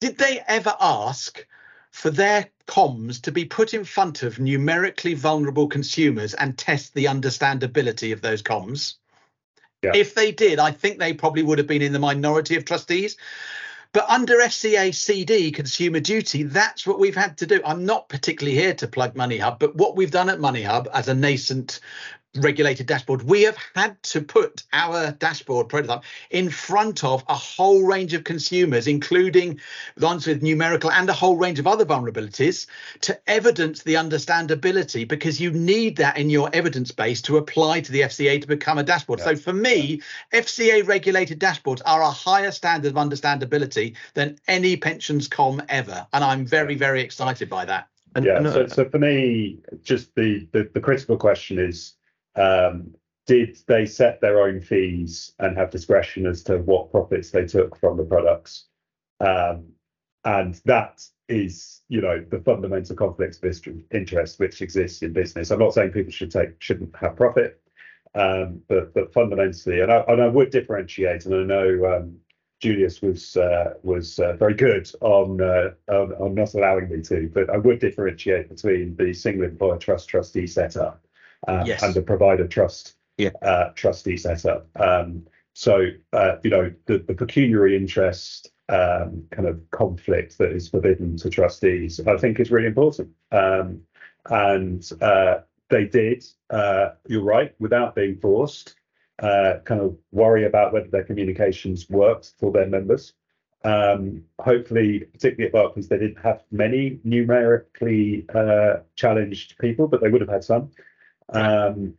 Did 0.00 0.18
they 0.18 0.42
ever 0.46 0.74
ask 0.80 1.44
for 1.90 2.10
their 2.10 2.48
comms 2.66 3.20
to 3.22 3.32
be 3.32 3.44
put 3.44 3.74
in 3.74 3.84
front 3.84 4.22
of 4.22 4.38
numerically 4.38 5.14
vulnerable 5.14 5.66
consumers 5.66 6.34
and 6.34 6.58
test 6.58 6.94
the 6.94 7.06
understandability 7.06 8.12
of 8.12 8.20
those 8.20 8.42
comms. 8.42 8.94
Yeah. 9.82 9.92
If 9.94 10.14
they 10.14 10.32
did, 10.32 10.58
I 10.58 10.72
think 10.72 10.98
they 10.98 11.14
probably 11.14 11.42
would 11.42 11.58
have 11.58 11.66
been 11.66 11.82
in 11.82 11.92
the 11.92 11.98
minority 11.98 12.56
of 12.56 12.64
trustees. 12.64 13.16
But 13.92 14.08
under 14.08 14.34
FCA 14.36 14.94
CD 14.94 15.50
consumer 15.50 16.00
duty, 16.00 16.42
that's 16.42 16.86
what 16.86 16.98
we've 16.98 17.16
had 17.16 17.38
to 17.38 17.46
do. 17.46 17.60
I'm 17.64 17.86
not 17.86 18.08
particularly 18.08 18.58
here 18.58 18.74
to 18.74 18.86
plug 18.86 19.16
Money 19.16 19.38
Hub, 19.38 19.58
but 19.58 19.76
what 19.76 19.96
we've 19.96 20.10
done 20.10 20.28
at 20.28 20.40
Money 20.40 20.62
Hub 20.62 20.88
as 20.92 21.08
a 21.08 21.14
nascent 21.14 21.80
regulated 22.36 22.86
dashboard, 22.86 23.22
we 23.22 23.42
have 23.42 23.56
had 23.74 24.00
to 24.02 24.20
put 24.20 24.62
our 24.72 25.12
dashboard 25.12 25.68
prototype 25.68 26.02
in 26.30 26.50
front 26.50 27.02
of 27.02 27.24
a 27.28 27.34
whole 27.34 27.82
range 27.84 28.14
of 28.14 28.24
consumers, 28.24 28.86
including 28.86 29.60
ones 29.98 30.26
with 30.26 30.42
numerical 30.42 30.90
and 30.90 31.08
a 31.08 31.12
whole 31.12 31.36
range 31.36 31.58
of 31.58 31.66
other 31.66 31.84
vulnerabilities, 31.84 32.66
to 33.00 33.18
evidence 33.28 33.82
the 33.82 33.94
understandability 33.94 35.06
because 35.08 35.40
you 35.40 35.50
need 35.50 35.96
that 35.96 36.16
in 36.18 36.30
your 36.30 36.50
evidence 36.52 36.92
base 36.92 37.22
to 37.22 37.38
apply 37.38 37.80
to 37.80 37.92
the 37.92 38.02
FCA 38.02 38.40
to 38.40 38.46
become 38.46 38.78
a 38.78 38.84
dashboard. 38.84 39.20
Yeah. 39.20 39.26
So 39.26 39.36
for 39.36 39.52
me, 39.52 40.02
FCA 40.32 40.86
regulated 40.86 41.40
dashboards 41.40 41.82
are 41.86 42.02
a 42.02 42.10
higher 42.10 42.52
standard 42.52 42.90
of 42.90 42.96
understandability 42.96 43.96
than 44.14 44.38
any 44.48 44.76
pensions 44.76 45.28
com 45.28 45.62
ever. 45.68 46.06
And 46.12 46.22
I'm 46.22 46.44
very, 46.44 46.74
very 46.74 47.00
excited 47.00 47.48
by 47.48 47.64
that. 47.64 47.88
And, 48.14 48.24
yeah, 48.24 48.42
so, 48.42 48.66
so 48.66 48.88
for 48.88 48.98
me, 48.98 49.58
just 49.82 50.14
the, 50.14 50.48
the, 50.52 50.68
the 50.72 50.80
critical 50.80 51.16
question 51.16 51.58
is 51.58 51.94
um, 52.38 52.94
did 53.26 53.58
they 53.66 53.84
set 53.84 54.20
their 54.20 54.40
own 54.40 54.60
fees 54.60 55.34
and 55.38 55.56
have 55.56 55.70
discretion 55.70 56.26
as 56.26 56.42
to 56.44 56.58
what 56.58 56.90
profits 56.90 57.30
they 57.30 57.44
took 57.44 57.78
from 57.78 57.96
the 57.96 58.04
products? 58.04 58.64
Um, 59.20 59.66
and 60.24 60.54
that 60.64 61.04
is, 61.28 61.82
you 61.88 62.00
know, 62.00 62.24
the 62.30 62.40
fundamental 62.40 62.96
conflict 62.96 63.38
of 63.44 63.82
interest 63.92 64.38
which 64.38 64.62
exists 64.62 65.02
in 65.02 65.12
business. 65.12 65.50
I'm 65.50 65.58
not 65.58 65.74
saying 65.74 65.92
people 65.92 66.10
should 66.10 66.30
take 66.30 66.60
shouldn't 66.60 66.96
have 66.96 67.16
profit, 67.16 67.60
um, 68.14 68.62
but 68.68 68.94
but 68.94 69.12
fundamentally, 69.12 69.80
and 69.80 69.92
I, 69.92 70.04
and 70.08 70.22
I 70.22 70.28
would 70.28 70.50
differentiate, 70.50 71.26
and 71.26 71.34
I 71.34 71.42
know 71.44 71.96
um, 71.96 72.16
Julius 72.60 73.02
was 73.02 73.36
uh, 73.36 73.74
was 73.82 74.18
uh, 74.18 74.34
very 74.34 74.54
good 74.54 74.90
on, 75.00 75.40
uh, 75.40 75.70
on, 75.88 76.12
on 76.14 76.34
not 76.34 76.54
allowing 76.54 76.88
me 76.88 77.02
to, 77.02 77.30
but 77.32 77.50
I 77.50 77.58
would 77.58 77.78
differentiate 77.78 78.48
between 78.48 78.96
the 78.96 79.12
single 79.12 79.44
employer 79.44 79.78
trust 79.78 80.08
trustee 80.08 80.46
setup 80.46 81.00
uh, 81.46 81.62
yes. 81.66 81.82
and 81.82 81.94
the 81.94 82.02
provider 82.02 82.46
trust 82.46 82.94
yeah. 83.16 83.30
uh, 83.42 83.70
trustee 83.74 84.16
setup. 84.16 84.66
Um, 84.80 85.26
so 85.52 85.88
uh, 86.12 86.36
you 86.42 86.50
know 86.50 86.72
the, 86.86 86.98
the 86.98 87.14
pecuniary 87.14 87.76
interest 87.76 88.50
um, 88.68 89.24
kind 89.30 89.48
of 89.48 89.60
conflict 89.70 90.38
that 90.38 90.52
is 90.52 90.68
forbidden 90.68 91.16
to 91.18 91.30
trustees, 91.30 92.00
I 92.06 92.16
think 92.16 92.38
is 92.38 92.50
really 92.50 92.66
important. 92.66 93.10
Um, 93.32 93.82
and 94.28 94.88
uh, 95.00 95.38
they 95.70 95.86
did, 95.86 96.24
uh, 96.50 96.90
you're 97.06 97.22
right, 97.22 97.54
without 97.58 97.94
being 97.94 98.16
forced, 98.16 98.74
uh, 99.20 99.54
kind 99.64 99.80
of 99.80 99.96
worry 100.12 100.44
about 100.44 100.72
whether 100.72 100.88
their 100.88 101.04
communications 101.04 101.88
worked 101.88 102.32
for 102.38 102.52
their 102.52 102.66
members. 102.66 103.14
Um, 103.64 104.22
hopefully, 104.38 105.00
particularly 105.00 105.46
at 105.46 105.52
Barclays, 105.52 105.88
they 105.88 105.98
didn't 105.98 106.22
have 106.22 106.44
many 106.52 107.00
numerically 107.04 108.24
uh, 108.34 108.76
challenged 108.94 109.58
people, 109.58 109.88
but 109.88 110.00
they 110.00 110.08
would 110.08 110.20
have 110.20 110.30
had 110.30 110.44
some. 110.44 110.70
Um, 111.32 111.94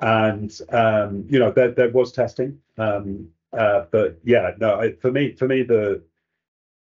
and 0.00 0.60
um, 0.70 1.24
you 1.28 1.38
know 1.38 1.52
there 1.52 1.70
there 1.70 1.90
was 1.90 2.12
testing, 2.12 2.58
um, 2.78 3.28
uh, 3.56 3.84
but 3.90 4.18
yeah, 4.24 4.52
no, 4.58 4.92
for 5.00 5.12
me 5.12 5.34
for 5.34 5.46
me 5.46 5.62
the 5.62 6.02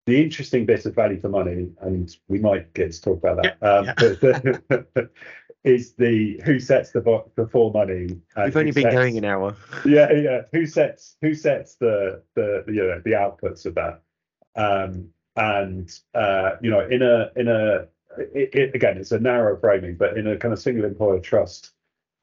the 0.06 0.22
interesting 0.22 0.66
bit 0.66 0.86
of 0.86 0.96
value 0.96 1.20
for 1.20 1.30
money, 1.30 1.70
and 1.82 2.16
we 2.28 2.40
might 2.40 2.74
get 2.74 2.92
to 2.94 3.02
talk 3.02 3.18
about 3.18 3.44
that. 3.44 3.58
Yeah, 3.62 3.70
um, 3.70 3.86
yeah. 3.86 3.94
the, 3.94 5.10
is 5.64 5.94
the 5.94 6.42
who 6.44 6.60
sets 6.60 6.92
the 6.92 7.24
before 7.36 7.72
money? 7.72 8.18
We've 8.36 8.58
only 8.58 8.72
been 8.72 8.84
sets, 8.84 8.96
going 8.96 9.18
an 9.18 9.26
hour. 9.26 9.56
Yeah, 9.86 10.12
yeah. 10.12 10.42
Who 10.54 10.66
sets 10.66 11.18
who 11.22 11.34
sets 11.34 11.76
the 11.76 12.24
the 12.36 12.64
you 12.68 12.76
know 12.76 13.02
the 13.04 13.12
outputs 13.12 13.66
of 13.66 13.76
that? 13.76 14.02
Um, 14.56 15.10
and 15.36 15.92
uh, 16.14 16.52
you 16.62 16.72
know, 16.72 16.88
in 16.88 17.02
a 17.02 17.30
in 17.36 17.48
a 17.48 17.88
it, 18.18 18.56
it, 18.56 18.76
again, 18.76 18.98
it's 18.98 19.12
a 19.12 19.20
narrow 19.20 19.58
framing, 19.58 19.96
but 19.96 20.18
in 20.18 20.28
a 20.28 20.38
kind 20.38 20.54
of 20.54 20.60
single 20.60 20.86
employer 20.86 21.20
trust 21.20 21.74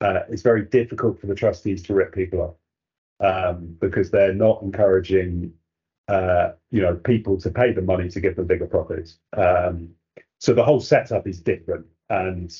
uh, 0.01 0.21
it's 0.29 0.43
very 0.43 0.65
difficult 0.65 1.21
for 1.21 1.27
the 1.27 1.35
trustees 1.35 1.83
to 1.85 1.95
rip 1.95 2.15
people 2.15 2.41
off 2.41 2.55
um, 3.27 3.77
because 3.81 4.11
they're 4.11 4.35
not 4.35 4.63
encouraging 4.63 5.53
uh, 6.09 6.53
you 6.71 6.81
know 6.81 6.95
people 6.95 7.39
to 7.39 7.51
pay 7.51 7.73
the 7.73 7.83
money 7.83 8.09
to 8.09 8.21
give 8.21 8.37
them 8.37 8.47
bigger 8.47 8.67
profits. 8.67 9.19
Um, 9.37 9.91
so 10.39 10.55
the 10.55 10.65
whole 10.65 10.81
setup 10.81 11.27
is 11.27 11.41
different, 11.41 11.87
and 12.09 12.55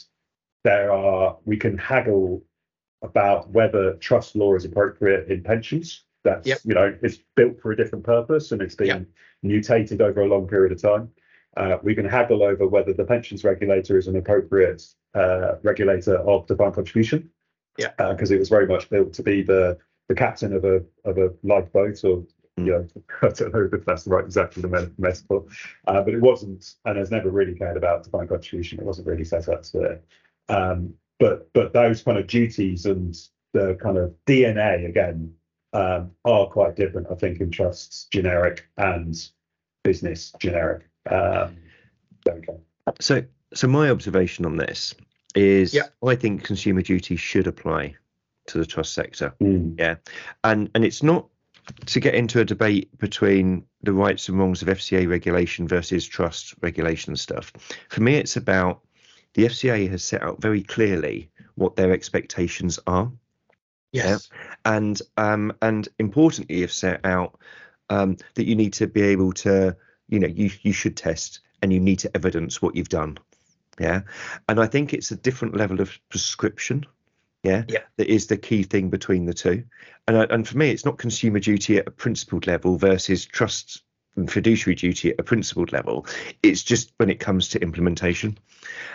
there 0.65 0.93
are 0.93 1.37
we 1.45 1.57
can 1.57 1.79
haggle 1.79 2.43
about 3.03 3.49
whether 3.51 3.95
trust 3.95 4.35
law 4.37 4.55
is 4.55 4.65
appropriate 4.65 5.29
in 5.29 5.43
pensions. 5.43 6.05
That's 6.25 6.47
yep. 6.47 6.59
you 6.65 6.75
know 6.75 6.97
it's 7.03 7.19
built 7.37 7.61
for 7.61 7.73
a 7.73 7.77
different 7.77 8.05
purpose 8.05 8.53
and 8.53 8.61
it's 8.61 8.75
been 8.75 8.87
yep. 8.87 9.07
mutated 9.43 10.03
over 10.03 10.23
a 10.23 10.27
long 10.27 10.49
period 10.49 10.73
of 10.73 10.83
time. 10.83 11.11
Uh, 11.57 11.79
we 11.83 11.95
can 11.95 12.05
haggle 12.05 12.43
over 12.43 12.69
whether 12.69 12.93
the 12.93 13.05
pensions 13.05 13.43
regulator 13.43 13.99
is 13.99 14.07
an 14.07 14.17
appropriate 14.17 14.83
uh, 15.15 15.55
regulator 15.63 16.17
of 16.19 16.47
defined 16.47 16.75
contribution. 16.75 17.31
Yeah. 17.79 17.93
Because 17.97 18.31
uh, 18.31 18.35
it 18.35 18.39
was 18.39 18.49
very 18.49 18.67
much 18.67 18.91
built 18.91 19.13
to 19.15 19.23
be 19.23 19.43
the 19.43 19.79
the 20.09 20.15
captain 20.15 20.53
of 20.55 20.65
a 20.65 20.83
of 21.05 21.19
a 21.19 21.33
lifeboat, 21.43 22.03
or 22.05 22.25
mm. 22.59 22.67
you 22.67 22.73
know, 22.73 22.89
I 23.23 23.29
don't 23.29 23.53
know 23.53 23.69
if 23.73 23.85
that's 23.85 24.05
the 24.05 24.11
right 24.11 24.25
exactly 24.25 24.63
the 24.63 24.93
metaphor, 24.99 25.45
uh, 25.87 26.03
but 26.03 26.15
it 26.15 26.21
wasn't, 26.21 26.75
and 26.85 26.99
has 26.99 27.11
never 27.11 27.31
really 27.31 27.55
cared 27.55 27.77
about 27.77 28.05
defined 28.05 28.31
contribution. 28.31 28.79
It 28.79 28.87
wasn't 28.87 29.07
really 29.07 29.25
set 29.25 29.49
up 29.49 29.63
to 29.65 29.83
it. 29.83 30.05
Um, 30.49 30.95
but 31.19 31.53
but 31.53 31.73
those 31.73 32.03
kind 32.03 32.19
of 32.19 32.27
duties 32.27 32.87
and 32.87 33.17
the 33.53 33.77
kind 33.81 33.99
of 33.99 34.15
DNA 34.27 34.89
again 34.89 35.35
um, 35.73 36.13
are 36.25 36.47
quite 36.47 36.77
different, 36.77 37.09
I 37.11 37.15
think, 37.15 37.41
in 37.41 37.51
trusts 37.51 38.07
generic 38.11 38.69
and 38.77 39.15
business 39.85 40.33
generic. 40.39 40.88
Um, 41.11 41.57
So 43.01 43.23
so 43.55 43.67
my 43.67 43.91
observation 43.91 44.45
on 44.45 44.57
this 44.57 44.95
is 45.35 45.75
yep. 45.75 45.95
I 46.05 46.15
think 46.17 46.45
consumer 46.45 46.83
duty 46.83 47.17
should 47.17 47.47
apply 47.47 47.95
to 48.47 48.59
the 48.59 48.67
trust 48.67 48.95
sector. 48.95 49.35
Mm. 49.41 49.79
Yeah, 49.79 49.97
and 50.45 50.71
and 50.75 50.85
it's 50.85 51.03
not 51.03 51.29
to 51.87 52.01
get 52.01 52.15
into 52.15 52.41
a 52.41 52.45
debate 52.45 52.97
between 52.99 53.65
the 53.83 53.93
rights 53.93 54.29
and 54.29 54.39
wrongs 54.39 54.63
of 54.63 54.69
FCA 54.69 55.09
regulation 55.09 55.69
versus 55.69 56.07
trust 56.07 56.55
regulation 56.61 57.15
stuff. 57.17 57.53
For 57.89 58.01
me, 58.01 58.17
it's 58.17 58.37
about 58.37 58.81
the 59.35 59.45
FCA 59.45 59.89
has 59.91 60.03
set 60.03 60.23
out 60.23 60.41
very 60.41 60.63
clearly 60.63 61.31
what 61.55 61.77
their 61.77 61.93
expectations 61.93 62.79
are. 62.87 63.11
Yes. 63.93 64.29
and 64.65 65.01
um, 65.17 65.53
and 65.63 65.89
importantly, 65.99 66.61
have 66.61 66.73
set 66.73 67.05
out 67.05 67.39
um, 67.91 68.17
that 68.35 68.47
you 68.47 68.55
need 68.55 68.75
to 68.75 68.87
be 68.87 69.03
able 69.03 69.33
to, 69.33 69.77
you 70.09 70.19
know, 70.19 70.29
you 70.29 70.51
you 70.63 70.73
should 70.73 70.97
test 70.97 71.41
and 71.63 71.73
you 71.73 71.81
need 71.81 71.99
to 72.01 72.11
evidence 72.17 72.63
what 72.63 72.77
you've 72.77 72.89
done. 72.89 73.19
Yeah, 73.81 74.03
and 74.49 74.61
I 74.61 74.67
think 74.67 74.93
it's 74.93 75.11
a 75.11 75.17
different 75.17 75.57
level 75.57 75.81
of 75.81 75.97
prescription. 76.09 76.85
Yeah, 77.45 77.65
Yeah. 77.69 77.83
that 77.97 78.09
is 78.13 78.27
the 78.27 78.37
key 78.37 78.65
thing 78.65 78.91
between 78.91 79.27
the 79.27 79.35
two. 79.35 79.65
And 80.09 80.17
and 80.31 80.49
for 80.49 80.59
me, 80.59 80.71
it's 80.71 80.85
not 80.85 80.99
consumer 80.99 81.39
duty 81.39 81.79
at 81.79 81.87
a 81.87 81.91
principled 81.93 82.47
level 82.47 82.77
versus 82.77 83.25
trust 83.25 83.83
and 84.17 84.31
fiduciary 84.31 84.75
duty 84.75 85.11
at 85.11 85.21
a 85.21 85.23
principled 85.23 85.73
level. 85.73 86.05
It's 86.43 86.65
just 86.65 86.93
when 86.97 87.09
it 87.11 87.21
comes 87.21 87.49
to 87.51 87.63
implementation. 87.63 88.37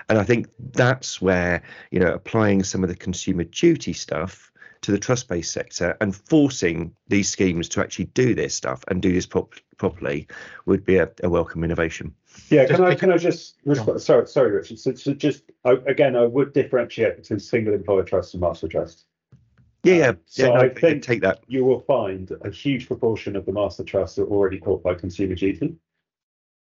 And 0.09 0.17
I 0.19 0.23
think 0.23 0.47
that's 0.73 1.21
where, 1.21 1.63
you 1.91 1.99
know, 1.99 2.11
applying 2.13 2.63
some 2.63 2.83
of 2.83 2.89
the 2.89 2.95
consumer 2.95 3.45
duty 3.45 3.93
stuff 3.93 4.51
to 4.83 4.91
the 4.91 4.99
trust 4.99 5.27
based 5.27 5.51
sector 5.51 5.97
and 5.99 6.15
forcing 6.15 6.93
these 7.07 7.29
schemes 7.29 7.67
to 7.69 7.81
actually 7.81 8.05
do 8.05 8.35
this 8.35 8.53
stuff 8.53 8.83
and 8.89 9.01
do 9.01 9.11
this 9.11 9.25
prop- 9.25 9.55
properly 9.77 10.27
would 10.65 10.85
be 10.85 10.97
a, 10.97 11.09
a 11.23 11.29
welcome 11.29 11.63
innovation. 11.63 12.13
Yeah, 12.49 12.65
Just 12.65 12.75
can 12.75 12.85
I 12.85 12.95
can 12.95 13.11
I 13.11 13.17
just 13.17 13.57
respond? 13.65 14.01
Sorry, 14.01 14.27
sorry, 14.27 14.51
Richard. 14.51 14.79
So, 14.79 14.93
so 14.93 15.13
just 15.13 15.43
I, 15.65 15.77
again, 15.87 16.15
I 16.15 16.25
would 16.25 16.53
differentiate 16.53 17.17
between 17.17 17.39
single 17.39 17.73
employer 17.73 18.03
trust 18.03 18.33
and 18.33 18.41
master 18.41 18.67
trust. 18.67 19.05
Yeah, 19.83 19.95
yeah. 19.95 20.11
So 20.25 20.43
yeah, 20.47 20.53
no, 20.53 20.61
I 20.61 20.69
think- 20.69 21.03
take 21.03 21.21
that. 21.21 21.43
You 21.47 21.65
will 21.65 21.81
find 21.81 22.31
a 22.41 22.49
huge 22.49 22.87
proportion 22.87 23.35
of 23.35 23.45
the 23.45 23.51
master 23.51 23.83
trusts 23.83 24.17
are 24.17 24.25
already 24.25 24.59
caught 24.59 24.83
by 24.83 24.95
consumer 24.95 25.35
duty, 25.35 25.75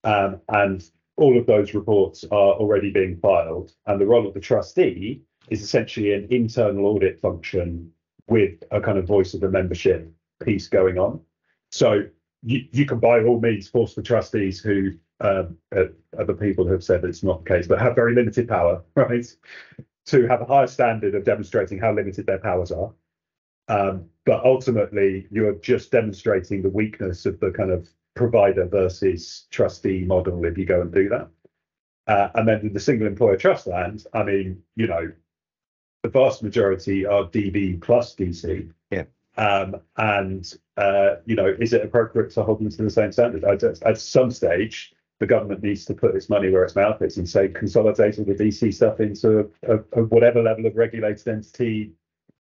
um, 0.04 0.40
and 0.48 0.84
all 1.16 1.38
of 1.38 1.46
those 1.46 1.74
reports 1.74 2.24
are 2.24 2.54
already 2.54 2.90
being 2.90 3.18
filed. 3.18 3.72
And 3.86 4.00
the 4.00 4.06
role 4.06 4.26
of 4.26 4.34
the 4.34 4.40
trustee 4.40 5.22
is 5.50 5.62
essentially 5.62 6.14
an 6.14 6.28
internal 6.30 6.86
audit 6.86 7.20
function 7.20 7.92
with 8.30 8.62
a 8.70 8.80
kind 8.80 8.96
of 8.96 9.06
voice 9.06 9.34
of 9.34 9.40
the 9.40 9.50
membership 9.50 10.10
piece 10.42 10.68
going 10.68 10.98
on. 10.98 11.20
So 11.70 12.04
you, 12.42 12.66
you 12.72 12.86
can 12.86 12.98
by 12.98 13.22
all 13.22 13.40
means 13.40 13.68
force 13.68 13.94
the 13.94 14.02
trustees 14.02 14.60
who 14.60 14.92
um, 15.20 15.58
uh, 15.76 15.84
other 16.18 16.32
people 16.32 16.66
have 16.68 16.82
said 16.82 17.02
that 17.02 17.08
it's 17.08 17.22
not 17.22 17.44
the 17.44 17.50
case, 17.50 17.66
but 17.66 17.80
have 17.80 17.94
very 17.94 18.14
limited 18.14 18.48
power, 18.48 18.82
right? 18.94 19.26
To 20.06 20.26
have 20.28 20.40
a 20.40 20.46
higher 20.46 20.66
standard 20.66 21.14
of 21.14 21.24
demonstrating 21.24 21.78
how 21.78 21.92
limited 21.92 22.24
their 22.24 22.38
powers 22.38 22.72
are. 22.72 22.92
Um, 23.68 24.06
but 24.24 24.44
ultimately, 24.44 25.26
you're 25.30 25.54
just 25.56 25.90
demonstrating 25.90 26.62
the 26.62 26.70
weakness 26.70 27.26
of 27.26 27.38
the 27.40 27.50
kind 27.50 27.70
of 27.70 27.88
provider 28.16 28.66
versus 28.66 29.46
trustee 29.50 30.04
model 30.04 30.44
if 30.44 30.56
you 30.56 30.64
go 30.64 30.80
and 30.80 30.92
do 30.92 31.08
that. 31.10 31.28
Uh, 32.06 32.28
and 32.34 32.48
then 32.48 32.60
in 32.60 32.72
the 32.72 32.80
single 32.80 33.06
employer 33.06 33.36
trust 33.36 33.66
land, 33.66 34.04
I 34.12 34.24
mean, 34.24 34.62
you 34.74 34.88
know, 34.88 35.12
the 36.02 36.08
vast 36.08 36.42
majority 36.42 37.06
are 37.06 37.24
DB 37.24 37.80
plus 37.80 38.14
DC. 38.14 38.72
Yeah. 38.90 39.04
Um, 39.36 39.76
and 39.96 40.52
uh, 40.76 41.16
you 41.26 41.36
know, 41.36 41.54
is 41.58 41.72
it 41.72 41.84
appropriate 41.84 42.30
to 42.32 42.42
hold 42.42 42.60
them 42.60 42.70
to 42.70 42.82
the 42.82 42.90
same 42.90 43.12
standard? 43.12 43.44
At, 43.44 43.62
at 43.62 43.98
some 43.98 44.30
stage, 44.30 44.94
the 45.18 45.26
government 45.26 45.62
needs 45.62 45.84
to 45.84 45.94
put 45.94 46.14
its 46.16 46.28
money 46.28 46.50
where 46.50 46.64
its 46.64 46.74
mouth 46.74 47.00
is 47.02 47.18
and 47.18 47.28
say 47.28 47.48
consolidate 47.48 48.18
all 48.18 48.24
the 48.24 48.34
DC 48.34 48.72
stuff 48.74 49.00
into 49.00 49.50
a, 49.68 49.76
a, 49.92 50.04
whatever 50.04 50.42
level 50.42 50.66
of 50.66 50.74
regulated 50.74 51.28
entity 51.28 51.92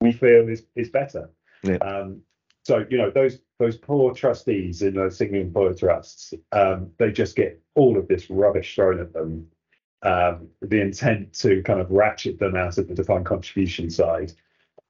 we 0.00 0.12
feel 0.12 0.48
is 0.48 0.64
is 0.74 0.90
better. 0.90 1.30
Yeah. 1.62 1.76
Um, 1.76 2.22
so 2.64 2.84
you 2.90 2.98
know 2.98 3.10
those 3.10 3.38
those 3.58 3.76
poor 3.76 4.12
trustees 4.12 4.82
in 4.82 4.94
those 4.94 5.16
single 5.16 5.40
employer 5.40 5.72
trusts, 5.72 6.34
um, 6.52 6.90
they 6.98 7.12
just 7.12 7.36
get 7.36 7.60
all 7.76 7.96
of 7.96 8.08
this 8.08 8.28
rubbish 8.28 8.74
thrown 8.74 9.00
at 9.00 9.12
them. 9.12 9.46
Um, 10.02 10.48
the 10.60 10.80
intent 10.80 11.32
to 11.40 11.62
kind 11.62 11.80
of 11.80 11.90
ratchet 11.90 12.38
them 12.38 12.54
out 12.54 12.78
of 12.78 12.86
the 12.88 12.94
defined 12.94 13.26
contribution 13.26 13.88
side, 13.90 14.32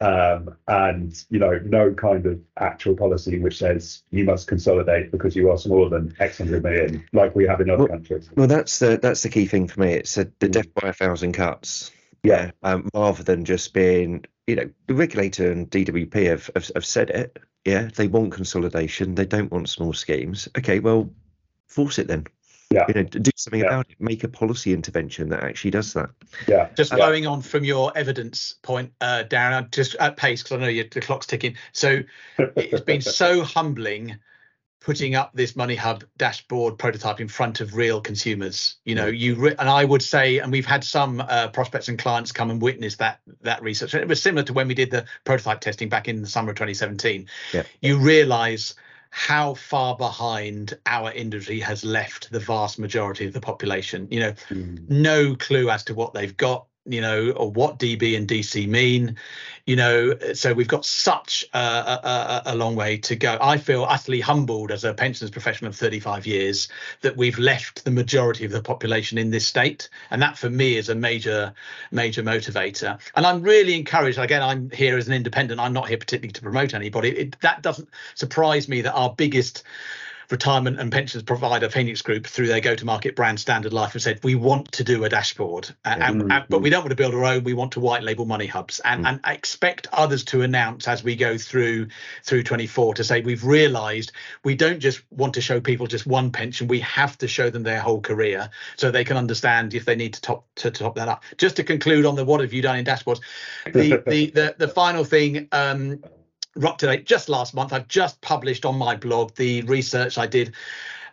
um, 0.01 0.55
and 0.69 1.25
you 1.31 1.39
know 1.39 1.59
no 1.65 1.95
kind 1.95 2.27
of 2.27 2.39
actual 2.59 2.95
policy 2.97 3.39
which 3.39 3.57
says 3.57 4.03
you 4.11 4.25
must 4.25 4.47
consolidate 4.49 5.11
because 5.13 5.35
you 5.37 5.51
are 5.51 5.57
smaller 5.57 5.89
than 5.89 6.15
X 6.19 6.39
hundred 6.39 6.63
million, 6.65 7.05
like 7.13 7.35
we 7.37 7.47
have 7.47 7.61
in 7.61 7.71
other 7.71 7.85
Well- 7.85 7.89
countries. 7.89 8.29
Well, 8.37 8.49
that's 8.49 8.79
the 8.81 8.99
that's 9.01 9.23
the 9.23 9.29
key 9.31 9.47
thing 9.47 9.69
for 9.69 9.81
me. 9.81 9.93
It's 9.95 10.19
a, 10.19 10.25
the 10.41 10.49
Mm. 10.49 10.53
death 10.53 10.75
by 10.75 10.89
a 10.89 10.93
thousand 10.93 11.33
cuts. 11.33 11.93
Yeah. 12.23 12.51
Um, 12.65 12.89
rather 12.93 13.23
than 13.23 13.45
just 13.45 13.73
being, 13.73 14.25
you 14.49 14.57
know, 14.57 14.69
the 14.89 14.95
regulator 14.95 15.53
and 15.53 15.71
DWP 15.71 16.25
have, 16.27 16.51
have 16.55 16.71
have 16.75 16.85
said 16.85 17.11
it. 17.11 17.39
Yeah, 17.65 17.89
they 17.95 18.09
want 18.09 18.33
consolidation. 18.33 19.15
They 19.15 19.27
don't 19.27 19.51
want 19.53 19.69
small 19.69 19.93
schemes. 19.93 20.49
Okay, 20.59 20.81
well, 20.81 21.11
force 21.69 21.99
it 22.01 22.09
then. 22.09 22.27
Yeah. 22.71 22.85
You 22.89 22.95
know, 22.95 23.03
do 23.05 23.31
something 23.37 23.61
Yeah. 23.61 23.67
about 23.67 23.91
it. 23.91 23.97
Make 24.01 24.25
a 24.25 24.29
policy 24.29 24.73
intervention 24.73 25.29
that 25.29 25.43
actually 25.43 25.71
does 25.71 25.93
that. 25.93 26.11
Yeah, 26.49 26.69
Just 26.77 26.91
Yeah. 26.91 26.97
flowing 26.97 27.27
on 27.27 27.41
from 27.43 27.64
your 27.64 27.93
evidence 27.97 28.55
point, 28.62 28.93
uh, 29.01 29.25
Darren, 29.29 29.71
just 29.71 29.95
at 29.97 30.17
pace 30.17 30.43
because 30.43 30.57
I 30.57 30.61
know 30.61 30.69
your, 30.69 30.85
the 30.91 31.01
clock's 31.01 31.27
ticking. 31.27 31.57
So 31.73 32.01
it's 32.39 32.81
been 32.83 33.01
so 33.01 33.43
humbling 33.57 34.19
putting 34.81 35.14
up 35.17 35.33
this 35.35 35.57
money 35.57 35.75
hub 35.75 36.05
dashboard 36.17 36.79
prototype 36.79 37.21
in 37.21 37.27
front 37.27 37.61
of 37.61 37.75
real 37.75 38.01
consumers 38.01 38.77
you 38.85 38.95
know 38.95 39.07
you 39.07 39.35
re- 39.35 39.55
and 39.59 39.69
i 39.69 39.85
would 39.85 40.03
say 40.03 40.39
and 40.39 40.53
we've 40.53 40.67
had 40.67 40.85
some 40.85 41.19
uh, 41.29 41.49
prospects 41.49 41.89
and 41.89 41.99
clients 41.99 42.31
come 42.31 42.51
and 42.51 42.62
witness 42.62 42.95
that 42.95 43.19
that 43.41 43.61
research 43.62 43.95
and 43.95 44.03
it 44.03 44.09
was 44.09 44.23
similar 44.23 44.45
to 44.45 44.53
when 44.53 44.69
we 44.69 44.75
did 44.75 44.91
the 44.93 45.05
prototype 45.25 45.61
testing 45.61 45.89
back 45.89 46.07
in 46.07 46.21
the 46.21 46.29
summer 46.29 46.51
of 46.51 46.57
2017 46.57 47.27
Yeah. 47.53 47.64
you 47.81 47.99
realize 47.99 48.75
how 49.11 49.55
far 49.55 49.97
behind 49.97 50.77
our 50.87 51.13
industry 51.13 51.61
has 51.61 51.85
left 51.85 52.31
the 52.31 52.41
vast 52.41 52.79
majority 52.79 53.27
of 53.27 53.33
the 53.33 53.41
population 53.41 54.07
you 54.11 54.21
know 54.21 54.33
Mm. 54.51 54.89
no 54.89 55.35
clue 55.37 55.71
as 55.71 55.85
to 55.85 55.95
what 55.95 56.15
they've 56.15 56.37
got 56.37 56.67
you 56.87 57.01
know 57.01 57.30
or 57.32 57.51
what 57.51 57.78
db 57.78 58.16
and 58.16 58.28
dc 58.28 58.68
mean 58.68 59.16
you 59.66 59.76
know 59.76 60.16
so 60.32 60.53
we've 60.53 60.68
got 60.68 60.84
such 60.84 61.45
a, 61.53 61.59
a, 61.59 62.43
a- 62.47 62.57
long 62.57 62.76
way 62.76 62.97
to 62.97 63.16
go. 63.16 63.37
I 63.41 63.59
feel 63.59 63.84
utterly 63.84 64.20
humbled 64.20 64.70
as 64.70 64.84
a 64.84 64.95
pensions 64.95 65.30
professional 65.30 65.68
of 65.68 65.76
35 65.76 66.26
years 66.26 66.68
that 67.03 67.16
we've 67.16 67.39
left 67.39 67.84
the 67.84 67.91
majority 67.91 68.45
of 68.45 68.53
the 68.53 68.62
population 68.62 69.18
in 69.18 69.30
this 69.30 69.47
state. 69.47 69.89
And 70.11 70.22
that 70.22 70.39
for 70.39 70.49
me 70.49 70.76
is 70.76 70.89
a 70.89 70.95
major 70.95 71.53
major 71.91 72.22
motivator. 72.22 72.99
And 73.14 73.26
i'm 73.26 73.43
really 73.43 73.74
encouraged. 73.74 74.18
Again 74.18 74.43
i'm 74.43 74.70
here 74.70 74.97
as 74.97 75.09
an 75.09 75.14
independent. 75.14 75.61
I'm 75.61 75.72
not 75.72 75.89
here 75.89 75.99
particularly 75.99 76.32
to 76.32 76.43
promote 76.43 76.74
anybody. 76.74 77.11
It, 77.11 77.41
that 77.41 77.62
doesn't 77.62 77.89
surprise 78.14 78.68
me 78.68 78.80
that 78.82 78.95
our 78.95 79.12
biggest 79.14 79.62
retirement 80.31 80.81
and 80.81 80.91
pensions 80.91 81.22
provider 81.22 81.68
Phoenix 81.68 82.03
Group 82.03 82.27
through 82.27 82.49
their 82.49 82.61
go-to-market 82.61 83.14
brand 83.16 83.39
Standard 83.39 83.72
Life 83.72 83.93
have 83.93 84.03
said 84.03 84.20
we 84.22 84.35
want 84.35 84.72
to 84.72 84.85
do 84.85 85.05
a 85.05 85.09
dashboard, 85.09 85.74
and, 85.85 86.03
and- 86.03 86.22
Mm. 86.22 86.33
and- 86.35 86.45
but 86.49 86.61
we 86.62 86.70
don't 86.70 86.81
want 86.83 86.91
to 86.91 86.97
build 86.97 87.14
our 87.14 87.24
own. 87.24 87.45
We 87.45 87.53
want 87.55 87.72
to 87.72 87.81
white 87.81 88.03
label 88.03 88.24
money 88.24 88.47
hubs, 88.47 88.81
and 88.85 89.05
Mm. 89.05 89.09
and 89.09 89.20
expect 89.27 89.87
others 89.93 90.24
to 90.24 90.43
announce 90.43 90.89
as 90.89 91.05
we 91.05 91.16
go 91.16 91.39
through 91.39 91.89
through 92.24 92.43
24 92.43 92.95
to 92.95 93.05
say 93.05 93.20
we've 93.20 93.45
realised 93.45 94.12
we 94.45 94.55
don't 94.55 94.81
just 94.81 95.01
want 95.11 95.35
to 95.35 95.41
show 95.41 95.61
people 95.61 95.87
just 95.87 96.07
one 96.07 96.31
pension. 96.31 96.66
We 96.68 96.81
have 96.81 97.16
to 97.18 97.29
show 97.29 97.51
them 97.51 97.62
their 97.62 97.81
whole 97.81 98.01
career 98.01 98.51
so 98.77 98.91
they 98.91 99.05
can 99.05 99.16
understand 99.16 99.74
if 99.74 99.85
they 99.85 99.97
need 99.97 100.14
to 100.14 100.20
top 100.20 100.45
to 100.57 100.70
top 100.70 100.95
that 100.97 101.09
up. 101.09 101.22
Just 101.39 101.57
to 101.57 101.64
conclude 101.64 102.05
on 102.07 102.16
the 102.16 102.24
what 102.24 102.41
have 102.41 102.53
you 102.53 102.62
done 102.62 102.77
in 102.79 102.85
dashboards, 102.85 103.20
the 103.72 104.03
the 104.07 104.31
the, 104.31 104.55
the 104.59 104.68
final 104.68 105.05
thing. 105.05 105.49
Um, 105.53 106.03
up 106.65 106.79
to 106.79 106.87
date 106.87 107.07
just 107.07 107.29
last 107.29 107.55
month 107.55 107.73
i've 107.73 107.89
just 107.89 108.21
published 108.21 108.65
on 108.65 108.77
my 108.77 108.95
blog 108.97 109.35
the 109.37 109.63
research 109.63 110.17
i 110.19 110.27
did 110.27 110.55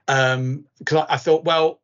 um 0.08 0.64
because 0.80 1.06
I, 1.10 1.16
I 1.16 1.18
thought 1.18 1.44
well 1.46 1.82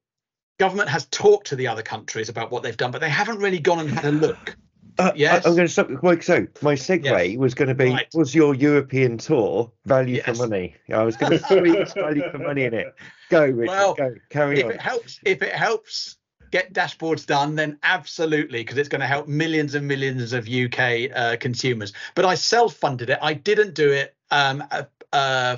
government 0.59 0.89
has 0.89 1.05
talked 1.07 1.47
to 1.47 1.55
the 1.55 1.67
other 1.67 1.81
countries 1.81 2.29
about 2.29 2.51
what 2.51 2.63
they've 2.63 2.75
done 2.77 2.91
but 2.91 3.01
they 3.01 3.09
haven't 3.09 3.39
really 3.39 3.59
gone 3.59 3.79
and 3.79 3.89
had 3.89 4.05
a 4.05 4.11
look 4.11 4.55
Uh, 4.97 5.13
Yes. 5.15 5.45
I, 5.45 5.49
am 5.49 5.55
going 5.55 5.67
to 5.67 5.71
stop. 5.71 5.89
Well, 6.03 6.19
so 6.19 6.45
my 6.61 6.75
segue 6.75 7.05
Yes. 7.05 7.37
was 7.37 7.53
going 7.53 7.69
to 7.69 7.75
be: 7.75 7.89
Right. 7.89 8.07
was 8.13 8.35
your 8.35 8.53
European 8.53 9.17
tour 9.17 9.71
value 9.85 10.15
Yes. 10.17 10.25
for 10.25 10.47
money? 10.47 10.75
I 10.93 11.03
was 11.03 11.15
going 11.15 11.31
to 11.37 11.39
squeeze 11.39 11.93
value 11.93 12.29
for 12.31 12.39
money 12.39 12.65
in 12.65 12.73
it. 12.73 12.93
Go, 13.29 13.45
Richard. 13.45 13.67
Well, 13.67 13.93
go. 13.93 14.15
Carry 14.29 14.59
if 14.59 14.65
on. 14.65 14.71
it 14.71 14.81
helps 14.81 15.19
if 15.23 15.41
it 15.41 15.53
helps 15.55 16.17
get 16.51 16.73
dashboards 16.73 17.25
done 17.25 17.55
then 17.55 17.77
absolutely 17.83 18.61
because 18.61 18.77
it's 18.77 18.89
going 18.89 19.01
to 19.01 19.07
help 19.07 19.27
millions 19.27 19.75
and 19.75 19.87
millions 19.87 20.33
of 20.33 20.47
uk 20.47 20.79
uh, 20.79 21.37
consumers. 21.39 21.93
But 22.15 22.25
i 22.25 22.35
self-funded 22.35 23.09
it. 23.09 23.19
I 23.21 23.33
didn't 23.33 23.73
do 23.73 23.91
it 23.91 24.15
um 24.31 24.63
uh, 25.11 25.57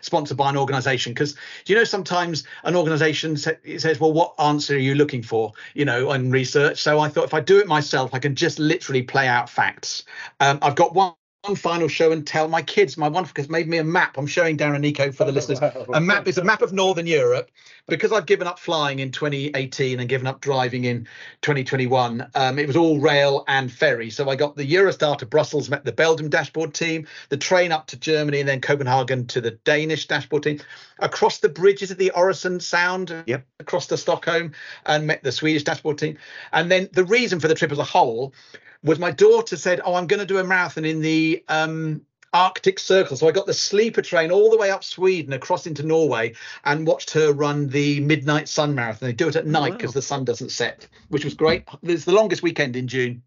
sponsored 0.00 0.36
by 0.36 0.48
an 0.48 0.56
organization 0.56 1.12
because 1.12 1.36
you 1.66 1.74
know 1.74 1.84
sometimes 1.84 2.44
an 2.64 2.76
organization 2.76 3.36
sa- 3.36 3.50
says 3.78 4.00
well 4.00 4.12
what 4.12 4.34
answer 4.38 4.74
are 4.74 4.78
you 4.78 4.94
looking 4.94 5.22
for? 5.22 5.52
You 5.74 5.84
know 5.84 6.10
on 6.10 6.30
research. 6.30 6.80
So 6.82 7.00
i 7.00 7.08
thought 7.08 7.24
if 7.24 7.34
i 7.34 7.40
do 7.40 7.58
it 7.58 7.66
myself 7.66 8.14
i 8.14 8.18
can 8.18 8.34
just 8.34 8.58
literally 8.58 9.02
play 9.02 9.26
out 9.26 9.48
facts. 9.50 10.04
Um, 10.40 10.58
i've 10.62 10.76
got 10.76 10.94
one 10.94 11.14
one 11.42 11.56
final 11.56 11.88
show 11.88 12.12
and 12.12 12.26
tell 12.26 12.48
my 12.48 12.60
kids. 12.60 12.98
My 12.98 13.08
wife 13.08 13.32
has 13.36 13.48
made 13.48 13.66
me 13.66 13.78
a 13.78 13.84
map. 13.84 14.18
I'm 14.18 14.26
showing 14.26 14.58
Darren 14.58 14.80
Nico 14.80 15.10
for 15.10 15.24
the 15.24 15.32
listeners. 15.32 15.58
A 15.94 16.00
map 16.00 16.28
is 16.28 16.36
a 16.36 16.44
map 16.44 16.60
of 16.60 16.72
Northern 16.74 17.06
Europe 17.06 17.50
because 17.88 18.12
I've 18.12 18.26
given 18.26 18.46
up 18.46 18.58
flying 18.58 18.98
in 18.98 19.10
2018 19.10 20.00
and 20.00 20.08
given 20.08 20.26
up 20.26 20.42
driving 20.42 20.84
in 20.84 21.08
2021. 21.40 22.26
Um, 22.34 22.58
it 22.58 22.66
was 22.66 22.76
all 22.76 23.00
rail 23.00 23.44
and 23.48 23.72
ferry. 23.72 24.10
So 24.10 24.28
I 24.28 24.36
got 24.36 24.54
the 24.54 24.70
Eurostar 24.70 25.16
to 25.18 25.26
Brussels, 25.26 25.70
met 25.70 25.84
the 25.84 25.92
Belgium 25.92 26.28
dashboard 26.28 26.74
team, 26.74 27.06
the 27.30 27.38
train 27.38 27.72
up 27.72 27.86
to 27.88 27.98
Germany, 27.98 28.40
and 28.40 28.48
then 28.48 28.60
Copenhagen 28.60 29.26
to 29.28 29.40
the 29.40 29.52
Danish 29.52 30.06
dashboard 30.08 30.42
team. 30.42 30.60
Across 30.98 31.38
the 31.38 31.48
bridges 31.48 31.90
of 31.90 31.96
the 31.96 32.12
Øresund 32.14 32.60
Sound, 32.60 33.24
Yep. 33.26 33.46
across 33.60 33.86
to 33.86 33.96
Stockholm, 33.96 34.52
and 34.84 35.06
met 35.06 35.22
the 35.22 35.32
Swedish 35.32 35.64
dashboard 35.64 35.96
team. 35.96 36.18
And 36.52 36.70
then 36.70 36.90
the 36.92 37.04
reason 37.04 37.40
for 37.40 37.48
the 37.48 37.54
trip 37.54 37.72
as 37.72 37.78
a 37.78 37.84
whole 37.84 38.34
was 38.82 38.98
my 38.98 39.10
daughter 39.10 39.56
said, 39.56 39.80
"Oh, 39.84 39.94
I'm 39.94 40.06
going 40.06 40.20
to 40.20 40.26
do 40.26 40.38
a 40.38 40.44
marathon 40.44 40.84
in 40.84 41.00
the 41.00 41.44
um, 41.48 42.02
Arctic 42.32 42.78
Circle." 42.78 43.16
So 43.16 43.28
I 43.28 43.32
got 43.32 43.46
the 43.46 43.54
sleeper 43.54 44.02
train 44.02 44.30
all 44.30 44.50
the 44.50 44.56
way 44.56 44.70
up 44.70 44.84
Sweden, 44.84 45.32
across 45.32 45.66
into 45.66 45.82
Norway, 45.82 46.34
and 46.64 46.86
watched 46.86 47.10
her 47.10 47.32
run 47.32 47.68
the 47.68 48.00
Midnight 48.00 48.48
Sun 48.48 48.74
Marathon. 48.74 49.08
They 49.08 49.12
do 49.12 49.28
it 49.28 49.36
at 49.36 49.46
night 49.46 49.72
wow. 49.72 49.76
because 49.76 49.94
the 49.94 50.02
sun 50.02 50.24
doesn't 50.24 50.50
set, 50.50 50.88
which 51.08 51.24
was 51.24 51.34
great. 51.34 51.64
It's 51.82 52.04
the 52.04 52.12
longest 52.12 52.42
weekend 52.42 52.76
in 52.76 52.88
June. 52.88 53.22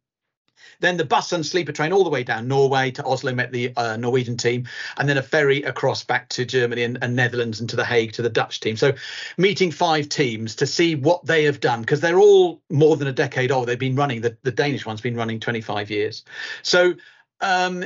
Then 0.79 0.97
the 0.97 1.05
bus 1.05 1.31
and 1.31 1.45
sleeper 1.45 1.71
train 1.71 1.93
all 1.93 2.03
the 2.03 2.09
way 2.09 2.23
down 2.23 2.47
Norway 2.47 2.91
to 2.91 3.05
Oslo, 3.05 3.33
met 3.33 3.51
the 3.51 3.73
uh, 3.75 3.97
Norwegian 3.97 4.37
team, 4.37 4.67
and 4.97 5.07
then 5.07 5.17
a 5.17 5.21
ferry 5.21 5.61
across 5.63 6.03
back 6.03 6.29
to 6.29 6.45
Germany 6.45 6.83
and, 6.83 6.97
and 7.01 7.15
Netherlands 7.15 7.59
and 7.59 7.69
to 7.69 7.75
The 7.75 7.85
Hague 7.85 8.13
to 8.13 8.21
the 8.21 8.29
Dutch 8.29 8.59
team. 8.59 8.75
So 8.75 8.93
meeting 9.37 9.71
five 9.71 10.09
teams 10.09 10.55
to 10.55 10.67
see 10.67 10.95
what 10.95 11.25
they 11.25 11.43
have 11.45 11.59
done 11.59 11.81
because 11.81 12.01
they're 12.01 12.19
all 12.19 12.61
more 12.69 12.97
than 12.97 13.07
a 13.07 13.13
decade 13.13 13.51
old. 13.51 13.67
They've 13.67 13.79
been 13.79 13.95
running 13.95 14.21
the, 14.21 14.37
the 14.43 14.51
Danish 14.51 14.85
one's 14.85 15.01
been 15.01 15.15
running 15.15 15.39
25 15.39 15.89
years. 15.89 16.23
So 16.61 16.93
um 17.41 17.85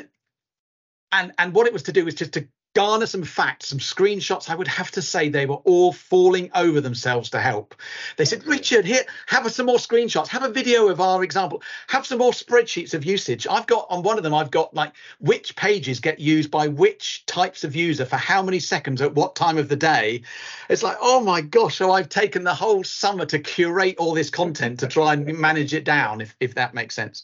and 1.11 1.31
and 1.37 1.53
what 1.53 1.67
it 1.67 1.73
was 1.73 1.83
to 1.83 1.93
do 1.93 2.05
was 2.05 2.15
just 2.15 2.33
to 2.33 2.47
garner 2.77 3.07
some 3.07 3.23
facts, 3.23 3.69
some 3.69 3.79
screenshots. 3.79 4.51
I 4.51 4.55
would 4.55 4.67
have 4.67 4.91
to 4.91 5.01
say 5.01 5.29
they 5.29 5.47
were 5.47 5.55
all 5.55 5.91
falling 5.91 6.51
over 6.53 6.79
themselves 6.79 7.31
to 7.31 7.39
help. 7.39 7.73
They 8.17 8.25
said, 8.25 8.45
Richard, 8.45 8.85
here, 8.85 9.01
have 9.25 9.51
some 9.51 9.65
more 9.65 9.79
screenshots, 9.79 10.27
have 10.27 10.43
a 10.43 10.49
video 10.49 10.87
of 10.87 11.01
our 11.01 11.23
example, 11.23 11.63
have 11.87 12.05
some 12.05 12.19
more 12.19 12.33
spreadsheets 12.33 12.93
of 12.93 13.03
usage. 13.03 13.47
I've 13.47 13.65
got 13.65 13.87
on 13.89 14.03
one 14.03 14.17
of 14.19 14.23
them, 14.23 14.35
I've 14.35 14.51
got 14.51 14.75
like 14.75 14.91
which 15.19 15.55
pages 15.55 15.99
get 15.99 16.19
used 16.19 16.51
by 16.51 16.67
which 16.67 17.25
types 17.25 17.63
of 17.63 17.75
user 17.75 18.05
for 18.05 18.17
how 18.17 18.43
many 18.43 18.59
seconds 18.59 19.01
at 19.01 19.15
what 19.15 19.35
time 19.35 19.57
of 19.57 19.69
the 19.69 19.75
day. 19.75 20.21
It's 20.69 20.83
like, 20.83 20.97
oh 21.01 21.19
my 21.19 21.41
gosh, 21.41 21.77
so 21.77 21.89
I've 21.89 22.09
taken 22.09 22.43
the 22.43 22.53
whole 22.53 22.83
summer 22.83 23.25
to 23.25 23.39
curate 23.39 23.95
all 23.97 24.13
this 24.13 24.29
content 24.29 24.81
to 24.81 24.87
try 24.87 25.13
and 25.13 25.25
manage 25.39 25.73
it 25.73 25.83
down, 25.83 26.21
if 26.21 26.35
if 26.39 26.53
that 26.53 26.75
makes 26.75 26.93
sense. 26.93 27.23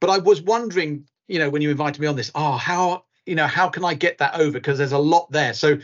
But 0.00 0.08
I 0.08 0.16
was 0.16 0.40
wondering, 0.40 1.06
you 1.26 1.38
know, 1.40 1.50
when 1.50 1.60
you 1.60 1.70
invited 1.70 2.00
me 2.00 2.06
on 2.06 2.16
this, 2.16 2.30
oh, 2.34 2.52
how 2.52 3.04
you 3.28 3.34
know 3.34 3.46
how 3.46 3.68
can 3.68 3.84
i 3.84 3.94
get 3.94 4.18
that 4.18 4.34
over? 4.34 4.52
Because 4.52 4.78
there's 4.78 4.92
a 4.92 4.98
lot 4.98 5.30
there. 5.30 5.52
So 5.52 5.78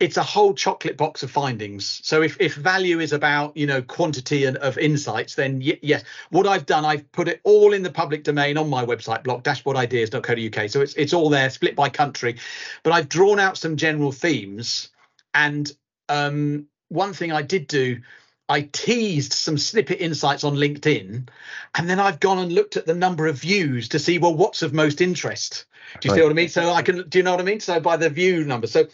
it's 0.00 0.16
a 0.16 0.22
whole 0.22 0.54
chocolate 0.54 0.96
box 0.96 1.24
of 1.24 1.30
findings. 1.30 2.00
So 2.04 2.22
if, 2.22 2.40
if 2.40 2.54
value 2.54 3.00
is 3.00 3.12
about 3.12 3.56
you 3.56 3.66
know 3.66 3.82
quantity 3.82 4.44
and 4.44 4.56
of 4.58 4.78
insights 4.78 5.34
then 5.34 5.60
y- 5.64 5.78
yes. 5.82 6.04
What 6.30 6.46
i've 6.46 6.66
done 6.66 6.84
i've 6.84 7.10
put 7.12 7.28
it 7.28 7.40
all 7.44 7.72
in 7.72 7.82
the 7.82 7.90
public 7.90 8.24
domain 8.24 8.56
on 8.56 8.68
my 8.70 8.84
website 8.84 9.24
blog 9.24 9.42
dashboardideas.co.uk 9.42 10.70
so 10.70 10.80
it's 10.80 10.94
it's 10.94 11.12
all 11.12 11.30
there 11.30 11.50
split 11.50 11.74
by 11.74 11.88
country. 11.88 12.36
But 12.82 12.92
i've 12.92 13.08
drawn 13.08 13.38
out 13.40 13.58
some 13.58 13.76
general 13.76 14.12
themes. 14.12 14.90
And 15.34 15.70
um, 16.08 16.66
one 16.88 17.12
thing 17.12 17.32
i 17.32 17.42
did 17.42 17.66
do 17.66 18.00
I 18.48 18.62
teased 18.72 19.32
some 19.32 19.58
snippet 19.58 20.00
insights 20.00 20.42
on 20.42 20.56
LinkedIn, 20.56 21.28
and 21.74 21.90
then 21.90 22.00
I've 22.00 22.20
gone 22.20 22.38
and 22.38 22.52
looked 22.52 22.76
at 22.76 22.86
the 22.86 22.94
number 22.94 23.26
of 23.26 23.40
views 23.40 23.88
to 23.90 23.98
see 23.98 24.18
well 24.18 24.34
what's 24.34 24.62
of 24.62 24.72
most 24.72 25.00
interest. 25.00 25.66
Do 26.00 26.08
you 26.08 26.14
see 26.14 26.22
what 26.22 26.30
I 26.30 26.34
mean? 26.34 26.48
So 26.48 26.70
I 26.70 26.82
can. 26.82 27.08
Do 27.08 27.18
you 27.18 27.22
know 27.22 27.32
what 27.32 27.40
I 27.40 27.44
mean? 27.44 27.60
So 27.60 27.78
by 27.80 27.96
the 27.96 28.08
view 28.08 28.44
number. 28.44 28.66
So 28.66 28.86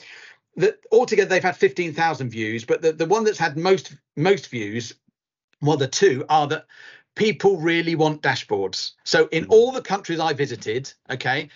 the, 0.56 0.76
altogether 0.92 1.28
they've 1.28 1.42
had 1.42 1.56
fifteen 1.56 1.92
thousand 1.92 2.30
views, 2.30 2.64
but 2.64 2.82
the, 2.82 2.92
the 2.92 3.06
one 3.06 3.24
that's 3.24 3.38
had 3.38 3.56
most 3.56 3.96
most 4.16 4.48
views, 4.48 4.94
well, 5.60 5.76
the 5.76 5.88
two 5.88 6.24
are 6.28 6.48
that 6.48 6.66
people 7.14 7.58
really 7.58 7.94
want 7.94 8.22
dashboards. 8.22 8.92
So 9.04 9.28
in 9.30 9.44
hmm. 9.44 9.52
all 9.52 9.72
the 9.72 9.82
countries 9.82 10.20
I 10.20 10.32
visited, 10.32 10.92
okay, 11.10 11.48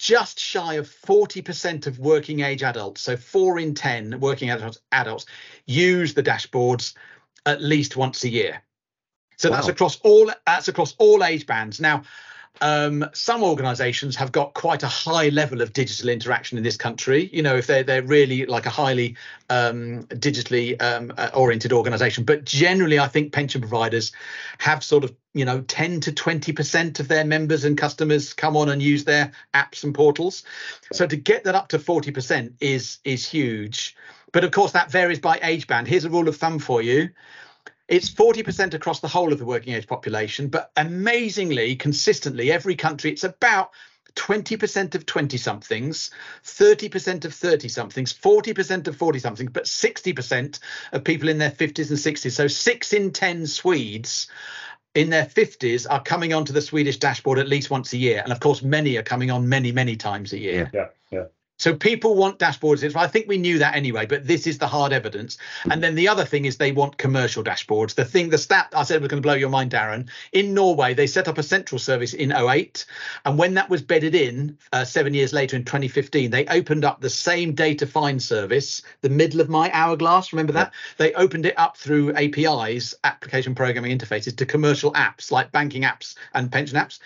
just 0.00 0.40
shy 0.40 0.74
of 0.74 0.88
40% 0.88 1.86
of 1.86 1.98
working 1.98 2.40
age 2.40 2.62
adults, 2.62 3.02
so 3.02 3.18
four 3.18 3.58
in 3.58 3.74
10 3.74 4.18
working 4.18 4.48
adults, 4.48 4.78
adults 4.92 5.26
use 5.66 6.14
the 6.14 6.22
dashboards 6.22 6.94
at 7.44 7.60
least 7.60 7.98
once 7.98 8.24
a 8.24 8.28
year. 8.30 8.62
So 9.36 9.50
that's 9.50 9.68
across 9.68 10.00
all 10.00 10.30
that's 10.46 10.68
across 10.68 10.94
all 10.98 11.22
age 11.22 11.46
bands. 11.46 11.80
Now, 11.80 12.02
um, 12.62 13.06
some 13.12 13.42
organisations 13.42 14.16
have 14.16 14.32
got 14.32 14.54
quite 14.54 14.82
a 14.82 14.86
high 14.86 15.28
level 15.30 15.62
of 15.62 15.72
digital 15.72 16.08
interaction 16.10 16.58
in 16.58 16.64
this 16.64 16.76
country. 16.76 17.30
You 17.32 17.42
know, 17.42 17.56
if 17.56 17.66
they're 17.66 17.82
they're 17.82 18.02
really 18.02 18.44
like 18.46 18.66
a 18.66 18.70
highly 18.70 19.16
um, 19.48 20.04
digitally 20.08 20.80
um, 20.82 21.12
uh, 21.16 21.30
oriented 21.34 21.72
organisation, 21.72 22.24
but 22.24 22.44
generally, 22.44 22.98
I 22.98 23.08
think 23.08 23.32
pension 23.32 23.60
providers 23.60 24.12
have 24.58 24.84
sort 24.84 25.04
of 25.04 25.14
you 25.34 25.44
know 25.44 25.60
10 25.60 26.00
to 26.00 26.12
20 26.12 26.52
percent 26.52 27.00
of 27.00 27.08
their 27.08 27.24
members 27.24 27.64
and 27.64 27.78
customers 27.78 28.32
come 28.32 28.56
on 28.56 28.68
and 28.68 28.82
use 28.82 29.04
their 29.04 29.32
apps 29.54 29.84
and 29.84 29.94
portals. 29.94 30.42
So 30.92 31.06
to 31.06 31.16
get 31.16 31.44
that 31.44 31.54
up 31.54 31.68
to 31.68 31.78
40 31.78 32.10
percent 32.10 32.54
is 32.60 32.98
is 33.04 33.26
huge. 33.26 33.96
But 34.32 34.44
of 34.44 34.52
course, 34.52 34.72
that 34.72 34.90
varies 34.90 35.18
by 35.18 35.40
age 35.42 35.66
band. 35.66 35.88
Here's 35.88 36.04
a 36.04 36.10
rule 36.10 36.28
of 36.28 36.36
thumb 36.36 36.58
for 36.58 36.82
you 36.82 37.10
it's 37.90 38.08
40% 38.08 38.72
across 38.72 39.00
the 39.00 39.08
whole 39.08 39.32
of 39.32 39.40
the 39.40 39.44
working 39.44 39.74
age 39.74 39.88
population, 39.88 40.46
but 40.46 40.70
amazingly, 40.76 41.74
consistently, 41.74 42.52
every 42.52 42.76
country, 42.76 43.10
it's 43.10 43.24
about 43.24 43.72
20% 44.14 44.94
of 44.94 45.06
20 45.06 45.36
somethings, 45.36 46.12
30% 46.44 47.24
of 47.24 47.34
30 47.34 47.68
somethings, 47.68 48.14
40% 48.14 48.86
of 48.86 48.96
40 48.96 49.18
somethings, 49.18 49.50
but 49.52 49.64
60% 49.64 50.60
of 50.92 51.04
people 51.04 51.28
in 51.28 51.38
their 51.38 51.50
50s 51.50 51.90
and 51.90 51.98
60s. 51.98 52.30
So 52.30 52.46
six 52.46 52.92
in 52.92 53.10
10 53.10 53.48
Swedes 53.48 54.28
in 54.94 55.10
their 55.10 55.26
50s 55.26 55.86
are 55.88 56.02
coming 56.02 56.32
onto 56.32 56.52
the 56.52 56.60
Swedish 56.60 56.98
dashboard 56.98 57.38
at 57.38 57.48
least 57.48 57.70
once 57.70 57.92
a 57.92 57.96
year. 57.96 58.20
And 58.22 58.32
of 58.32 58.40
course, 58.40 58.62
many 58.62 58.96
are 58.96 59.02
coming 59.02 59.30
on 59.30 59.48
many, 59.48 59.72
many 59.72 59.96
times 59.96 60.32
a 60.32 60.38
year. 60.38 60.70
Yeah, 60.72 60.80
yeah. 60.80 60.86
So 61.60 61.74
people 61.74 62.14
want 62.14 62.38
dashboards. 62.38 62.96
I 62.96 63.06
think 63.06 63.28
we 63.28 63.36
knew 63.36 63.58
that 63.58 63.74
anyway, 63.74 64.06
but 64.06 64.26
this 64.26 64.46
is 64.46 64.56
the 64.56 64.66
hard 64.66 64.94
evidence. 64.94 65.36
And 65.70 65.82
then 65.82 65.94
the 65.94 66.08
other 66.08 66.24
thing 66.24 66.46
is 66.46 66.56
they 66.56 66.72
want 66.72 66.96
commercial 66.96 67.44
dashboards. 67.44 67.94
The 67.94 68.04
thing, 68.06 68.30
the 68.30 68.38
stat 68.38 68.72
I 68.74 68.82
said 68.82 69.02
was 69.02 69.10
going 69.10 69.22
to 69.22 69.26
blow 69.26 69.34
your 69.34 69.50
mind, 69.50 69.70
Darren. 69.70 70.08
In 70.32 70.54
Norway, 70.54 70.94
they 70.94 71.06
set 71.06 71.28
up 71.28 71.36
a 71.36 71.42
central 71.42 71.78
service 71.78 72.14
in 72.14 72.32
08. 72.32 72.86
And 73.26 73.36
when 73.36 73.52
that 73.54 73.68
was 73.68 73.82
bedded 73.82 74.14
in 74.14 74.56
uh, 74.72 74.86
seven 74.86 75.12
years 75.12 75.34
later 75.34 75.54
in 75.54 75.66
2015, 75.66 76.30
they 76.30 76.46
opened 76.46 76.86
up 76.86 77.02
the 77.02 77.10
same 77.10 77.52
data 77.52 77.86
find 77.86 78.22
service, 78.22 78.80
the 79.02 79.10
middle 79.10 79.42
of 79.42 79.50
my 79.50 79.70
hourglass. 79.74 80.32
Remember 80.32 80.54
that? 80.54 80.72
They 80.96 81.12
opened 81.12 81.44
it 81.44 81.58
up 81.58 81.76
through 81.76 82.14
APIs, 82.14 82.94
application 83.04 83.54
programming 83.54 83.96
interfaces, 83.98 84.34
to 84.36 84.46
commercial 84.46 84.94
apps 84.94 85.30
like 85.30 85.52
banking 85.52 85.82
apps 85.82 86.14
and 86.32 86.50
pension 86.50 86.78
apps. 86.78 87.00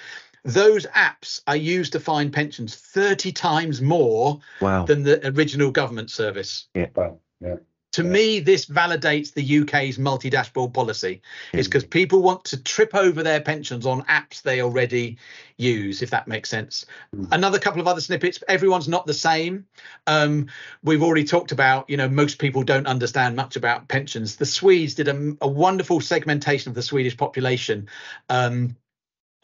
Those 0.44 0.84
apps 0.86 1.40
are 1.46 1.56
used 1.56 1.92
to 1.92 2.00
find 2.00 2.32
pensions 2.32 2.76
30 2.76 3.32
times 3.32 3.80
more 3.80 4.40
Wow. 4.60 4.84
than 4.84 5.02
the 5.02 5.26
original 5.28 5.70
government 5.70 6.10
service. 6.10 6.68
Wow. 6.94 7.18
Yeah. 7.40 7.56
To 7.92 8.02
Yeah. 8.02 8.10
me, 8.10 8.40
this 8.40 8.66
validates 8.66 9.32
the 9.32 9.42
UK's 9.42 9.98
multi 9.98 10.28
dashboard 10.28 10.74
policy. 10.74 11.22
It's 11.52 11.66
Hmm. 11.66 11.70
because 11.70 11.84
people 11.84 12.22
want 12.22 12.44
to 12.46 12.60
trip 12.62 12.92
over 12.94 13.22
their 13.22 13.40
pensions 13.40 13.86
on 13.86 14.02
apps 14.02 14.42
they 14.42 14.60
already 14.60 15.16
use, 15.58 16.02
if 16.02 16.10
that 16.10 16.26
makes 16.26 16.50
sense. 16.50 16.84
Mm. 17.16 17.28
Another 17.30 17.58
couple 17.60 17.80
of 17.80 17.86
other 17.86 18.00
snippets. 18.00 18.42
Everyone's 18.48 18.88
not 18.88 19.06
the 19.06 19.14
same. 19.14 19.64
Um, 20.08 20.48
we've 20.82 21.04
already 21.04 21.24
talked 21.24 21.52
about, 21.52 21.88
you 21.88 21.96
know, 21.96 22.08
most 22.08 22.38
people 22.38 22.64
don't 22.64 22.88
understand 22.88 23.36
much 23.36 23.54
about 23.54 23.86
pensions. 23.88 24.36
The 24.36 24.46
Swedes 24.46 24.94
did 24.94 25.06
a, 25.08 25.36
a 25.40 25.48
wonderful 25.48 26.00
segmentation 26.00 26.70
of 26.70 26.74
the 26.74 26.82
Swedish 26.82 27.16
population. 27.16 27.88
Um, 28.28 28.76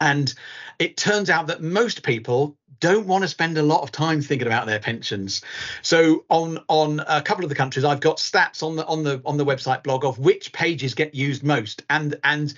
and 0.01 0.33
it 0.79 0.97
turns 0.97 1.29
out 1.29 1.47
that 1.47 1.61
most 1.61 2.03
people 2.03 2.57
don't 2.81 3.05
want 3.05 3.23
to 3.23 3.27
spend 3.27 3.57
a 3.59 3.63
lot 3.63 3.83
of 3.83 3.91
time 3.91 4.21
thinking 4.21 4.47
about 4.47 4.65
their 4.65 4.79
pensions. 4.79 5.41
So 5.83 6.25
on 6.29 6.59
on 6.67 7.01
a 7.07 7.21
couple 7.21 7.45
of 7.45 7.49
the 7.49 7.55
countries, 7.55 7.85
I've 7.85 8.01
got 8.01 8.17
stats 8.17 8.63
on 8.63 8.75
the 8.75 8.85
on 8.87 9.03
the 9.03 9.21
on 9.23 9.37
the 9.37 9.45
website 9.45 9.83
blog 9.83 10.03
of 10.03 10.19
which 10.19 10.51
pages 10.51 10.95
get 10.95 11.15
used 11.15 11.43
most, 11.43 11.83
and 11.89 12.19
and 12.23 12.53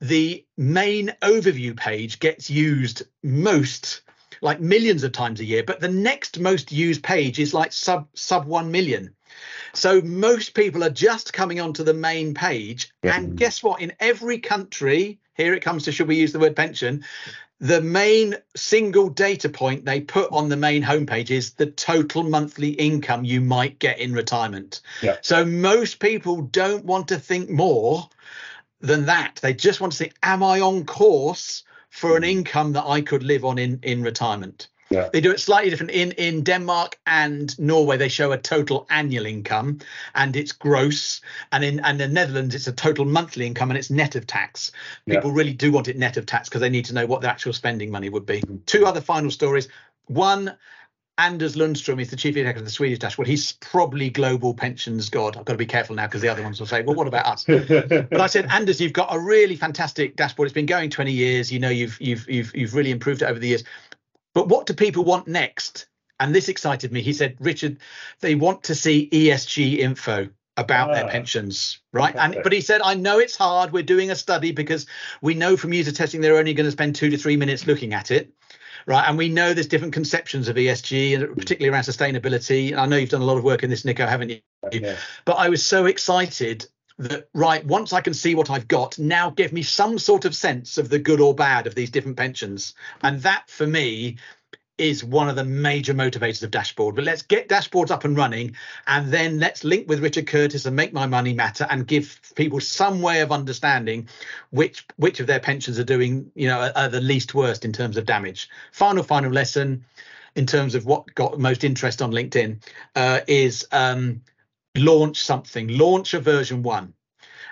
the 0.00 0.44
main 0.58 1.14
overview 1.22 1.76
page 1.76 2.18
gets 2.18 2.50
used 2.50 3.04
most 3.22 4.02
like 4.40 4.60
millions 4.60 5.04
of 5.04 5.12
times 5.12 5.38
a 5.38 5.44
year 5.44 5.62
but 5.62 5.78
the 5.78 5.88
next 5.88 6.40
most 6.40 6.72
used 6.72 7.04
page 7.04 7.38
is 7.38 7.54
like 7.54 7.72
sub 7.72 8.08
sub 8.14 8.44
1 8.44 8.72
million 8.72 9.14
so 9.72 10.00
most 10.00 10.54
people 10.54 10.82
are 10.82 10.90
just 10.90 11.32
coming 11.32 11.60
onto 11.60 11.84
the 11.84 11.94
main 11.94 12.34
page 12.34 12.90
Yeah. 13.04 13.16
and 13.16 13.36
guess 13.36 13.62
what 13.62 13.80
in 13.80 13.92
every 14.00 14.40
country 14.40 15.20
here 15.34 15.54
it 15.54 15.62
comes 15.62 15.84
to 15.84 15.92
should 15.92 16.08
we 16.08 16.16
use 16.16 16.32
the 16.32 16.38
word 16.38 16.56
pension 16.56 17.04
the 17.58 17.80
main 17.80 18.34
single 18.56 19.08
data 19.08 19.48
point 19.48 19.84
they 19.84 20.00
put 20.00 20.30
on 20.32 20.48
the 20.48 20.56
main 20.56 20.82
homepage 20.82 21.30
is 21.30 21.52
the 21.54 21.66
total 21.66 22.24
monthly 22.24 22.70
income 22.70 23.24
you 23.24 23.40
might 23.40 23.78
get 23.78 23.98
in 23.98 24.12
retirement 24.12 24.80
Yeah. 25.00 25.16
so 25.22 25.44
most 25.44 26.00
people 26.00 26.42
don't 26.42 26.84
want 26.84 27.08
to 27.08 27.18
think 27.18 27.48
more 27.50 28.08
than 28.82 29.06
that. 29.06 29.38
They 29.40 29.54
just 29.54 29.80
want 29.80 29.92
to 29.92 29.96
say, 29.96 30.10
am 30.22 30.42
I 30.42 30.60
on 30.60 30.84
course 30.84 31.62
for 31.88 32.16
an 32.16 32.24
income 32.24 32.72
that 32.72 32.86
I 32.86 33.00
could 33.02 33.22
live 33.22 33.44
on 33.44 33.58
in 33.58 33.78
in 33.82 34.02
retirement. 34.02 34.68
Yeah. 34.92 35.08
They 35.12 35.20
do 35.20 35.30
it 35.30 35.40
slightly 35.40 35.70
different. 35.70 35.92
In 35.92 36.12
in 36.12 36.42
Denmark 36.42 36.98
and 37.06 37.58
Norway, 37.58 37.96
they 37.96 38.08
show 38.08 38.32
a 38.32 38.38
total 38.38 38.86
annual 38.90 39.26
income 39.26 39.78
and 40.14 40.36
it's 40.36 40.52
gross. 40.52 41.20
And 41.50 41.64
in 41.64 41.80
and 41.80 41.98
the 41.98 42.08
Netherlands, 42.08 42.54
it's 42.54 42.66
a 42.66 42.72
total 42.72 43.04
monthly 43.04 43.46
income 43.46 43.70
and 43.70 43.78
it's 43.78 43.90
net 43.90 44.14
of 44.16 44.26
tax. 44.26 44.72
Yeah. 45.06 45.16
People 45.16 45.32
really 45.32 45.54
do 45.54 45.72
want 45.72 45.88
it 45.88 45.96
net 45.96 46.16
of 46.16 46.26
tax 46.26 46.48
because 46.48 46.60
they 46.60 46.70
need 46.70 46.84
to 46.86 46.94
know 46.94 47.06
what 47.06 47.20
their 47.20 47.30
actual 47.30 47.52
spending 47.52 47.90
money 47.90 48.08
would 48.08 48.26
be. 48.26 48.40
Mm-hmm. 48.40 48.56
Two 48.66 48.86
other 48.86 49.00
final 49.00 49.30
stories. 49.30 49.68
One, 50.06 50.56
Anders 51.18 51.56
Lundstrom 51.56 52.00
is 52.00 52.10
the 52.10 52.16
chief 52.16 52.36
executive 52.36 52.62
of 52.62 52.64
the 52.64 52.70
Swedish 52.70 52.98
Dash. 52.98 53.10
dashboard. 53.10 53.28
He's 53.28 53.52
probably 53.52 54.08
global 54.08 54.54
pensions 54.54 55.10
god. 55.10 55.36
I've 55.36 55.44
got 55.44 55.52
to 55.52 55.58
be 55.58 55.66
careful 55.66 55.94
now 55.94 56.06
because 56.06 56.22
the 56.22 56.28
other 56.28 56.42
ones 56.42 56.58
will 56.58 56.66
say, 56.66 56.82
well, 56.82 56.96
what 56.96 57.06
about 57.06 57.26
us? 57.26 57.44
But 57.46 58.20
I 58.20 58.26
said, 58.26 58.46
Anders, 58.50 58.80
you've 58.80 58.94
got 58.94 59.14
a 59.14 59.18
really 59.18 59.54
fantastic 59.54 60.16
dashboard. 60.16 60.46
It's 60.46 60.54
been 60.54 60.66
going 60.66 60.88
20 60.88 61.12
years. 61.12 61.52
You 61.52 61.60
know, 61.60 61.68
you've 61.68 62.00
you've 62.00 62.28
you've 62.28 62.54
you've 62.56 62.74
really 62.74 62.90
improved 62.90 63.22
it 63.22 63.26
over 63.26 63.38
the 63.38 63.48
years. 63.48 63.64
But 64.34 64.48
what 64.48 64.66
do 64.66 64.74
people 64.74 65.04
want 65.04 65.28
next? 65.28 65.86
And 66.20 66.34
this 66.34 66.48
excited 66.48 66.92
me. 66.92 67.02
He 67.02 67.12
said, 67.12 67.36
Richard, 67.40 67.78
they 68.20 68.34
want 68.34 68.64
to 68.64 68.74
see 68.74 69.08
ESG 69.10 69.78
info 69.78 70.28
about 70.56 70.92
their 70.92 71.04
Ah, 71.04 71.08
pensions, 71.08 71.80
right? 71.92 72.14
And 72.14 72.38
but 72.42 72.52
he 72.52 72.60
said, 72.60 72.82
I 72.84 72.94
know 72.94 73.18
it's 73.18 73.36
hard. 73.36 73.72
We're 73.72 73.82
doing 73.82 74.10
a 74.10 74.14
study 74.14 74.52
because 74.52 74.86
we 75.22 75.34
know 75.34 75.56
from 75.56 75.72
user 75.72 75.92
testing 75.92 76.20
they're 76.20 76.36
only 76.36 76.54
going 76.54 76.66
to 76.66 76.70
spend 76.70 76.94
two 76.94 77.10
to 77.10 77.16
three 77.16 77.36
minutes 77.36 77.66
looking 77.66 77.94
at 77.94 78.10
it. 78.10 78.32
Right. 78.86 79.08
And 79.08 79.16
we 79.16 79.28
know 79.28 79.54
there's 79.54 79.68
different 79.68 79.94
conceptions 79.94 80.48
of 80.48 80.56
ESG, 80.56 81.14
and 81.14 81.36
particularly 81.36 81.72
around 81.72 81.84
sustainability. 81.84 82.72
And 82.72 82.80
I 82.80 82.86
know 82.86 82.96
you've 82.96 83.10
done 83.10 83.22
a 83.22 83.24
lot 83.24 83.38
of 83.38 83.44
work 83.44 83.62
in 83.62 83.70
this, 83.70 83.84
Nico, 83.84 84.06
haven't 84.06 84.30
you? 84.30 84.40
but 85.24 85.34
I 85.34 85.48
was 85.48 85.64
so 85.64 85.86
excited 85.86 86.66
that 87.02 87.28
right 87.34 87.64
once 87.64 87.92
I 87.92 88.00
can 88.00 88.14
see 88.14 88.34
what 88.34 88.50
I've 88.50 88.68
got, 88.68 88.98
now 88.98 89.30
give 89.30 89.52
me 89.52 89.62
some 89.62 89.98
sort 89.98 90.24
of 90.24 90.34
sense 90.34 90.78
of 90.78 90.88
the 90.88 90.98
good 90.98 91.20
or 91.20 91.34
bad 91.34 91.66
of 91.66 91.74
these 91.74 91.90
different 91.90 92.16
pensions, 92.16 92.74
and 93.02 93.20
that 93.22 93.48
for 93.48 93.66
me 93.66 94.16
is 94.78 95.04
one 95.04 95.28
of 95.28 95.36
the 95.36 95.44
major 95.44 95.94
motivators 95.94 96.42
of 96.42 96.50
dashboard. 96.50 96.94
But 96.94 97.04
let's 97.04 97.22
get 97.22 97.48
dashboards 97.48 97.90
up 97.90 98.04
and 98.04 98.16
running 98.16 98.56
and 98.86 99.12
then 99.12 99.38
let's 99.38 99.64
link 99.64 99.88
with 99.88 100.02
richard 100.02 100.26
curtis 100.26 100.66
and 100.66 100.74
make 100.74 100.92
my 100.92 101.06
money 101.06 101.34
matter 101.34 101.66
and 101.70 101.86
give 101.86 102.18
people 102.34 102.58
some 102.58 103.02
way 103.02 103.20
of 103.20 103.30
understanding 103.30 104.08
which 104.50 104.86
which 104.96 105.20
of 105.20 105.26
their 105.26 105.40
pensions 105.40 105.78
are 105.78 105.84
doing 105.84 106.30
you 106.34 106.48
know 106.48 106.72
are, 106.74 106.88
the 106.88 107.00
least 107.00 107.34
worst 107.34 107.64
in 107.64 107.72
terms 107.72 107.96
of 107.96 108.06
damage. 108.06 108.48
Final 108.72 109.02
final 109.02 109.30
lesson 109.30 109.84
in 110.34 110.46
terms 110.46 110.74
of 110.74 110.86
what 110.86 111.14
got 111.14 111.38
most 111.38 111.62
interest 111.62 112.00
on 112.00 112.10
linkedin 112.10 112.56
uh, 112.96 113.20
is 113.28 113.66
um, 113.72 114.22
launch 114.76 115.22
something 115.22 115.68
launch 115.68 116.14
a 116.14 116.20
version 116.20 116.62
one 116.62 116.94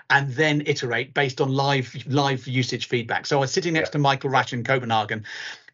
and 0.09 0.31
then 0.33 0.63
iterate 0.65 1.13
based 1.13 1.39
on 1.39 1.53
live 1.53 1.95
live 2.07 2.47
usage 2.47 2.87
feedback. 2.87 3.25
So 3.25 3.37
i 3.37 3.41
was 3.41 3.51
sitting 3.51 3.73
next 3.73 3.89
Yeah. 3.89 3.93
to 3.93 3.97
michael 3.99 4.29
rash 4.31 4.53
in 4.53 4.63
copenhagen 4.63 5.23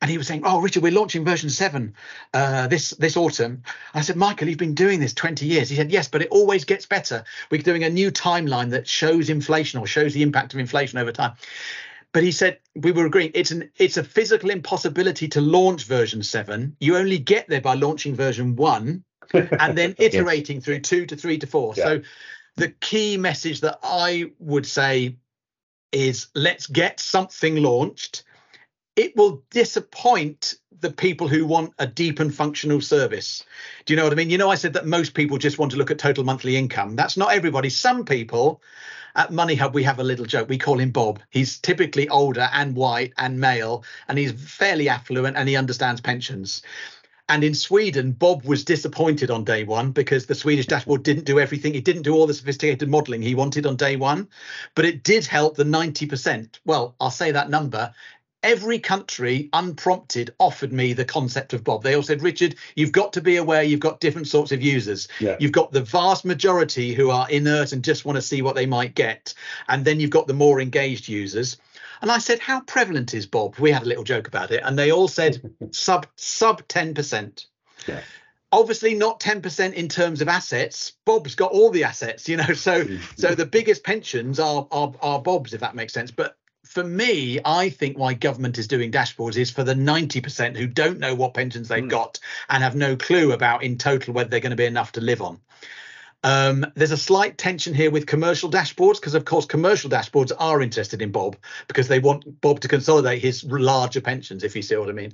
and 0.02 0.12
he 0.12 0.18
was 0.18 0.28
saying 0.28 0.42
oh 0.44 0.60
richard 0.60 0.84
we're 0.84 0.92
launching 0.92 1.24
version 1.24 1.50
7 1.50 1.94
uh, 2.34 2.68
this 2.68 2.92
this 2.92 3.16
autumn. 3.16 3.64
I 3.94 4.02
said 4.02 4.18
michael 4.18 4.50
you've 4.50 4.58
been 4.58 4.76
doing 4.76 5.00
this 5.00 5.14
20 5.14 5.46
years. 5.46 5.70
He 5.70 5.78
said 5.78 5.90
yes 5.92 6.10
but 6.10 6.22
it 6.22 6.28
always 6.32 6.66
gets 6.66 6.86
better. 6.86 7.24
We're 7.50 7.62
doing 7.62 7.86
a 7.86 7.90
new 7.90 8.12
timeline 8.12 8.72
that 8.72 8.88
shows 8.88 9.30
inflation 9.30 9.80
or 9.80 9.88
shows 9.88 10.14
the 10.14 10.24
impact 10.24 10.54
of 10.54 10.60
inflation 10.60 11.00
over 11.00 11.14
time. 11.14 11.34
But 12.12 12.24
he 12.24 12.32
said 12.34 12.60
we 12.76 12.92
were 12.92 13.06
agreeing 13.06 13.32
it's 13.34 13.52
an 13.52 13.70
it's 13.78 13.96
a 13.96 14.04
physical 14.04 14.50
impossibility 14.50 15.30
to 15.30 15.40
launch 15.42 15.86
version 15.86 16.22
7 16.24 16.76
you 16.82 16.98
only 16.98 17.20
get 17.20 17.48
there 17.48 17.62
by 17.62 17.74
launching 17.76 18.16
version 18.16 18.56
1 18.58 19.04
and 19.34 19.78
then 19.78 19.96
iterating 20.00 20.62
through 20.62 20.80
two 20.80 21.06
to 21.06 21.16
three 21.16 21.38
to 21.40 21.48
four. 21.48 21.74
Yeah. 21.76 21.84
So 21.84 22.02
the 22.56 22.70
key 22.70 23.18
message 23.18 23.62
that 23.62 23.80
I 23.84 24.32
would 24.40 24.66
say 24.66 25.16
is 25.92 26.28
let's 26.36 26.68
get 26.68 27.00
something 27.00 27.58
launched. 27.58 28.24
It 28.96 29.16
will 29.16 29.44
disappoint 29.52 30.56
the 30.80 30.92
people 30.92 31.28
who 31.28 31.46
want 31.46 31.74
a 31.80 31.88
deep 31.88 32.20
and 32.20 32.34
functional 32.34 32.82
service. 32.82 33.44
Do 33.86 33.94
you 33.94 33.98
know 33.98 34.04
what 34.04 34.14
I 34.14 34.16
mean? 34.16 34.30
You 34.30 34.38
know, 34.38 34.50
I 34.50 34.56
said 34.56 34.74
that 34.74 34.86
most 34.86 35.14
people 35.14 35.38
just 35.38 35.60
want 35.60 35.72
to 35.72 35.78
look 35.78 35.92
at 35.92 36.00
total 36.00 36.24
monthly 36.24 36.56
income. 36.56 36.96
That's 36.96 37.18
not 37.18 37.32
everybody. 37.32 37.70
Some 37.70 38.06
people 38.06 38.62
at 39.16 39.32
Money 39.32 39.56
Hub, 39.56 39.74
we 39.74 39.84
have 39.84 40.00
a 40.00 40.04
little 40.04 40.26
joke. 40.26 40.48
We 40.48 40.60
call 40.60 40.80
him 40.80 40.92
Bob. 40.92 41.20
He's 41.32 41.58
typically 41.58 42.08
older 42.10 42.50
and 42.54 42.76
white 42.76 43.14
and 43.18 43.40
male, 43.40 43.84
and 44.08 44.18
he's 44.18 44.32
fairly 44.32 44.90
affluent 44.90 45.36
and 45.36 45.50
he 45.50 45.56
understands 45.56 46.00
pensions. 46.00 46.62
And 47.30 47.44
in 47.44 47.54
Sweden, 47.54 48.14
Bob 48.14 48.46
was 48.46 48.64
disappointed 48.64 49.30
on 49.30 49.44
day 49.44 49.66
one 49.66 49.92
because 49.92 50.26
the 50.26 50.36
Swedish 50.36 50.66
dashboard 50.66 51.04
didn't 51.04 51.26
do 51.26 51.40
everything. 51.40 51.76
It 51.76 51.84
didn't 51.84 52.04
do 52.04 52.16
all 52.16 52.26
the 52.26 52.34
sophisticated 52.34 52.90
modeling 52.90 53.22
he 53.22 53.36
wanted 53.36 53.66
on 53.66 53.76
day 53.76 53.98
one, 53.98 54.30
but 54.76 54.86
it 54.86 55.04
did 55.04 55.26
help 55.26 55.58
the 55.58 55.66
90%. 55.66 56.60
Well, 56.66 56.96
I'll 57.02 57.12
say 57.12 57.32
that 57.32 57.50
number. 57.50 57.94
Every 58.44 58.80
country, 58.80 59.50
unprompted, 59.52 60.34
offered 60.40 60.72
me 60.72 60.94
the 60.94 61.04
concept 61.04 61.52
of 61.54 61.66
Bob. 61.66 61.84
They 61.84 61.96
all 61.96 62.04
said, 62.04 62.22
Richard, 62.22 62.56
you've 62.76 62.92
got 62.94 63.12
to 63.14 63.22
be 63.22 63.36
aware 63.36 63.64
you've 63.64 63.80
got 63.82 64.00
different 64.00 64.28
sorts 64.28 64.54
of 64.54 64.62
users. 64.62 65.10
Yeah. 65.20 65.36
You've 65.40 65.52
got 65.52 65.72
the 65.72 65.82
vast 65.82 66.24
majority 66.24 66.94
who 66.94 67.10
are 67.10 67.30
inert 67.30 67.74
and 67.74 67.84
just 67.84 68.06
want 68.06 68.16
to 68.16 68.22
see 68.22 68.42
what 68.42 68.56
they 68.56 68.68
might 68.68 68.96
get. 68.96 69.34
And 69.68 69.84
then 69.84 70.00
you've 70.00 70.12
got 70.12 70.28
the 70.28 70.34
more 70.34 70.62
engaged 70.62 71.10
users. 71.10 71.58
And 72.02 72.12
I 72.12 72.18
said, 72.20 72.40
How 72.40 72.62
prevalent 72.62 73.14
is 73.14 73.26
Bob? 73.26 73.58
We 73.58 73.72
had 73.72 73.84
a 73.84 73.88
little 73.88 74.04
joke 74.04 74.28
about 74.28 74.52
it. 74.52 74.62
And 74.64 74.78
they 74.78 74.92
all 74.92 75.08
said 75.08 75.42
sub 75.72 76.08
sub 76.16 76.68
10%. 76.68 77.46
Yeah. 77.88 78.02
Obviously 78.52 78.96
not 78.96 79.20
10% 79.20 79.74
in 79.74 79.90
terms 79.90 80.22
of 80.22 80.30
assets. 80.30 80.94
Bob's 81.06 81.36
got 81.36 81.52
all 81.52 81.70
the 81.70 81.84
assets, 81.84 82.30
you 82.30 82.38
know. 82.38 82.54
So 82.54 82.86
so 83.18 83.36
the 83.36 83.46
biggest 83.46 83.84
pensions 83.84 84.40
are 84.40 84.68
are 84.72 84.94
are 85.02 85.22
Bob's, 85.22 85.54
if 85.54 85.62
that 85.62 85.76
makes 85.76 85.94
sense. 85.94 86.12
But 86.12 86.38
for 86.66 86.84
me, 86.84 87.40
I 87.46 87.70
think 87.70 87.98
why 87.98 88.14
government 88.14 88.58
is 88.58 88.68
doing 88.68 88.92
dashboards 88.92 89.38
is 89.38 89.50
for 89.50 89.64
the 89.64 89.74
90% 89.74 90.58
who 90.58 90.68
don't 90.68 91.00
know 91.00 91.16
what 91.16 91.34
pensions 91.34 91.70
they've 91.70 91.84
Mm. 91.84 91.90
got 91.90 92.20
and 92.50 92.62
have 92.62 92.76
no 92.76 92.98
clue 92.98 93.32
about 93.32 93.64
in 93.64 93.78
total 93.78 94.14
whether 94.14 94.30
they're 94.30 94.42
going 94.42 94.50
to 94.50 94.58
be 94.58 94.66
enough 94.66 94.92
to 94.94 95.02
live 95.02 95.22
on. 95.22 95.40
Um, 96.24 96.66
there's 96.76 96.92
a 96.92 96.98
slight 96.98 97.38
tension 97.38 97.74
here 97.74 97.92
with 97.92 98.06
commercial 98.08 98.50
dashboards 98.50 98.96
because, 98.96 99.14
of 99.14 99.24
course, 99.24 99.46
commercial 99.46 99.90
dashboards 99.90 100.32
are 100.38 100.62
interested 100.62 101.02
in 101.02 101.12
Bob 101.12 101.38
because 101.68 101.88
they 101.88 102.00
want 102.00 102.42
Bob 102.42 102.60
to 102.62 102.68
consolidate 102.68 103.22
his 103.22 103.44
larger 103.44 104.02
pensions, 104.02 104.44
if 104.44 104.56
you 104.56 104.62
see 104.62 104.76
what 104.76 104.90
I 104.90 104.94
mean. 104.94 105.14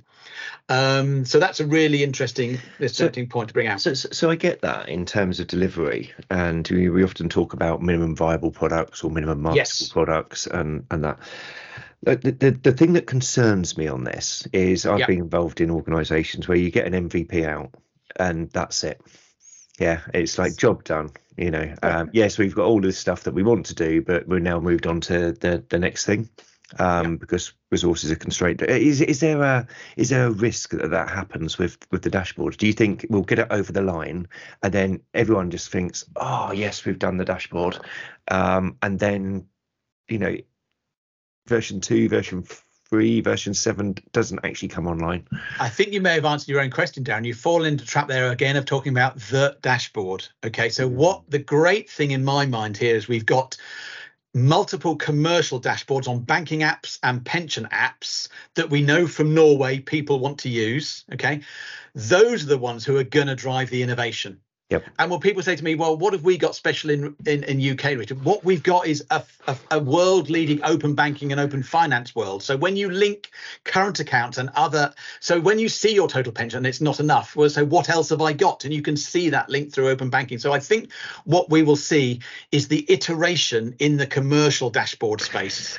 Um, 0.68 1.24
so 1.24 1.38
that's 1.38 1.60
a 1.60 1.66
really 1.66 2.02
interesting, 2.02 2.58
interesting 2.80 3.28
point 3.28 3.48
to 3.48 3.54
bring 3.54 3.66
out. 3.66 3.80
So, 3.80 3.94
so, 3.94 4.08
so 4.12 4.30
I 4.30 4.34
get 4.34 4.62
that 4.62 4.88
in 4.88 5.04
terms 5.04 5.40
of 5.40 5.46
delivery, 5.46 6.12
and 6.30 6.66
we, 6.68 6.88
we 6.88 7.04
often 7.04 7.28
talk 7.28 7.52
about 7.52 7.82
minimum 7.82 8.16
viable 8.16 8.50
products 8.50 9.04
or 9.04 9.10
minimum 9.10 9.42
marketable 9.42 9.58
Yes. 9.58 9.88
products, 9.88 10.46
and 10.46 10.86
and 10.90 11.04
that. 11.04 11.18
The, 12.02 12.16
the, 12.16 12.50
the 12.50 12.72
thing 12.72 12.92
that 12.94 13.06
concerns 13.06 13.78
me 13.78 13.88
on 13.88 14.04
this 14.04 14.46
is 14.52 14.84
I've 14.84 15.00
Yeah. 15.00 15.06
been 15.06 15.20
involved 15.20 15.62
in 15.62 15.70
organisations 15.70 16.46
where 16.46 16.58
you 16.58 16.70
get 16.70 16.86
an 16.86 17.08
MVP 17.08 17.46
out, 17.46 17.70
and 18.16 18.50
that's 18.50 18.84
it. 18.84 19.00
Yeah, 19.78 20.00
it's 20.12 20.38
like 20.38 20.56
job 20.56 20.84
done. 20.84 21.10
You 21.36 21.50
know, 21.50 21.74
um, 21.82 22.10
yes, 22.12 22.38
we've 22.38 22.54
got 22.54 22.66
all 22.66 22.80
this 22.80 22.98
stuff 22.98 23.24
that 23.24 23.34
we 23.34 23.42
want 23.42 23.66
to 23.66 23.74
do, 23.74 24.02
but 24.02 24.28
we're 24.28 24.38
now 24.38 24.60
moved 24.60 24.86
on 24.86 25.00
to 25.02 25.32
the 25.32 25.64
the 25.68 25.78
next 25.78 26.06
thing 26.06 26.28
um, 26.78 27.16
because 27.16 27.52
resources 27.70 28.10
are 28.10 28.16
constrained. 28.16 28.62
Is 28.62 29.00
is 29.00 29.20
there 29.20 29.42
a 29.42 29.66
is 29.96 30.10
there 30.10 30.26
a 30.26 30.30
risk 30.30 30.70
that 30.70 30.90
that 30.90 31.10
happens 31.10 31.58
with 31.58 31.78
with 31.90 32.02
the 32.02 32.10
dashboards? 32.10 32.56
Do 32.56 32.66
you 32.66 32.72
think 32.72 33.06
we'll 33.10 33.22
get 33.22 33.38
it 33.38 33.48
over 33.50 33.72
the 33.72 33.82
line 33.82 34.28
and 34.62 34.72
then 34.72 35.00
everyone 35.12 35.50
just 35.50 35.70
thinks, 35.70 36.04
oh 36.16 36.52
yes, 36.52 36.84
we've 36.84 36.98
done 36.98 37.16
the 37.16 37.24
dashboard, 37.24 37.78
um, 38.28 38.76
and 38.82 38.98
then 38.98 39.46
you 40.08 40.18
know, 40.18 40.36
version 41.46 41.80
two, 41.80 42.08
version 42.08 42.44
three, 42.88 43.20
version 43.20 43.54
seven 43.54 43.94
doesn't 44.12 44.40
actually 44.44 44.68
come 44.68 44.86
online. 44.86 45.26
I 45.58 45.68
think 45.68 45.92
you 45.92 46.00
may 46.00 46.14
have 46.14 46.24
answered 46.24 46.48
your 46.48 46.60
own 46.60 46.70
question, 46.70 47.04
Darren. 47.04 47.24
You 47.24 47.34
fall 47.34 47.64
into 47.64 47.84
the 47.84 47.90
trap 47.90 48.08
there 48.08 48.30
again 48.30 48.56
of 48.56 48.64
talking 48.64 48.92
about 48.92 49.18
the 49.18 49.56
dashboard. 49.62 50.26
Okay, 50.44 50.68
so 50.68 50.88
mm. 50.88 50.92
what 50.92 51.22
the 51.28 51.38
great 51.38 51.90
thing 51.90 52.12
in 52.12 52.24
my 52.24 52.46
mind 52.46 52.76
here 52.76 52.94
is 52.94 53.08
we've 53.08 53.26
got 53.26 53.56
multiple 54.34 54.96
commercial 54.96 55.60
dashboards 55.60 56.08
on 56.08 56.20
banking 56.20 56.60
apps 56.60 56.98
and 57.02 57.24
pension 57.24 57.68
apps 57.70 58.28
that 58.56 58.68
we 58.68 58.82
know 58.82 59.06
from 59.06 59.32
Norway 59.32 59.78
people 59.78 60.18
want 60.18 60.38
to 60.40 60.48
use. 60.48 61.04
Okay, 61.12 61.40
those 61.94 62.44
are 62.44 62.48
the 62.48 62.58
ones 62.58 62.84
who 62.84 62.96
are 62.96 63.04
going 63.04 63.28
to 63.28 63.36
drive 63.36 63.70
the 63.70 63.82
innovation. 63.82 64.40
Yep. 64.70 64.84
And 64.98 65.10
when 65.10 65.20
people 65.20 65.42
say 65.42 65.54
to 65.56 65.62
me, 65.62 65.74
"Well, 65.74 65.96
what 65.96 66.14
have 66.14 66.24
we 66.24 66.38
got 66.38 66.54
special 66.54 66.88
in 66.90 67.14
in, 67.26 67.44
in 67.44 67.72
UK, 67.72 67.96
Richard?" 67.98 68.24
What 68.24 68.44
we've 68.44 68.62
got 68.62 68.86
is 68.86 69.04
a, 69.10 69.22
a, 69.46 69.56
a 69.72 69.78
world-leading 69.78 70.64
open 70.64 70.94
banking 70.94 71.32
and 71.32 71.40
open 71.40 71.62
finance 71.62 72.14
world. 72.14 72.42
So 72.42 72.56
when 72.56 72.74
you 72.74 72.90
link 72.90 73.30
current 73.64 74.00
accounts 74.00 74.38
and 74.38 74.48
other, 74.54 74.94
so 75.20 75.38
when 75.38 75.58
you 75.58 75.68
see 75.68 75.94
your 75.94 76.08
total 76.08 76.32
pension, 76.32 76.64
it's 76.64 76.80
not 76.80 76.98
enough. 76.98 77.36
Well, 77.36 77.50
so 77.50 77.64
what 77.64 77.90
else 77.90 78.08
have 78.08 78.22
I 78.22 78.32
got? 78.32 78.64
And 78.64 78.72
you 78.72 78.80
can 78.80 78.96
see 78.96 79.28
that 79.30 79.50
link 79.50 79.70
through 79.70 79.88
open 79.88 80.08
banking. 80.08 80.38
So 80.38 80.52
I 80.52 80.60
think 80.60 80.90
what 81.24 81.50
we 81.50 81.62
will 81.62 81.76
see 81.76 82.20
is 82.50 82.68
the 82.68 82.90
iteration 82.90 83.74
in 83.80 83.98
the 83.98 84.06
commercial 84.06 84.70
dashboard 84.70 85.20
space. 85.20 85.78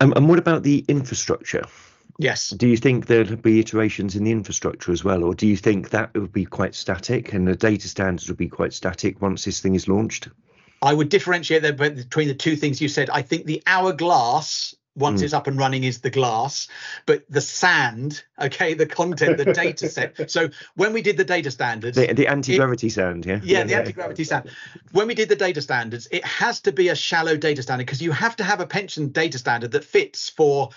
Um, 0.00 0.12
and 0.14 0.28
what 0.28 0.38
about 0.38 0.62
the 0.62 0.84
infrastructure? 0.86 1.64
Yes. 2.18 2.50
Do 2.50 2.68
you 2.68 2.76
think 2.76 3.06
there'll 3.06 3.36
be 3.36 3.60
iterations 3.60 4.14
in 4.14 4.24
the 4.24 4.30
infrastructure 4.30 4.92
as 4.92 5.02
well, 5.02 5.24
or 5.24 5.34
do 5.34 5.46
you 5.46 5.56
think 5.56 5.90
that 5.90 6.10
it 6.14 6.18
would 6.18 6.32
be 6.32 6.44
quite 6.44 6.74
static 6.74 7.32
and 7.32 7.46
the 7.46 7.56
data 7.56 7.88
standards 7.88 8.28
would 8.28 8.36
be 8.36 8.48
quite 8.48 8.72
static 8.72 9.20
once 9.20 9.44
this 9.44 9.60
thing 9.60 9.74
is 9.74 9.88
launched? 9.88 10.28
I 10.82 10.92
would 10.92 11.08
differentiate 11.08 11.62
there 11.62 11.72
between 11.72 12.28
the 12.28 12.34
two 12.34 12.56
things 12.56 12.80
you 12.80 12.88
said. 12.88 13.10
I 13.10 13.22
think 13.22 13.46
the 13.46 13.62
hourglass 13.66 14.74
once 14.96 15.20
Mm. 15.20 15.24
it's 15.24 15.34
up 15.34 15.48
and 15.48 15.58
running 15.58 15.82
is 15.82 16.00
the 16.00 16.10
glass, 16.10 16.68
but 17.04 17.24
the 17.28 17.40
sand, 17.40 18.22
okay, 18.40 18.74
the 18.74 18.86
content, 18.86 19.36
the 19.38 19.52
data 19.52 19.88
set. 19.88 20.14
So 20.30 20.50
when 20.76 20.92
we 20.92 21.02
did 21.02 21.16
the 21.16 21.24
data 21.24 21.50
standards, 21.50 21.96
The, 21.96 22.12
the 22.12 22.28
anti-gravity 22.28 22.88
sand, 22.90 23.26
yeah. 23.26 23.40
yeah, 23.42 23.58
Yeah, 23.58 23.64
the 23.64 23.70
yeah. 23.70 23.78
anti-gravity 23.78 24.24
sand 24.24 24.50
When 24.92 25.08
we 25.08 25.14
did 25.14 25.28
the 25.28 25.36
data 25.36 25.60
standards, 25.62 26.06
it 26.12 26.24
has 26.24 26.60
to 26.60 26.72
be 26.72 26.90
a 26.90 26.94
shallow 26.94 27.36
data 27.36 27.62
standard 27.62 27.86
because 27.86 28.02
you 28.02 28.12
have 28.12 28.36
to 28.36 28.44
have 28.44 28.60
a 28.60 28.66
pension 28.66 29.08
data 29.08 29.38
standard 29.38 29.72
that 29.72 29.84
fits 29.84 30.28
for. 30.30 30.70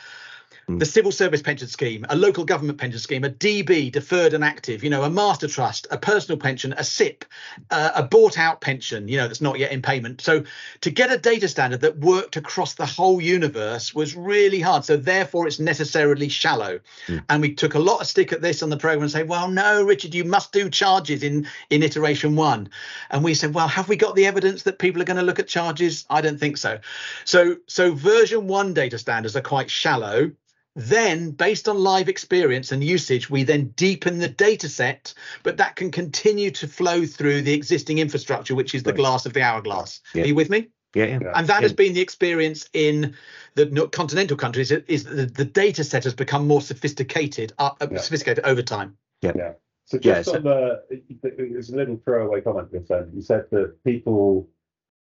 The 0.69 0.85
civil 0.85 1.13
service 1.13 1.41
pension 1.41 1.69
scheme, 1.69 2.05
a 2.09 2.15
local 2.15 2.43
government 2.43 2.77
pension 2.77 2.99
scheme, 2.99 3.23
a 3.23 3.29
DB, 3.29 3.89
deferred 3.89 4.33
and 4.33 4.43
active, 4.43 4.83
you 4.83 4.89
know, 4.89 5.03
a 5.03 5.09
master 5.09 5.47
trust, 5.47 5.87
a 5.91 5.97
personal 5.97 6.37
pension, 6.37 6.73
a 6.73 6.83
SIPP, 6.83 7.23
uh, 7.71 7.91
a 7.95 8.03
bought 8.03 8.37
out 8.37 8.59
pension, 8.59 9.07
you 9.07 9.15
know, 9.15 9.27
that's 9.27 9.39
not 9.39 9.59
yet 9.59 9.71
in 9.71 9.81
payment. 9.81 10.19
So 10.19 10.43
to 10.81 10.89
get 10.91 11.09
a 11.09 11.17
data 11.17 11.47
standard 11.47 11.79
that 11.81 11.99
worked 11.99 12.35
across 12.35 12.73
the 12.73 12.85
whole 12.85 13.21
universe 13.21 13.95
was 13.95 14.13
really 14.17 14.59
hard. 14.59 14.83
So 14.83 14.97
therefore, 14.97 15.47
it's 15.47 15.57
necessarily 15.57 16.27
shallow. 16.27 16.81
Mm. 17.07 17.23
And 17.29 17.41
we 17.41 17.53
took 17.53 17.75
a 17.75 17.79
lot 17.79 18.01
of 18.01 18.07
stick 18.07 18.33
at 18.33 18.41
this 18.41 18.61
on 18.61 18.69
the 18.69 18.75
program 18.75 19.03
and 19.03 19.11
say, 19.11 19.23
well, 19.23 19.47
no, 19.47 19.83
Richard, 19.83 20.13
you 20.13 20.25
must 20.25 20.51
do 20.51 20.69
charges 20.69 21.23
in 21.23 21.47
in 21.69 21.81
iteration 21.81 22.35
one. 22.35 22.69
And 23.09 23.23
we 23.23 23.35
said, 23.35 23.53
well, 23.53 23.69
have 23.69 23.87
we 23.87 23.95
got 23.95 24.15
the 24.15 24.25
evidence 24.25 24.63
that 24.63 24.79
people 24.79 25.01
are 25.01 25.05
going 25.05 25.17
to 25.17 25.23
look 25.23 25.39
at 25.39 25.47
charges? 25.47 26.05
I 26.09 26.19
don't 26.19 26.39
think 26.39 26.57
so. 26.57 26.79
So 27.23 27.55
so 27.67 27.93
version 27.93 28.47
one 28.47 28.73
data 28.73 28.97
standards 28.97 29.37
are 29.37 29.41
quite 29.41 29.71
shallow. 29.71 30.31
Then, 30.77 31.31
based 31.31 31.67
on 31.67 31.79
live 31.79 32.07
experience 32.07 32.71
and 32.71 32.83
usage, 32.83 33.31
we 33.31 33.41
then 33.41 33.69
deepen 33.75 34.19
the 34.19 34.27
data 34.27 34.69
set, 34.69 35.11
but 35.41 35.57
that 35.57 35.75
can 35.75 35.89
continue 35.89 36.51
to 36.51 36.67
flow 36.67 37.03
through 37.03 37.41
the 37.41 37.53
existing 37.53 37.97
infrastructure, 37.97 38.53
which 38.53 38.75
is 38.75 38.83
the 38.83 38.91
Right. 38.91 38.97
glass 38.97 39.25
of 39.25 39.33
the 39.33 39.41
hourglass. 39.41 40.01
Yeah. 40.13 40.23
Are 40.23 40.27
you 40.27 40.35
with 40.35 40.51
me? 40.51 40.67
Yeah, 40.93 41.05
yeah. 41.05 41.19
Yeah. 41.19 41.31
And 41.33 41.47
that 41.47 41.63
has 41.63 41.73
been 41.73 41.93
the 41.93 42.01
experience 42.01 42.69
in 42.73 43.15
the 43.55 43.89
continental 43.91 44.37
countries. 44.37 44.69
Is 44.71 44.83
is 44.87 45.03
the, 45.05 45.25
the 45.25 45.45
data 45.45 45.83
set 45.83 46.03
has 46.03 46.13
become 46.13 46.47
more 46.47 46.61
sophisticated, 46.61 47.53
uh, 47.57 47.71
uh, 47.81 47.87
Yeah. 47.91 47.97
sophisticated 47.97 48.45
over 48.45 48.61
time. 48.61 48.97
Yeah. 49.23 49.31
Yeah, 49.35 49.99
just 49.99 50.29
so- 50.29 50.35
on 50.37 50.43
the, 50.43 50.83
it 50.91 51.55
was 51.55 51.69
a 51.71 51.75
little 51.75 51.99
throwaway 52.05 52.41
comment 52.41 52.71
with 52.71 52.87
then. 52.87 53.09
You 53.15 53.21
said 53.23 53.45
that 53.51 53.83
people 53.83 54.47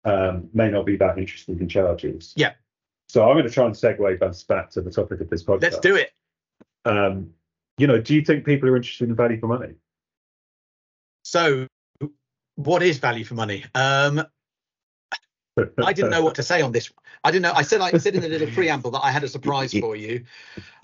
um, 0.05 0.49
may 0.53 0.69
not 0.69 0.85
be 0.85 0.97
that 0.97 1.17
interested 1.17 1.59
in 1.59 1.67
charges. 1.67 2.33
Yeah. 2.35 2.53
So 3.13 3.29
I'm 3.29 3.35
going 3.35 3.45
to 3.45 3.51
try 3.51 3.67
and 3.67 3.75
segue 3.75 4.23
us 4.23 4.41
back 4.41 4.71
to 4.71 4.81
the 4.81 4.89
topic 4.89 5.21
of 5.21 5.29
this 5.29 5.43
podcast. 5.43 5.61
Let's 5.61 5.77
do 5.77 5.95
it. 5.95 6.09
Um, 6.83 7.29
you 7.77 7.85
know, 7.85 8.01
do 8.01 8.15
you 8.15 8.23
think 8.23 8.43
people 8.43 8.67
are 8.67 8.75
interested 8.75 9.07
in 9.07 9.15
value 9.15 9.39
for 9.39 9.45
money? 9.45 9.75
So, 11.21 11.67
what 12.55 12.81
is 12.81 12.97
value 12.97 13.23
for 13.23 13.35
money? 13.35 13.65
Um, 13.75 14.25
I 15.83 15.93
didn't 15.93 16.11
know 16.11 16.23
what 16.23 16.35
to 16.35 16.43
say 16.43 16.61
on 16.61 16.71
this. 16.71 16.91
I 17.23 17.31
didn't 17.31 17.43
know. 17.43 17.53
I 17.55 17.61
said 17.61 17.79
I 17.79 17.91
said 17.97 18.15
in 18.15 18.21
the 18.21 18.27
little 18.27 18.49
preamble 18.49 18.91
that 18.91 19.01
I 19.03 19.11
had 19.11 19.23
a 19.23 19.27
surprise 19.27 19.71
for 19.71 19.95
you. 19.95 20.23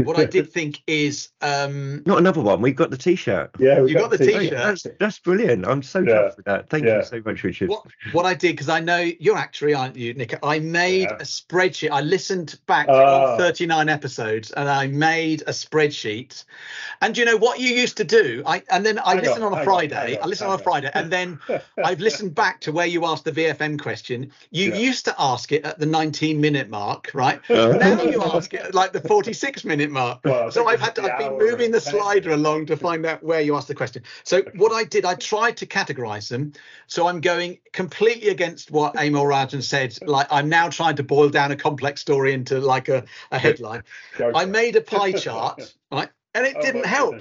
What 0.04 0.18
I 0.18 0.26
did 0.26 0.50
think 0.50 0.82
is, 0.88 1.30
um, 1.42 2.02
Not 2.06 2.20
another 2.20 2.40
one. 2.40 2.62
We've 2.62 2.76
got 2.76 2.92
the 2.92 2.98
t-shirt. 2.98 3.52
Yeah, 3.60 3.82
we 3.82 3.90
You 3.92 3.98
got 3.98 4.12
the 4.12 4.18
to- 4.20 4.26
t-shirt. 4.26 4.52
That's, 4.52 4.88
that's 5.00 5.20
brilliant. 5.20 5.66
I'm 5.68 5.84
so 5.84 6.00
Yeah. 6.00 6.14
chuffed 6.14 6.38
with 6.38 6.46
that. 6.46 6.70
Thank 6.70 6.86
Yeah. 6.86 6.98
you 7.00 7.04
so 7.04 7.22
much, 7.26 7.44
Richard. 7.44 7.70
what 7.70 7.84
what 8.14 8.26
I 8.26 8.34
did 8.36 8.54
because 8.54 8.70
I 8.70 8.80
know 8.80 9.00
you're 9.20 9.38
actually 9.38 9.74
aren't 9.74 9.98
you, 9.98 10.14
Nick? 10.14 10.38
I 10.44 10.60
made 10.60 11.10
Yeah. 11.10 11.16
a 11.16 11.24
spreadsheet. 11.24 11.90
I 11.92 12.02
listened 12.02 12.58
back 12.68 12.86
to 12.88 12.94
all 12.94 13.38
39 13.38 13.90
episodes 13.90 14.52
and 14.52 14.70
I 14.70 14.88
made 14.88 15.42
a 15.42 15.52
spreadsheet. 15.52 16.46
And 17.02 17.18
you 17.18 17.26
know 17.26 17.38
what 17.38 17.60
you 17.60 17.70
used 17.70 17.98
to 17.98 18.04
do? 18.06 18.44
I 18.46 18.62
and 18.70 18.86
then 18.86 19.00
I 19.00 19.16
Hang 19.16 19.24
listen 19.24 19.44
on, 19.44 19.54
on, 19.54 19.60
a 19.62 19.64
Friday. 19.66 20.16
on, 20.18 20.24
I 20.24 20.28
listen 20.28 20.46
hang 20.46 20.54
on 20.54 20.60
a 20.60 20.64
Friday, 20.64 20.92
and 20.94 21.12
then 21.12 21.40
I've 21.84 22.00
listened 22.00 22.34
back 22.36 22.62
to 22.62 22.72
where 22.72 22.88
you 22.88 23.06
asked 23.06 23.26
the 23.26 23.32
VFM 23.34 23.78
question. 23.82 24.32
You 24.52 24.59
Yeah. 24.68 24.76
used 24.76 25.06
to 25.06 25.16
ask 25.18 25.52
it 25.52 25.64
at 25.66 25.80
the 25.80 25.86
19 25.86 26.40
minute 26.40 26.70
mark, 26.70 27.12
right? 27.14 27.40
Uh, 27.50 27.78
now 27.80 28.02
you 28.04 28.22
ask 28.22 28.54
it 28.54 28.62
at 28.62 28.76
like 28.76 28.94
the 28.94 29.02
46 29.02 29.66
minute 29.66 29.92
mark. 29.92 30.20
Well, 30.24 30.52
so 30.52 30.68
I've 30.68 30.80
had 30.80 30.96
to, 30.96 31.04
I've 31.04 31.18
been 31.18 31.38
moving 31.38 31.72
the 31.72 31.82
slider 31.82 32.32
along 32.32 32.68
to 32.68 32.78
find 32.78 33.06
out 33.06 33.24
where 33.24 33.42
you 33.42 33.56
asked 33.56 33.68
the 33.68 33.76
question. 33.76 34.04
So 34.24 34.44
what 34.56 34.72
I 34.72 34.84
did, 34.84 35.06
I 35.06 35.16
tried 35.16 35.58
to 35.58 35.66
categorize 35.66 36.30
them. 36.30 36.54
So 36.88 37.08
I'm 37.08 37.22
going 37.22 37.60
completely 37.74 38.30
against 38.30 38.72
what 38.72 38.96
Amol 38.96 39.26
Rajan 39.26 39.64
said. 39.64 39.98
Like 40.06 40.28
I'm 40.32 40.50
now 40.50 40.70
trying 40.70 40.96
to 40.98 41.04
boil 41.04 41.30
down 41.30 41.52
a 41.52 41.56
complex 41.56 42.02
story 42.02 42.34
into 42.34 42.60
like 42.60 42.90
a, 42.90 43.06
a 43.32 43.40
headline. 43.40 43.84
I 44.20 44.46
made 44.46 44.76
a 44.76 44.82
pie 44.82 45.12
chart, 45.14 45.74
right? 45.92 46.10
And 46.34 46.46
it 46.46 46.56
Oh, 46.58 46.62
didn't 46.62 46.86
help. 46.86 47.16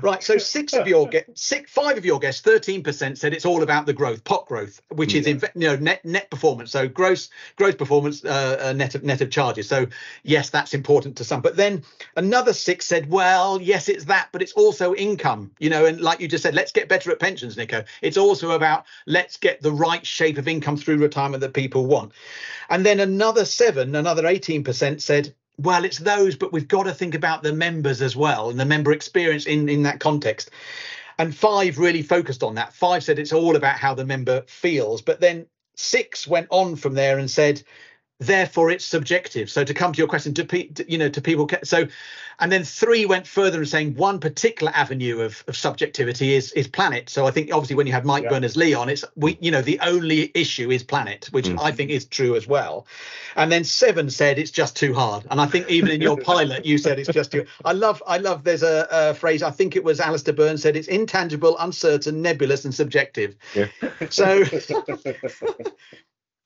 Right. 0.00 0.22
So 0.22 0.38
six 0.38 0.72
of 0.72 0.86
your 0.86 1.08
get 1.08 1.36
six, 1.38 1.70
five 1.70 1.98
of 1.98 2.04
your 2.04 2.18
guests, 2.18 2.40
thirteen 2.40 2.82
percent 2.82 3.18
said 3.18 3.32
it's 3.32 3.44
all 3.44 3.62
about 3.62 3.86
the 3.86 3.92
growth, 3.92 4.24
pot 4.24 4.46
growth, 4.46 4.80
which 4.90 5.14
is 5.14 5.26
Yeah. 5.26 5.38
you 5.54 5.68
know 5.68 5.76
net 5.76 6.04
net 6.04 6.30
performance. 6.30 6.70
So 6.70 6.88
gross 6.88 7.28
gross 7.56 7.74
performance, 7.74 8.24
uh, 8.24 8.58
uh, 8.68 8.72
net 8.72 8.94
of 8.94 9.04
net 9.04 9.20
of 9.20 9.30
charges. 9.30 9.68
So 9.68 9.86
yes, 10.22 10.50
that's 10.50 10.74
important 10.74 11.16
to 11.18 11.24
some. 11.24 11.40
But 11.40 11.56
then 11.56 11.82
another 12.16 12.52
six 12.52 12.86
said, 12.86 13.10
well, 13.10 13.60
yes, 13.60 13.88
it's 13.88 14.04
that, 14.06 14.28
but 14.32 14.42
it's 14.42 14.52
also 14.52 14.94
income. 14.94 15.50
You 15.58 15.70
know, 15.70 15.86
and 15.86 16.00
like 16.00 16.20
you 16.20 16.28
just 16.28 16.42
said, 16.42 16.54
let's 16.54 16.72
get 16.72 16.88
better 16.88 17.10
at 17.10 17.20
pensions, 17.20 17.56
Nico. 17.56 17.84
It's 18.02 18.16
also 18.16 18.52
about 18.52 18.84
let's 19.06 19.36
get 19.36 19.60
the 19.62 19.72
right 19.72 20.04
shape 20.06 20.38
of 20.38 20.48
income 20.48 20.76
through 20.76 20.98
retirement 20.98 21.40
that 21.42 21.52
people 21.54 21.86
want. 21.86 22.12
And 22.70 22.84
then 22.84 23.00
another 23.00 23.44
seven, 23.44 23.94
another 23.94 24.26
eighteen 24.26 24.64
percent 24.64 25.02
said 25.02 25.34
well 25.58 25.84
it's 25.84 25.98
those 25.98 26.36
but 26.36 26.52
we've 26.52 26.68
got 26.68 26.84
to 26.84 26.94
think 26.94 27.14
about 27.14 27.42
the 27.42 27.52
members 27.52 28.00
as 28.00 28.16
well 28.16 28.50
and 28.50 28.58
the 28.58 28.64
member 28.64 28.92
experience 28.92 29.46
in 29.46 29.68
in 29.68 29.82
that 29.82 30.00
context. 30.00 30.50
And 31.20 31.34
five 31.34 31.78
really 31.78 32.02
focused 32.02 32.44
on 32.44 32.54
that. 32.54 32.72
Five 32.72 33.02
said 33.02 33.18
it's 33.18 33.32
all 33.32 33.56
about 33.56 33.76
how 33.76 33.94
the 33.94 34.04
member 34.04 34.44
feels 34.46 35.02
but 35.02 35.20
then 35.20 35.46
six 35.76 36.26
went 36.26 36.46
on 36.50 36.76
from 36.76 36.94
there 36.94 37.18
and 37.18 37.30
said 37.30 37.62
therefore 38.20 38.70
it's 38.70 38.84
subjective 38.84 39.48
so 39.48 39.62
to 39.62 39.72
come 39.72 39.92
to 39.92 39.98
your 39.98 40.08
question 40.08 40.34
to 40.34 40.44
pe- 40.44 40.68
you 40.88 40.98
know 40.98 41.08
to 41.08 41.20
people 41.20 41.46
ca- 41.46 41.60
so 41.62 41.86
and 42.40 42.50
then 42.50 42.64
three 42.64 43.06
went 43.06 43.26
further 43.28 43.58
and 43.58 43.68
saying 43.68 43.94
one 43.94 44.18
particular 44.18 44.72
avenue 44.74 45.20
of, 45.20 45.44
of 45.46 45.56
subjectivity 45.56 46.34
is 46.34 46.50
is 46.52 46.66
planet 46.66 47.08
so 47.08 47.26
i 47.28 47.30
think 47.30 47.52
obviously 47.52 47.76
when 47.76 47.86
you 47.86 47.92
have 47.92 48.04
mike 48.04 48.24
Yeah. 48.24 48.30
berners-lee 48.30 48.74
on 48.74 48.88
it's 48.88 49.04
we 49.14 49.38
you 49.40 49.52
know 49.52 49.62
the 49.62 49.78
only 49.80 50.32
issue 50.34 50.70
is 50.72 50.82
planet 50.82 51.28
which 51.30 51.46
Mm. 51.46 51.60
i 51.62 51.70
think 51.70 51.90
is 51.92 52.06
true 52.06 52.34
as 52.34 52.48
well 52.48 52.86
and 53.36 53.52
then 53.52 53.62
seven 53.62 54.10
said 54.10 54.36
it's 54.36 54.50
just 54.50 54.74
too 54.74 54.92
hard 54.94 55.24
and 55.30 55.40
i 55.40 55.46
think 55.46 55.70
even 55.70 55.90
in 55.92 56.00
your 56.00 56.16
pilot 56.32 56.66
you 56.66 56.76
said 56.76 56.98
it's 56.98 57.08
just 57.10 57.30
too 57.30 57.46
i 57.64 57.72
love 57.72 58.02
i 58.08 58.18
love 58.18 58.42
there's 58.42 58.64
a, 58.64 58.88
a 58.90 59.14
phrase 59.14 59.44
i 59.44 59.50
think 59.50 59.76
it 59.76 59.84
was 59.84 60.00
alistair 60.00 60.34
burns 60.34 60.62
said 60.62 60.74
it's 60.74 60.88
intangible 60.88 61.56
uncertain 61.58 62.20
nebulous 62.20 62.64
and 62.64 62.74
subjective 62.74 63.36
Yeah. 63.54 63.66
so 64.10 64.42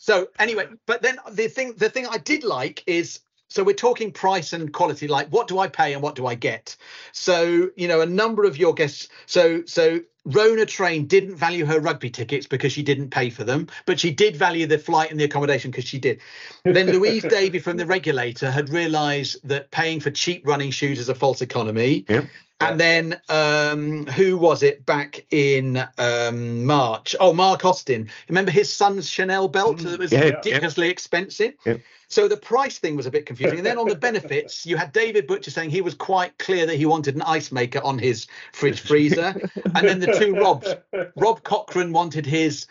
so 0.02 0.26
anyway, 0.40 0.66
but 0.84 1.00
then 1.00 1.20
the 1.30 1.46
thing 1.46 1.74
the 1.76 1.88
thing 1.88 2.08
I 2.08 2.18
did 2.18 2.42
like 2.42 2.82
is 2.88 3.20
so 3.48 3.62
we're 3.62 3.72
talking 3.72 4.10
price 4.10 4.52
and 4.52 4.72
quality 4.72 5.06
like 5.06 5.28
what 5.28 5.46
do 5.46 5.60
I 5.60 5.68
pay 5.68 5.92
and 5.92 6.02
what 6.02 6.16
do 6.16 6.26
I 6.26 6.34
get? 6.34 6.76
So, 7.12 7.70
you 7.76 7.86
know, 7.86 8.00
a 8.00 8.06
number 8.06 8.42
of 8.42 8.56
your 8.56 8.74
guests 8.74 9.06
so 9.26 9.64
so 9.64 10.00
Rona 10.24 10.66
Train 10.66 11.06
didn't 11.06 11.36
value 11.36 11.64
her 11.66 11.80
rugby 11.80 12.10
tickets 12.10 12.46
because 12.46 12.72
she 12.72 12.82
didn't 12.82 13.10
pay 13.10 13.30
for 13.30 13.44
them, 13.44 13.68
but 13.86 13.98
she 13.98 14.10
did 14.12 14.36
value 14.36 14.66
the 14.66 14.78
flight 14.78 15.10
and 15.10 15.18
the 15.18 15.24
accommodation 15.24 15.70
because 15.70 15.84
she 15.84 15.98
did. 15.98 16.20
Then 16.64 16.86
Louise 16.86 17.22
Davy 17.28 17.58
from 17.58 17.76
the 17.76 17.86
regulator 17.86 18.50
had 18.50 18.68
realized 18.68 19.36
that 19.48 19.70
paying 19.70 20.00
for 20.00 20.10
cheap 20.10 20.46
running 20.46 20.70
shoes 20.70 20.98
is 20.98 21.08
a 21.08 21.14
false 21.14 21.42
economy. 21.42 22.04
Yep. 22.08 22.26
And 22.60 22.78
then 22.78 23.20
um, 23.28 24.06
who 24.06 24.38
was 24.38 24.62
it 24.62 24.86
back 24.86 25.26
in 25.30 25.82
um, 25.98 26.64
March? 26.64 27.16
Oh, 27.18 27.32
Mark 27.32 27.64
Austin. 27.64 28.08
Remember 28.28 28.52
his 28.52 28.72
son's 28.72 29.08
Chanel 29.08 29.48
belt 29.48 29.78
that 29.78 29.98
was 29.98 30.12
Yeah, 30.12 30.26
yeah. 30.26 30.36
ridiculously 30.36 30.88
expensive? 30.88 31.54
Yeah. 31.66 31.78
So 32.12 32.28
the 32.28 32.36
price 32.36 32.78
thing 32.78 32.94
was 32.94 33.06
a 33.06 33.10
bit 33.10 33.24
confusing. 33.24 33.56
And 33.56 33.66
then 33.66 33.78
on 33.78 33.88
the 33.88 33.96
benefits, 33.96 34.66
you 34.66 34.76
had 34.76 34.92
David 34.92 35.26
Butcher 35.26 35.50
saying 35.50 35.70
he 35.70 35.80
was 35.80 35.94
quite 35.94 36.36
clear 36.36 36.66
that 36.66 36.76
he 36.76 36.84
wanted 36.84 37.14
an 37.14 37.22
ice 37.22 37.50
maker 37.50 37.80
on 37.82 37.98
his 37.98 38.26
fridge 38.52 38.80
freezer. 38.80 39.34
And 39.74 39.88
then 39.88 39.98
the 39.98 40.11
two 40.18 40.34
Robs. 40.34 40.74
Rob 41.16 41.42
Cochrane 41.42 41.92
wanted 41.92 42.24
his 42.24 42.66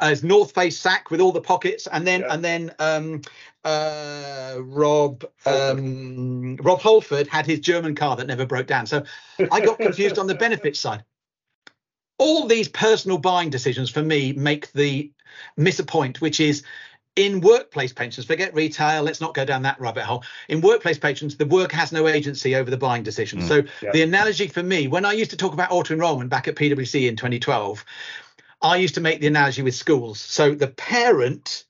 uh, 0.00 0.08
his 0.08 0.22
North 0.22 0.52
Face 0.52 0.78
sack 0.78 1.10
with 1.10 1.20
all 1.20 1.32
the 1.32 1.40
pockets, 1.40 1.86
and 1.86 2.06
then 2.06 2.20
Yeah. 2.20 2.34
and 2.34 2.44
then 2.44 2.74
um, 2.78 3.22
uh, 3.64 4.56
Rob 4.60 5.24
um, 5.46 6.56
Rob 6.56 6.80
Holford 6.80 7.26
had 7.26 7.46
his 7.46 7.60
German 7.60 7.94
car 7.94 8.16
that 8.16 8.26
never 8.26 8.46
broke 8.46 8.66
down. 8.66 8.86
So 8.86 9.04
I 9.50 9.60
got 9.60 9.78
confused 9.78 10.18
on 10.18 10.26
the 10.26 10.34
benefits 10.46 10.80
side. 10.80 11.04
All 12.18 12.46
these 12.46 12.68
personal 12.68 13.18
buying 13.18 13.50
decisions 13.50 13.90
for 13.90 14.02
me 14.02 14.32
make 14.32 14.72
the 14.72 15.10
miss 15.56 15.78
a 15.78 15.84
point, 15.84 16.20
which 16.20 16.40
is 16.40 16.62
in 17.16 17.40
workplace 17.40 17.92
pensions, 17.92 18.26
forget 18.26 18.54
retail, 18.54 19.02
let's 19.02 19.20
not 19.20 19.34
go 19.34 19.44
down 19.44 19.62
that 19.62 19.80
rabbit 19.80 20.04
hole. 20.04 20.22
In 20.48 20.60
workplace 20.60 20.98
pensions, 20.98 21.36
the 21.36 21.46
work 21.46 21.72
has 21.72 21.90
no 21.90 22.06
agency 22.06 22.54
over 22.54 22.70
the 22.70 22.76
buying 22.76 23.02
decision. 23.02 23.40
Mm. 23.40 23.48
So 23.48 23.62
Yeah. 23.80 23.92
the 23.92 24.02
analogy 24.02 24.48
for 24.48 24.62
me, 24.62 24.86
when 24.86 25.06
I 25.06 25.14
used 25.14 25.30
to 25.30 25.36
talk 25.36 25.54
about 25.54 25.70
auto 25.70 25.94
enrollment 25.94 26.30
back 26.30 26.46
at 26.46 26.54
PwC 26.54 27.08
in 27.08 27.16
2012, 27.16 27.84
I 28.62 28.76
used 28.76 28.94
to 28.94 29.00
make 29.00 29.20
the 29.20 29.26
analogy 29.26 29.62
with 29.62 29.74
schools. 29.74 30.20
So 30.20 30.54
the 30.54 30.68
parent, 30.68 31.64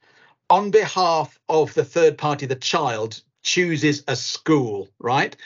on 0.50 0.70
behalf 0.70 1.38
of 1.48 1.72
the 1.74 1.84
third 1.84 2.18
party, 2.18 2.46
the 2.46 2.56
child, 2.56 3.20
chooses 3.42 4.02
a 4.08 4.16
school, 4.16 4.88
right? 4.98 5.36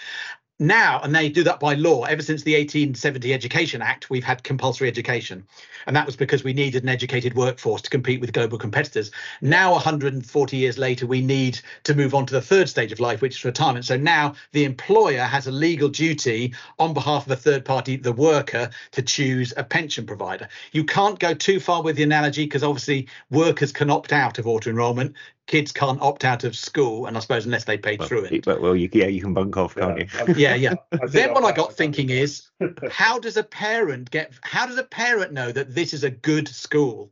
Now, 0.60 1.00
and 1.02 1.14
they 1.14 1.28
do 1.30 1.42
that 1.44 1.58
by 1.58 1.74
law. 1.74 2.04
Ever 2.04 2.22
since 2.22 2.42
the 2.42 2.54
1870 2.54 3.32
Education 3.32 3.80
Act, 3.82 4.10
we've 4.10 4.22
had 4.22 4.44
compulsory 4.44 4.88
education, 4.88 5.46
and 5.86 5.96
that 5.96 6.04
was 6.04 6.16
because 6.16 6.44
we 6.44 6.52
needed 6.52 6.82
an 6.82 6.88
educated 6.90 7.34
workforce 7.34 7.80
to 7.82 7.90
compete 7.90 8.20
with 8.20 8.34
global 8.34 8.58
competitors. 8.58 9.10
Now, 9.40 9.72
140 9.72 10.56
years 10.56 10.76
later, 10.76 11.06
we 11.06 11.22
need 11.22 11.60
to 11.84 11.94
move 11.94 12.14
on 12.14 12.26
to 12.26 12.34
the 12.34 12.42
third 12.42 12.68
stage 12.68 12.92
of 12.92 13.00
life, 13.00 13.22
which 13.22 13.36
is 13.36 13.44
retirement. 13.44 13.86
So 13.86 13.96
now 13.96 14.34
the 14.52 14.64
employer 14.64 15.22
has 15.22 15.46
a 15.46 15.52
legal 15.52 15.88
duty 15.88 16.54
on 16.78 16.92
behalf 16.92 17.24
of 17.24 17.32
a 17.32 17.36
third 17.36 17.64
party, 17.64 17.96
the 17.96 18.12
worker, 18.12 18.68
to 18.92 19.02
choose 19.02 19.54
a 19.56 19.64
pension 19.64 20.06
provider. 20.06 20.46
You 20.72 20.84
can't 20.84 21.18
go 21.18 21.32
too 21.32 21.58
far 21.58 21.82
with 21.82 21.96
the 21.96 22.02
analogy 22.02 22.44
because 22.44 22.62
obviously 22.62 23.08
workers 23.30 23.72
can 23.72 23.88
opt 23.88 24.12
out 24.12 24.38
of 24.38 24.46
auto 24.46 24.68
enrolment 24.68 25.16
kids 25.50 25.72
can't 25.72 26.00
opt 26.00 26.24
out 26.24 26.44
of 26.44 26.54
school, 26.54 27.06
and 27.06 27.16
I 27.16 27.20
suppose 27.20 27.44
unless 27.44 27.64
they 27.64 27.76
pay 27.76 27.96
well, 27.96 28.06
through 28.06 28.24
it. 28.26 28.44
But, 28.44 28.60
well, 28.62 28.76
you, 28.76 28.88
yeah, 28.92 29.08
you 29.08 29.20
can 29.20 29.34
bunk 29.34 29.56
off, 29.56 29.74
can't 29.74 29.98
Yeah. 29.98 30.24
you? 30.26 30.34
Yeah, 30.34 30.54
yeah. 30.54 30.74
I 31.02 31.06
then 31.06 31.34
what 31.34 31.42
I 31.42 31.50
got 31.50 31.74
thinking 31.74 32.10
is, 32.10 32.48
how 32.88 33.18
does 33.18 33.36
a 33.36 33.42
parent 33.42 34.12
get? 34.12 34.32
How 34.42 34.66
does 34.66 34.78
a 34.78 34.84
parent 34.84 35.32
know 35.32 35.50
that 35.50 35.74
this 35.74 35.92
is 35.92 36.04
a 36.04 36.10
good 36.10 36.46
school? 36.46 37.10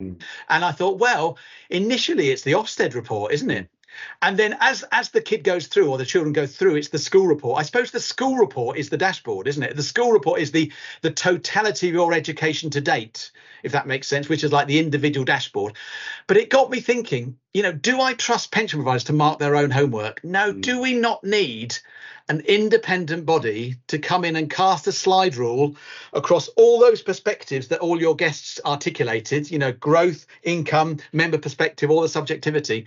Hmm. 0.00 0.14
And 0.48 0.64
I 0.64 0.72
thought, 0.72 0.98
well, 0.98 1.36
initially 1.68 2.30
it's 2.30 2.42
the 2.42 2.52
Ofsted 2.52 2.94
report, 2.94 3.32
isn't 3.32 3.50
it? 3.50 3.68
And 4.22 4.38
then 4.38 4.56
as 4.60 4.84
as 4.92 5.10
the 5.10 5.20
kid 5.20 5.44
goes 5.44 5.66
through 5.66 5.90
or 5.90 5.98
the 5.98 6.04
children 6.06 6.32
go 6.32 6.46
through, 6.46 6.76
it's 6.76 6.88
the 6.88 6.98
school 6.98 7.26
report. 7.26 7.58
I 7.58 7.62
suppose 7.62 7.90
the 7.90 8.00
school 8.00 8.36
report 8.36 8.78
is 8.78 8.88
the 8.88 8.96
dashboard, 8.96 9.48
isn't 9.48 9.62
it? 9.62 9.76
The 9.76 9.82
school 9.82 10.12
report 10.12 10.40
is 10.40 10.52
the 10.52 10.72
the 11.02 11.10
totality 11.10 11.88
of 11.88 11.94
your 11.94 12.12
education 12.12 12.70
to 12.70 12.80
date, 12.80 13.30
if 13.62 13.72
that 13.72 13.86
makes 13.86 14.08
sense, 14.08 14.28
which 14.28 14.44
is 14.44 14.52
like 14.52 14.66
the 14.66 14.78
individual 14.78 15.24
dashboard. 15.24 15.74
But 16.26 16.36
it 16.36 16.50
got 16.50 16.70
me 16.70 16.80
thinking, 16.80 17.36
you 17.52 17.62
know, 17.62 17.72
do 17.72 18.00
I 18.00 18.14
trust 18.14 18.50
pension 18.50 18.78
providers 18.78 19.04
to 19.04 19.12
mark 19.12 19.38
their 19.38 19.56
own 19.56 19.70
homework? 19.70 20.22
No, 20.24 20.52
Mm. 20.52 20.60
do 20.60 20.80
we 20.80 20.94
not 20.94 21.22
need 21.24 21.76
an 22.28 22.40
independent 22.40 23.26
body 23.26 23.76
to 23.86 23.98
come 23.98 24.24
in 24.24 24.34
and 24.36 24.48
cast 24.50 24.86
a 24.86 24.92
slide 24.92 25.36
rule 25.36 25.76
across 26.14 26.48
all 26.56 26.80
those 26.80 27.02
perspectives 27.02 27.68
that 27.68 27.80
all 27.80 28.00
your 28.00 28.16
guests 28.16 28.58
articulated, 28.64 29.50
you 29.50 29.58
know, 29.58 29.72
growth, 29.72 30.24
income, 30.42 30.96
member 31.12 31.36
perspective, 31.36 31.90
all 31.90 32.00
the 32.00 32.08
subjectivity. 32.08 32.86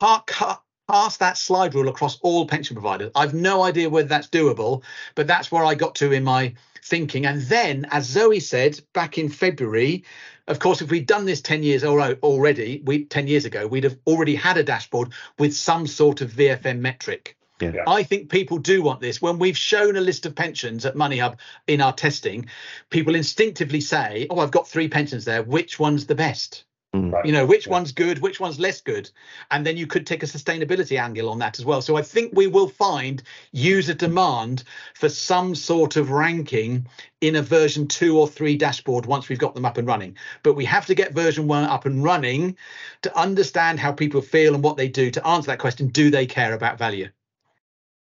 Park, 0.00 0.28
ca- 0.28 0.62
pass 0.88 1.18
that 1.18 1.38
slide 1.38 1.74
rule 1.74 1.88
across 1.88 2.18
all 2.22 2.46
pension 2.46 2.74
providers. 2.74 3.12
I've 3.14 3.34
no 3.34 3.62
idea 3.62 3.88
whether 3.88 4.08
that's 4.08 4.28
doable, 4.28 4.82
but 5.14 5.26
that's 5.26 5.52
where 5.52 5.64
I 5.64 5.74
got 5.74 5.94
to 5.96 6.12
in 6.12 6.24
my 6.24 6.54
thinking. 6.82 7.26
And 7.26 7.42
then, 7.42 7.86
as 7.90 8.06
Zoe 8.06 8.40
said 8.40 8.80
back 8.94 9.18
in 9.18 9.28
February, 9.28 10.04
of 10.48 10.58
course, 10.58 10.82
if 10.82 10.90
we'd 10.90 11.06
done 11.06 11.26
this 11.26 11.40
10 11.42 11.62
years 11.62 11.84
already, 11.84 12.82
we 12.84 13.04
10 13.04 13.28
years 13.28 13.44
ago, 13.44 13.66
we'd 13.66 13.84
have 13.84 13.98
already 14.06 14.34
had 14.34 14.56
a 14.56 14.64
dashboard 14.64 15.12
with 15.38 15.54
some 15.54 15.86
sort 15.86 16.22
of 16.22 16.32
VFM 16.32 16.80
metric. 16.80 17.36
Yeah. 17.60 17.72
Yeah. 17.74 17.84
I 17.86 18.02
think 18.02 18.30
people 18.30 18.56
do 18.56 18.82
want 18.82 19.00
this. 19.00 19.20
When 19.20 19.38
we've 19.38 19.56
shown 19.56 19.96
a 19.96 20.00
list 20.00 20.24
of 20.24 20.34
pensions 20.34 20.86
at 20.86 20.94
MoneyHub 20.94 21.36
in 21.66 21.82
our 21.82 21.92
testing, 21.92 22.46
people 22.88 23.14
instinctively 23.14 23.82
say, 23.82 24.26
"Oh, 24.30 24.38
I've 24.38 24.50
got 24.50 24.66
three 24.66 24.88
pensions 24.88 25.26
there. 25.26 25.42
Which 25.42 25.78
one's 25.78 26.06
the 26.06 26.14
best?" 26.14 26.64
Mm. 26.94 27.12
Right. 27.12 27.24
You 27.24 27.30
know, 27.32 27.46
which 27.46 27.66
Yeah. 27.66 27.72
one's 27.72 27.92
good, 27.92 28.18
which 28.18 28.40
one's 28.40 28.58
less 28.58 28.80
good, 28.80 29.08
and 29.52 29.64
then 29.64 29.76
you 29.76 29.86
could 29.86 30.06
take 30.06 30.24
a 30.24 30.26
sustainability 30.26 30.98
angle 30.98 31.28
on 31.28 31.38
that 31.38 31.58
as 31.60 31.64
well. 31.64 31.80
So 31.82 31.96
I 31.96 32.02
think 32.02 32.32
we 32.34 32.48
will 32.48 32.68
find 32.68 33.22
user 33.52 33.94
demand 33.94 34.64
for 34.94 35.08
some 35.08 35.54
sort 35.54 35.94
of 35.96 36.10
ranking 36.10 36.84
in 37.20 37.36
a 37.36 37.42
version 37.42 37.86
two 37.86 38.18
or 38.18 38.26
three 38.26 38.56
dashboard 38.56 39.06
once 39.06 39.28
we've 39.28 39.38
got 39.38 39.54
them 39.54 39.64
up 39.64 39.78
and 39.78 39.86
running. 39.86 40.16
But 40.42 40.54
we 40.54 40.64
have 40.64 40.86
to 40.86 40.94
get 40.96 41.12
version 41.12 41.46
one 41.46 41.62
up 41.62 41.86
and 41.86 42.02
running 42.02 42.56
to 43.02 43.16
understand 43.16 43.78
how 43.78 43.92
people 43.92 44.20
feel 44.20 44.54
and 44.54 44.64
what 44.64 44.76
they 44.76 44.88
do. 44.88 45.12
To 45.12 45.24
answer 45.26 45.46
that 45.52 45.60
question, 45.60 45.88
do 45.88 46.10
they 46.10 46.26
care 46.26 46.54
about 46.54 46.76
value? 46.76 47.08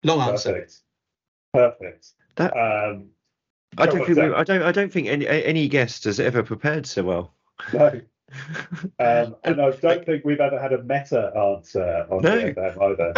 Long 0.05 0.21
answer. 0.21 0.53
Perfect. 0.53 0.83
Perfect. 1.53 2.13
That- 2.37 2.57
um, 2.57 3.11
I 3.79 3.87
don't 3.87 4.07
think 4.07 4.17
we, 4.17 4.33
I 4.33 4.45
don't 4.45 4.63
I 4.63 4.73
don't 4.73 4.93
think 4.93 5.09
any 5.09 5.27
any 5.27 5.69
guest 5.69 6.05
has 6.05 6.21
ever 6.21 6.43
prepared 6.43 6.87
so 6.87 7.03
well. 7.03 7.35
no. 7.73 8.01
Um, 8.99 9.37
and 9.45 9.61
I 9.61 9.71
don't 9.71 10.05
think 10.05 10.25
we've 10.25 10.41
ever 10.41 10.59
had 10.59 10.73
a 10.73 10.83
meta 10.83 11.33
answer 11.37 12.07
on 12.11 12.23
No. 12.23 12.37
VFM 12.37 12.83
either. 12.83 13.13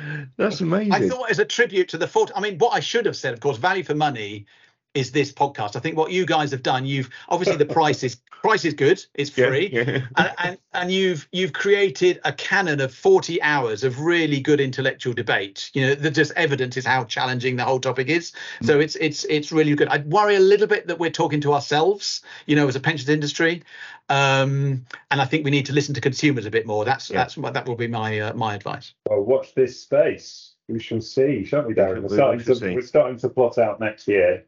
That's 0.36 0.60
amazing. 0.60 0.92
I 0.92 1.08
thought 1.08 1.30
as 1.30 1.38
a 1.38 1.44
tribute 1.44 1.88
to 1.90 1.98
the 1.98 2.06
40, 2.06 2.32
I 2.34 2.40
mean, 2.40 2.58
what 2.58 2.74
I 2.74 2.80
should 2.80 3.06
have 3.06 3.16
said, 3.16 3.32
of 3.34 3.40
course, 3.40 3.56
value 3.56 3.82
for 3.84 3.94
money 3.94 4.46
is 4.96 5.12
this 5.12 5.30
podcast. 5.32 5.76
I 5.76 5.80
think 5.80 5.96
what 5.96 6.10
you 6.10 6.24
guys 6.26 6.50
have 6.50 6.62
done, 6.62 6.86
you've 6.86 7.10
obviously 7.28 7.56
the 7.56 7.66
price 7.72 8.02
is 8.02 8.16
price 8.30 8.64
is 8.64 8.74
good, 8.74 9.04
it's 9.14 9.30
free. 9.30 9.68
yeah. 9.72 10.00
And, 10.16 10.32
and 10.38 10.58
and 10.72 10.90
you've 10.92 11.28
you've 11.32 11.52
created 11.52 12.20
a 12.24 12.32
canon 12.32 12.80
of 12.80 12.94
40 12.94 13.40
hours 13.42 13.84
of 13.84 14.00
really 14.00 14.40
good 14.40 14.60
intellectual 14.60 15.12
debate 15.14 15.70
you 15.74 15.86
know 15.86 15.94
that 15.94 16.10
just 16.12 16.32
evidence 16.36 16.76
is 16.76 16.84
how 16.86 17.04
challenging 17.04 17.56
the 17.56 17.64
whole 17.64 17.80
topic 17.80 18.08
is 18.08 18.32
so 18.62 18.78
it's 18.78 18.94
it's 18.96 19.24
it's 19.24 19.50
really 19.50 19.74
good 19.74 19.88
i'd 19.88 20.06
worry 20.10 20.36
a 20.36 20.40
little 20.40 20.66
bit 20.66 20.86
that 20.86 20.98
we're 20.98 21.10
talking 21.10 21.40
to 21.40 21.54
ourselves 21.54 22.20
you 22.44 22.54
know 22.54 22.68
as 22.68 22.76
a 22.76 22.80
pensions 22.80 23.08
industry 23.08 23.62
um 24.10 24.84
and 25.10 25.20
i 25.20 25.24
think 25.24 25.44
we 25.44 25.50
need 25.50 25.66
to 25.66 25.72
listen 25.72 25.94
to 25.94 26.00
consumers 26.00 26.44
a 26.46 26.50
bit 26.50 26.66
more 26.66 26.84
that's 26.84 27.10
Yeah. 27.10 27.16
that's 27.18 27.36
what 27.36 27.54
that 27.54 27.66
will 27.66 27.74
be 27.76 27.88
my 27.88 28.20
uh, 28.20 28.34
my 28.34 28.54
advice 28.54 28.92
well, 29.08 29.22
watch 29.22 29.54
this 29.54 29.80
space. 29.80 30.52
We 30.68 30.80
shall 30.80 31.00
see, 31.00 31.44
shan't 31.44 31.68
we, 31.68 31.74
Darren? 31.74 31.96
We 31.96 32.00
We're 32.00 32.08
shall 32.08 32.16
starting 32.16 32.44
to 32.44 32.54
see. 32.56 32.74
we're 32.74 32.82
starting 32.82 33.18
to 33.18 33.28
plot 33.28 33.56
out 33.56 33.78
next 33.78 34.08
year. 34.08 34.44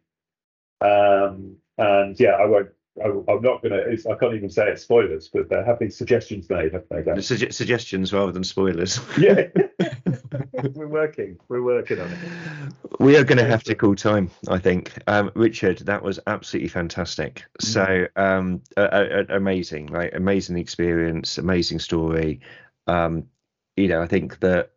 Um, 0.80 1.56
and 1.76 2.18
yeah, 2.18 2.30
I 2.30 2.46
won't. 2.46 2.68
I, 3.02 3.06
I'm 3.06 3.42
not 3.42 3.62
going 3.62 3.70
to. 3.70 4.10
I 4.10 4.14
can't 4.16 4.34
even 4.34 4.50
say 4.50 4.68
it's 4.68 4.82
spoilers, 4.82 5.28
but 5.28 5.48
there 5.48 5.64
have 5.64 5.78
been 5.78 5.90
suggestions 5.90 6.50
made. 6.50 6.72
Haven't 6.72 6.88
they, 6.90 7.02
Dan? 7.02 7.16
Sugge- 7.18 7.52
suggestions 7.52 8.12
rather 8.12 8.32
than 8.32 8.42
spoilers. 8.42 9.00
yeah, 9.18 9.46
we're 10.74 10.88
working. 10.88 11.38
We're 11.48 11.62
working 11.62 12.00
on 12.00 12.10
it. 12.10 12.18
We 12.98 13.16
are 13.16 13.24
going 13.24 13.38
to 13.38 13.44
have 13.44 13.62
to 13.64 13.74
call 13.76 13.94
time, 13.94 14.30
I 14.48 14.58
think. 14.58 14.92
Um, 15.06 15.30
Richard, 15.34 15.78
that 15.78 16.02
was 16.02 16.18
absolutely 16.26 16.68
fantastic. 16.68 17.44
So 17.60 18.06
um, 18.16 18.62
uh, 18.76 18.80
uh, 18.80 19.24
amazing, 19.28 19.86
right? 19.86 20.12
Amazing 20.12 20.58
experience, 20.58 21.38
amazing 21.38 21.78
story. 21.78 22.40
Um, 22.88 23.26
you 23.76 23.86
know, 23.86 24.02
I 24.02 24.08
think 24.08 24.40
that 24.40 24.72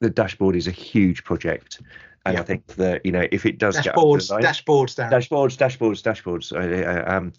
the 0.00 0.10
dashboard 0.10 0.56
is 0.56 0.66
a 0.66 0.72
huge 0.72 1.24
project, 1.24 1.80
and 2.24 2.38
I 2.38 2.42
think 2.42 2.66
that 2.76 3.04
you 3.04 3.12
know 3.12 3.26
if 3.30 3.46
it 3.46 3.58
does 3.58 3.80
get 3.80 3.94
dashboards 3.94 4.28
the 4.28 4.34
line- 4.34 4.42
dashboards 4.42 4.94
Darren. 4.94 5.10
dashboards, 5.10 5.56
dashboards, 5.56 6.02
dashboards. 6.52 7.08
Um, 7.08 7.32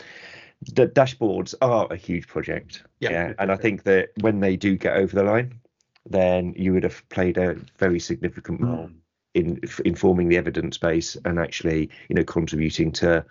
the 0.73 0.87
dashboards 0.87 1.53
are 1.61 1.87
a 1.91 1.95
huge 1.95 2.27
project. 2.27 2.83
Yeah. 2.99 3.33
and 3.37 3.51
I 3.51 3.55
think 3.57 3.83
that 3.83 4.09
when 4.21 4.39
they 4.39 4.55
do 4.55 4.75
get 4.75 4.97
over 4.97 5.15
the 5.15 5.23
line, 5.23 5.53
then 6.09 6.53
you 6.57 6.73
would 6.73 6.83
have 6.83 7.07
played 7.09 7.37
a 7.37 7.55
very 7.77 7.99
significant 7.99 8.61
role 8.61 8.89
in 9.37 9.61
informing 9.85 10.29
the 10.29 10.37
evidence 10.37 10.77
base 10.77 11.15
and 11.25 11.39
actually, 11.39 11.89
you 12.09 12.15
know, 12.15 12.23
contributing 12.23 12.91
to, 12.93 13.23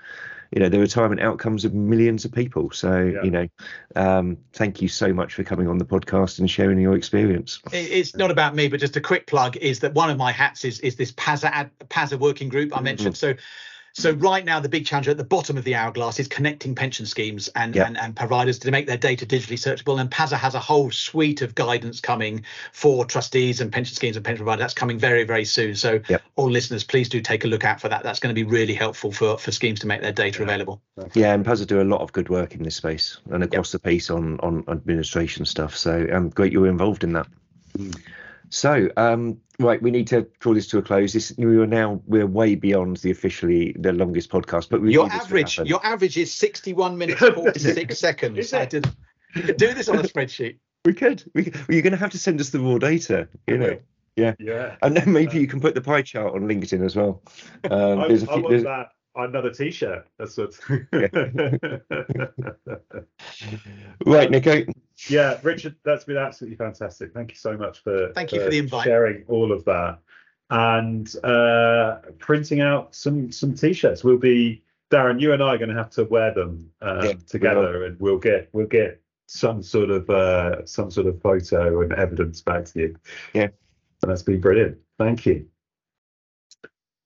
you 0.53 0.61
know, 0.61 0.69
the 0.69 0.79
retirement 0.79 1.21
outcomes 1.21 1.65
of 1.65 1.75
millions 1.75 2.25
of 2.25 2.33
people. 2.33 2.71
So, 2.71 3.03
Yeah. 3.03 3.23
you 3.25 3.31
know, 3.31 3.49
um, 3.97 4.37
thank 4.53 4.81
you 4.81 4.89
so 4.89 5.13
much 5.13 5.35
for 5.35 5.43
coming 5.43 5.69
on 5.69 5.79
the 5.79 5.85
podcast 5.85 6.39
and 6.39 6.51
sharing 6.51 6.79
your 6.79 6.97
experience. 6.97 7.61
It's 7.73 8.15
not 8.17 8.31
about 8.31 8.55
me, 8.55 8.69
but 8.69 8.81
just 8.81 8.97
a 8.97 9.01
quick 9.01 9.27
plug 9.27 9.57
is 9.57 9.81
that 9.81 9.95
one 9.95 10.11
of 10.11 10.17
my 10.17 10.33
hats 10.33 10.65
is 10.65 10.81
is 10.81 10.97
this 10.97 11.13
PASA 11.17 11.55
ad, 11.55 11.71
PASA 11.89 12.19
working 12.19 12.49
group 12.49 12.77
I 12.77 12.81
mentioned. 12.81 13.17
So 13.17 13.35
so 13.99 14.11
right 14.11 14.45
now 14.45 14.61
the 14.61 14.69
big 14.69 14.85
challenge 14.85 15.09
at 15.09 15.17
the 15.17 15.25
bottom 15.25 15.57
of 15.57 15.65
the 15.65 15.75
hourglass 15.75 16.21
is 16.21 16.29
connecting 16.29 16.75
pension 16.75 17.07
schemes 17.07 17.49
and, 17.57 17.75
Yeah. 17.75 17.87
and, 17.87 17.97
and 17.97 18.15
providers 18.15 18.59
to 18.59 18.71
make 18.71 18.87
their 18.87 18.99
data 18.99 19.25
digitally 19.25 19.57
searchable. 19.57 19.99
And 19.99 20.11
PASA 20.11 20.37
has 20.37 20.55
a 20.55 20.61
whole 20.61 20.91
suite 20.91 21.41
of 21.41 21.55
guidance 21.55 21.99
coming 21.99 22.45
for 22.73 23.07
trustees 23.07 23.63
and 23.63 23.73
pension 23.73 23.97
schemes 23.97 24.17
and 24.17 24.23
pension 24.25 24.45
providers. 24.45 24.65
That's 24.65 24.75
coming 24.75 24.99
very, 24.99 25.25
very 25.25 25.47
soon. 25.47 25.75
So 25.77 25.99
Yep. 26.11 26.23
all 26.37 26.51
listeners, 26.51 26.85
please 26.85 27.09
do 27.09 27.23
take 27.23 27.47
a 27.47 27.49
look 27.49 27.65
out 27.65 27.81
for 27.81 27.89
that. 27.89 28.03
That's 28.03 28.21
going 28.21 28.35
to 28.35 28.39
be 28.39 28.45
really 28.45 28.75
helpful 28.75 29.13
for, 29.13 29.39
for 29.39 29.51
schemes 29.51 29.81
to 29.81 29.87
make 29.87 30.03
their 30.03 30.13
data 30.13 30.41
Yeah. 30.41 30.45
available. 30.45 30.83
Yeah, 31.15 31.33
and 31.33 31.43
PASA 31.43 31.65
do 31.65 31.81
a 31.81 31.85
lot 31.85 32.03
of 32.03 32.13
good 32.13 32.29
work 32.29 32.55
in 32.55 32.63
this 32.65 32.77
space 32.77 33.17
and 33.31 33.43
across 33.43 33.73
the 33.73 33.79
piece 33.79 34.11
on 34.11 34.39
on 34.41 34.63
administration 34.69 35.47
stuff. 35.47 35.75
So 35.75 36.07
um, 36.13 36.29
great 36.29 36.53
you 36.53 36.61
were 36.61 36.69
involved 36.69 37.03
in 37.03 37.15
that. 37.15 37.29
Mm. 37.79 37.99
So 38.51 38.91
um, 38.97 39.41
right, 39.59 39.81
we 39.83 39.91
need 39.91 40.07
to 40.09 40.27
draw 40.41 40.55
this 40.55 40.67
to 40.69 40.79
a 40.79 40.83
close. 40.83 41.13
This 41.13 41.33
we 41.39 41.57
are 41.59 41.67
now 41.67 42.01
we're 42.07 42.27
way 42.27 42.55
beyond 42.55 42.99
the 42.99 43.11
officially 43.11 43.75
the 43.79 43.93
longest 43.93 44.31
podcast, 44.31 44.69
but 44.71 44.81
we 44.81 44.93
Your 44.93 45.05
knew 45.05 45.11
this 45.11 45.31
would 45.31 45.41
average, 45.41 45.59
your 45.69 45.85
average 45.87 46.17
is 46.19 46.35
61 46.35 46.97
minutes 46.99 47.23
Is 47.23 47.29
it? 47.29 47.35
46 47.35 47.99
seconds. 47.99 48.39
Is 48.39 48.53
I 48.53 48.63
it? 48.63 48.71
did, 48.71 49.57
do 49.57 49.75
this 49.75 49.89
on 49.89 49.99
a 49.99 50.03
spreadsheet. 50.03 50.59
we 50.85 50.93
could 50.95 51.23
we 51.35 51.45
could, 51.45 51.55
well, 51.57 51.67
you're 51.71 51.83
going 51.83 51.93
to 51.93 51.99
have 51.99 52.11
to 52.11 52.19
send 52.19 52.41
us 52.41 52.51
the 52.51 52.61
raw 52.61 52.79
data, 52.79 53.29
you 53.47 53.59
know, 53.59 53.79
Yeah. 54.17 54.35
Yeah. 54.39 54.77
and 54.83 54.97
then 54.97 55.13
maybe 55.13 55.39
you 55.39 55.47
can 55.47 55.61
put 55.61 55.75
the 55.75 55.81
pie 55.83 56.03
chart 56.03 56.35
on 56.35 56.43
LinkedIn 56.43 56.85
as 56.85 56.97
well. 56.97 57.23
Um, 57.71 58.01
I, 58.01 58.09
there's 58.09 58.23
a 58.23 58.31
I 58.31 58.35
few, 58.35 58.43
want 58.43 58.49
there's- 58.51 58.65
that 58.65 58.89
another 59.17 59.51
T-shirt. 59.51 60.07
That's 60.19 60.37
what. 60.37 60.59
right, 64.07 64.31
Nico. 64.31 64.65
yeah, 65.09 65.39
Richard, 65.43 65.77
that's 65.85 66.05
been 66.05 66.17
absolutely 66.17 66.57
fantastic. 66.57 67.13
Thank 67.13 67.31
you 67.31 67.37
so 67.37 67.57
much 67.57 67.83
for 67.83 68.13
Thank 68.15 68.33
you 68.33 68.43
for 68.43 68.51
the 68.51 68.59
invite. 68.59 68.85
sharing 68.85 69.25
all 69.29 69.53
of 69.53 69.65
that 69.65 69.99
and 70.51 71.13
uh, 71.25 71.99
printing 72.19 72.61
out 72.61 72.95
some 72.95 73.31
some 73.33 73.55
T-shirts. 73.55 74.05
We'll 74.05 74.19
be 74.19 74.63
Darren. 74.91 75.21
You 75.21 75.33
and 75.33 75.43
I 75.43 75.55
are 75.55 75.59
going 75.59 75.71
to 75.71 75.77
have 75.77 75.91
to 75.91 76.05
wear 76.05 76.33
them 76.33 76.71
um, 76.83 77.03
Yeah, 77.03 77.09
we 77.13 77.17
together, 77.27 77.85
and 77.85 77.99
we'll 78.01 78.19
get 78.19 78.49
we'll 78.53 78.67
get 78.67 79.01
some 79.27 79.63
sort 79.63 79.91
of 79.91 80.09
uh, 80.09 80.65
some 80.67 80.91
sort 80.91 81.07
of 81.07 81.21
photo 81.21 81.83
and 81.83 81.93
evidence 81.93 82.41
back 82.43 82.65
to 82.67 82.81
you. 82.81 82.97
Yeah. 83.35 83.49
and 84.03 84.11
that's 84.11 84.23
been 84.23 84.41
brilliant. 84.41 84.79
Thank 84.99 85.27
you. 85.27 85.47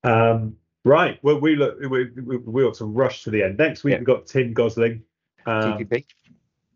Um, 0.03 0.55
right. 0.85 1.19
Well, 1.23 1.39
we 1.39 1.55
look 1.55 1.79
we 1.79 2.09
we, 2.21 2.37
we 2.37 2.63
got 2.63 2.75
some 2.75 2.93
rush 2.93 3.23
to 3.23 3.29
the 3.29 3.43
end. 3.43 3.57
Next 3.57 3.83
week 3.83 3.93
Yeah. 3.93 3.97
we've 3.99 4.07
got 4.07 4.25
Tim 4.27 4.53
Gosling. 4.53 5.03
Um, 5.45 5.87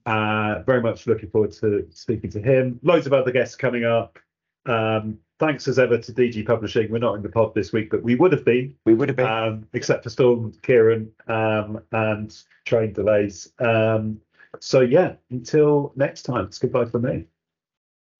uh, 0.05 0.61
very 0.65 0.81
much 0.81 1.07
looking 1.07 1.29
forward 1.29 1.51
to 1.53 1.87
speaking 1.91 2.29
to 2.31 2.41
him. 2.41 2.79
Loads 2.83 3.07
of 3.07 3.13
other 3.13 3.31
guests 3.31 3.55
coming 3.55 3.85
up. 3.85 4.19
Um, 4.67 5.19
thanks 5.39 5.67
as 5.67 5.77
ever 5.79 5.97
to 5.97 6.11
DG 6.13 6.45
Publishing. 6.45 6.91
We're 6.91 6.97
not 6.99 7.15
in 7.15 7.21
the 7.23 7.29
pod 7.29 7.53
this 7.55 7.71
week, 7.73 7.89
but 7.89 8.01
we 8.03 8.15
would 8.15 8.31
have 8.31 8.45
been, 8.45 8.73
We 8.85 8.93
would 8.95 9.09
have 9.09 9.15
been. 9.17 9.27
um, 9.27 9.67
except 9.73 10.03
for 10.03 10.09
Storm, 10.09 10.51
Ciarán, 10.63 11.09
um, 11.27 11.79
and 11.91 12.35
train 12.65 12.93
delays. 12.93 13.51
Um, 13.59 14.19
so 14.59 14.81
yeah, 14.81 15.13
until 15.31 15.91
next 15.95 16.23
time, 16.23 16.45
it's 16.45 16.57
goodbye 16.59 16.85
for 16.85 16.99
me. 16.99 17.25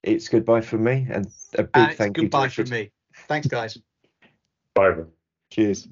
it's 0.04 0.28
goodbye 0.28 0.62
for 0.62 0.78
me 0.78 1.08
and 1.10 1.28
a 1.56 1.64
big 1.64 1.70
And 1.74 1.90
it's 1.90 1.98
thank 1.98 2.18
you. 2.18 2.24
to 2.24 2.28
goodbye 2.28 2.44
Richard. 2.46 2.68
from 2.68 2.78
me. 2.78 2.92
Thanks, 3.28 3.48
guys. 3.48 3.78
Bye. 4.76 4.88
everyone. 4.90 5.12
Cheers. 5.50 5.88